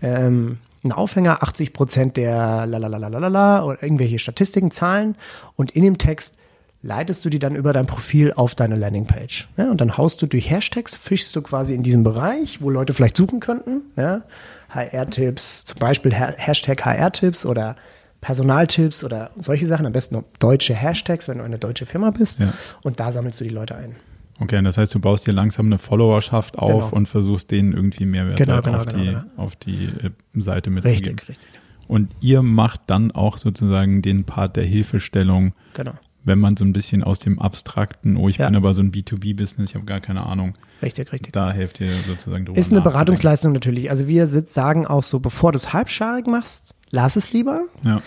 Ähm, 0.00 0.58
ein 0.84 0.92
Aufhänger, 0.92 1.42
80 1.42 1.72
Prozent 1.72 2.16
der 2.16 2.66
lalalalalala 2.66 3.64
oder 3.64 3.82
irgendwelche 3.82 4.20
Statistiken, 4.20 4.70
Zahlen. 4.70 5.16
Und 5.56 5.72
in 5.72 5.82
dem 5.82 5.98
Text 5.98 6.38
leitest 6.86 7.24
du 7.24 7.30
die 7.30 7.38
dann 7.38 7.56
über 7.56 7.72
dein 7.72 7.86
Profil 7.86 8.32
auf 8.34 8.54
deine 8.54 8.76
Landingpage. 8.76 9.48
Ja? 9.56 9.70
Und 9.70 9.80
dann 9.80 9.96
haust 9.98 10.22
du 10.22 10.26
durch 10.26 10.48
Hashtags, 10.50 10.94
fischst 10.94 11.34
du 11.34 11.42
quasi 11.42 11.74
in 11.74 11.82
diesem 11.82 12.04
Bereich, 12.04 12.62
wo 12.62 12.70
Leute 12.70 12.94
vielleicht 12.94 13.16
suchen 13.16 13.40
könnten. 13.40 13.82
Ja? 13.96 14.22
HR-Tipps, 14.70 15.64
zum 15.64 15.78
Beispiel 15.78 16.14
Ha- 16.18 16.34
Hashtag 16.36 16.84
HR-Tipps 16.84 17.44
oder 17.46 17.76
Personaltipps 18.20 19.04
oder 19.04 19.30
solche 19.38 19.66
Sachen. 19.66 19.86
Am 19.86 19.92
besten 19.92 20.24
deutsche 20.38 20.74
Hashtags, 20.74 21.28
wenn 21.28 21.38
du 21.38 21.44
eine 21.44 21.58
deutsche 21.58 21.86
Firma 21.86 22.10
bist. 22.10 22.40
Ja. 22.40 22.52
Und 22.82 22.98
da 23.00 23.12
sammelst 23.12 23.40
du 23.40 23.44
die 23.44 23.50
Leute 23.50 23.76
ein. 23.76 23.94
Okay, 24.38 24.58
und 24.58 24.64
das 24.64 24.76
heißt, 24.76 24.94
du 24.94 24.98
baust 25.00 25.26
dir 25.26 25.32
langsam 25.32 25.66
eine 25.66 25.78
Followerschaft 25.78 26.58
auf 26.58 26.70
Genau. 26.84 26.88
und 26.96 27.06
versuchst 27.08 27.50
denen 27.50 27.72
irgendwie 27.72 28.04
Mehrwert 28.04 28.36
Genau, 28.36 28.60
genau, 28.60 28.78
auf, 28.80 28.86
genau, 28.86 28.98
die, 28.98 29.06
genau. 29.06 29.22
auf 29.36 29.56
die 29.56 29.84
äh, 29.84 30.10
Seite 30.40 30.70
mitzugeben. 30.70 31.04
Richtig, 31.18 31.28
richtig. 31.28 31.48
Und 31.88 32.10
ihr 32.20 32.42
macht 32.42 32.80
dann 32.88 33.12
auch 33.12 33.38
sozusagen 33.38 34.02
den 34.02 34.24
Part 34.24 34.56
der 34.56 34.64
Hilfestellung, 34.64 35.52
Genau. 35.74 35.92
Wenn 36.26 36.38
man 36.38 36.56
so 36.58 36.64
ein 36.66 36.74
bisschen 36.74 37.02
aus 37.02 37.20
dem 37.20 37.38
abstrakten, 37.38 38.16
oh, 38.18 38.28
ich 38.28 38.36
Ja. 38.36 38.46
bin 38.46 38.56
aber 38.56 38.74
so 38.74 38.82
ein 38.82 38.92
B2B-Business, 38.92 39.70
ich 39.70 39.74
habe 39.76 39.86
gar 39.86 40.00
keine 40.00 40.26
Ahnung, 40.26 40.54
Richtig, 40.82 41.10
richtig. 41.12 41.32
da 41.32 41.50
helft 41.52 41.80
ihr 41.80 41.88
sozusagen 42.06 42.44
drüber 42.44 42.58
Ist 42.58 42.70
eine. 42.72 42.82
Beratungsleistung 42.82 43.52
natürlich. 43.52 43.90
Also 43.90 44.06
wir 44.08 44.26
sagen 44.26 44.86
auch 44.86 45.02
so, 45.02 45.20
bevor 45.20 45.52
du 45.52 45.56
es 45.56 45.72
halbscharig 45.72 46.26
machst, 46.26 46.74
lass 46.90 47.16
es 47.16 47.32
lieber. 47.32 47.62
Ja. 47.82 48.02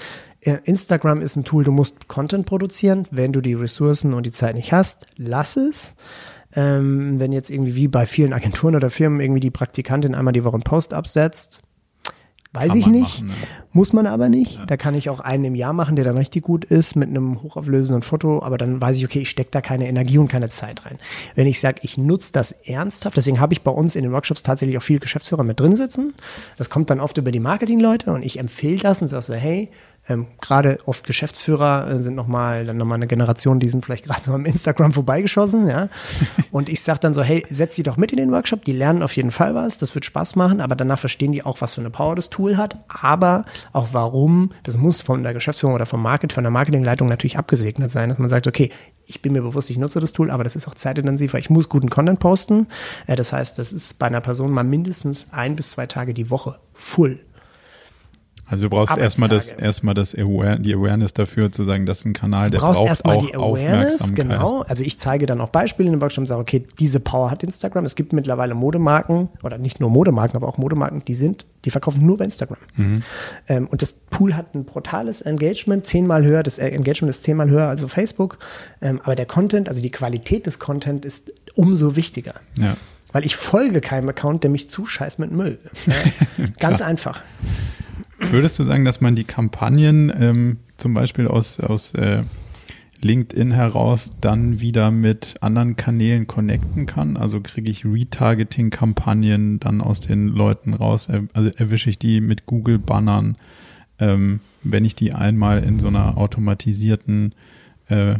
Instagram 0.63 1.21
ist 1.21 1.35
ein 1.35 1.43
Tool, 1.43 1.63
du 1.65 1.71
musst 1.71 2.07
Content 2.07 2.45
produzieren. 2.45 3.05
Wenn 3.11 3.33
du 3.33 3.41
die 3.41 3.55
Ressourcen 3.55 4.13
und 4.13 4.25
die 4.25 4.31
Zeit 4.31 4.55
nicht 4.55 4.71
hast, 4.71 5.07
lass 5.17 5.57
es. 5.57 5.95
Ähm, 6.55 7.19
wenn 7.19 7.31
jetzt 7.31 7.49
irgendwie 7.51 7.75
wie 7.75 7.87
bei 7.87 8.05
vielen 8.05 8.33
Agenturen 8.33 8.75
oder 8.75 8.89
Firmen 8.89 9.19
irgendwie 9.19 9.41
die 9.41 9.51
Praktikantin 9.51 10.15
einmal 10.15 10.31
die 10.33 10.43
Woche 10.43 10.55
einen 10.55 10.63
Post 10.63 10.93
absetzt, 10.93 11.61
weiß 12.53 12.75
ich 12.75 12.87
nicht. 12.87 13.21
machen, 13.21 13.27
ne? 13.27 13.33
Muss 13.71 13.93
man 13.93 14.07
aber 14.07 14.29
nicht. 14.29 14.59
Da 14.67 14.77
kann 14.77 14.95
ich 14.95 15.09
auch 15.09 15.19
einen 15.19 15.45
im 15.45 15.55
Jahr 15.55 15.73
machen, 15.73 15.95
der 15.95 16.03
dann 16.03 16.17
richtig 16.17 16.43
gut 16.43 16.65
ist 16.65 16.95
mit 16.95 17.09
einem 17.09 17.43
hochauflösenden 17.43 18.01
Foto, 18.01 18.41
aber 18.41 18.57
dann 18.57 18.81
weiß 18.81 18.97
ich, 18.97 19.05
okay, 19.05 19.19
ich 19.19 19.29
stecke 19.29 19.51
da 19.51 19.61
keine 19.61 19.87
Energie 19.87 20.17
und 20.17 20.27
keine 20.27 20.49
Zeit 20.49 20.85
rein. 20.85 20.97
Wenn 21.35 21.45
ich 21.45 21.59
sage, 21.59 21.81
ich 21.83 21.97
nutze 21.97 22.31
das 22.31 22.51
ernsthaft, 22.51 23.17
deswegen 23.17 23.39
habe 23.39 23.53
ich 23.53 23.61
bei 23.61 23.71
uns 23.71 23.95
in 23.95 24.03
den 24.03 24.11
Workshops 24.11 24.41
tatsächlich 24.41 24.77
auch 24.77 24.83
viele 24.83 24.99
Geschäftsführer 24.99 25.43
mit 25.43 25.59
drin 25.59 25.75
sitzen. 25.75 26.15
Das 26.57 26.71
kommt 26.71 26.89
dann 26.89 26.99
oft 26.99 27.17
über 27.19 27.31
die 27.31 27.39
Marketingleute 27.39 28.11
und 28.11 28.23
ich 28.23 28.39
empfehle 28.39 28.79
das 28.79 29.01
und 29.01 29.07
sage 29.09 29.23
so, 29.23 29.33
hey, 29.35 29.69
ähm, 30.09 30.27
gerade 30.41 30.79
oft 30.85 31.05
Geschäftsführer 31.05 31.89
äh, 31.89 31.99
sind 31.99 32.15
nochmal, 32.15 32.65
dann 32.65 32.77
nochmal 32.77 32.95
eine 32.95 33.07
Generation, 33.07 33.59
die 33.59 33.69
sind 33.69 33.85
vielleicht 33.85 34.03
gerade 34.05 34.21
so 34.21 34.33
am 34.33 34.45
Instagram 34.45 34.93
vorbeigeschossen, 34.93 35.67
ja. 35.67 35.89
Und 36.51 36.67
ich 36.69 36.81
sage 36.81 36.99
dann 36.99 37.13
so, 37.13 37.21
hey, 37.21 37.45
setz 37.47 37.75
die 37.75 37.83
doch 37.83 37.97
mit 37.97 38.11
in 38.11 38.17
den 38.17 38.31
Workshop, 38.31 38.63
die 38.63 38.73
lernen 38.73 39.03
auf 39.03 39.15
jeden 39.15 39.31
Fall 39.31 39.55
was, 39.55 39.77
das 39.77 39.93
wird 39.95 40.05
Spaß 40.05 40.35
machen, 40.35 40.61
aber 40.61 40.75
danach 40.75 40.99
verstehen 40.99 41.31
die 41.31 41.43
auch, 41.43 41.61
was 41.61 41.75
für 41.75 41.81
eine 41.81 41.91
Power 41.91 42.15
das 42.15 42.29
Tool 42.29 42.57
hat, 42.57 42.77
aber 42.87 43.45
auch 43.71 43.89
warum, 43.91 44.51
das 44.63 44.77
muss 44.77 45.01
von 45.01 45.23
der 45.23 45.33
Geschäftsführung 45.33 45.75
oder 45.75 45.85
vom 45.85 46.01
Market, 46.01 46.33
von 46.33 46.43
der 46.43 46.51
Marketingleitung 46.51 47.07
natürlich 47.07 47.37
abgesegnet 47.37 47.91
sein, 47.91 48.09
dass 48.09 48.17
man 48.17 48.29
sagt, 48.29 48.47
okay, 48.47 48.71
ich 49.09 49.21
bin 49.21 49.33
mir 49.33 49.41
bewusst, 49.41 49.69
ich 49.71 49.77
nutze 49.77 49.99
das 49.99 50.13
Tool, 50.13 50.29
aber 50.29 50.43
das 50.43 50.55
ist 50.55 50.67
auch 50.67 50.75
zeitintensiv, 50.75 51.33
weil 51.33 51.41
ich 51.41 51.49
muss 51.49 51.67
guten 51.67 51.89
Content 51.89 52.19
posten. 52.19 52.67
Äh, 53.07 53.15
das 53.15 53.33
heißt, 53.33 53.57
das 53.57 53.71
ist 53.73 53.97
bei 53.97 54.05
einer 54.05 54.21
Person 54.21 54.51
mal 54.51 54.63
mindestens 54.63 55.29
ein 55.31 55.55
bis 55.55 55.71
zwei 55.71 55.87
Tage 55.87 56.13
die 56.13 56.29
Woche 56.29 56.59
full. 56.73 57.19
Also 58.49 58.67
du 58.67 58.75
brauchst 58.75 58.97
erstmal 58.97 59.29
das, 59.29 59.49
erstmal 59.49 59.93
das 59.93 60.15
Aware, 60.15 60.59
die 60.59 60.73
Awareness 60.73 61.13
dafür 61.13 61.51
zu 61.51 61.65
sagen, 61.65 61.85
das 61.85 61.99
ist 61.99 62.05
ein 62.05 62.13
Kanal, 62.13 62.45
Du 62.45 62.51
der 62.53 62.59
brauchst 62.59 62.79
braucht 62.79 62.89
erstmal 62.89 63.17
auch 63.17 63.27
die 63.27 63.35
Awareness, 63.35 64.15
genau. 64.15 64.63
Also 64.67 64.83
ich 64.83 64.99
zeige 64.99 65.27
dann 65.27 65.39
auch 65.39 65.49
Beispiele 65.49 65.87
in 65.87 65.93
dem 65.93 66.01
Workshop 66.01 66.23
und 66.23 66.27
sage, 66.27 66.41
okay, 66.41 66.65
diese 66.79 66.99
Power 66.99 67.29
hat 67.29 67.43
Instagram. 67.43 67.85
Es 67.85 67.95
gibt 67.95 68.11
mittlerweile 68.11 68.55
Modemarken 68.55 69.29
oder 69.43 69.59
nicht 69.59 69.79
nur 69.79 69.91
Modemarken, 69.91 70.35
aber 70.35 70.47
auch 70.47 70.57
Modemarken, 70.57 71.03
die 71.05 71.13
sind, 71.13 71.45
die 71.63 71.69
verkaufen 71.69 72.03
nur 72.03 72.17
bei 72.17 72.25
Instagram. 72.25 72.57
Mhm. 72.75 73.03
Ähm, 73.47 73.67
und 73.67 73.83
das 73.83 73.91
Pool 73.91 74.35
hat 74.35 74.55
ein 74.55 74.65
brutales 74.65 75.21
Engagement, 75.21 75.85
zehnmal 75.85 76.25
höher, 76.25 76.41
das 76.41 76.57
Engagement 76.57 77.11
ist 77.11 77.23
zehnmal 77.23 77.51
höher 77.51 77.67
als 77.67 77.83
Facebook. 77.85 78.39
Ähm, 78.81 78.99
aber 79.03 79.15
der 79.15 79.27
Content, 79.27 79.69
also 79.69 79.79
die 79.79 79.91
Qualität 79.91 80.47
des 80.47 80.57
Content 80.57 81.05
ist 81.05 81.31
umso 81.53 81.95
wichtiger. 81.95 82.33
Ja. 82.57 82.75
Weil 83.11 83.25
ich 83.25 83.35
folge 83.35 83.79
keinem 83.79 84.09
Account, 84.09 84.43
der 84.43 84.49
mich 84.49 84.69
zuscheißt 84.69 85.19
mit 85.19 85.31
Müll. 85.31 85.59
Ja, 85.85 86.45
ganz 86.59 86.81
einfach. 86.81 87.21
Würdest 88.19 88.59
du 88.59 88.63
sagen, 88.63 88.85
dass 88.85 89.01
man 89.01 89.15
die 89.15 89.23
Kampagnen 89.23 90.11
ähm, 90.19 90.57
zum 90.77 90.93
Beispiel 90.93 91.27
aus, 91.27 91.59
aus 91.59 91.93
äh, 91.95 92.21
LinkedIn 93.01 93.51
heraus 93.51 94.13
dann 94.19 94.59
wieder 94.59 94.91
mit 94.91 95.35
anderen 95.41 95.75
Kanälen 95.75 96.27
connecten 96.27 96.85
kann? 96.85 97.17
Also 97.17 97.39
kriege 97.41 97.71
ich 97.71 97.85
Retargeting-Kampagnen 97.85 99.59
dann 99.59 99.81
aus 99.81 99.99
den 99.99 100.27
Leuten 100.27 100.73
raus? 100.73 101.07
Also 101.33 101.49
erwische 101.57 101.89
ich 101.89 101.97
die 101.97 102.21
mit 102.21 102.45
Google-Bannern, 102.45 103.37
ähm, 103.99 104.41
wenn 104.63 104.85
ich 104.85 104.95
die 104.95 105.13
einmal 105.13 105.63
in 105.63 105.79
so 105.79 105.87
einer 105.87 106.17
automatisierten 106.17 107.33
äh, 107.87 108.15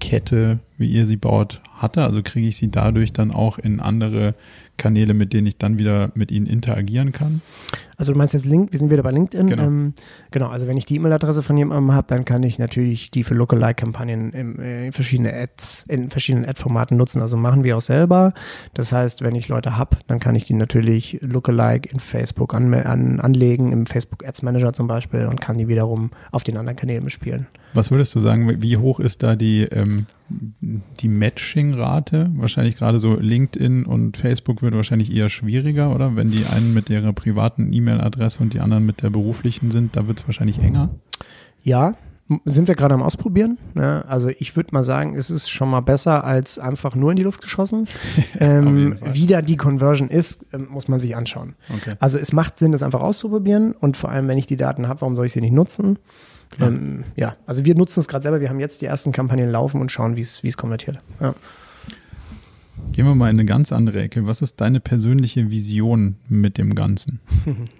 Kette, 0.00 0.58
wie 0.78 0.88
ihr 0.88 1.06
sie 1.06 1.16
baut, 1.16 1.60
hatte? 1.72 2.02
Also 2.02 2.22
kriege 2.22 2.48
ich 2.48 2.56
sie 2.56 2.70
dadurch 2.70 3.12
dann 3.12 3.30
auch 3.30 3.58
in 3.58 3.80
andere 3.80 4.34
Kanäle, 4.76 5.14
mit 5.14 5.32
denen 5.32 5.46
ich 5.46 5.58
dann 5.58 5.78
wieder 5.78 6.10
mit 6.14 6.30
ihnen 6.30 6.46
interagieren 6.46 7.12
kann? 7.12 7.42
Also 8.00 8.12
du 8.12 8.18
meinst 8.18 8.32
jetzt 8.32 8.46
Link, 8.46 8.72
wir 8.72 8.78
sind 8.78 8.90
wieder 8.90 9.02
bei 9.02 9.10
LinkedIn. 9.10 9.48
Genau. 9.50 9.62
Ähm, 9.62 9.92
genau, 10.30 10.48
also 10.48 10.66
wenn 10.66 10.78
ich 10.78 10.86
die 10.86 10.96
E-Mail-Adresse 10.96 11.42
von 11.42 11.58
jemandem 11.58 11.92
habe, 11.92 12.06
dann 12.08 12.24
kann 12.24 12.42
ich 12.42 12.58
natürlich 12.58 13.10
die 13.10 13.24
für 13.24 13.34
Lookalike-Kampagnen 13.34 14.32
im, 14.32 14.58
äh, 14.58 14.86
in 14.86 14.92
verschiedene 14.92 15.34
Ads, 15.34 15.84
in 15.86 16.08
verschiedenen 16.08 16.48
Ad-Formaten 16.48 16.96
nutzen. 16.96 17.20
Also 17.20 17.36
machen 17.36 17.62
wir 17.62 17.76
auch 17.76 17.82
selber. 17.82 18.32
Das 18.72 18.92
heißt, 18.92 19.20
wenn 19.20 19.34
ich 19.34 19.48
Leute 19.48 19.76
habe, 19.76 19.98
dann 20.06 20.18
kann 20.18 20.34
ich 20.34 20.44
die 20.44 20.54
natürlich 20.54 21.18
Lookalike 21.20 21.90
in 21.92 22.00
Facebook 22.00 22.54
an, 22.54 22.72
an, 22.72 23.20
anlegen, 23.20 23.70
im 23.70 23.84
Facebook 23.84 24.26
Ads 24.26 24.44
Manager 24.44 24.72
zum 24.72 24.88
Beispiel 24.88 25.26
und 25.26 25.42
kann 25.42 25.58
die 25.58 25.68
wiederum 25.68 26.10
auf 26.30 26.42
den 26.42 26.56
anderen 26.56 26.76
Kanälen 26.76 27.04
bespielen. 27.04 27.48
Was 27.72 27.90
würdest 27.90 28.14
du 28.14 28.20
sagen, 28.20 28.62
wie 28.62 28.76
hoch 28.78 28.98
ist 28.98 29.22
da 29.22 29.36
die, 29.36 29.62
ähm, 29.62 30.06
die 30.58 31.08
Matching-Rate? 31.08 32.30
Wahrscheinlich 32.34 32.76
gerade 32.76 32.98
so 32.98 33.14
LinkedIn 33.14 33.84
und 33.84 34.16
Facebook 34.16 34.62
wird 34.62 34.74
wahrscheinlich 34.74 35.14
eher 35.14 35.28
schwieriger, 35.28 35.94
oder? 35.94 36.16
Wenn 36.16 36.30
die 36.30 36.46
einen 36.46 36.74
mit 36.74 36.90
ihrer 36.90 37.12
privaten 37.12 37.72
E-Mail-Adresse 37.90 38.40
und 38.40 38.52
die 38.52 38.60
anderen 38.60 38.84
mit 38.86 39.02
der 39.02 39.10
beruflichen 39.10 39.70
sind, 39.70 39.96
da 39.96 40.06
wird 40.08 40.20
es 40.20 40.26
wahrscheinlich 40.26 40.58
enger. 40.60 40.90
Ja, 41.62 41.94
sind 42.44 42.68
wir 42.68 42.76
gerade 42.76 42.94
am 42.94 43.02
Ausprobieren. 43.02 43.58
Ne? 43.74 44.04
Also 44.06 44.28
ich 44.28 44.54
würde 44.54 44.70
mal 44.72 44.84
sagen, 44.84 45.16
es 45.16 45.30
ist 45.30 45.50
schon 45.50 45.68
mal 45.68 45.80
besser 45.80 46.24
als 46.24 46.58
einfach 46.58 46.94
nur 46.94 47.10
in 47.10 47.16
die 47.16 47.24
Luft 47.24 47.42
geschossen. 47.42 47.88
ähm, 48.38 48.98
wie 49.04 49.26
da 49.26 49.42
die 49.42 49.56
Conversion 49.56 50.08
ist, 50.08 50.44
ähm, 50.52 50.68
muss 50.70 50.86
man 50.86 51.00
sich 51.00 51.16
anschauen. 51.16 51.56
Okay. 51.74 51.94
Also 51.98 52.18
es 52.18 52.32
macht 52.32 52.58
Sinn, 52.58 52.72
das 52.72 52.82
einfach 52.82 53.00
auszuprobieren 53.00 53.72
und 53.72 53.96
vor 53.96 54.10
allem, 54.10 54.28
wenn 54.28 54.38
ich 54.38 54.46
die 54.46 54.56
Daten 54.56 54.86
habe, 54.86 55.00
warum 55.00 55.16
soll 55.16 55.26
ich 55.26 55.32
sie 55.32 55.40
nicht 55.40 55.52
nutzen? 55.52 55.98
Ja, 56.58 56.68
ähm, 56.68 57.04
ja. 57.16 57.36
also 57.46 57.64
wir 57.64 57.74
nutzen 57.74 58.00
es 58.00 58.08
gerade 58.08 58.22
selber. 58.22 58.40
Wir 58.40 58.48
haben 58.48 58.60
jetzt 58.60 58.80
die 58.80 58.86
ersten 58.86 59.12
Kampagnen 59.12 59.50
laufen 59.50 59.80
und 59.80 59.90
schauen, 59.90 60.16
wie 60.16 60.20
es 60.20 60.56
konvertiert. 60.56 61.00
Ja. 61.20 61.34
Gehen 62.92 63.06
wir 63.06 63.14
mal 63.14 63.30
in 63.30 63.36
eine 63.36 63.44
ganz 63.44 63.72
andere 63.72 64.02
Ecke. 64.02 64.26
Was 64.26 64.42
ist 64.42 64.60
deine 64.60 64.80
persönliche 64.80 65.50
Vision 65.50 66.16
mit 66.28 66.58
dem 66.58 66.74
Ganzen? 66.74 67.20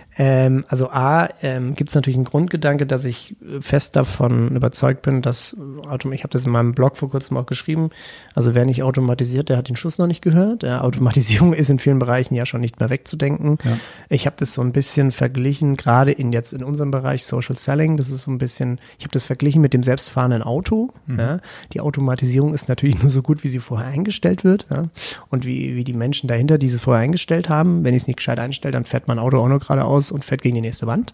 Ähm, 0.17 0.65
also 0.67 0.89
A, 0.89 1.29
ähm, 1.41 1.75
gibt 1.75 1.89
es 1.89 1.95
natürlich 1.95 2.17
einen 2.17 2.25
Grundgedanke, 2.25 2.85
dass 2.85 3.05
ich 3.05 3.35
fest 3.61 3.95
davon 3.95 4.55
überzeugt 4.55 5.03
bin, 5.03 5.21
dass 5.21 5.55
Autom 5.87 6.11
ich 6.11 6.23
habe 6.23 6.31
das 6.31 6.43
in 6.43 6.51
meinem 6.51 6.73
Blog 6.73 6.97
vor 6.97 7.09
kurzem 7.09 7.37
auch 7.37 7.45
geschrieben, 7.45 7.91
also 8.35 8.53
wer 8.53 8.65
nicht 8.65 8.83
automatisiert, 8.83 9.49
der 9.49 9.57
hat 9.57 9.69
den 9.69 9.77
Schuss 9.77 9.97
noch 9.97 10.07
nicht 10.07 10.21
gehört. 10.21 10.63
Ja, 10.63 10.81
Automatisierung 10.81 11.53
ist 11.61 11.69
in 11.69 11.79
vielen 11.79 11.99
Bereichen 11.99 12.35
ja 12.35 12.45
schon 12.45 12.61
nicht 12.61 12.79
mehr 12.79 12.89
wegzudenken. 12.89 13.57
Ja. 13.63 13.77
Ich 14.09 14.25
habe 14.25 14.35
das 14.37 14.53
so 14.53 14.61
ein 14.61 14.73
bisschen 14.73 15.11
verglichen, 15.11 15.77
gerade 15.77 16.11
in 16.11 16.33
jetzt 16.33 16.51
in 16.51 16.63
unserem 16.63 16.91
Bereich 16.91 17.25
Social 17.25 17.55
Selling, 17.55 17.95
das 17.95 18.09
ist 18.09 18.23
so 18.23 18.31
ein 18.31 18.37
bisschen, 18.37 18.79
ich 18.97 19.05
habe 19.05 19.13
das 19.13 19.23
verglichen 19.23 19.61
mit 19.61 19.73
dem 19.73 19.83
selbstfahrenden 19.83 20.43
Auto. 20.43 20.89
Mhm. 21.05 21.19
Ja. 21.19 21.39
Die 21.71 21.79
Automatisierung 21.79 22.53
ist 22.53 22.67
natürlich 22.67 22.99
nur 23.01 23.11
so 23.11 23.21
gut, 23.21 23.45
wie 23.45 23.49
sie 23.49 23.59
vorher 23.59 23.87
eingestellt 23.87 24.43
wird 24.43 24.65
ja. 24.69 24.89
und 25.29 25.45
wie, 25.45 25.75
wie 25.75 25.85
die 25.85 25.93
Menschen 25.93 26.27
dahinter 26.27 26.57
dieses 26.57 26.81
vorher 26.81 27.01
eingestellt 27.01 27.47
haben. 27.47 27.85
Wenn 27.85 27.93
ich 27.93 28.03
es 28.03 28.07
nicht 28.07 28.17
gescheit 28.17 28.39
einstelle, 28.39 28.73
dann 28.73 28.83
fährt 28.83 29.07
mein 29.07 29.19
Auto 29.19 29.39
auch 29.39 29.47
nur 29.47 29.59
geradeaus 29.59 30.00
und 30.09 30.23
fährt 30.23 30.41
gegen 30.41 30.55
die 30.55 30.61
nächste 30.61 30.87
Wand. 30.87 31.13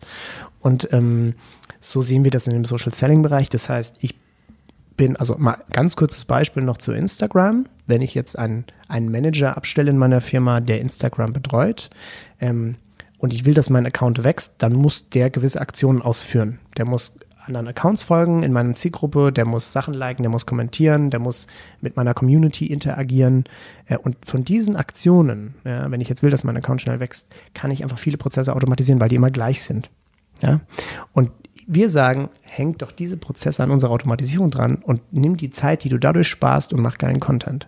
Und 0.59 0.87
ähm, 0.93 1.33
so 1.79 2.03
sehen 2.03 2.23
wir 2.23 2.31
das 2.31 2.45
in 2.45 2.53
dem 2.53 2.65
Social 2.65 2.93
Selling 2.93 3.23
Bereich. 3.23 3.49
Das 3.49 3.67
heißt, 3.67 3.95
ich 3.99 4.15
bin, 4.95 5.15
also 5.15 5.35
mal 5.37 5.57
ganz 5.71 5.95
kurzes 5.95 6.25
Beispiel 6.25 6.63
noch 6.63 6.77
zu 6.77 6.91
Instagram. 6.91 7.65
Wenn 7.87 8.01
ich 8.01 8.13
jetzt 8.13 8.37
einen, 8.37 8.65
einen 8.87 9.11
Manager 9.11 9.57
abstelle 9.57 9.89
in 9.89 9.97
meiner 9.97 10.21
Firma, 10.21 10.59
der 10.59 10.81
Instagram 10.81 11.33
betreut, 11.33 11.89
ähm, 12.39 12.75
und 13.19 13.33
ich 13.33 13.45
will, 13.45 13.53
dass 13.53 13.69
mein 13.69 13.85
Account 13.85 14.23
wächst, 14.23 14.53
dann 14.59 14.73
muss 14.73 15.09
der 15.09 15.29
gewisse 15.29 15.59
Aktionen 15.59 16.01
ausführen. 16.01 16.59
Der 16.77 16.85
muss 16.85 17.13
anderen 17.47 17.67
Accounts 17.67 18.03
folgen 18.03 18.43
in 18.43 18.53
meiner 18.53 18.75
Zielgruppe, 18.75 19.31
der 19.31 19.45
muss 19.45 19.71
Sachen 19.71 19.93
liken, 19.93 20.23
der 20.23 20.29
muss 20.29 20.45
kommentieren, 20.45 21.09
der 21.09 21.19
muss 21.19 21.47
mit 21.81 21.95
meiner 21.95 22.13
Community 22.13 22.67
interagieren. 22.67 23.45
Äh, 23.85 23.97
und 23.97 24.17
von 24.25 24.43
diesen 24.43 24.75
Aktionen, 24.75 25.55
ja, 25.63 25.89
wenn 25.89 26.01
ich 26.01 26.09
jetzt 26.09 26.23
will, 26.23 26.31
dass 26.31 26.43
mein 26.43 26.57
Account 26.57 26.81
schnell 26.81 26.99
wächst, 26.99 27.27
kann 27.53 27.71
ich 27.71 27.83
einfach 27.83 27.99
viele 27.99 28.17
Prozesse 28.17 28.55
automatisieren, 28.55 28.99
weil 28.99 29.09
die 29.09 29.15
immer 29.15 29.31
gleich 29.31 29.63
sind. 29.63 29.89
Ja? 30.41 30.61
Und 31.13 31.31
wir 31.67 31.89
sagen, 31.89 32.29
hängt 32.43 32.81
doch 32.81 32.91
diese 32.91 33.17
Prozesse 33.17 33.63
an 33.63 33.71
unserer 33.71 33.91
Automatisierung 33.91 34.51
dran 34.51 34.75
und 34.75 35.01
nimm 35.11 35.37
die 35.37 35.49
Zeit, 35.49 35.83
die 35.83 35.89
du 35.89 35.97
dadurch 35.97 36.27
sparst 36.27 36.71
und 36.73 36.81
mach 36.81 36.97
geilen 36.97 37.19
Content 37.19 37.67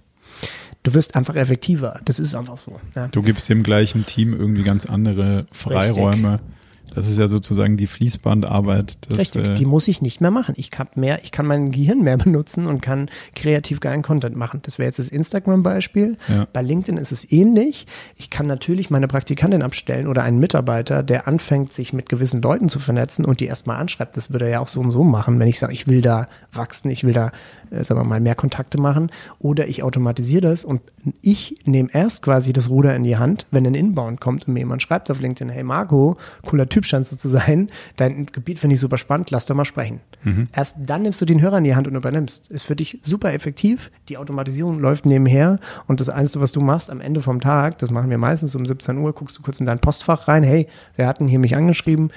du 0.83 0.93
wirst 0.93 1.15
einfach 1.15 1.35
effektiver. 1.35 1.99
Das 2.05 2.19
ist 2.19 2.35
einfach 2.35 2.57
so. 2.57 2.79
Ja. 2.95 3.07
Du 3.07 3.21
gibst 3.21 3.49
dem 3.49 3.63
gleichen 3.63 4.05
Team 4.05 4.33
irgendwie 4.33 4.63
ganz 4.63 4.85
andere 4.85 5.45
Freiräume. 5.51 6.33
Richtig. 6.33 6.58
Das 6.95 7.07
ist 7.07 7.17
ja 7.17 7.27
sozusagen 7.27 7.77
die 7.77 7.87
Fließbandarbeit. 7.87 8.97
Das, 9.09 9.19
Richtig, 9.19 9.47
äh, 9.47 9.53
die 9.53 9.65
muss 9.65 9.87
ich 9.87 10.01
nicht 10.01 10.21
mehr 10.21 10.31
machen. 10.31 10.53
Ich 10.57 10.71
kann 10.71 10.87
mehr, 10.95 11.19
ich 11.23 11.31
kann 11.31 11.45
mein 11.45 11.71
Gehirn 11.71 12.01
mehr 12.01 12.17
benutzen 12.29 12.65
und 12.65 12.81
kann 12.81 13.09
kreativ 13.35 13.79
geilen 13.79 14.01
Content 14.01 14.35
machen. 14.35 14.61
Das 14.63 14.79
wäre 14.79 14.87
jetzt 14.87 14.99
das 14.99 15.09
Instagram-Beispiel. 15.09 16.17
Ja. 16.27 16.47
Bei 16.51 16.61
LinkedIn 16.61 16.97
ist 16.97 17.11
es 17.11 17.31
ähnlich. 17.31 17.87
Ich 18.15 18.29
kann 18.29 18.47
natürlich 18.47 18.89
meine 18.89 19.07
Praktikantin 19.07 19.61
abstellen 19.61 20.07
oder 20.07 20.23
einen 20.23 20.39
Mitarbeiter, 20.39 21.03
der 21.03 21.27
anfängt, 21.27 21.73
sich 21.73 21.93
mit 21.93 22.09
gewissen 22.09 22.41
Leuten 22.41 22.69
zu 22.69 22.79
vernetzen 22.79 23.25
und 23.25 23.39
die 23.39 23.45
erstmal 23.45 23.77
anschreibt. 23.77 24.17
Das 24.17 24.31
würde 24.31 24.45
er 24.45 24.51
ja 24.51 24.59
auch 24.59 24.67
so 24.67 24.79
und 24.79 24.91
so 24.91 25.03
machen, 25.03 25.39
wenn 25.39 25.47
ich 25.47 25.59
sage, 25.59 25.73
ich 25.73 25.87
will 25.87 26.01
da 26.01 26.27
wachsen, 26.51 26.89
ich 26.89 27.03
will 27.03 27.13
da, 27.13 27.31
äh, 27.71 27.83
sagen 27.83 27.99
wir 27.99 28.05
mal, 28.05 28.19
mehr 28.19 28.35
Kontakte 28.35 28.79
machen. 28.79 29.11
Oder 29.39 29.67
ich 29.67 29.83
automatisiere 29.83 30.41
das 30.41 30.65
und 30.65 30.81
ich 31.21 31.55
nehme 31.65 31.89
erst 31.91 32.23
quasi 32.23 32.53
das 32.53 32.69
Ruder 32.69 32.95
in 32.95 33.03
die 33.03 33.17
Hand, 33.17 33.45
wenn 33.51 33.65
ein 33.65 33.75
Inbound 33.75 34.19
kommt 34.19 34.47
und 34.47 34.53
mir 34.53 34.61
jemand 34.61 34.81
schreibt 34.81 35.09
auf 35.11 35.19
LinkedIn, 35.19 35.49
hey 35.49 35.63
Marco, 35.63 36.17
cooler 36.45 36.67
Typ, 36.67 36.78
Typ 36.79 36.85
scheinst 36.85 37.11
du 37.11 37.17
zu 37.17 37.27
sein. 37.27 37.67
Dein 37.97 38.27
Gebiet 38.27 38.57
finde 38.57 38.75
ich 38.75 38.79
super 38.79 38.97
spannend, 38.97 39.31
lass 39.31 39.45
doch 39.45 39.53
mal 39.53 39.65
sprechen. 39.65 39.99
Mhm. 40.23 40.47
Erst 40.53 40.77
dann 40.79 41.01
nimmst 41.01 41.19
du 41.19 41.25
den 41.25 41.41
Hörer 41.41 41.57
in 41.57 41.65
die 41.65 41.75
Hand 41.75 41.89
und 41.89 41.95
übernimmst. 41.95 42.49
Ist 42.49 42.63
für 42.63 42.77
dich 42.77 42.99
super 43.03 43.33
effektiv. 43.33 43.91
Die 44.07 44.17
Automatisierung 44.17 44.79
läuft 44.79 45.05
nebenher 45.05 45.59
und 45.87 45.99
das 45.99 46.07
Einzige, 46.07 46.41
was 46.41 46.53
du 46.53 46.61
machst 46.61 46.89
am 46.89 47.01
Ende 47.01 47.21
vom 47.21 47.41
Tag, 47.41 47.79
das 47.79 47.89
machen 47.89 48.09
wir 48.09 48.17
meistens 48.17 48.55
um 48.55 48.65
17 48.65 48.97
Uhr, 48.97 49.11
guckst 49.11 49.37
du 49.37 49.41
kurz 49.41 49.59
in 49.59 49.65
dein 49.65 49.79
Postfach 49.79 50.29
rein, 50.29 50.43
hey, 50.43 50.67
wer 50.95 51.07
hat 51.07 51.19
denn 51.19 51.27
hier 51.27 51.39
mich 51.39 51.57
angeschrieben? 51.57 52.11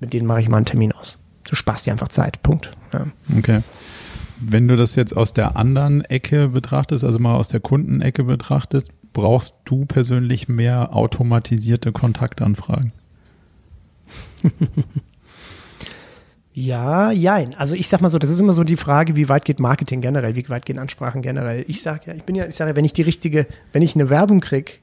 Mit 0.00 0.12
denen 0.12 0.26
mache 0.26 0.42
ich 0.42 0.50
mal 0.50 0.58
einen 0.58 0.66
Termin 0.66 0.92
aus. 0.92 1.18
Du 1.48 1.56
sparst 1.56 1.86
dir 1.86 1.92
einfach 1.92 2.08
Zeit. 2.08 2.42
Punkt. 2.42 2.72
Ja. 2.92 3.06
Okay. 3.38 3.62
Wenn 4.38 4.68
du 4.68 4.76
das 4.76 4.96
jetzt 4.96 5.16
aus 5.16 5.32
der 5.32 5.56
anderen 5.56 6.02
Ecke 6.02 6.48
betrachtest, 6.48 7.04
also 7.04 7.18
mal 7.18 7.36
aus 7.36 7.48
der 7.48 7.60
Kundenecke 7.60 8.24
betrachtest, 8.24 8.88
brauchst 9.14 9.54
du 9.64 9.86
persönlich 9.86 10.46
mehr 10.46 10.94
automatisierte 10.94 11.92
Kontaktanfragen? 11.92 12.92
Ja, 16.56 17.10
jein. 17.10 17.54
Also 17.56 17.74
ich 17.74 17.88
sag 17.88 18.00
mal 18.00 18.10
so, 18.10 18.18
das 18.20 18.30
ist 18.30 18.38
immer 18.38 18.52
so 18.52 18.62
die 18.62 18.76
Frage, 18.76 19.16
wie 19.16 19.28
weit 19.28 19.44
geht 19.44 19.58
Marketing 19.58 20.00
generell, 20.00 20.36
wie 20.36 20.48
weit 20.48 20.64
gehen 20.64 20.78
Ansprachen 20.78 21.20
generell. 21.20 21.64
Ich 21.66 21.82
sage 21.82 22.02
ja, 22.06 22.14
ich 22.14 22.22
bin 22.22 22.36
ja, 22.36 22.46
ich 22.46 22.54
sage 22.54 22.70
ja, 22.70 22.76
wenn 22.76 22.84
ich 22.84 22.92
die 22.92 23.02
richtige, 23.02 23.48
wenn 23.72 23.82
ich 23.82 23.96
eine 23.96 24.08
Werbung 24.08 24.40
krieg 24.40 24.80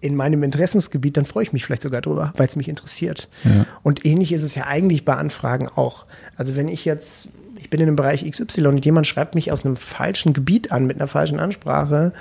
in 0.00 0.14
meinem 0.14 0.44
Interessensgebiet, 0.44 1.16
dann 1.16 1.24
freue 1.24 1.42
ich 1.42 1.52
mich 1.52 1.64
vielleicht 1.64 1.82
sogar 1.82 2.02
drüber, 2.02 2.32
weil 2.36 2.46
es 2.46 2.54
mich 2.54 2.68
interessiert. 2.68 3.28
Ja. 3.42 3.66
Und 3.82 4.04
ähnlich 4.06 4.32
ist 4.32 4.44
es 4.44 4.54
ja 4.54 4.66
eigentlich 4.68 5.04
bei 5.04 5.14
Anfragen 5.14 5.66
auch. 5.66 6.06
Also 6.36 6.54
wenn 6.54 6.68
ich 6.68 6.84
jetzt, 6.84 7.28
ich 7.56 7.68
bin 7.68 7.80
in 7.80 7.88
einem 7.88 7.96
Bereich 7.96 8.28
XY 8.28 8.68
und 8.68 8.84
jemand 8.84 9.08
schreibt 9.08 9.34
mich 9.34 9.50
aus 9.50 9.64
einem 9.64 9.74
falschen 9.74 10.32
Gebiet 10.32 10.70
an 10.70 10.86
mit 10.86 10.98
einer 10.98 11.08
falschen 11.08 11.40
Ansprache, 11.40 12.12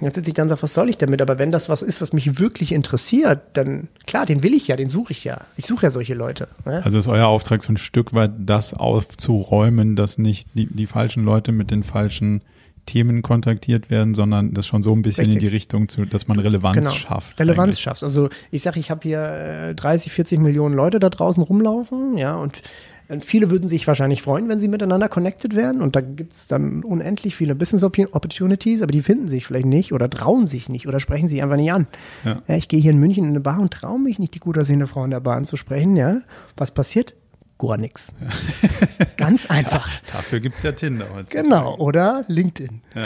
jetzt 0.00 0.14
sitze 0.14 0.30
ich 0.30 0.34
dann 0.34 0.44
und 0.44 0.48
sage, 0.50 0.62
was 0.62 0.74
soll 0.74 0.88
ich 0.88 0.96
damit? 0.96 1.22
Aber 1.22 1.38
wenn 1.38 1.52
das 1.52 1.68
was 1.68 1.82
ist, 1.82 2.00
was 2.00 2.12
mich 2.12 2.38
wirklich 2.38 2.72
interessiert, 2.72 3.40
dann 3.54 3.88
klar, 4.06 4.26
den 4.26 4.42
will 4.42 4.54
ich 4.54 4.68
ja, 4.68 4.76
den 4.76 4.88
suche 4.88 5.12
ich 5.12 5.24
ja. 5.24 5.42
Ich 5.56 5.66
suche 5.66 5.86
ja 5.86 5.90
solche 5.90 6.14
Leute. 6.14 6.48
Ne? 6.64 6.82
Also 6.84 6.98
ist 6.98 7.08
euer 7.08 7.26
Auftrag 7.26 7.62
so 7.62 7.72
ein 7.72 7.76
Stück 7.76 8.12
weit, 8.14 8.32
das 8.38 8.74
aufzuräumen, 8.74 9.96
dass 9.96 10.18
nicht 10.18 10.48
die, 10.54 10.66
die 10.66 10.86
falschen 10.86 11.24
Leute 11.24 11.52
mit 11.52 11.70
den 11.70 11.82
falschen 11.82 12.42
Themen 12.86 13.22
kontaktiert 13.22 13.90
werden, 13.90 14.14
sondern 14.14 14.52
das 14.52 14.66
schon 14.66 14.82
so 14.82 14.92
ein 14.92 15.02
bisschen 15.02 15.26
Richtig. 15.26 15.42
in 15.42 15.48
die 15.48 15.54
Richtung 15.54 15.88
zu, 15.88 16.06
dass 16.06 16.26
man 16.26 16.38
Relevanz 16.40 16.76
genau. 16.76 16.90
schafft. 16.90 17.38
Relevanz 17.38 17.76
eigentlich. 17.76 17.80
schafft. 17.80 18.02
Also 18.02 18.30
ich 18.50 18.62
sage, 18.62 18.80
ich 18.80 18.90
habe 18.90 19.02
hier 19.02 19.74
30, 19.76 20.10
äh, 20.10 20.14
40 20.14 20.40
Millionen 20.40 20.74
Leute 20.74 20.98
da 20.98 21.08
draußen 21.08 21.42
rumlaufen, 21.42 22.18
ja, 22.18 22.34
und 22.34 22.62
und 23.10 23.24
viele 23.24 23.50
würden 23.50 23.68
sich 23.68 23.88
wahrscheinlich 23.88 24.22
freuen, 24.22 24.48
wenn 24.48 24.60
sie 24.60 24.68
miteinander 24.68 25.08
connected 25.08 25.56
werden. 25.56 25.82
Und 25.82 25.96
da 25.96 26.00
gibt 26.00 26.32
es 26.32 26.46
dann 26.46 26.84
unendlich 26.84 27.34
viele 27.34 27.56
Business 27.56 27.82
Opportunities, 27.82 28.82
aber 28.82 28.92
die 28.92 29.02
finden 29.02 29.28
sich 29.28 29.46
vielleicht 29.46 29.66
nicht 29.66 29.92
oder 29.92 30.08
trauen 30.08 30.46
sich 30.46 30.68
nicht 30.68 30.86
oder 30.86 31.00
sprechen 31.00 31.28
sich 31.28 31.42
einfach 31.42 31.56
nicht 31.56 31.72
an. 31.72 31.88
Ja. 32.24 32.42
ja 32.46 32.54
ich 32.54 32.68
gehe 32.68 32.80
hier 32.80 32.92
in 32.92 32.98
München 32.98 33.24
in 33.24 33.30
eine 33.30 33.40
Bar 33.40 33.58
und 33.58 33.72
traue 33.72 33.98
mich 33.98 34.20
nicht, 34.20 34.34
die 34.34 34.38
gut 34.38 34.56
aussehende 34.56 34.86
Frau 34.86 35.04
in 35.04 35.10
der 35.10 35.18
Bar 35.18 35.36
anzusprechen. 35.36 35.96
Ja, 35.96 36.20
was 36.56 36.70
passiert? 36.70 37.14
Gar 37.58 37.78
nichts. 37.78 38.14
Ja. 38.20 39.06
Ganz 39.16 39.46
einfach. 39.46 39.90
Dafür 40.12 40.38
gibt 40.38 40.56
es 40.58 40.62
ja 40.62 40.70
Tinder. 40.70 41.06
Genau, 41.28 41.76
oder 41.78 42.24
LinkedIn. 42.28 42.80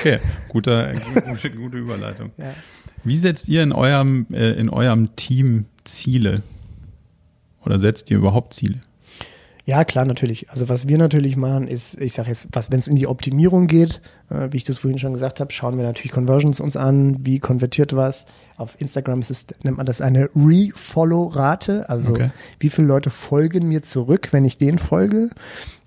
Okay, 0.00 0.18
guter, 0.48 0.92
gute, 0.94 1.50
gute 1.50 1.76
Überleitung. 1.76 2.30
Wie 3.02 3.18
setzt 3.18 3.48
ihr 3.48 3.62
in 3.62 3.72
eurem, 3.72 4.26
äh, 4.30 4.52
in 4.52 4.70
eurem 4.70 5.14
Team 5.16 5.66
Ziele? 5.84 6.42
Oder 7.64 7.78
setzt 7.78 8.10
ihr 8.10 8.18
überhaupt 8.18 8.54
Ziele? 8.54 8.80
Ja, 9.70 9.84
klar, 9.84 10.04
natürlich. 10.04 10.50
Also 10.50 10.68
was 10.68 10.88
wir 10.88 10.98
natürlich 10.98 11.36
machen, 11.36 11.68
ist, 11.68 12.00
ich 12.00 12.14
sage 12.14 12.28
jetzt, 12.28 12.48
wenn 12.70 12.78
es 12.80 12.88
in 12.88 12.96
die 12.96 13.06
Optimierung 13.06 13.68
geht, 13.68 14.00
äh, 14.28 14.48
wie 14.50 14.56
ich 14.56 14.64
das 14.64 14.78
vorhin 14.78 14.98
schon 14.98 15.12
gesagt 15.12 15.38
habe, 15.38 15.52
schauen 15.52 15.76
wir 15.76 15.84
natürlich 15.84 16.10
Conversions 16.10 16.58
uns 16.58 16.76
an, 16.76 17.24
wie 17.24 17.38
konvertiert 17.38 17.94
was. 17.94 18.26
Auf 18.56 18.80
Instagram 18.80 19.20
ist 19.20 19.30
es, 19.30 19.46
nennt 19.62 19.76
man 19.76 19.86
das 19.86 20.00
eine 20.00 20.28
Refollow-Rate, 20.34 21.88
also 21.88 22.12
okay. 22.12 22.30
wie 22.58 22.68
viele 22.68 22.88
Leute 22.88 23.10
folgen 23.10 23.68
mir 23.68 23.82
zurück, 23.82 24.28
wenn 24.32 24.44
ich 24.44 24.58
denen 24.58 24.78
folge. 24.78 25.30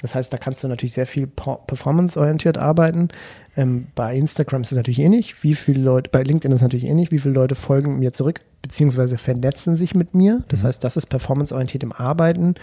Das 0.02 0.16
heißt, 0.16 0.32
da 0.32 0.38
kannst 0.38 0.64
du 0.64 0.68
natürlich 0.68 0.94
sehr 0.94 1.08
viel 1.08 1.28
performance-orientiert 1.28 2.58
arbeiten. 2.58 3.10
Ähm, 3.58 3.88
bei 3.96 4.16
Instagram 4.16 4.62
ist 4.62 4.72
es 4.72 4.78
natürlich 4.78 5.00
ähnlich. 5.00 5.44
Wie 5.44 5.56
viele 5.56 5.82
Leute, 5.82 6.10
bei 6.10 6.24
LinkedIn 6.24 6.52
ist 6.52 6.60
es 6.60 6.64
natürlich 6.64 6.86
ähnlich. 6.86 7.12
Wie 7.12 7.20
viele 7.20 7.34
Leute 7.34 7.56
folgen 7.56 8.00
mir 8.00 8.14
zurück, 8.14 8.42
beziehungsweise 8.64 9.20
vernetzen 9.20 9.76
sich 9.76 9.94
mit 9.94 10.16
mir. 10.16 10.44
Das 10.48 10.64
mhm. 10.64 10.68
heißt, 10.68 10.84
das 10.84 10.98
ist 10.98 11.08
performance-orientiert 11.08 11.84
im 11.84 11.92
Arbeiten. 11.92 12.56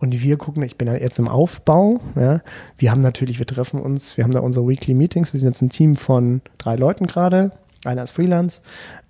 Und 0.00 0.20
wir 0.20 0.36
gucken, 0.38 0.64
ich 0.64 0.76
bin 0.76 0.88
ja 0.88 0.94
jetzt 0.94 1.20
im 1.20 1.28
Aufbau. 1.28 2.00
Ja. 2.16 2.40
Wir 2.78 2.90
haben 2.90 3.02
natürlich, 3.02 3.38
wir 3.38 3.46
treffen 3.46 3.80
uns, 3.80 4.16
wir 4.16 4.24
haben 4.24 4.32
da 4.32 4.40
unsere 4.40 4.66
Weekly 4.66 4.94
Meetings. 4.94 5.32
Wir 5.32 5.38
sind 5.38 5.50
jetzt 5.50 5.62
ein 5.62 5.70
Team 5.70 5.94
von 5.94 6.40
drei 6.58 6.74
Leuten 6.74 7.06
gerade. 7.06 7.52
Einer 7.84 8.02
ist 8.02 8.12
Freelance. 8.12 8.62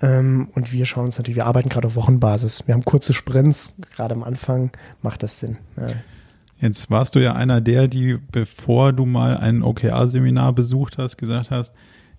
Ähm, 0.03 0.49
und 0.55 0.72
wir 0.72 0.84
schauen 0.84 1.07
uns 1.07 1.16
natürlich, 1.16 1.36
wir 1.36 1.47
arbeiten 1.47 1.68
gerade 1.68 1.86
auf 1.86 1.97
Wochenbasis. 1.97 2.64
Wir 2.66 2.74
haben 2.74 2.84
kurze 2.84 3.12
Sprints, 3.12 3.72
gerade 3.95 4.14
am 4.14 4.24
Anfang 4.24 4.70
macht 5.01 5.22
das 5.22 5.38
Sinn. 5.38 5.59
Ja. 5.76 5.88
Jetzt 6.61 6.90
warst 6.90 7.14
du 7.14 7.18
ja 7.18 7.34
einer 7.34 7.61
der, 7.61 7.86
die, 7.88 8.18
bevor 8.30 8.93
du 8.93 9.05
mal 9.05 9.36
ein 9.36 9.62
OKR-Seminar 9.62 10.53
besucht 10.55 10.99
hast, 10.99 11.18
gesagt 11.18 11.51
hast, 11.51 11.72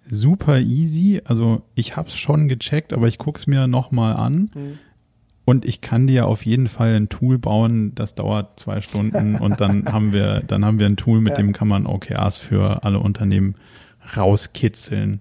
super 0.10 0.60
easy. 0.60 1.22
Also 1.26 1.64
ich 1.76 1.96
habe 1.96 2.08
es 2.08 2.16
schon 2.16 2.48
gecheckt, 2.48 2.94
aber 2.94 3.08
ich 3.08 3.18
gucke 3.18 3.40
es 3.40 3.48
mir 3.48 3.68
nochmal 3.68 4.16
an. 4.16 4.50
Mhm. 4.54 4.80
Und 5.46 5.66
ich 5.66 5.82
kann 5.82 6.08
dir 6.08 6.26
auf 6.26 6.46
jeden 6.46 6.68
Fall 6.68 6.96
ein 6.96 7.10
Tool 7.10 7.38
bauen, 7.38 7.94
das 7.96 8.16
dauert 8.16 8.60
zwei 8.60 8.80
Stunden 8.80 9.36
und 9.40 9.60
dann 9.60 9.92
haben 9.92 10.14
wir, 10.14 10.42
dann 10.42 10.64
haben 10.64 10.80
wir 10.80 10.86
ein 10.86 10.96
Tool, 10.96 11.20
mit 11.20 11.34
ja. 11.34 11.38
dem 11.38 11.52
kann 11.52 11.68
man 11.68 11.86
OKRs 11.86 12.38
für 12.38 12.84
alle 12.84 13.00
Unternehmen 13.00 13.56
rauskitzeln. 14.16 15.20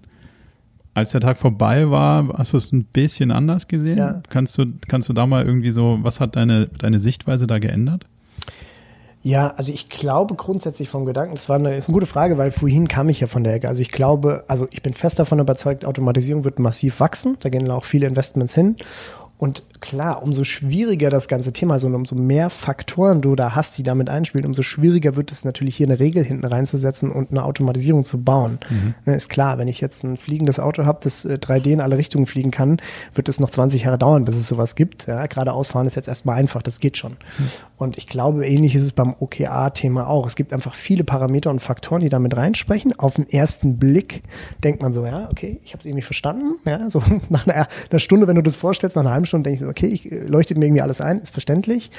Als 0.93 1.11
der 1.11 1.21
Tag 1.21 1.37
vorbei 1.37 1.89
war, 1.89 2.29
hast 2.37 2.53
du 2.53 2.57
es 2.57 2.71
ein 2.71 2.85
bisschen 2.85 3.31
anders 3.31 3.67
gesehen? 3.67 3.97
Ja. 3.97 4.21
Kannst 4.29 4.57
du, 4.57 4.65
kannst 4.87 5.09
du 5.09 5.13
da 5.13 5.25
mal 5.25 5.43
irgendwie 5.43 5.71
so, 5.71 5.99
was 6.01 6.19
hat 6.19 6.35
deine, 6.35 6.67
deine 6.67 6.99
Sichtweise 6.99 7.47
da 7.47 7.59
geändert? 7.59 8.05
Ja, 9.25 9.53
also 9.55 9.71
ich 9.71 9.87
glaube 9.87 10.35
grundsätzlich 10.35 10.89
vom 10.89 11.05
Gedanken, 11.05 11.35
das 11.35 11.47
war 11.47 11.55
eine, 11.55 11.69
eine, 11.69 11.81
gute 11.81 12.05
Frage, 12.05 12.37
weil 12.37 12.51
vorhin 12.51 12.89
kam 12.89 13.07
ich 13.07 13.21
ja 13.21 13.27
von 13.27 13.45
der 13.45 13.53
Ecke. 13.53 13.69
Also 13.69 13.81
ich 13.81 13.89
glaube, 13.89 14.43
also 14.49 14.67
ich 14.69 14.83
bin 14.83 14.93
fest 14.93 15.17
davon 15.17 15.39
überzeugt, 15.39 15.85
Automatisierung 15.85 16.43
wird 16.43 16.59
massiv 16.59 16.99
wachsen. 16.99 17.37
Da 17.39 17.47
gehen 17.47 17.71
auch 17.71 17.85
viele 17.85 18.05
Investments 18.05 18.53
hin. 18.53 18.75
Und 19.37 19.63
klar, 19.83 20.23
umso 20.23 20.45
schwieriger 20.45 21.09
das 21.09 21.27
ganze 21.27 21.51
Thema 21.51 21.75
ist 21.75 21.83
und 21.83 21.93
umso 21.93 22.15
mehr 22.15 22.49
Faktoren 22.49 23.21
du 23.21 23.35
da 23.35 23.53
hast, 23.53 23.77
die 23.77 23.83
damit 23.83 24.07
einspielen, 24.07 24.47
umso 24.47 24.63
schwieriger 24.63 25.17
wird 25.17 25.29
es 25.29 25.43
natürlich 25.43 25.75
hier 25.75 25.87
eine 25.87 25.99
Regel 25.99 26.23
hinten 26.23 26.45
reinzusetzen 26.45 27.11
und 27.11 27.31
eine 27.31 27.43
Automatisierung 27.43 28.05
zu 28.05 28.23
bauen. 28.23 28.59
Mhm. 28.69 28.93
Ne, 29.05 29.15
ist 29.15 29.27
klar, 29.27 29.57
wenn 29.57 29.67
ich 29.67 29.81
jetzt 29.81 30.05
ein 30.05 30.15
fliegendes 30.15 30.57
Auto 30.57 30.85
habe, 30.85 30.99
das 31.03 31.27
3D 31.27 31.67
äh, 31.67 31.73
in 31.73 31.81
alle 31.81 31.97
Richtungen 31.97 32.27
fliegen 32.27 32.49
kann, 32.49 32.77
wird 33.13 33.27
es 33.27 33.41
noch 33.41 33.49
20 33.49 33.83
Jahre 33.83 33.97
dauern, 33.97 34.23
bis 34.23 34.37
es 34.37 34.47
sowas 34.47 34.75
gibt. 34.75 35.07
Ja, 35.07 35.25
geradeaus 35.25 35.67
fahren 35.67 35.85
ist 35.85 35.95
jetzt 35.95 36.07
erstmal 36.07 36.37
einfach, 36.37 36.61
das 36.61 36.79
geht 36.79 36.95
schon. 36.95 37.11
Mhm. 37.11 37.49
Und 37.75 37.97
ich 37.97 38.07
glaube, 38.07 38.47
ähnlich 38.47 38.75
ist 38.75 38.83
es 38.83 38.93
beim 38.93 39.13
OKA-Thema 39.19 40.07
auch. 40.07 40.25
Es 40.25 40.37
gibt 40.37 40.53
einfach 40.53 40.75
viele 40.75 41.03
Parameter 41.03 41.49
und 41.49 41.59
Faktoren, 41.59 41.99
die 41.99 42.09
damit 42.09 42.37
reinsprechen. 42.37 42.97
Auf 42.97 43.15
den 43.15 43.29
ersten 43.29 43.79
Blick 43.79 44.23
denkt 44.63 44.81
man 44.81 44.93
so, 44.93 45.05
ja, 45.05 45.27
okay, 45.29 45.59
ich 45.65 45.73
habe 45.73 45.79
es 45.79 45.85
irgendwie 45.85 46.03
verstanden. 46.03 46.53
Ja, 46.63 46.89
so 46.89 47.03
nach 47.29 47.45
einer, 47.45 47.67
einer 47.91 47.99
Stunde, 47.99 48.27
wenn 48.27 48.35
du 48.35 48.43
das 48.43 48.55
vorstellst, 48.55 48.95
nach 48.95 49.03
einer 49.03 49.11
halben 49.11 49.25
Stunde 49.25 49.49
denke 49.49 49.55
ich 49.55 49.61
so, 49.65 49.72
okay, 49.73 49.87
ich 49.87 50.11
äh, 50.11 50.19
leuchtet 50.25 50.57
mir 50.57 50.65
irgendwie 50.65 50.81
alles 50.81 51.01
ein, 51.01 51.19
ist 51.19 51.31
verständlich. 51.31 51.91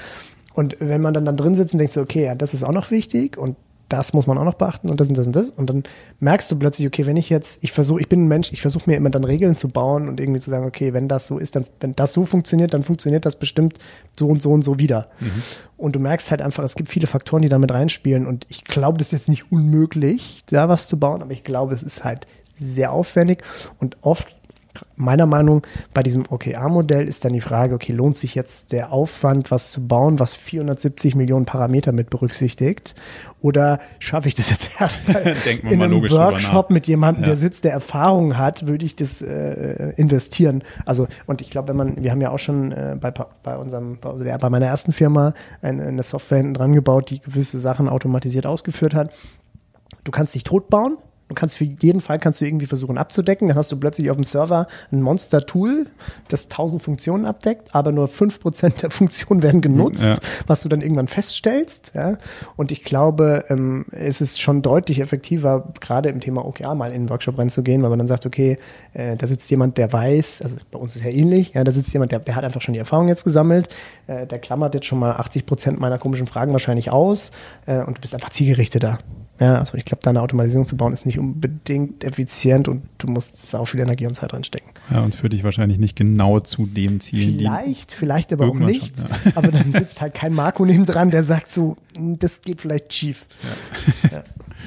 Und 0.54 0.76
wenn 0.78 1.02
man 1.02 1.14
dann, 1.14 1.24
dann 1.24 1.36
drin 1.36 1.56
sitzt 1.56 1.74
und 1.74 1.78
denkt 1.78 1.92
so, 1.92 2.00
okay, 2.00 2.24
ja, 2.24 2.34
das 2.34 2.54
ist 2.54 2.62
auch 2.62 2.72
noch 2.72 2.90
wichtig 2.90 3.36
und 3.36 3.56
das 3.88 4.12
muss 4.12 4.26
man 4.26 4.38
auch 4.38 4.44
noch 4.44 4.54
beachten 4.54 4.88
und 4.88 5.00
das 5.00 5.08
und 5.08 5.18
das 5.18 5.26
und 5.26 5.36
das. 5.36 5.50
Und 5.50 5.68
dann 5.68 5.84
merkst 6.18 6.50
du 6.50 6.56
plötzlich, 6.56 6.86
okay, 6.86 7.06
wenn 7.06 7.16
ich 7.16 7.28
jetzt, 7.28 7.62
ich 7.62 7.72
versuche, 7.72 8.00
ich 8.00 8.08
bin 8.08 8.24
ein 8.24 8.28
Mensch, 8.28 8.52
ich 8.52 8.62
versuche 8.62 8.88
mir 8.88 8.96
immer 8.96 9.10
dann 9.10 9.24
Regeln 9.24 9.54
zu 9.54 9.68
bauen 9.68 10.08
und 10.08 10.20
irgendwie 10.20 10.40
zu 10.40 10.50
sagen, 10.50 10.64
okay, 10.64 10.94
wenn 10.94 11.06
das 11.06 11.26
so 11.26 11.38
ist, 11.38 11.54
dann, 11.54 11.66
wenn 11.80 11.94
das 11.94 12.12
so 12.12 12.24
funktioniert, 12.24 12.72
dann 12.72 12.82
funktioniert 12.82 13.26
das 13.26 13.36
bestimmt 13.36 13.78
so 14.18 14.28
und 14.28 14.40
so 14.40 14.52
und 14.52 14.62
so 14.62 14.78
wieder. 14.78 15.08
Mhm. 15.20 15.42
Und 15.76 15.96
du 15.96 16.00
merkst 16.00 16.30
halt 16.30 16.40
einfach, 16.40 16.64
es 16.64 16.76
gibt 16.76 16.88
viele 16.88 17.06
Faktoren, 17.06 17.42
die 17.42 17.48
damit 17.48 17.72
reinspielen. 17.72 18.26
Und 18.26 18.46
ich 18.48 18.64
glaube, 18.64 18.98
das 18.98 19.08
ist 19.08 19.12
jetzt 19.12 19.28
nicht 19.28 19.52
unmöglich, 19.52 20.42
da 20.46 20.68
was 20.68 20.88
zu 20.88 20.98
bauen, 20.98 21.22
aber 21.22 21.32
ich 21.32 21.44
glaube, 21.44 21.74
es 21.74 21.82
ist 21.82 22.04
halt 22.04 22.26
sehr 22.56 22.92
aufwendig 22.92 23.42
und 23.78 23.96
oft 24.00 24.34
meiner 24.96 25.26
Meinung 25.26 25.62
bei 25.92 26.02
diesem 26.02 26.24
OKR-Modell 26.28 27.06
ist 27.06 27.24
dann 27.24 27.32
die 27.32 27.40
Frage, 27.40 27.74
okay, 27.74 27.92
lohnt 27.92 28.16
sich 28.16 28.34
jetzt 28.34 28.72
der 28.72 28.92
Aufwand, 28.92 29.50
was 29.50 29.70
zu 29.70 29.86
bauen, 29.86 30.18
was 30.18 30.34
470 30.34 31.14
Millionen 31.14 31.46
Parameter 31.46 31.92
mit 31.92 32.10
berücksichtigt? 32.10 32.94
Oder 33.40 33.78
schaffe 33.98 34.28
ich 34.28 34.34
das 34.34 34.50
jetzt 34.50 34.68
erstmal 34.80 35.36
in 35.62 35.82
einem 35.82 36.02
Workshop 36.10 36.70
mit 36.70 36.86
jemandem, 36.86 37.24
ja. 37.24 37.30
der 37.30 37.36
sitzt, 37.36 37.64
der 37.64 37.72
Erfahrung 37.72 38.38
hat, 38.38 38.66
würde 38.66 38.86
ich 38.86 38.96
das 38.96 39.22
äh, 39.22 39.92
investieren? 39.96 40.62
Also, 40.86 41.06
und 41.26 41.40
ich 41.40 41.50
glaube, 41.50 41.68
wenn 41.68 41.76
man, 41.76 42.02
wir 42.02 42.10
haben 42.10 42.20
ja 42.20 42.30
auch 42.30 42.38
schon 42.38 42.72
äh, 42.72 42.96
bei, 42.98 43.12
bei 43.42 43.56
unserem, 43.56 43.98
bei, 44.00 44.38
bei 44.38 44.50
meiner 44.50 44.66
ersten 44.66 44.92
Firma 44.92 45.34
eine, 45.62 45.84
eine 45.84 46.02
Software 46.02 46.38
hinten 46.38 46.54
dran 46.54 46.72
gebaut, 46.72 47.10
die 47.10 47.20
gewisse 47.20 47.58
Sachen 47.58 47.88
automatisiert 47.88 48.46
ausgeführt 48.46 48.94
hat. 48.94 49.12
Du 50.04 50.10
kannst 50.10 50.34
dich 50.34 50.44
tot 50.44 50.68
bauen, 50.68 50.98
Du 51.34 51.40
kannst 51.40 51.56
für 51.56 51.64
jeden 51.64 52.00
Fall 52.00 52.20
kannst 52.20 52.40
du 52.40 52.44
irgendwie 52.44 52.66
versuchen 52.66 52.96
abzudecken. 52.96 53.48
Dann 53.48 53.56
hast 53.56 53.72
du 53.72 53.76
plötzlich 53.76 54.08
auf 54.08 54.16
dem 54.16 54.22
Server 54.22 54.68
ein 54.92 55.02
Monster-Tool, 55.02 55.86
das 56.28 56.46
tausend 56.46 56.80
Funktionen 56.80 57.26
abdeckt, 57.26 57.74
aber 57.74 57.90
nur 57.90 58.06
fünf 58.06 58.38
Prozent 58.38 58.82
der 58.82 58.92
Funktionen 58.92 59.42
werden 59.42 59.60
genutzt, 59.60 60.04
ja. 60.04 60.14
was 60.46 60.62
du 60.62 60.68
dann 60.68 60.80
irgendwann 60.80 61.08
feststellst. 61.08 61.90
Ja? 61.92 62.18
Und 62.54 62.70
ich 62.70 62.84
glaube, 62.84 63.42
ähm, 63.48 63.84
es 63.90 64.20
ist 64.20 64.40
schon 64.40 64.62
deutlich 64.62 65.00
effektiver, 65.00 65.72
gerade 65.80 66.08
im 66.08 66.20
Thema 66.20 66.44
OKR 66.44 66.76
mal 66.76 66.90
in 66.90 66.94
einen 66.94 67.10
Workshop 67.10 67.36
reinzugehen, 67.36 67.82
weil 67.82 67.90
man 67.90 67.98
dann 67.98 68.06
sagt, 68.08 68.26
okay, 68.26 68.56
äh, 68.92 69.16
da 69.16 69.26
sitzt 69.26 69.50
jemand, 69.50 69.76
der 69.76 69.92
weiß, 69.92 70.42
also 70.42 70.54
bei 70.70 70.78
uns 70.78 70.94
ist 70.94 71.04
ja 71.04 71.10
ähnlich, 71.10 71.54
ja, 71.54 71.64
da 71.64 71.72
sitzt 71.72 71.92
jemand, 71.92 72.12
der, 72.12 72.20
der 72.20 72.36
hat 72.36 72.44
einfach 72.44 72.60
schon 72.60 72.74
die 72.74 72.78
Erfahrung 72.78 73.08
jetzt 73.08 73.24
gesammelt, 73.24 73.68
äh, 74.06 74.24
der 74.24 74.38
klammert 74.38 74.74
jetzt 74.74 74.86
schon 74.86 75.00
mal 75.00 75.10
80 75.10 75.46
Prozent 75.46 75.80
meiner 75.80 75.98
komischen 75.98 76.28
Fragen 76.28 76.52
wahrscheinlich 76.52 76.92
aus 76.92 77.32
äh, 77.66 77.82
und 77.82 77.96
du 77.96 78.00
bist 78.00 78.14
einfach 78.14 78.30
zielgerichteter. 78.30 79.00
Ja, 79.44 79.58
also 79.58 79.76
ich 79.76 79.84
glaube, 79.84 80.00
da 80.02 80.08
eine 80.08 80.22
Automatisierung 80.22 80.64
zu 80.64 80.74
bauen 80.74 80.94
ist 80.94 81.04
nicht 81.04 81.18
unbedingt 81.18 82.02
effizient 82.02 82.66
und 82.66 82.82
du 82.96 83.08
musst 83.08 83.54
auch 83.54 83.66
viel 83.66 83.80
Energie 83.80 84.06
und 84.06 84.14
Zeit 84.14 84.32
reinstecken. 84.32 84.70
Ja, 84.90 85.02
und 85.02 85.12
es 85.12 85.20
führt 85.20 85.34
dich 85.34 85.44
wahrscheinlich 85.44 85.78
nicht 85.78 85.96
genau 85.96 86.40
zu 86.40 86.64
dem 86.64 87.00
Ziel. 87.00 87.32
Vielleicht, 87.32 87.92
vielleicht 87.92 88.32
aber 88.32 88.46
auch 88.46 88.54
nicht. 88.54 88.96
Schon, 88.96 89.06
ja. 89.06 89.32
Aber 89.34 89.48
dann 89.48 89.70
sitzt 89.70 90.00
halt 90.00 90.14
kein 90.14 90.32
Marco 90.32 90.64
neben 90.64 90.86
dran, 90.86 91.10
der 91.10 91.24
sagt 91.24 91.50
so, 91.50 91.76
hm, 91.94 92.18
das 92.18 92.40
geht 92.40 92.62
vielleicht 92.62 92.94
schief. 92.94 93.26
Ja. 94.02 94.10
Ja. 94.18 94.24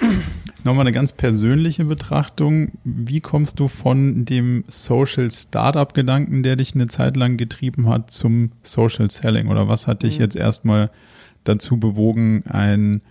Nochmal 0.64 0.82
eine 0.82 0.92
ganz 0.92 1.12
persönliche 1.12 1.86
Betrachtung. 1.86 2.74
Wie 2.84 3.20
kommst 3.20 3.60
du 3.60 3.68
von 3.68 4.26
dem 4.26 4.64
Social 4.68 5.32
Startup 5.32 5.92
Gedanken, 5.92 6.44
der 6.44 6.56
dich 6.56 6.76
eine 6.76 6.86
Zeit 6.86 7.18
lang 7.18 7.38
getrieben 7.38 7.90
hat, 7.90 8.12
zum 8.12 8.52
Social 8.62 9.10
Selling? 9.10 9.48
Oder 9.48 9.68
was 9.68 9.88
hat 9.88 10.04
dich 10.04 10.18
mhm. 10.18 10.26
jetzt 10.26 10.36
erstmal 10.36 10.92
dazu 11.46 11.78
bewogen, 11.78 12.44
ein 12.48 13.02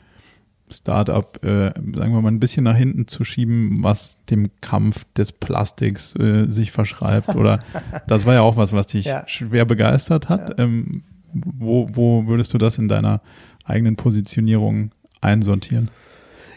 Startup, 0.71 1.45
äh, 1.45 1.73
sagen 1.75 2.13
wir 2.13 2.21
mal, 2.21 2.29
ein 2.29 2.41
bisschen 2.41 2.65
nach 2.65 2.77
hinten 2.77 3.07
zu 3.07 3.25
schieben, 3.25 3.83
was 3.83 4.17
dem 4.27 4.51
Kampf 4.61 5.05
des 5.17 5.33
Plastiks 5.33 6.15
äh, 6.17 6.47
sich 6.49 6.73
verschreibt. 6.73 7.35
Oder 7.37 7.61
das 8.07 8.27
war 8.27 8.35
ja 8.35 8.41
auch 8.41 8.57
was, 8.57 8.73
was 8.73 8.89
dich 8.89 9.05
ja. 9.05 9.25
schwer 9.27 9.65
begeistert 9.65 10.29
hat. 10.29 10.59
Ja. 10.59 10.65
Ähm, 10.65 11.03
wo, 11.33 11.89
wo 11.93 12.27
würdest 12.27 12.55
du 12.55 12.59
das 12.59 12.79
in 12.79 12.89
deiner 12.89 13.21
eigenen 13.65 13.97
Positionierung 13.97 14.91
einsortieren? 15.21 15.91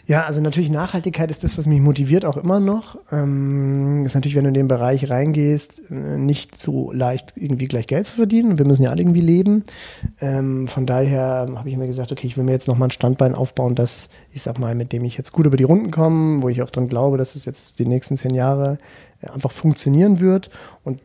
Ja, 0.10 0.26
also 0.26 0.42
natürlich 0.42 0.72
Nachhaltigkeit 0.72 1.30
ist 1.30 1.44
das, 1.44 1.56
was 1.56 1.68
mich 1.68 1.82
motiviert, 1.82 2.26
auch 2.26 2.38
immer 2.38 2.60
noch. 2.60 2.98
Ähm, 3.12 4.08
ist 4.08 4.16
natürlich, 4.16 4.36
wenn 4.36 4.46
du 4.46 4.48
in 4.48 4.56
den 4.56 4.68
Bereich 4.68 5.08
reingehst, 5.08 5.92
äh, 5.92 6.18
nicht 6.18 6.58
so 6.58 6.92
leicht 6.92 7.34
irgendwie 7.36 7.68
gleich 7.68 7.86
Geld 7.86 8.08
zu 8.08 8.16
verdienen. 8.16 8.58
Wir 8.58 8.66
müssen 8.66 8.82
ja 8.82 8.90
alle 8.90 9.04
irgendwie 9.04 9.22
leben. 9.22 9.66
Ähm, 10.20 10.68
von 10.68 10.88
daher 10.88 11.48
habe 11.56 11.70
ich 11.70 11.78
mir 11.78 11.86
gesagt, 11.86 12.12
okay, 12.12 12.26
ich 12.26 12.38
will 12.38 12.44
mir 12.44 12.54
jetzt 12.54 12.68
nochmal 12.68 12.88
ein 12.88 12.92
Standbein 12.92 13.36
aufbauen, 13.36 13.76
das, 13.76 14.10
ich 14.34 14.42
sag 14.42 14.58
mal, 14.58 14.74
mit 14.74 14.94
dem 14.94 15.06
ich 15.06 15.16
jetzt 15.16 15.32
gut 15.32 15.46
über 15.46 15.58
die 15.58 15.64
Runden 15.64 15.92
komme, 15.92 16.42
wo 16.42 16.50
ich 16.50 16.64
auch 16.64 16.72
dran 16.72 16.90
glaube, 16.90 17.20
dass 17.20 17.36
es 17.36 17.46
jetzt 17.46 17.78
die 17.78 17.86
nächsten 17.86 18.18
zehn 18.18 18.34
Jahre 18.34 18.80
äh, 19.22 19.30
einfach 19.30 19.52
funktionieren 19.52 20.20
wird. 20.20 20.50
Und 20.84 21.00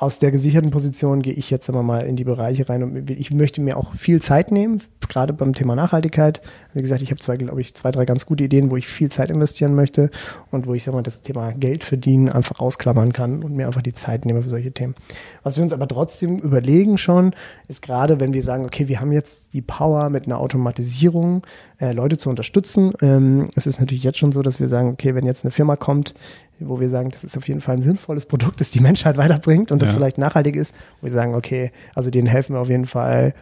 aus 0.00 0.18
der 0.18 0.30
gesicherten 0.30 0.70
Position 0.70 1.20
gehe 1.20 1.34
ich 1.34 1.50
jetzt 1.50 1.68
aber 1.68 1.82
mal 1.82 2.06
in 2.06 2.16
die 2.16 2.24
Bereiche 2.24 2.66
rein 2.70 2.82
und 2.82 3.10
ich 3.10 3.30
möchte 3.32 3.60
mir 3.60 3.76
auch 3.76 3.94
viel 3.94 4.22
Zeit 4.22 4.50
nehmen, 4.50 4.80
gerade 5.06 5.34
beim 5.34 5.52
Thema 5.52 5.76
Nachhaltigkeit. 5.76 6.40
Wie 6.72 6.80
gesagt, 6.80 7.02
ich 7.02 7.10
habe 7.10 7.20
zwei, 7.20 7.36
glaube 7.36 7.60
ich, 7.60 7.74
zwei, 7.74 7.90
drei 7.90 8.06
ganz 8.06 8.24
gute 8.24 8.44
Ideen, 8.44 8.70
wo 8.70 8.78
ich 8.78 8.86
viel 8.88 9.10
Zeit 9.10 9.28
investieren 9.30 9.74
möchte 9.74 10.08
und 10.50 10.66
wo 10.66 10.72
ich 10.72 10.84
sag 10.84 10.94
mal 10.94 11.02
das 11.02 11.20
Thema 11.20 11.52
Geld 11.52 11.84
verdienen 11.84 12.30
einfach 12.30 12.60
ausklammern 12.60 13.12
kann 13.12 13.42
und 13.42 13.54
mir 13.54 13.66
einfach 13.66 13.82
die 13.82 13.92
Zeit 13.92 14.24
nehme 14.24 14.42
für 14.42 14.48
solche 14.48 14.72
Themen. 14.72 14.94
Was 15.42 15.56
wir 15.56 15.62
uns 15.62 15.74
aber 15.74 15.86
trotzdem 15.86 16.38
überlegen 16.38 16.96
schon, 16.96 17.34
ist 17.68 17.82
gerade, 17.82 18.20
wenn 18.20 18.32
wir 18.32 18.42
sagen, 18.42 18.64
okay, 18.64 18.88
wir 18.88 19.00
haben 19.00 19.12
jetzt 19.12 19.52
die 19.52 19.60
Power 19.60 20.08
mit 20.08 20.24
einer 20.24 20.38
Automatisierung 20.38 21.42
äh, 21.78 21.92
Leute 21.92 22.16
zu 22.16 22.30
unterstützen. 22.30 22.92
Ähm, 23.02 23.50
es 23.54 23.66
ist 23.66 23.80
natürlich 23.80 24.04
jetzt 24.04 24.18
schon 24.18 24.32
so, 24.32 24.40
dass 24.40 24.60
wir 24.60 24.68
sagen, 24.68 24.88
okay, 24.88 25.14
wenn 25.14 25.26
jetzt 25.26 25.44
eine 25.44 25.50
Firma 25.50 25.76
kommt, 25.76 26.14
wo 26.60 26.80
wir 26.80 26.88
sagen, 26.88 27.10
das 27.10 27.24
ist 27.24 27.36
auf 27.36 27.48
jeden 27.48 27.60
Fall 27.60 27.76
ein 27.76 27.82
sinnvolles 27.82 28.26
Produkt, 28.26 28.60
das 28.60 28.70
die 28.70 28.80
Menschheit 28.80 29.16
weiterbringt 29.16 29.72
und 29.72 29.80
das 29.80 29.90
ja. 29.90 29.94
vielleicht 29.94 30.18
nachhaltig 30.18 30.56
ist, 30.56 30.74
wo 31.00 31.06
wir 31.06 31.12
sagen, 31.12 31.34
okay, 31.34 31.72
also 31.94 32.10
denen 32.10 32.26
helfen 32.26 32.54
wir 32.54 32.60
auf 32.60 32.68
jeden 32.68 32.86
Fall 32.86 33.34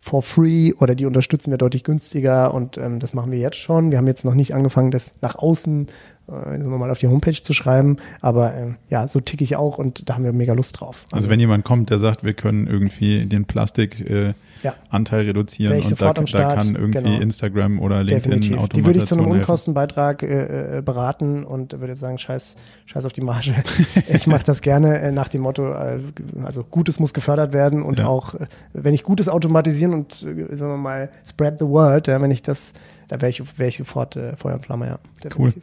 for 0.00 0.22
free 0.22 0.72
oder 0.80 0.94
die 0.94 1.04
unterstützen 1.04 1.50
wir 1.50 1.58
deutlich 1.58 1.84
günstiger 1.84 2.54
und 2.54 2.78
ähm, 2.78 2.98
das 3.00 3.12
machen 3.12 3.30
wir 3.30 3.38
jetzt 3.38 3.58
schon. 3.58 3.90
Wir 3.90 3.98
haben 3.98 4.06
jetzt 4.06 4.24
noch 4.24 4.34
nicht 4.34 4.54
angefangen, 4.54 4.90
das 4.90 5.14
nach 5.20 5.36
außen 5.36 5.88
äh, 6.28 6.32
sagen 6.32 6.70
wir 6.70 6.78
mal 6.78 6.90
auf 6.90 6.98
die 6.98 7.08
Homepage 7.08 7.42
zu 7.42 7.52
schreiben, 7.52 7.98
aber 8.20 8.54
äh, 8.54 8.66
ja, 8.88 9.08
so 9.08 9.20
ticke 9.20 9.44
ich 9.44 9.56
auch 9.56 9.78
und 9.78 10.08
da 10.08 10.14
haben 10.14 10.24
wir 10.24 10.32
mega 10.32 10.54
Lust 10.54 10.80
drauf. 10.80 11.04
Also, 11.06 11.16
also 11.16 11.28
wenn 11.30 11.40
jemand 11.40 11.64
kommt, 11.64 11.90
der 11.90 11.98
sagt, 11.98 12.24
wir 12.24 12.34
können 12.34 12.66
irgendwie 12.66 13.26
den 13.26 13.44
Plastik 13.44 14.00
äh, 14.00 14.32
ja. 14.62 14.74
Anteil 14.90 15.24
reduzieren 15.24 15.80
und 15.80 16.00
da, 16.00 16.12
da, 16.12 16.54
kann 16.54 16.74
irgendwie 16.74 17.02
genau. 17.02 17.20
Instagram 17.20 17.80
oder 17.80 18.02
LinkedIn 18.02 18.40
Definitiv. 18.40 18.68
Die 18.70 18.84
würde 18.84 18.98
ich 18.98 19.04
zu 19.04 19.16
einem 19.16 19.26
Unkostenbeitrag 19.26 20.22
äh, 20.22 20.78
äh, 20.78 20.82
beraten 20.82 21.44
und 21.44 21.78
würde 21.80 21.96
sagen, 21.96 22.18
scheiß, 22.18 22.56
scheiß 22.86 23.04
auf 23.04 23.12
die 23.12 23.20
Marge. 23.20 23.54
ich 24.08 24.26
mache 24.26 24.44
das 24.44 24.60
gerne 24.60 24.98
äh, 24.98 25.12
nach 25.12 25.28
dem 25.28 25.42
Motto, 25.42 25.72
äh, 25.72 26.00
also 26.44 26.64
Gutes 26.64 26.98
muss 26.98 27.14
gefördert 27.14 27.52
werden 27.52 27.82
und 27.82 27.98
ja. 27.98 28.06
auch, 28.06 28.34
äh, 28.34 28.46
wenn 28.72 28.94
ich 28.94 29.02
Gutes 29.02 29.28
automatisieren 29.28 29.94
und, 29.94 30.22
äh, 30.22 30.56
sagen 30.56 30.72
wir 30.72 30.76
mal, 30.76 31.10
spread 31.28 31.56
the 31.58 31.66
word, 31.66 32.08
ja, 32.08 32.20
wenn 32.20 32.30
ich 32.30 32.42
das, 32.42 32.74
da 33.08 33.20
wäre 33.20 33.30
ich, 33.30 33.58
wär 33.58 33.68
ich 33.68 33.76
sofort 33.76 34.18
Feuer 34.36 34.54
und 34.54 34.64
Flamme, 34.64 34.86
ja. 34.86 34.98
Definitiv. 35.22 35.56
Cool. 35.56 35.62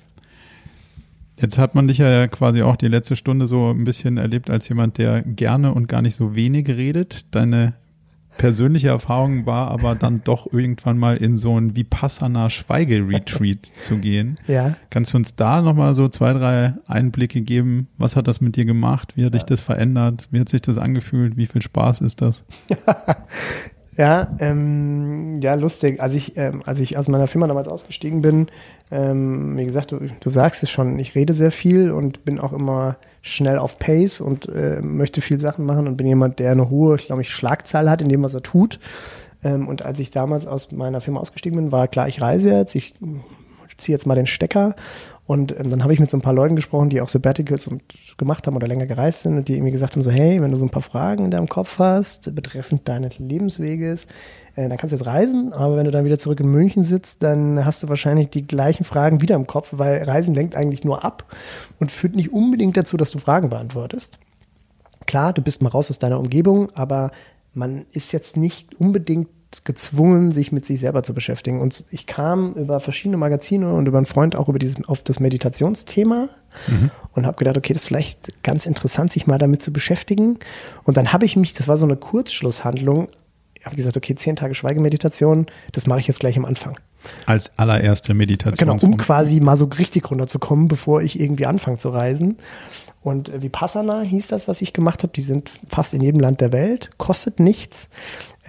Jetzt 1.39 1.59
hat 1.59 1.75
man 1.75 1.87
dich 1.87 1.99
ja 1.99 2.27
quasi 2.27 2.63
auch 2.63 2.75
die 2.75 2.87
letzte 2.87 3.15
Stunde 3.15 3.47
so 3.47 3.69
ein 3.69 3.83
bisschen 3.83 4.17
erlebt 4.17 4.49
als 4.49 4.67
jemand, 4.67 4.97
der 4.97 5.21
gerne 5.21 5.71
und 5.71 5.87
gar 5.87 6.01
nicht 6.01 6.15
so 6.15 6.35
wenig 6.35 6.67
redet. 6.67 7.27
Deine 7.29 7.73
persönliche 8.37 8.89
Erfahrung 8.89 9.45
war 9.45 9.71
aber 9.71 9.95
dann 9.95 10.21
doch 10.25 10.51
irgendwann 10.51 10.97
mal 10.97 11.17
in 11.17 11.37
so 11.37 11.59
ein 11.59 11.75
Vipassana 11.75 12.49
Schweigeretreat 12.49 13.71
zu 13.79 13.97
gehen. 13.97 14.39
Ja. 14.47 14.75
Kannst 14.89 15.13
du 15.13 15.17
uns 15.17 15.35
da 15.35 15.61
nochmal 15.61 15.95
so 15.95 16.07
zwei, 16.09 16.33
drei 16.33 16.73
Einblicke 16.87 17.41
geben? 17.41 17.87
Was 17.97 18.15
hat 18.15 18.27
das 18.27 18.41
mit 18.41 18.55
dir 18.55 18.65
gemacht? 18.65 19.13
Wie 19.15 19.25
hat 19.25 19.33
dich 19.33 19.43
das 19.43 19.61
verändert? 19.61 20.27
Wie 20.31 20.39
hat 20.39 20.49
sich 20.49 20.61
das 20.61 20.77
angefühlt? 20.77 21.37
Wie 21.37 21.47
viel 21.47 21.61
Spaß 21.61 22.01
ist 22.01 22.21
das? 22.21 22.43
Ja, 23.97 24.27
ähm, 24.39 25.41
ja, 25.41 25.55
lustig. 25.55 25.99
Als 25.99 26.13
ich, 26.13 26.37
ähm, 26.37 26.61
als 26.65 26.79
ich 26.79 26.97
aus 26.97 27.07
meiner 27.07 27.25
Firma 27.25 27.47
damals 27.47 27.67
ausgestiegen 27.67 28.21
bin, 28.21 28.47
ähm, 28.91 29.57
wie 29.57 29.65
gesagt, 29.65 29.91
du, 29.91 29.99
du 30.19 30.29
sagst 30.29 30.61
es 30.61 30.69
schon, 30.69 30.99
ich 30.99 31.15
rede 31.15 31.33
sehr 31.33 31.51
viel 31.51 31.91
und 31.91 32.23
bin 32.23 32.39
auch 32.39 32.53
immer 32.53 32.97
schnell 33.27 33.57
auf 33.57 33.79
Pace 33.79 34.21
und 34.21 34.47
äh, 34.49 34.81
möchte 34.81 35.21
viel 35.21 35.39
Sachen 35.39 35.65
machen 35.65 35.87
und 35.87 35.97
bin 35.97 36.07
jemand, 36.07 36.39
der 36.39 36.51
eine 36.51 36.69
hohe, 36.69 36.97
glaube 36.97 37.21
ich, 37.21 37.29
Schlagzahl 37.29 37.89
hat 37.89 38.01
in 38.01 38.09
dem, 38.09 38.23
was 38.23 38.33
er 38.33 38.43
tut. 38.43 38.79
Ähm, 39.43 39.67
und 39.67 39.83
als 39.83 39.99
ich 39.99 40.11
damals 40.11 40.47
aus 40.47 40.71
meiner 40.71 41.01
Firma 41.01 41.19
ausgestiegen 41.19 41.57
bin, 41.57 41.71
war 41.71 41.87
klar, 41.87 42.07
ich 42.07 42.21
reise 42.21 42.51
jetzt, 42.51 42.75
ich 42.75 42.95
ziehe 43.77 43.95
jetzt 43.95 44.07
mal 44.07 44.15
den 44.15 44.27
Stecker 44.27 44.75
und 45.27 45.59
ähm, 45.59 45.69
dann 45.69 45.83
habe 45.83 45.93
ich 45.93 45.99
mit 45.99 46.09
so 46.09 46.17
ein 46.17 46.21
paar 46.21 46.33
Leuten 46.33 46.55
gesprochen, 46.55 46.89
die 46.89 47.01
auch 47.01 47.09
Sabbaticals 47.09 47.69
gemacht 48.17 48.47
haben 48.47 48.55
oder 48.55 48.65
länger 48.65 48.87
gereist 48.87 49.21
sind 49.21 49.37
und 49.37 49.47
die 49.49 49.55
irgendwie 49.55 49.73
gesagt 49.73 49.93
haben 49.93 50.01
so, 50.01 50.09
hey, 50.09 50.41
wenn 50.41 50.51
du 50.51 50.57
so 50.57 50.65
ein 50.65 50.69
paar 50.69 50.81
Fragen 50.81 51.25
in 51.25 51.31
deinem 51.31 51.49
Kopf 51.49 51.77
hast, 51.79 52.33
betreffend 52.33 52.87
deines 52.87 53.19
Lebensweges, 53.19 54.05
äh, 54.55 54.69
dann 54.69 54.77
kannst 54.77 54.93
du 54.93 54.95
jetzt 54.95 55.05
reisen, 55.05 55.51
aber 55.51 55.75
wenn 55.75 55.83
du 55.83 55.91
dann 55.91 56.05
wieder 56.05 56.17
zurück 56.17 56.39
in 56.39 56.47
München 56.47 56.85
sitzt, 56.85 57.23
dann 57.23 57.65
hast 57.65 57.83
du 57.83 57.89
wahrscheinlich 57.89 58.29
die 58.29 58.47
gleichen 58.47 58.85
Fragen 58.85 59.21
wieder 59.21 59.35
im 59.35 59.47
Kopf, 59.47 59.73
weil 59.73 60.01
Reisen 60.03 60.33
lenkt 60.33 60.55
eigentlich 60.55 60.85
nur 60.85 61.03
ab 61.03 61.25
und 61.77 61.91
führt 61.91 62.15
nicht 62.15 62.31
unbedingt 62.31 62.77
dazu, 62.77 62.95
dass 62.95 63.11
du 63.11 63.19
Fragen 63.19 63.49
beantwortest. 63.49 64.19
Klar, 65.07 65.33
du 65.33 65.41
bist 65.41 65.61
mal 65.61 65.69
raus 65.69 65.89
aus 65.89 65.99
deiner 65.99 66.19
Umgebung, 66.19 66.69
aber 66.73 67.11
man 67.53 67.85
ist 67.91 68.13
jetzt 68.13 68.37
nicht 68.37 68.79
unbedingt 68.79 69.27
gezwungen, 69.63 70.31
sich 70.31 70.51
mit 70.51 70.65
sich 70.65 70.79
selber 70.79 71.03
zu 71.03 71.13
beschäftigen. 71.13 71.61
Und 71.61 71.85
ich 71.91 72.05
kam 72.05 72.53
über 72.53 72.79
verschiedene 72.79 73.17
Magazine 73.17 73.73
und 73.73 73.87
über 73.87 73.97
einen 73.97 74.05
Freund 74.05 74.35
auch 74.35 74.49
über 74.49 74.59
dieses, 74.59 74.87
auf 74.87 75.03
das 75.03 75.19
Meditationsthema 75.19 76.29
mhm. 76.67 76.91
und 77.13 77.25
habe 77.25 77.37
gedacht, 77.37 77.57
okay, 77.57 77.73
das 77.73 77.83
ist 77.83 77.87
vielleicht 77.87 78.43
ganz 78.43 78.65
interessant, 78.65 79.11
sich 79.11 79.27
mal 79.27 79.37
damit 79.37 79.63
zu 79.63 79.71
beschäftigen. 79.71 80.37
Und 80.83 80.97
dann 80.97 81.13
habe 81.13 81.25
ich 81.25 81.35
mich, 81.35 81.53
das 81.53 81.67
war 81.67 81.77
so 81.77 81.85
eine 81.85 81.95
Kurzschlusshandlung, 81.95 83.09
habe 83.63 83.75
gesagt, 83.75 83.97
okay, 83.97 84.15
zehn 84.15 84.35
Tage 84.35 84.53
Schweigemeditation, 84.53 85.47
das 85.71 85.87
mache 85.87 85.99
ich 85.99 86.07
jetzt 86.07 86.19
gleich 86.19 86.37
am 86.37 86.45
Anfang. 86.45 86.77
Als 87.25 87.57
allererste 87.57 88.13
Meditation. 88.13 88.57
Genau, 88.57 88.77
um 88.83 88.97
quasi 88.97 89.39
mal 89.39 89.55
so 89.55 89.65
richtig 89.65 90.09
runterzukommen, 90.09 90.67
bevor 90.67 91.01
ich 91.01 91.19
irgendwie 91.19 91.45
anfange 91.45 91.77
zu 91.77 91.89
reisen. 91.89 92.37
Und 93.07 93.29
äh, 93.29 93.41
Vipassana 93.41 94.01
hieß 94.01 94.27
das, 94.27 94.49
was 94.49 94.61
ich 94.61 94.73
gemacht 94.73 95.01
habe. 95.01 95.13
Die 95.13 95.21
sind 95.21 95.49
fast 95.69 95.93
in 95.93 96.01
jedem 96.01 96.19
Land 96.19 96.41
der 96.41 96.51
Welt, 96.51 96.89
kostet 96.97 97.39
nichts. 97.39 97.87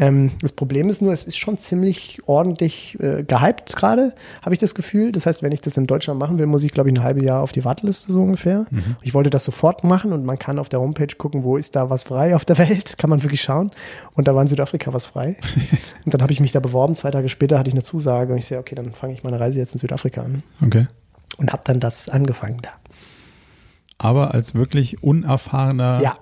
Ähm, 0.01 0.33
das 0.43 0.51
Problem 0.51 0.89
ist 0.89 1.01
nur, 1.01 1.13
es 1.13 1.23
ist 1.23 1.39
schon 1.39 1.59
ziemlich 1.59 2.19
ordentlich 2.27 2.99
äh, 2.99 3.23
gehypt 3.23 3.77
gerade, 3.77 4.15
habe 4.43 4.57
ich 4.57 4.59
das 4.59 4.75
Gefühl. 4.75 5.13
Das 5.13 5.27
heißt, 5.27 5.45
wenn 5.45 5.53
ich 5.53 5.61
das 5.61 5.77
in 5.77 5.87
Deutschland 5.87 6.19
machen 6.19 6.39
will, 6.39 6.47
muss 6.47 6.65
ich, 6.65 6.73
glaube 6.73 6.91
ich, 6.91 6.97
ein 6.97 7.05
halbes 7.05 7.23
Jahr 7.23 7.41
auf 7.41 7.53
die 7.53 7.65
Warteliste 7.65 8.11
so 8.11 8.19
ungefähr. 8.19 8.67
Mhm. 8.73 8.97
Ich 9.01 9.15
wollte 9.15 9.31
das 9.31 9.45
sofort 9.45 9.85
machen 9.85 10.13
und 10.13 10.25
man 10.25 10.41
kann 10.41 10.59
auf 10.59 10.69
der 10.69 10.81
Homepage 10.81 11.15
gucken, 11.17 11.45
wo 11.45 11.57
ist 11.57 11.77
da 11.77 11.89
was 11.89 12.03
frei 12.03 12.35
auf 12.35 12.45
der 12.45 12.59
Welt, 12.59 12.99
kann 12.99 13.11
man 13.11 13.23
wirklich 13.23 13.43
schauen. 13.43 13.71
Und 14.15 14.27
da 14.27 14.35
war 14.35 14.43
in 14.43 14.49
Südafrika 14.49 14.93
was 14.93 15.07
frei. 15.07 15.37
und 16.05 16.15
dann 16.15 16.21
habe 16.21 16.33
ich 16.33 16.41
mich 16.41 16.51
da 16.51 16.59
beworben. 16.59 16.97
Zwei 16.97 17.13
Tage 17.13 17.29
später 17.29 17.61
hatte 17.61 17.69
ich 17.69 17.75
eine 17.75 17.85
Zusage 17.85 18.33
und 18.33 18.41
ich 18.41 18.47
sehe, 18.47 18.59
okay, 18.59 18.75
dann 18.75 18.93
fange 18.93 19.13
ich 19.13 19.23
meine 19.23 19.39
Reise 19.39 19.61
jetzt 19.61 19.75
in 19.75 19.79
Südafrika 19.79 20.23
an. 20.23 20.43
Okay. 20.65 20.89
Und 21.37 21.53
habe 21.53 21.63
dann 21.65 21.79
das 21.79 22.09
angefangen 22.09 22.59
da. 22.61 22.71
Aber 23.99 24.33
als 24.33 24.55
wirklich 24.55 25.03
unerfahrener 25.03 26.01
ja. 26.01 26.17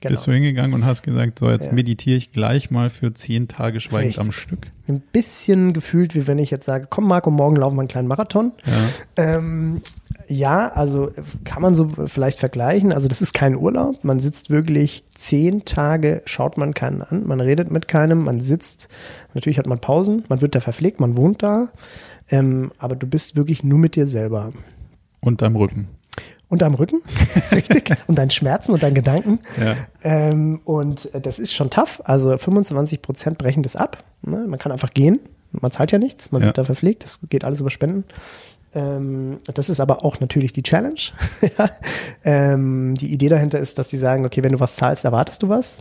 Genau. 0.00 0.12
Bist 0.12 0.26
du 0.28 0.32
hingegangen 0.32 0.74
und 0.74 0.84
hast 0.84 1.02
gesagt, 1.02 1.40
so 1.40 1.50
jetzt 1.50 1.66
ja. 1.66 1.72
meditiere 1.72 2.16
ich 2.16 2.30
gleich 2.30 2.70
mal 2.70 2.88
für 2.88 3.12
zehn 3.14 3.48
Tage 3.48 3.80
schweigend 3.80 4.10
Richtig. 4.10 4.24
am 4.24 4.32
Stück. 4.32 4.68
Ein 4.86 5.00
bisschen 5.00 5.72
gefühlt, 5.72 6.14
wie 6.14 6.28
wenn 6.28 6.38
ich 6.38 6.52
jetzt 6.52 6.66
sage, 6.66 6.86
komm 6.88 7.08
Marco, 7.08 7.30
morgen 7.30 7.56
laufen 7.56 7.76
wir 7.76 7.80
einen 7.80 7.88
kleinen 7.88 8.06
Marathon. 8.06 8.52
Ja. 8.64 9.34
Ähm, 9.36 9.80
ja, 10.28 10.68
also 10.68 11.10
kann 11.44 11.62
man 11.62 11.74
so 11.74 11.88
vielleicht 12.06 12.38
vergleichen. 12.38 12.92
Also 12.92 13.08
das 13.08 13.20
ist 13.20 13.34
kein 13.34 13.56
Urlaub. 13.56 14.04
Man 14.04 14.20
sitzt 14.20 14.50
wirklich 14.50 15.02
zehn 15.12 15.64
Tage, 15.64 16.22
schaut 16.26 16.58
man 16.58 16.74
keinen 16.74 17.02
an, 17.02 17.26
man 17.26 17.40
redet 17.40 17.72
mit 17.72 17.88
keinem, 17.88 18.22
man 18.22 18.40
sitzt. 18.40 18.88
Natürlich 19.34 19.58
hat 19.58 19.66
man 19.66 19.80
Pausen, 19.80 20.24
man 20.28 20.40
wird 20.40 20.54
da 20.54 20.60
verpflegt, 20.60 21.00
man 21.00 21.16
wohnt 21.16 21.42
da. 21.42 21.70
Ähm, 22.30 22.70
aber 22.78 22.94
du 22.94 23.06
bist 23.08 23.34
wirklich 23.34 23.64
nur 23.64 23.78
mit 23.78 23.96
dir 23.96 24.06
selber. 24.06 24.52
Und 25.20 25.42
deinem 25.42 25.56
Rücken 25.56 25.88
und 26.48 26.62
am 26.62 26.74
Rücken, 26.74 27.02
richtig, 27.52 27.94
und 28.06 28.16
deinen 28.18 28.30
Schmerzen 28.30 28.72
und 28.72 28.82
deinen 28.82 28.94
Gedanken. 28.94 29.40
Ja. 29.60 29.76
Ähm, 30.02 30.60
und 30.64 31.08
das 31.12 31.38
ist 31.38 31.52
schon 31.52 31.70
tough. 31.70 32.00
Also 32.04 32.36
25 32.36 33.02
Prozent 33.02 33.38
brechen 33.38 33.62
das 33.62 33.76
ab. 33.76 34.02
Ne? 34.22 34.46
Man 34.48 34.58
kann 34.58 34.72
einfach 34.72 34.90
gehen. 34.90 35.20
Man 35.52 35.70
zahlt 35.70 35.92
ja 35.92 35.98
nichts. 35.98 36.32
Man 36.32 36.42
ja. 36.42 36.46
wird 36.46 36.58
da 36.58 36.64
verpflegt. 36.64 37.04
Das 37.04 37.20
geht 37.28 37.44
alles 37.44 37.60
über 37.60 37.70
Spenden. 37.70 38.04
Ähm, 38.74 39.40
das 39.54 39.68
ist 39.68 39.80
aber 39.80 40.04
auch 40.04 40.20
natürlich 40.20 40.52
die 40.52 40.62
Challenge. 40.62 41.00
ja. 41.58 41.70
ähm, 42.24 42.94
die 42.94 43.12
Idee 43.12 43.28
dahinter 43.28 43.58
ist, 43.58 43.78
dass 43.78 43.88
die 43.88 43.98
sagen, 43.98 44.24
okay, 44.24 44.42
wenn 44.42 44.52
du 44.52 44.60
was 44.60 44.76
zahlst, 44.76 45.04
erwartest 45.04 45.42
du 45.42 45.48
was. 45.48 45.74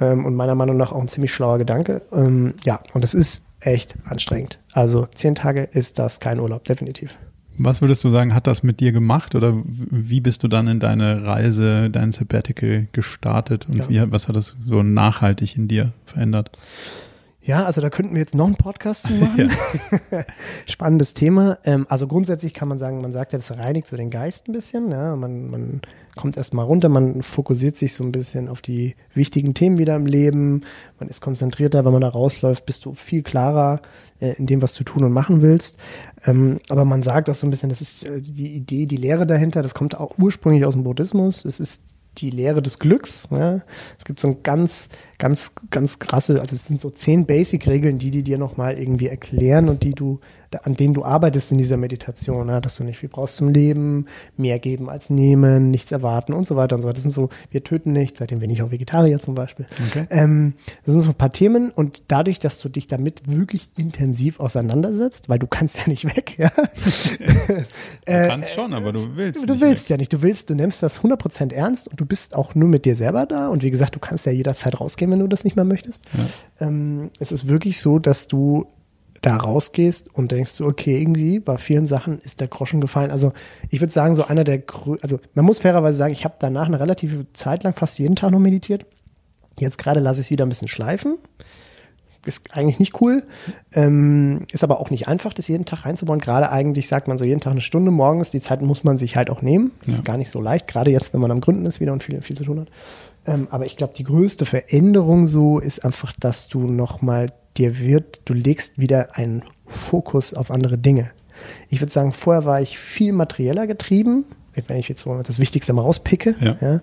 Ähm, 0.00 0.24
und 0.24 0.34
meiner 0.34 0.54
Meinung 0.54 0.76
nach 0.76 0.92
auch 0.92 1.00
ein 1.00 1.08
ziemlich 1.08 1.32
schlauer 1.32 1.58
Gedanke. 1.58 2.02
Ähm, 2.12 2.54
ja, 2.64 2.80
und 2.94 3.02
das 3.02 3.14
ist 3.14 3.44
echt 3.60 3.94
anstrengend. 4.04 4.58
Also 4.72 5.06
zehn 5.14 5.34
Tage 5.34 5.62
ist 5.62 5.98
das 5.98 6.20
kein 6.20 6.40
Urlaub, 6.40 6.64
definitiv. 6.64 7.16
Was 7.58 7.80
würdest 7.80 8.02
du 8.04 8.10
sagen, 8.10 8.34
hat 8.34 8.46
das 8.46 8.62
mit 8.62 8.80
dir 8.80 8.92
gemacht 8.92 9.34
oder 9.34 9.54
wie 9.64 10.20
bist 10.20 10.42
du 10.42 10.48
dann 10.48 10.68
in 10.68 10.80
deine 10.80 11.24
Reise, 11.24 11.90
dein 11.90 12.12
Sabbatical 12.12 12.88
gestartet 12.92 13.66
und 13.66 13.76
ja. 13.76 13.88
wie, 13.88 14.12
was 14.12 14.28
hat 14.28 14.36
das 14.36 14.56
so 14.64 14.82
nachhaltig 14.82 15.56
in 15.56 15.68
dir 15.68 15.92
verändert? 16.04 16.50
Ja, 17.44 17.64
also 17.64 17.80
da 17.80 17.90
könnten 17.90 18.14
wir 18.14 18.20
jetzt 18.20 18.34
noch 18.34 18.46
einen 18.46 18.56
Podcast 18.56 19.04
zu 19.04 19.12
machen. 19.12 19.50
Ja. 20.10 20.24
Spannendes 20.66 21.12
Thema. 21.12 21.58
Ähm, 21.64 21.86
also 21.88 22.06
grundsätzlich 22.06 22.54
kann 22.54 22.68
man 22.68 22.78
sagen, 22.78 23.00
man 23.00 23.12
sagt 23.12 23.32
ja, 23.32 23.38
das 23.38 23.56
reinigt 23.56 23.86
so 23.86 23.96
den 23.96 24.10
Geist 24.10 24.48
ein 24.48 24.52
bisschen. 24.52 24.90
Ja, 24.90 25.16
man, 25.16 25.50
man 25.50 25.80
kommt 26.16 26.36
erstmal 26.36 26.66
runter, 26.66 26.88
man 26.88 27.22
fokussiert 27.22 27.76
sich 27.76 27.94
so 27.94 28.04
ein 28.04 28.12
bisschen 28.12 28.48
auf 28.48 28.60
die 28.60 28.94
wichtigen 29.14 29.54
Themen 29.54 29.78
wieder 29.78 29.96
im 29.96 30.06
Leben. 30.06 30.62
Man 30.98 31.08
ist 31.08 31.20
konzentrierter, 31.20 31.84
wenn 31.84 31.92
man 31.92 32.02
da 32.02 32.08
rausläuft, 32.08 32.66
bist 32.66 32.84
du 32.84 32.94
viel 32.94 33.22
klarer 33.22 33.80
äh, 34.20 34.34
in 34.36 34.46
dem, 34.46 34.62
was 34.62 34.74
du 34.74 34.84
tun 34.84 35.04
und 35.04 35.12
machen 35.12 35.42
willst. 35.42 35.78
Ähm, 36.24 36.60
aber 36.68 36.84
man 36.84 37.02
sagt 37.02 37.30
auch 37.30 37.34
so 37.34 37.46
ein 37.46 37.50
bisschen, 37.50 37.70
das 37.70 37.80
ist 37.80 38.04
äh, 38.04 38.20
die 38.20 38.54
Idee, 38.54 38.86
die 38.86 38.96
Lehre 38.96 39.26
dahinter, 39.26 39.62
das 39.62 39.74
kommt 39.74 39.98
auch 39.98 40.18
ursprünglich 40.18 40.64
aus 40.64 40.74
dem 40.74 40.84
Buddhismus. 40.84 41.44
Es 41.44 41.60
ist 41.60 41.82
die 42.18 42.30
Lehre 42.30 42.62
des 42.62 42.78
Glücks. 42.78 43.28
Ja. 43.30 43.60
Es 43.98 44.04
gibt 44.04 44.20
so 44.20 44.28
ein 44.28 44.42
ganz, 44.42 44.88
ganz, 45.22 45.54
ganz 45.70 46.00
krasse, 46.00 46.40
also 46.40 46.56
es 46.56 46.66
sind 46.66 46.80
so 46.80 46.90
zehn 46.90 47.26
Basic-Regeln, 47.26 47.96
die 47.96 48.10
die 48.10 48.24
dir 48.24 48.38
nochmal 48.38 48.76
irgendwie 48.76 49.06
erklären 49.06 49.68
und 49.68 49.84
die 49.84 49.94
du 49.94 50.18
an 50.62 50.74
denen 50.74 50.94
du 50.94 51.04
arbeitest 51.04 51.52
in 51.52 51.58
dieser 51.58 51.76
Meditation, 51.76 52.48
ja, 52.48 52.60
dass 52.60 52.76
du 52.76 52.84
nicht 52.84 52.98
viel 52.98 53.08
brauchst 53.08 53.36
zum 53.36 53.48
Leben, 53.48 54.06
mehr 54.36 54.58
geben 54.58 54.88
als 54.88 55.10
nehmen, 55.10 55.70
nichts 55.70 55.92
erwarten 55.92 56.32
und 56.32 56.46
so 56.46 56.56
weiter 56.56 56.76
und 56.76 56.82
so 56.82 56.88
weiter. 56.88 56.94
Das 56.94 57.02
sind 57.02 57.12
so, 57.12 57.30
wir 57.50 57.64
töten 57.64 57.92
nicht, 57.92 58.18
seitdem 58.18 58.40
bin 58.40 58.50
ich 58.50 58.62
auch 58.62 58.70
Vegetarier 58.70 59.20
zum 59.20 59.34
Beispiel. 59.34 59.66
Okay. 59.88 60.06
Ähm, 60.10 60.54
das 60.84 60.92
sind 60.92 61.02
so 61.02 61.10
ein 61.10 61.14
paar 61.14 61.32
Themen 61.32 61.70
und 61.70 62.04
dadurch, 62.08 62.38
dass 62.38 62.58
du 62.58 62.68
dich 62.68 62.86
damit 62.86 63.22
wirklich 63.26 63.68
intensiv 63.76 64.40
auseinandersetzt, 64.40 65.28
weil 65.28 65.38
du 65.38 65.46
kannst 65.46 65.78
ja 65.78 65.84
nicht 65.86 66.04
weg, 66.04 66.38
ja. 66.38 66.50
du 66.56 67.64
kannst 68.06 68.48
äh, 68.48 68.54
schon, 68.54 68.74
aber 68.74 68.92
du 68.92 69.16
willst. 69.16 69.48
Du 69.48 69.60
willst 69.60 69.86
weg. 69.86 69.90
ja 69.90 69.96
nicht, 69.96 70.12
du 70.12 70.22
willst, 70.22 70.50
du 70.50 70.54
nimmst 70.54 70.82
das 70.82 71.00
100% 71.00 71.52
ernst 71.52 71.88
und 71.88 72.00
du 72.00 72.06
bist 72.06 72.34
auch 72.34 72.54
nur 72.54 72.68
mit 72.68 72.84
dir 72.84 72.94
selber 72.94 73.26
da 73.26 73.48
und 73.48 73.62
wie 73.62 73.70
gesagt, 73.70 73.94
du 73.94 74.00
kannst 74.00 74.26
ja 74.26 74.32
jederzeit 74.32 74.80
rausgehen, 74.80 75.10
wenn 75.12 75.20
du 75.20 75.28
das 75.28 75.44
nicht 75.44 75.54
mehr 75.54 75.64
möchtest. 75.64 76.02
Ja. 76.58 76.66
Ähm, 76.66 77.10
es 77.20 77.30
ist 77.30 77.46
wirklich 77.48 77.78
so, 77.78 77.98
dass 77.98 78.26
du 78.26 78.66
da 79.22 79.36
rausgehst 79.36 80.12
und 80.14 80.32
denkst 80.32 80.50
so, 80.50 80.66
okay, 80.66 81.00
irgendwie 81.00 81.38
bei 81.38 81.56
vielen 81.56 81.86
Sachen 81.86 82.18
ist 82.18 82.40
der 82.40 82.48
Groschen 82.48 82.80
gefallen. 82.80 83.12
Also 83.12 83.32
ich 83.70 83.80
würde 83.80 83.92
sagen, 83.92 84.16
so 84.16 84.24
einer 84.24 84.42
der, 84.42 84.62
also 85.00 85.20
man 85.34 85.44
muss 85.44 85.60
fairerweise 85.60 85.96
sagen, 85.96 86.12
ich 86.12 86.24
habe 86.24 86.34
danach 86.40 86.66
eine 86.66 86.80
relative 86.80 87.26
Zeit 87.32 87.62
lang 87.62 87.74
fast 87.74 87.98
jeden 88.00 88.16
Tag 88.16 88.32
noch 88.32 88.40
meditiert. 88.40 88.84
Jetzt 89.58 89.78
gerade 89.78 90.00
lasse 90.00 90.20
ich 90.20 90.26
es 90.26 90.30
wieder 90.30 90.44
ein 90.44 90.48
bisschen 90.48 90.68
schleifen. 90.68 91.18
Ist 92.24 92.54
eigentlich 92.56 92.78
nicht 92.78 93.00
cool. 93.00 93.24
Ähm, 93.72 94.46
ist 94.52 94.62
aber 94.62 94.80
auch 94.80 94.90
nicht 94.90 95.08
einfach, 95.08 95.32
das 95.34 95.48
jeden 95.48 95.64
Tag 95.64 95.84
reinzubauen. 95.84 96.20
Gerade 96.20 96.50
eigentlich 96.50 96.86
sagt 96.86 97.08
man 97.08 97.18
so 97.18 97.24
jeden 97.24 97.40
Tag 97.40 97.50
eine 97.50 97.60
Stunde 97.60 97.90
morgens. 97.90 98.30
Die 98.30 98.40
Zeit 98.40 98.62
muss 98.62 98.84
man 98.84 98.96
sich 98.96 99.16
halt 99.16 99.28
auch 99.28 99.42
nehmen. 99.42 99.72
Ja. 99.84 99.94
Ist 99.94 100.04
gar 100.04 100.16
nicht 100.16 100.30
so 100.30 100.40
leicht. 100.40 100.68
Gerade 100.68 100.90
jetzt, 100.90 101.12
wenn 101.12 101.20
man 101.20 101.32
am 101.32 101.40
Gründen 101.40 101.66
ist 101.66 101.80
wieder 101.80 101.92
und 101.92 102.02
viel, 102.02 102.20
viel 102.22 102.36
zu 102.36 102.44
tun 102.44 102.60
hat. 102.60 102.68
Ähm, 103.26 103.48
aber 103.50 103.66
ich 103.66 103.76
glaube, 103.76 103.94
die 103.96 104.04
größte 104.04 104.46
Veränderung 104.46 105.26
so 105.26 105.58
ist 105.58 105.84
einfach, 105.84 106.12
dass 106.18 106.48
du 106.48 106.66
nochmal 106.66 107.32
dir 107.56 107.78
wird, 107.78 108.22
du 108.24 108.34
legst 108.34 108.78
wieder 108.78 109.16
einen 109.16 109.42
Fokus 109.66 110.34
auf 110.34 110.50
andere 110.50 110.78
Dinge. 110.78 111.10
Ich 111.68 111.80
würde 111.80 111.92
sagen, 111.92 112.12
vorher 112.12 112.44
war 112.44 112.60
ich 112.60 112.78
viel 112.78 113.12
materieller 113.12 113.66
getrieben, 113.66 114.24
wenn 114.66 114.78
ich 114.78 114.88
jetzt 114.88 115.06
das 115.24 115.38
Wichtigste 115.38 115.72
mal 115.72 115.82
rauspicke. 115.82 116.34
Ja. 116.40 116.56
ja. 116.60 116.80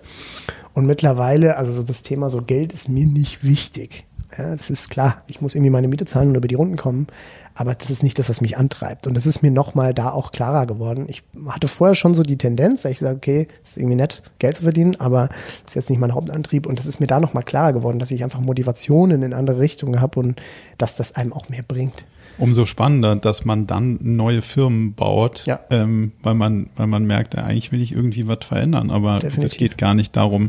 Und 0.74 0.86
mittlerweile, 0.86 1.56
also 1.56 1.72
so 1.72 1.82
das 1.82 2.02
Thema 2.02 2.30
so 2.30 2.42
Geld 2.42 2.72
ist 2.72 2.88
mir 2.88 3.06
nicht 3.06 3.44
wichtig. 3.44 4.06
Ja, 4.36 4.52
das 4.52 4.70
ist 4.70 4.90
klar. 4.90 5.22
Ich 5.26 5.40
muss 5.40 5.54
irgendwie 5.54 5.70
meine 5.70 5.88
Miete 5.88 6.04
zahlen 6.04 6.28
und 6.28 6.36
über 6.36 6.48
die 6.48 6.54
Runden 6.54 6.76
kommen. 6.76 7.08
Aber 7.54 7.74
das 7.74 7.90
ist 7.90 8.02
nicht 8.02 8.18
das, 8.18 8.28
was 8.28 8.40
mich 8.40 8.56
antreibt. 8.56 9.06
Und 9.06 9.14
das 9.16 9.26
ist 9.26 9.42
mir 9.42 9.50
nochmal 9.50 9.92
da 9.92 10.10
auch 10.12 10.32
klarer 10.32 10.66
geworden. 10.66 11.06
Ich 11.08 11.22
hatte 11.48 11.68
vorher 11.68 11.94
schon 11.94 12.14
so 12.14 12.22
die 12.22 12.38
Tendenz, 12.38 12.82
dass 12.82 12.92
ich 12.92 12.98
sage, 13.00 13.16
okay, 13.16 13.48
ist 13.64 13.76
irgendwie 13.76 13.96
nett, 13.96 14.22
Geld 14.38 14.56
zu 14.56 14.62
verdienen, 14.62 14.96
aber 14.96 15.28
das 15.28 15.72
ist 15.72 15.74
jetzt 15.74 15.90
nicht 15.90 15.98
mein 15.98 16.14
Hauptantrieb. 16.14 16.66
Und 16.66 16.78
das 16.78 16.86
ist 16.86 17.00
mir 17.00 17.06
da 17.06 17.20
nochmal 17.20 17.42
klarer 17.42 17.72
geworden, 17.72 17.98
dass 17.98 18.10
ich 18.10 18.22
einfach 18.24 18.40
Motivationen 18.40 19.22
in 19.22 19.32
andere 19.34 19.58
Richtungen 19.60 20.00
habe 20.00 20.20
und 20.20 20.40
dass 20.78 20.94
das 20.96 21.16
einem 21.16 21.32
auch 21.32 21.48
mehr 21.48 21.62
bringt. 21.66 22.04
Umso 22.38 22.64
spannender, 22.64 23.16
dass 23.16 23.44
man 23.44 23.66
dann 23.66 23.98
neue 24.00 24.40
Firmen 24.40 24.94
baut, 24.94 25.42
Ja. 25.46 25.60
ähm, 25.68 26.12
weil 26.22 26.34
man, 26.34 26.70
weil 26.76 26.86
man 26.86 27.04
merkt, 27.04 27.36
eigentlich 27.36 27.70
will 27.72 27.82
ich 27.82 27.92
irgendwie 27.92 28.26
was 28.26 28.38
verändern, 28.42 28.90
aber 28.90 29.18
es 29.42 29.52
geht 29.56 29.76
gar 29.76 29.92
nicht 29.92 30.16
darum, 30.16 30.48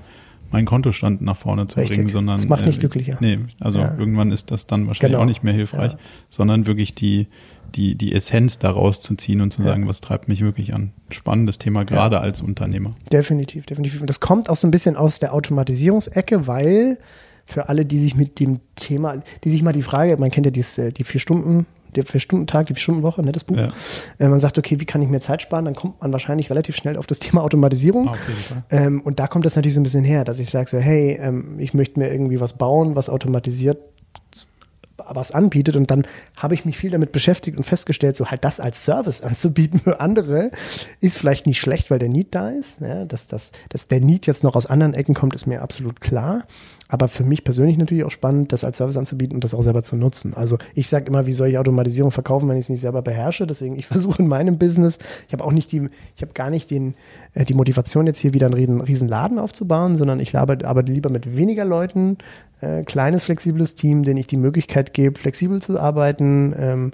meinen 0.52 0.66
Kontostand 0.66 1.22
nach 1.22 1.38
vorne 1.38 1.68
zu 1.68 1.80
Richtig. 1.80 1.97
bringen, 1.97 2.10
sondern 2.12 2.38
Das 2.38 2.47
macht 2.47 2.66
nicht 2.66 2.78
äh, 2.78 2.80
glücklicher. 2.80 3.18
Nee, 3.22 3.39
also 3.60 3.80
Ja. 3.80 3.95
irgendwann 3.97 4.32
ist 4.32 4.52
das 4.52 4.68
dann 4.68 4.88
wahrscheinlich 4.88 5.12
Genau. 5.14 5.24
auch 5.24 5.28
nicht 5.28 5.43
mehr 5.43 5.54
hilfreich, 5.54 5.93
Ja. 5.93 5.97
sondern 6.30 6.66
wirklich 6.68 6.93
die, 6.95 7.28
die, 7.76 7.95
die 7.95 8.14
Essenz 8.14 8.60
daraus 8.60 8.99
zu 8.99 9.16
ziehen 9.16 9.41
und 9.41 9.52
zu 9.52 9.62
Ja. 9.62 9.70
sagen, 9.70 9.88
was 9.88 10.02
treibt 10.02 10.28
mich 10.28 10.41
wirklich 10.41 10.74
an. 10.74 10.91
Spannendes 11.10 11.58
Thema, 11.58 11.86
gerade 11.86 12.20
als 12.20 12.41
Unternehmer. 12.41 12.95
Definitiv, 13.12 13.66
definitiv. 13.66 14.02
Und 14.02 14.10
das 14.10 14.20
kommt 14.20 14.49
auch 14.49 14.56
so 14.58 14.68
ein 14.68 14.72
bisschen 14.72 14.97
aus 14.97 15.20
der 15.20 15.34
Automatisierungsecke, 15.34 16.47
weil 16.47 16.97
für 17.45 17.70
alle, 17.70 17.86
die 17.86 17.99
sich 17.99 18.16
mit 18.16 18.39
dem 18.39 18.60
Thema, 18.76 19.24
die 19.43 19.49
sich 19.49 19.64
mal 19.64 19.74
die 19.74 19.82
Frage, 19.82 20.18
man 20.18 20.32
kennt 20.32 20.45
ja 20.45 20.52
dieses, 20.52 20.78
äh, 20.78 20.91
die 20.91 21.04
vier 21.04 21.20
Stunden, 21.22 21.66
der 21.96 22.06
Vier-Stunden-Tag, 22.06 22.68
die 22.68 22.74
Vier-Stunden-Woche, 22.74 23.24
ne, 23.24 23.32
das 23.32 23.44
Buch. 23.44 23.58
Ja. 23.58 23.70
Äh, 24.20 24.28
man 24.30 24.39
sagt, 24.39 24.58
okay, 24.58 24.80
wie 24.80 24.86
kann 24.86 25.02
ich 25.02 25.10
mir 25.10 25.20
Zeit 25.20 25.42
sparen? 25.42 25.66
Dann 25.66 25.76
kommt 25.76 26.02
man 26.02 26.12
wahrscheinlich 26.12 26.50
relativ 26.50 26.76
schnell 26.76 26.98
auf 26.98 27.08
das 27.08 27.20
Thema 27.20 27.44
Automatisierung. 27.44 28.10
Auf 28.10 28.28
jeden 28.28 28.39
Fall. 28.39 28.64
Ähm, 28.70 29.02
und 29.02 29.20
da 29.20 29.28
kommt 29.28 29.46
das 29.46 29.56
natürlich 29.56 29.76
so 29.76 29.80
ein 29.80 29.84
bisschen 29.84 30.04
her, 30.04 30.24
dass 30.24 30.39
ich 30.39 30.50
sage 30.50 30.70
so, 30.70 30.78
hey, 30.78 31.18
ähm, 31.22 31.60
ich 31.60 31.74
möchte 31.74 32.00
mir 32.00 32.12
irgendwie 32.12 32.39
was 32.39 32.54
bauen, 32.54 32.96
was 32.96 33.10
automatisiert 33.10 33.78
was 35.16 35.32
anbietet 35.32 35.76
und 35.76 35.89
dann 35.92 36.06
habe 36.36 36.54
ich 36.54 36.66
mich 36.66 36.78
viel 36.78 36.92
damit 36.92 37.12
beschäftigt 37.12 37.58
und 37.58 37.64
festgestellt, 37.64 38.18
so 38.18 38.28
halt 38.28 38.44
das 38.44 38.60
als 38.60 38.84
Service 38.84 39.22
anzubieten 39.24 39.80
für 39.80 40.00
andere 40.00 40.52
ist 41.00 41.18
vielleicht 41.18 41.48
nicht 41.48 41.60
schlecht, 41.60 41.92
weil 41.92 42.00
der 42.00 42.10
Need 42.10 42.34
da 42.36 42.50
ist. 42.50 42.82
Ja, 42.82 43.06
dass, 43.06 43.28
das, 43.28 43.52
dass 43.70 43.88
der 43.88 44.02
Need 44.02 44.28
jetzt 44.28 44.44
noch 44.44 44.56
aus 44.56 44.66
anderen 44.66 44.94
Ecken 44.94 45.14
kommt, 45.14 45.36
ist 45.36 45.48
mir 45.48 45.62
absolut 45.62 46.02
klar. 46.02 46.44
Aber 46.92 47.08
für 47.08 47.24
mich 47.24 47.46
persönlich 47.46 47.78
natürlich 47.78 48.04
auch 48.04 48.12
spannend, 48.12 48.52
das 48.52 48.66
als 48.66 48.76
Service 48.76 48.98
anzubieten 48.98 49.34
und 49.36 49.46
das 49.46 49.54
auch 49.54 49.64
selber 49.64 49.82
zu 49.82 49.96
nutzen. 49.96 50.34
Also 50.36 50.58
ich 50.76 50.89
sage 50.89 51.06
immer, 51.06 51.26
wie 51.26 51.32
soll 51.32 51.48
ich 51.48 51.58
Automatisierung 51.58 52.12
verkaufen, 52.12 52.50
wenn 52.50 52.58
ich 52.58 52.66
es 52.66 52.70
nicht 52.70 52.82
selber 52.82 53.02
beherrsche? 53.02 53.48
Deswegen, 53.48 53.80
ich 53.80 53.86
versuche 53.88 54.22
in 54.22 54.28
meinem 54.28 54.58
Business, 54.58 55.00
ich 55.26 55.32
habe 55.32 55.46
auch 55.46 55.54
nicht 55.54 55.72
die, 55.72 55.88
ich 56.18 56.22
habe 56.22 56.34
gar 56.34 56.50
nicht 56.50 56.70
den, 56.70 56.96
äh, 57.34 57.46
die 57.46 57.54
Motivation, 57.54 58.08
jetzt 58.08 58.20
hier 58.20 58.34
wieder 58.34 58.48
einen 58.48 58.82
riesen, 58.82 59.08
Laden 59.08 59.39
aufzubauen, 59.39 59.96
sondern 59.96 60.20
ich 60.20 60.38
arbeite, 60.38 60.68
arbeite 60.68 60.92
lieber 60.92 61.10
mit 61.10 61.38
weniger 61.38 61.64
Leuten, 61.64 62.18
äh, 62.60 62.84
kleines, 62.84 63.24
flexibles 63.24 63.74
Team, 63.74 64.04
denen 64.04 64.18
ich 64.18 64.28
die 64.28 64.36
Möglichkeit 64.36 64.94
gebe, 64.94 65.18
flexibel 65.18 65.62
zu 65.62 65.80
arbeiten 65.80 66.54
ähm, 66.58 66.92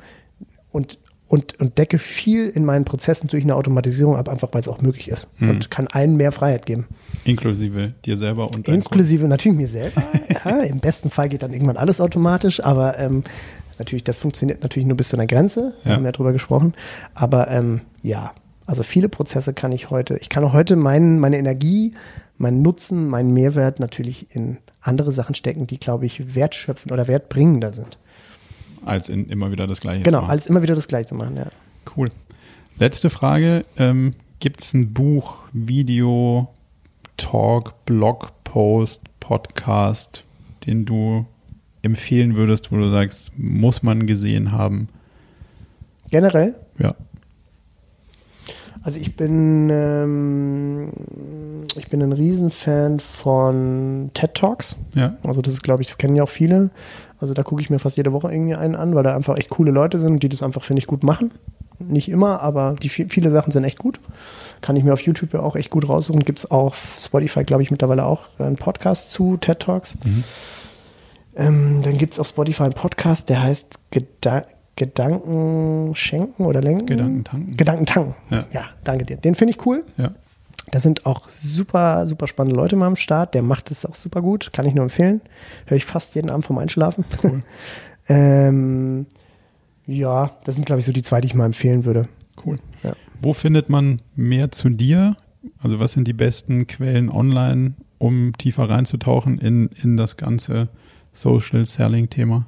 und, 0.71 0.99
und, 1.27 1.59
und 1.59 1.77
decke 1.77 1.97
viel 1.99 2.49
in 2.49 2.63
meinen 2.65 2.85
Prozessen 2.85 3.27
durch 3.27 3.43
eine 3.43 3.55
Automatisierung 3.55 4.15
ab, 4.15 4.29
einfach 4.29 4.49
weil 4.53 4.61
es 4.61 4.67
auch 4.67 4.81
möglich 4.81 5.09
ist 5.09 5.27
und 5.41 5.69
kann 5.69 5.87
allen 5.87 6.15
mehr 6.15 6.31
Freiheit 6.31 6.65
geben. 6.65 6.85
Inklusive 7.25 7.93
dir 8.05 8.17
selber 8.17 8.45
und 8.47 8.67
Inklusive 8.67 9.27
natürlich 9.27 9.57
mir 9.57 9.67
selber. 9.67 10.01
ja, 10.45 10.61
Im 10.61 10.79
besten 10.79 11.09
Fall 11.09 11.27
geht 11.29 11.43
dann 11.43 11.53
irgendwann 11.53 11.77
alles 11.77 11.99
automatisch, 11.99 12.63
aber 12.63 12.97
ähm, 12.97 13.23
natürlich, 13.77 14.03
das 14.05 14.17
funktioniert 14.17 14.63
natürlich 14.63 14.87
nur 14.87 14.95
bis 14.97 15.09
zu 15.09 15.17
einer 15.17 15.27
Grenze. 15.27 15.73
Wir 15.83 15.91
Ja. 15.91 15.97
haben 15.97 16.05
ja 16.05 16.11
drüber 16.13 16.31
gesprochen. 16.33 16.73
Aber 17.13 17.49
ähm, 17.49 17.81
ja, 18.01 18.31
also 18.65 18.83
viele 18.83 19.09
Prozesse 19.09 19.53
kann 19.53 19.71
ich 19.73 19.89
heute, 19.89 20.17
ich 20.17 20.29
kann 20.29 20.43
auch 20.45 20.53
heute 20.53 20.75
meinen, 20.77 21.19
meine 21.19 21.37
Energie, 21.37 21.93
meinen 22.37 22.61
Nutzen, 22.61 23.07
meinen 23.07 23.33
Mehrwert 23.33 23.79
natürlich 23.79 24.33
in 24.35 24.57
andere 24.81 25.11
Sachen 25.11 25.35
stecken, 25.35 25.67
die, 25.67 25.79
glaube 25.79 26.05
ich, 26.05 26.35
wertschöpfend 26.35 26.91
oder 26.93 27.07
wertbringender 27.07 27.73
sind. 27.73 27.97
Als 28.87 29.09
in 29.09 29.27
immer 29.29 29.51
wieder 29.51 29.67
das 29.67 29.81
Gleiche. 29.81 30.01
Genau, 30.03 30.19
zu 30.19 30.21
machen. 30.23 30.31
alles 30.31 30.47
immer 30.47 30.61
wieder 30.61 30.75
das 30.75 30.87
Gleiche 30.87 31.07
zu 31.09 31.15
machen, 31.15 31.35
ja. 31.37 31.47
Cool. 31.95 32.09
Letzte 32.77 33.09
Frage. 33.09 33.65
Ähm, 33.77 34.13
Gibt 34.39 34.61
es 34.61 34.73
ein 34.73 34.93
Buch, 34.93 35.37
Video, 35.51 36.47
Talk, 37.17 37.85
Blog, 37.85 38.31
Post, 38.43 39.01
Podcast, 39.19 40.23
den 40.65 40.85
du 40.85 41.25
empfehlen 41.81 42.35
würdest, 42.35 42.71
wo 42.71 42.77
du 42.77 42.89
sagst, 42.91 43.31
muss 43.35 43.81
man 43.83 44.05
gesehen 44.07 44.51
haben? 44.51 44.89
Generell, 46.11 46.55
Ja. 46.79 46.95
Also 48.83 48.99
ich 48.99 49.17
bin, 49.17 49.69
ähm, 49.69 50.91
ich 51.75 51.89
bin 51.89 52.01
ein 52.01 52.13
Riesenfan 52.13 53.01
von 53.01 54.11
TED 54.13 54.33
Talks. 54.33 54.77
Ja. 54.93 55.17
Also 55.23 55.41
das 55.41 55.51
ist, 55.53 55.63
glaube 55.63 55.81
ich, 55.81 55.89
das 55.89 55.97
kennen 55.97 56.15
ja 56.15 56.23
auch 56.23 56.29
viele. 56.29 56.69
Also 57.19 57.33
da 57.33 57.43
gucke 57.43 57.61
ich 57.61 57.69
mir 57.69 57.79
fast 57.79 57.97
jede 57.97 58.13
Woche 58.13 58.31
irgendwie 58.31 58.55
einen 58.55 58.75
an, 58.75 58.93
weil 58.95 59.03
da 59.03 59.15
einfach 59.15 59.37
echt 59.37 59.49
coole 59.49 59.71
Leute 59.71 59.99
sind, 59.99 60.21
die 60.23 60.29
das 60.29 60.43
einfach, 60.43 60.63
finde 60.63 60.79
ich, 60.81 60.87
gut 60.87 61.03
machen. 61.03 61.31
Nicht 61.79 62.09
immer, 62.09 62.41
aber 62.41 62.75
die 62.81 62.89
vi- 62.89 63.09
viele 63.09 63.29
Sachen 63.31 63.51
sind 63.51 63.63
echt 63.63 63.77
gut. 63.79 63.99
Kann 64.61 64.75
ich 64.75 64.83
mir 64.83 64.93
auf 64.93 65.01
YouTube 65.01 65.33
ja 65.33 65.41
auch 65.41 65.55
echt 65.55 65.69
gut 65.69 65.87
raussuchen. 65.87 66.23
Gibt 66.23 66.39
es 66.39 66.49
auch 66.49 66.65
auf 66.67 66.95
Spotify, 66.97 67.43
glaube 67.43 67.61
ich, 67.63 67.69
mittlerweile 67.71 68.05
auch 68.05 68.21
einen 68.39 68.55
Podcast 68.55 69.11
zu 69.11 69.37
TED 69.37 69.59
Talks. 69.59 69.97
Ähm, 71.35 71.81
dann 71.83 71.97
gibt 71.97 72.13
es 72.13 72.19
auf 72.19 72.27
Spotify 72.27 72.63
einen 72.63 72.73
Podcast, 72.73 73.29
der 73.29 73.41
heißt 73.43 73.75
Geda 73.91 74.43
Gedanken 74.75 75.95
schenken 75.95 76.45
oder 76.45 76.61
lenken? 76.61 76.85
Gedanken 76.85 77.23
tanken. 77.23 77.57
Gedanken 77.57 77.85
tanken. 77.87 78.15
Ja. 78.29 78.45
ja 78.51 78.63
danke 78.83 79.05
dir. 79.05 79.17
Den 79.17 79.33
finde 79.33 79.51
ich 79.55 79.65
cool. 79.65 79.83
Ja. 79.97 80.11
Da 80.71 80.79
sind 80.79 81.05
auch 81.05 81.29
super, 81.29 82.05
super 82.07 82.27
spannende 82.27 82.57
Leute 82.57 82.75
mal 82.75 82.87
am 82.87 82.95
Start. 82.95 83.33
Der 83.33 83.41
macht 83.41 83.71
es 83.71 83.85
auch 83.85 83.95
super 83.95 84.21
gut. 84.21 84.51
Kann 84.51 84.65
ich 84.65 84.73
nur 84.73 84.83
empfehlen. 84.83 85.21
Höre 85.65 85.77
ich 85.77 85.85
fast 85.85 86.15
jeden 86.15 86.29
Abend 86.29 86.45
vorm 86.45 86.59
Einschlafen. 86.59 87.05
Cool. 87.23 87.41
ähm, 88.09 89.05
ja, 89.85 90.31
das 90.43 90.55
sind, 90.55 90.65
glaube 90.65 90.79
ich, 90.79 90.85
so 90.85 90.91
die 90.91 91.01
zwei, 91.01 91.21
die 91.21 91.27
ich 91.27 91.35
mal 91.35 91.45
empfehlen 91.45 91.85
würde. 91.85 92.09
Cool. 92.45 92.57
Ja. 92.83 92.93
Wo 93.21 93.33
findet 93.33 93.69
man 93.69 94.01
mehr 94.15 94.51
zu 94.51 94.69
dir? 94.69 95.15
Also 95.61 95.79
was 95.79 95.93
sind 95.93 96.07
die 96.07 96.13
besten 96.13 96.67
Quellen 96.67 97.09
online, 97.09 97.75
um 97.97 98.33
tiefer 98.37 98.69
reinzutauchen 98.69 99.39
in, 99.39 99.69
in 99.81 99.95
das 99.95 100.17
ganze 100.17 100.67
Social 101.13 101.65
Selling 101.65 102.09
Thema? 102.09 102.45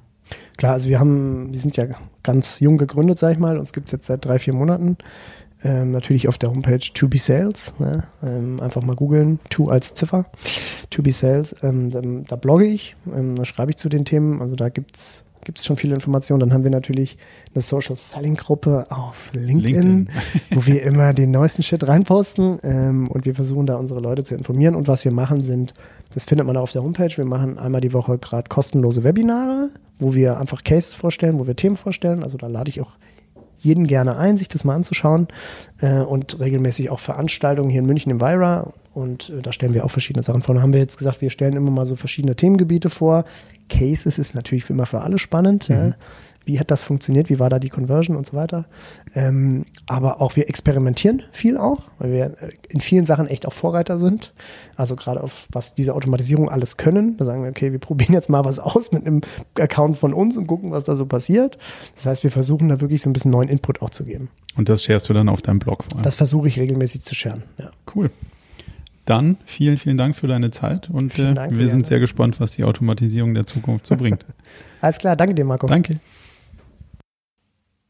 Klar, 0.57 0.73
also 0.73 0.89
wir 0.89 0.99
haben, 0.99 1.51
wir 1.51 1.59
sind 1.59 1.77
ja 1.77 1.85
ganz 2.21 2.59
jung 2.59 2.77
gegründet, 2.77 3.17
sag 3.17 3.31
ich 3.31 3.39
mal. 3.39 3.57
Uns 3.57 3.73
gibt's 3.73 3.91
jetzt 3.91 4.07
seit 4.07 4.25
drei, 4.25 4.39
vier 4.39 4.53
Monaten. 4.53 4.97
Ähm, 5.63 5.91
natürlich 5.91 6.27
auf 6.27 6.37
der 6.37 6.51
Homepage 6.51 6.79
To 6.93 7.07
Be 7.07 7.17
Sales. 7.17 7.73
Ne? 7.79 8.03
Ähm, 8.23 8.59
einfach 8.61 8.81
mal 8.81 8.95
googeln. 8.95 9.39
To 9.49 9.69
als 9.69 9.93
Ziffer. 9.93 10.25
To 10.89 11.01
Be 11.01 11.11
Sales. 11.11 11.55
Ähm, 11.63 11.89
da, 11.89 12.01
da 12.01 12.35
blogge 12.35 12.65
ich. 12.65 12.95
Ähm, 13.13 13.35
da 13.35 13.45
schreibe 13.45 13.71
ich 13.71 13.77
zu 13.77 13.89
den 13.89 14.05
Themen. 14.05 14.41
Also 14.41 14.55
da 14.55 14.69
gibt's 14.69 15.25
gibt's 15.43 15.65
schon 15.65 15.77
viele 15.77 15.95
Informationen. 15.95 16.41
Dann 16.41 16.53
haben 16.53 16.63
wir 16.63 16.71
natürlich 16.71 17.17
eine 17.53 17.61
Social 17.61 17.95
Selling 17.95 18.35
Gruppe 18.35 18.85
auf 18.89 19.31
LinkedIn, 19.33 20.07
LinkedIn. 20.07 20.09
wo 20.51 20.65
wir 20.65 20.83
immer 20.83 21.13
den 21.13 21.31
neuesten 21.31 21.63
Shit 21.63 21.87
reinposten. 21.87 22.59
Ähm, 22.63 23.07
und 23.07 23.25
wir 23.25 23.35
versuchen 23.35 23.65
da 23.65 23.75
unsere 23.75 23.99
Leute 23.99 24.23
zu 24.23 24.35
informieren. 24.35 24.75
Und 24.75 24.87
was 24.87 25.05
wir 25.05 25.11
machen 25.11 25.43
sind, 25.43 25.73
das 26.13 26.23
findet 26.23 26.45
man 26.45 26.57
auf 26.57 26.71
der 26.71 26.83
Homepage. 26.83 27.15
Wir 27.15 27.25
machen 27.25 27.57
einmal 27.57 27.81
die 27.81 27.93
Woche 27.93 28.17
gerade 28.17 28.47
kostenlose 28.47 29.03
Webinare, 29.03 29.69
wo 29.97 30.13
wir 30.13 30.39
einfach 30.39 30.63
Cases 30.63 30.93
vorstellen, 30.93 31.39
wo 31.39 31.47
wir 31.47 31.55
Themen 31.55 31.77
vorstellen. 31.77 32.23
Also 32.23 32.37
da 32.37 32.47
lade 32.47 32.69
ich 32.69 32.81
auch 32.81 32.91
jeden 33.59 33.87
gerne 33.87 34.17
ein, 34.17 34.37
sich 34.37 34.49
das 34.49 34.63
mal 34.63 34.75
anzuschauen. 34.75 35.27
Äh, 35.79 35.99
und 35.99 36.39
regelmäßig 36.39 36.89
auch 36.89 36.99
Veranstaltungen 36.99 37.69
hier 37.69 37.79
in 37.79 37.85
München 37.85 38.11
im 38.11 38.21
Vira. 38.21 38.73
Und 38.93 39.29
äh, 39.29 39.41
da 39.41 39.51
stellen 39.51 39.73
wir 39.73 39.85
auch 39.85 39.91
verschiedene 39.91 40.23
Sachen 40.23 40.41
vor. 40.41 40.55
Da 40.55 40.61
haben 40.61 40.73
wir 40.73 40.79
jetzt 40.79 40.97
gesagt, 40.97 41.21
wir 41.21 41.29
stellen 41.29 41.55
immer 41.55 41.71
mal 41.71 41.85
so 41.85 41.95
verschiedene 41.95 42.35
Themengebiete 42.35 42.89
vor. 42.89 43.25
Cases 43.69 44.17
ist 44.17 44.35
natürlich 44.35 44.69
immer 44.69 44.85
für 44.85 45.01
alle 45.01 45.19
spannend. 45.19 45.67
Ja. 45.67 45.93
Wie 46.49 46.59
hat 46.59 46.71
das 46.71 46.81
funktioniert? 46.81 47.29
Wie 47.29 47.37
war 47.37 47.51
da 47.51 47.59
die 47.59 47.69
Conversion 47.69 48.17
und 48.17 48.25
so 48.25 48.35
weiter? 48.35 48.65
Ähm, 49.13 49.65
aber 49.85 50.19
auch 50.19 50.35
wir 50.35 50.49
experimentieren 50.49 51.21
viel 51.31 51.57
auch, 51.57 51.83
weil 51.99 52.11
wir 52.11 52.25
äh, 52.25 52.49
in 52.69 52.81
vielen 52.81 53.05
Sachen 53.05 53.27
echt 53.27 53.45
auch 53.45 53.53
Vorreiter 53.53 53.99
sind. 53.99 54.33
Also 54.75 54.95
gerade 54.95 55.21
auf 55.21 55.47
was 55.51 55.75
diese 55.75 55.93
Automatisierung 55.93 56.49
alles 56.49 56.77
können. 56.77 57.17
Da 57.17 57.25
sagen 57.25 57.43
wir, 57.43 57.51
okay, 57.51 57.71
wir 57.71 57.77
probieren 57.89 58.13
jetzt 58.13 58.29
mal 58.29 58.45
was 58.45 58.57
aus 58.57 58.91
mit 58.91 59.05
einem 59.05 59.21
Account 59.59 59.99
von 59.99 60.11
uns 60.11 60.37
und 60.37 60.47
gucken, 60.47 60.71
was 60.71 60.85
da 60.85 60.95
so 60.95 61.05
passiert. 61.05 61.59
Das 61.95 62.07
heißt, 62.07 62.23
wir 62.23 62.31
versuchen 62.31 62.67
da 62.67 62.81
wirklich 62.81 63.03
so 63.03 63.11
ein 63.11 63.13
bisschen 63.13 63.29
neuen 63.29 63.47
Input 63.47 63.83
auch 63.83 63.91
zu 63.91 64.03
geben. 64.03 64.29
Und 64.55 64.69
das 64.69 64.83
sharest 64.83 65.07
du 65.07 65.13
dann 65.13 65.29
auf 65.29 65.43
deinem 65.43 65.59
Blog 65.59 65.83
vor 65.83 65.97
allem. 65.97 66.03
Das 66.03 66.15
versuche 66.15 66.47
ich 66.47 66.59
regelmäßig 66.59 67.03
zu 67.03 67.13
scheren. 67.13 67.43
Ja. 67.59 67.69
Cool. 67.93 68.09
Dann 69.05 69.37
vielen, 69.45 69.77
vielen 69.77 69.99
Dank 69.99 70.15
für 70.15 70.25
deine 70.25 70.49
Zeit 70.49 70.89
und 70.89 71.19
äh, 71.19 71.35
wir 71.51 71.69
sind 71.69 71.85
sehr 71.85 71.99
gespannt, 71.99 72.39
was 72.39 72.53
die 72.53 72.63
Automatisierung 72.63 73.35
der 73.35 73.45
Zukunft 73.45 73.85
so 73.85 73.95
bringt. 73.95 74.25
Alles 74.81 74.97
klar, 74.97 75.15
danke 75.15 75.35
dir, 75.35 75.45
Marco. 75.45 75.67
Danke. 75.67 75.99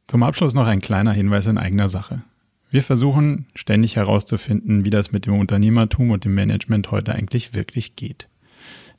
Zum 0.10 0.24
Abschluss 0.24 0.56
noch 0.56 0.66
ein 0.66 0.82
kleiner 0.82 1.14
Hinweis 1.14 1.46
in 1.46 1.60
eigener 1.60 1.88
Sache. 1.88 2.24
Wir 2.72 2.82
versuchen 2.82 3.46
ständig 3.54 3.96
herauszufinden, 3.96 4.84
wie 4.84 4.90
das 4.90 5.12
mit 5.12 5.28
dem 5.28 5.38
Unternehmertum 5.38 6.10
und 6.10 6.26
dem 6.26 6.34
Management 6.34 6.90
heute 6.90 7.14
eigentlich 7.14 7.54
wirklich 7.54 7.96
geht. 7.96 8.28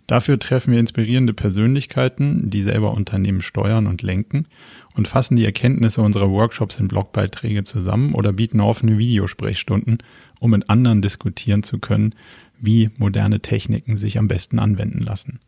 Dafür 0.07 0.39
treffen 0.39 0.71
wir 0.71 0.79
inspirierende 0.79 1.35
Persönlichkeiten, 1.35 2.49
die 2.49 2.63
selber 2.63 2.93
Unternehmen 2.93 3.43
steuern 3.43 3.89
und 3.89 4.03
lenken 4.03 4.47
und 4.95 5.09
fassen 5.09 5.35
die 5.35 5.45
Erkenntnisse 5.45 6.01
unserer 6.01 6.31
Workshops 6.31 6.79
in 6.79 6.87
Blogbeiträge 6.87 7.65
zusammen 7.65 8.15
oder 8.15 8.33
bieten 8.33 8.61
offene 8.61 8.97
Videosprechstunden, 8.97 9.99
um 10.39 10.53
mit 10.53 10.71
anderen 10.71 11.03
diskutieren 11.03 11.65
zu 11.65 11.81
können, 11.81 12.15
wie 12.61 12.91
moderne 12.99 13.41
Techniken 13.41 13.99
sich 13.99 14.17
am 14.17 14.29
besten 14.29 14.61
anwenden 14.61 15.01
lassen. 15.01 15.41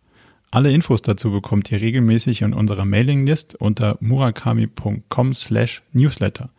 Alle 0.52 0.70
Infos 0.70 1.00
dazu 1.00 1.30
bekommt 1.30 1.72
ihr 1.72 1.80
regelmäßig 1.80 2.42
in 2.42 2.52
unserer 2.52 2.84
Mailinglist 2.84 3.54
unter 3.54 3.96
murakami.com 4.00 5.34
slash 5.34 5.82
newsletter. 5.94 6.50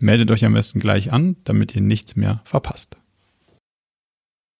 Meldet 0.00 0.32
euch 0.32 0.44
am 0.44 0.54
besten 0.54 0.80
gleich 0.80 1.12
an, 1.12 1.36
damit 1.44 1.76
ihr 1.76 1.80
nichts 1.80 2.16
mehr 2.16 2.40
verpasst. 2.42 2.96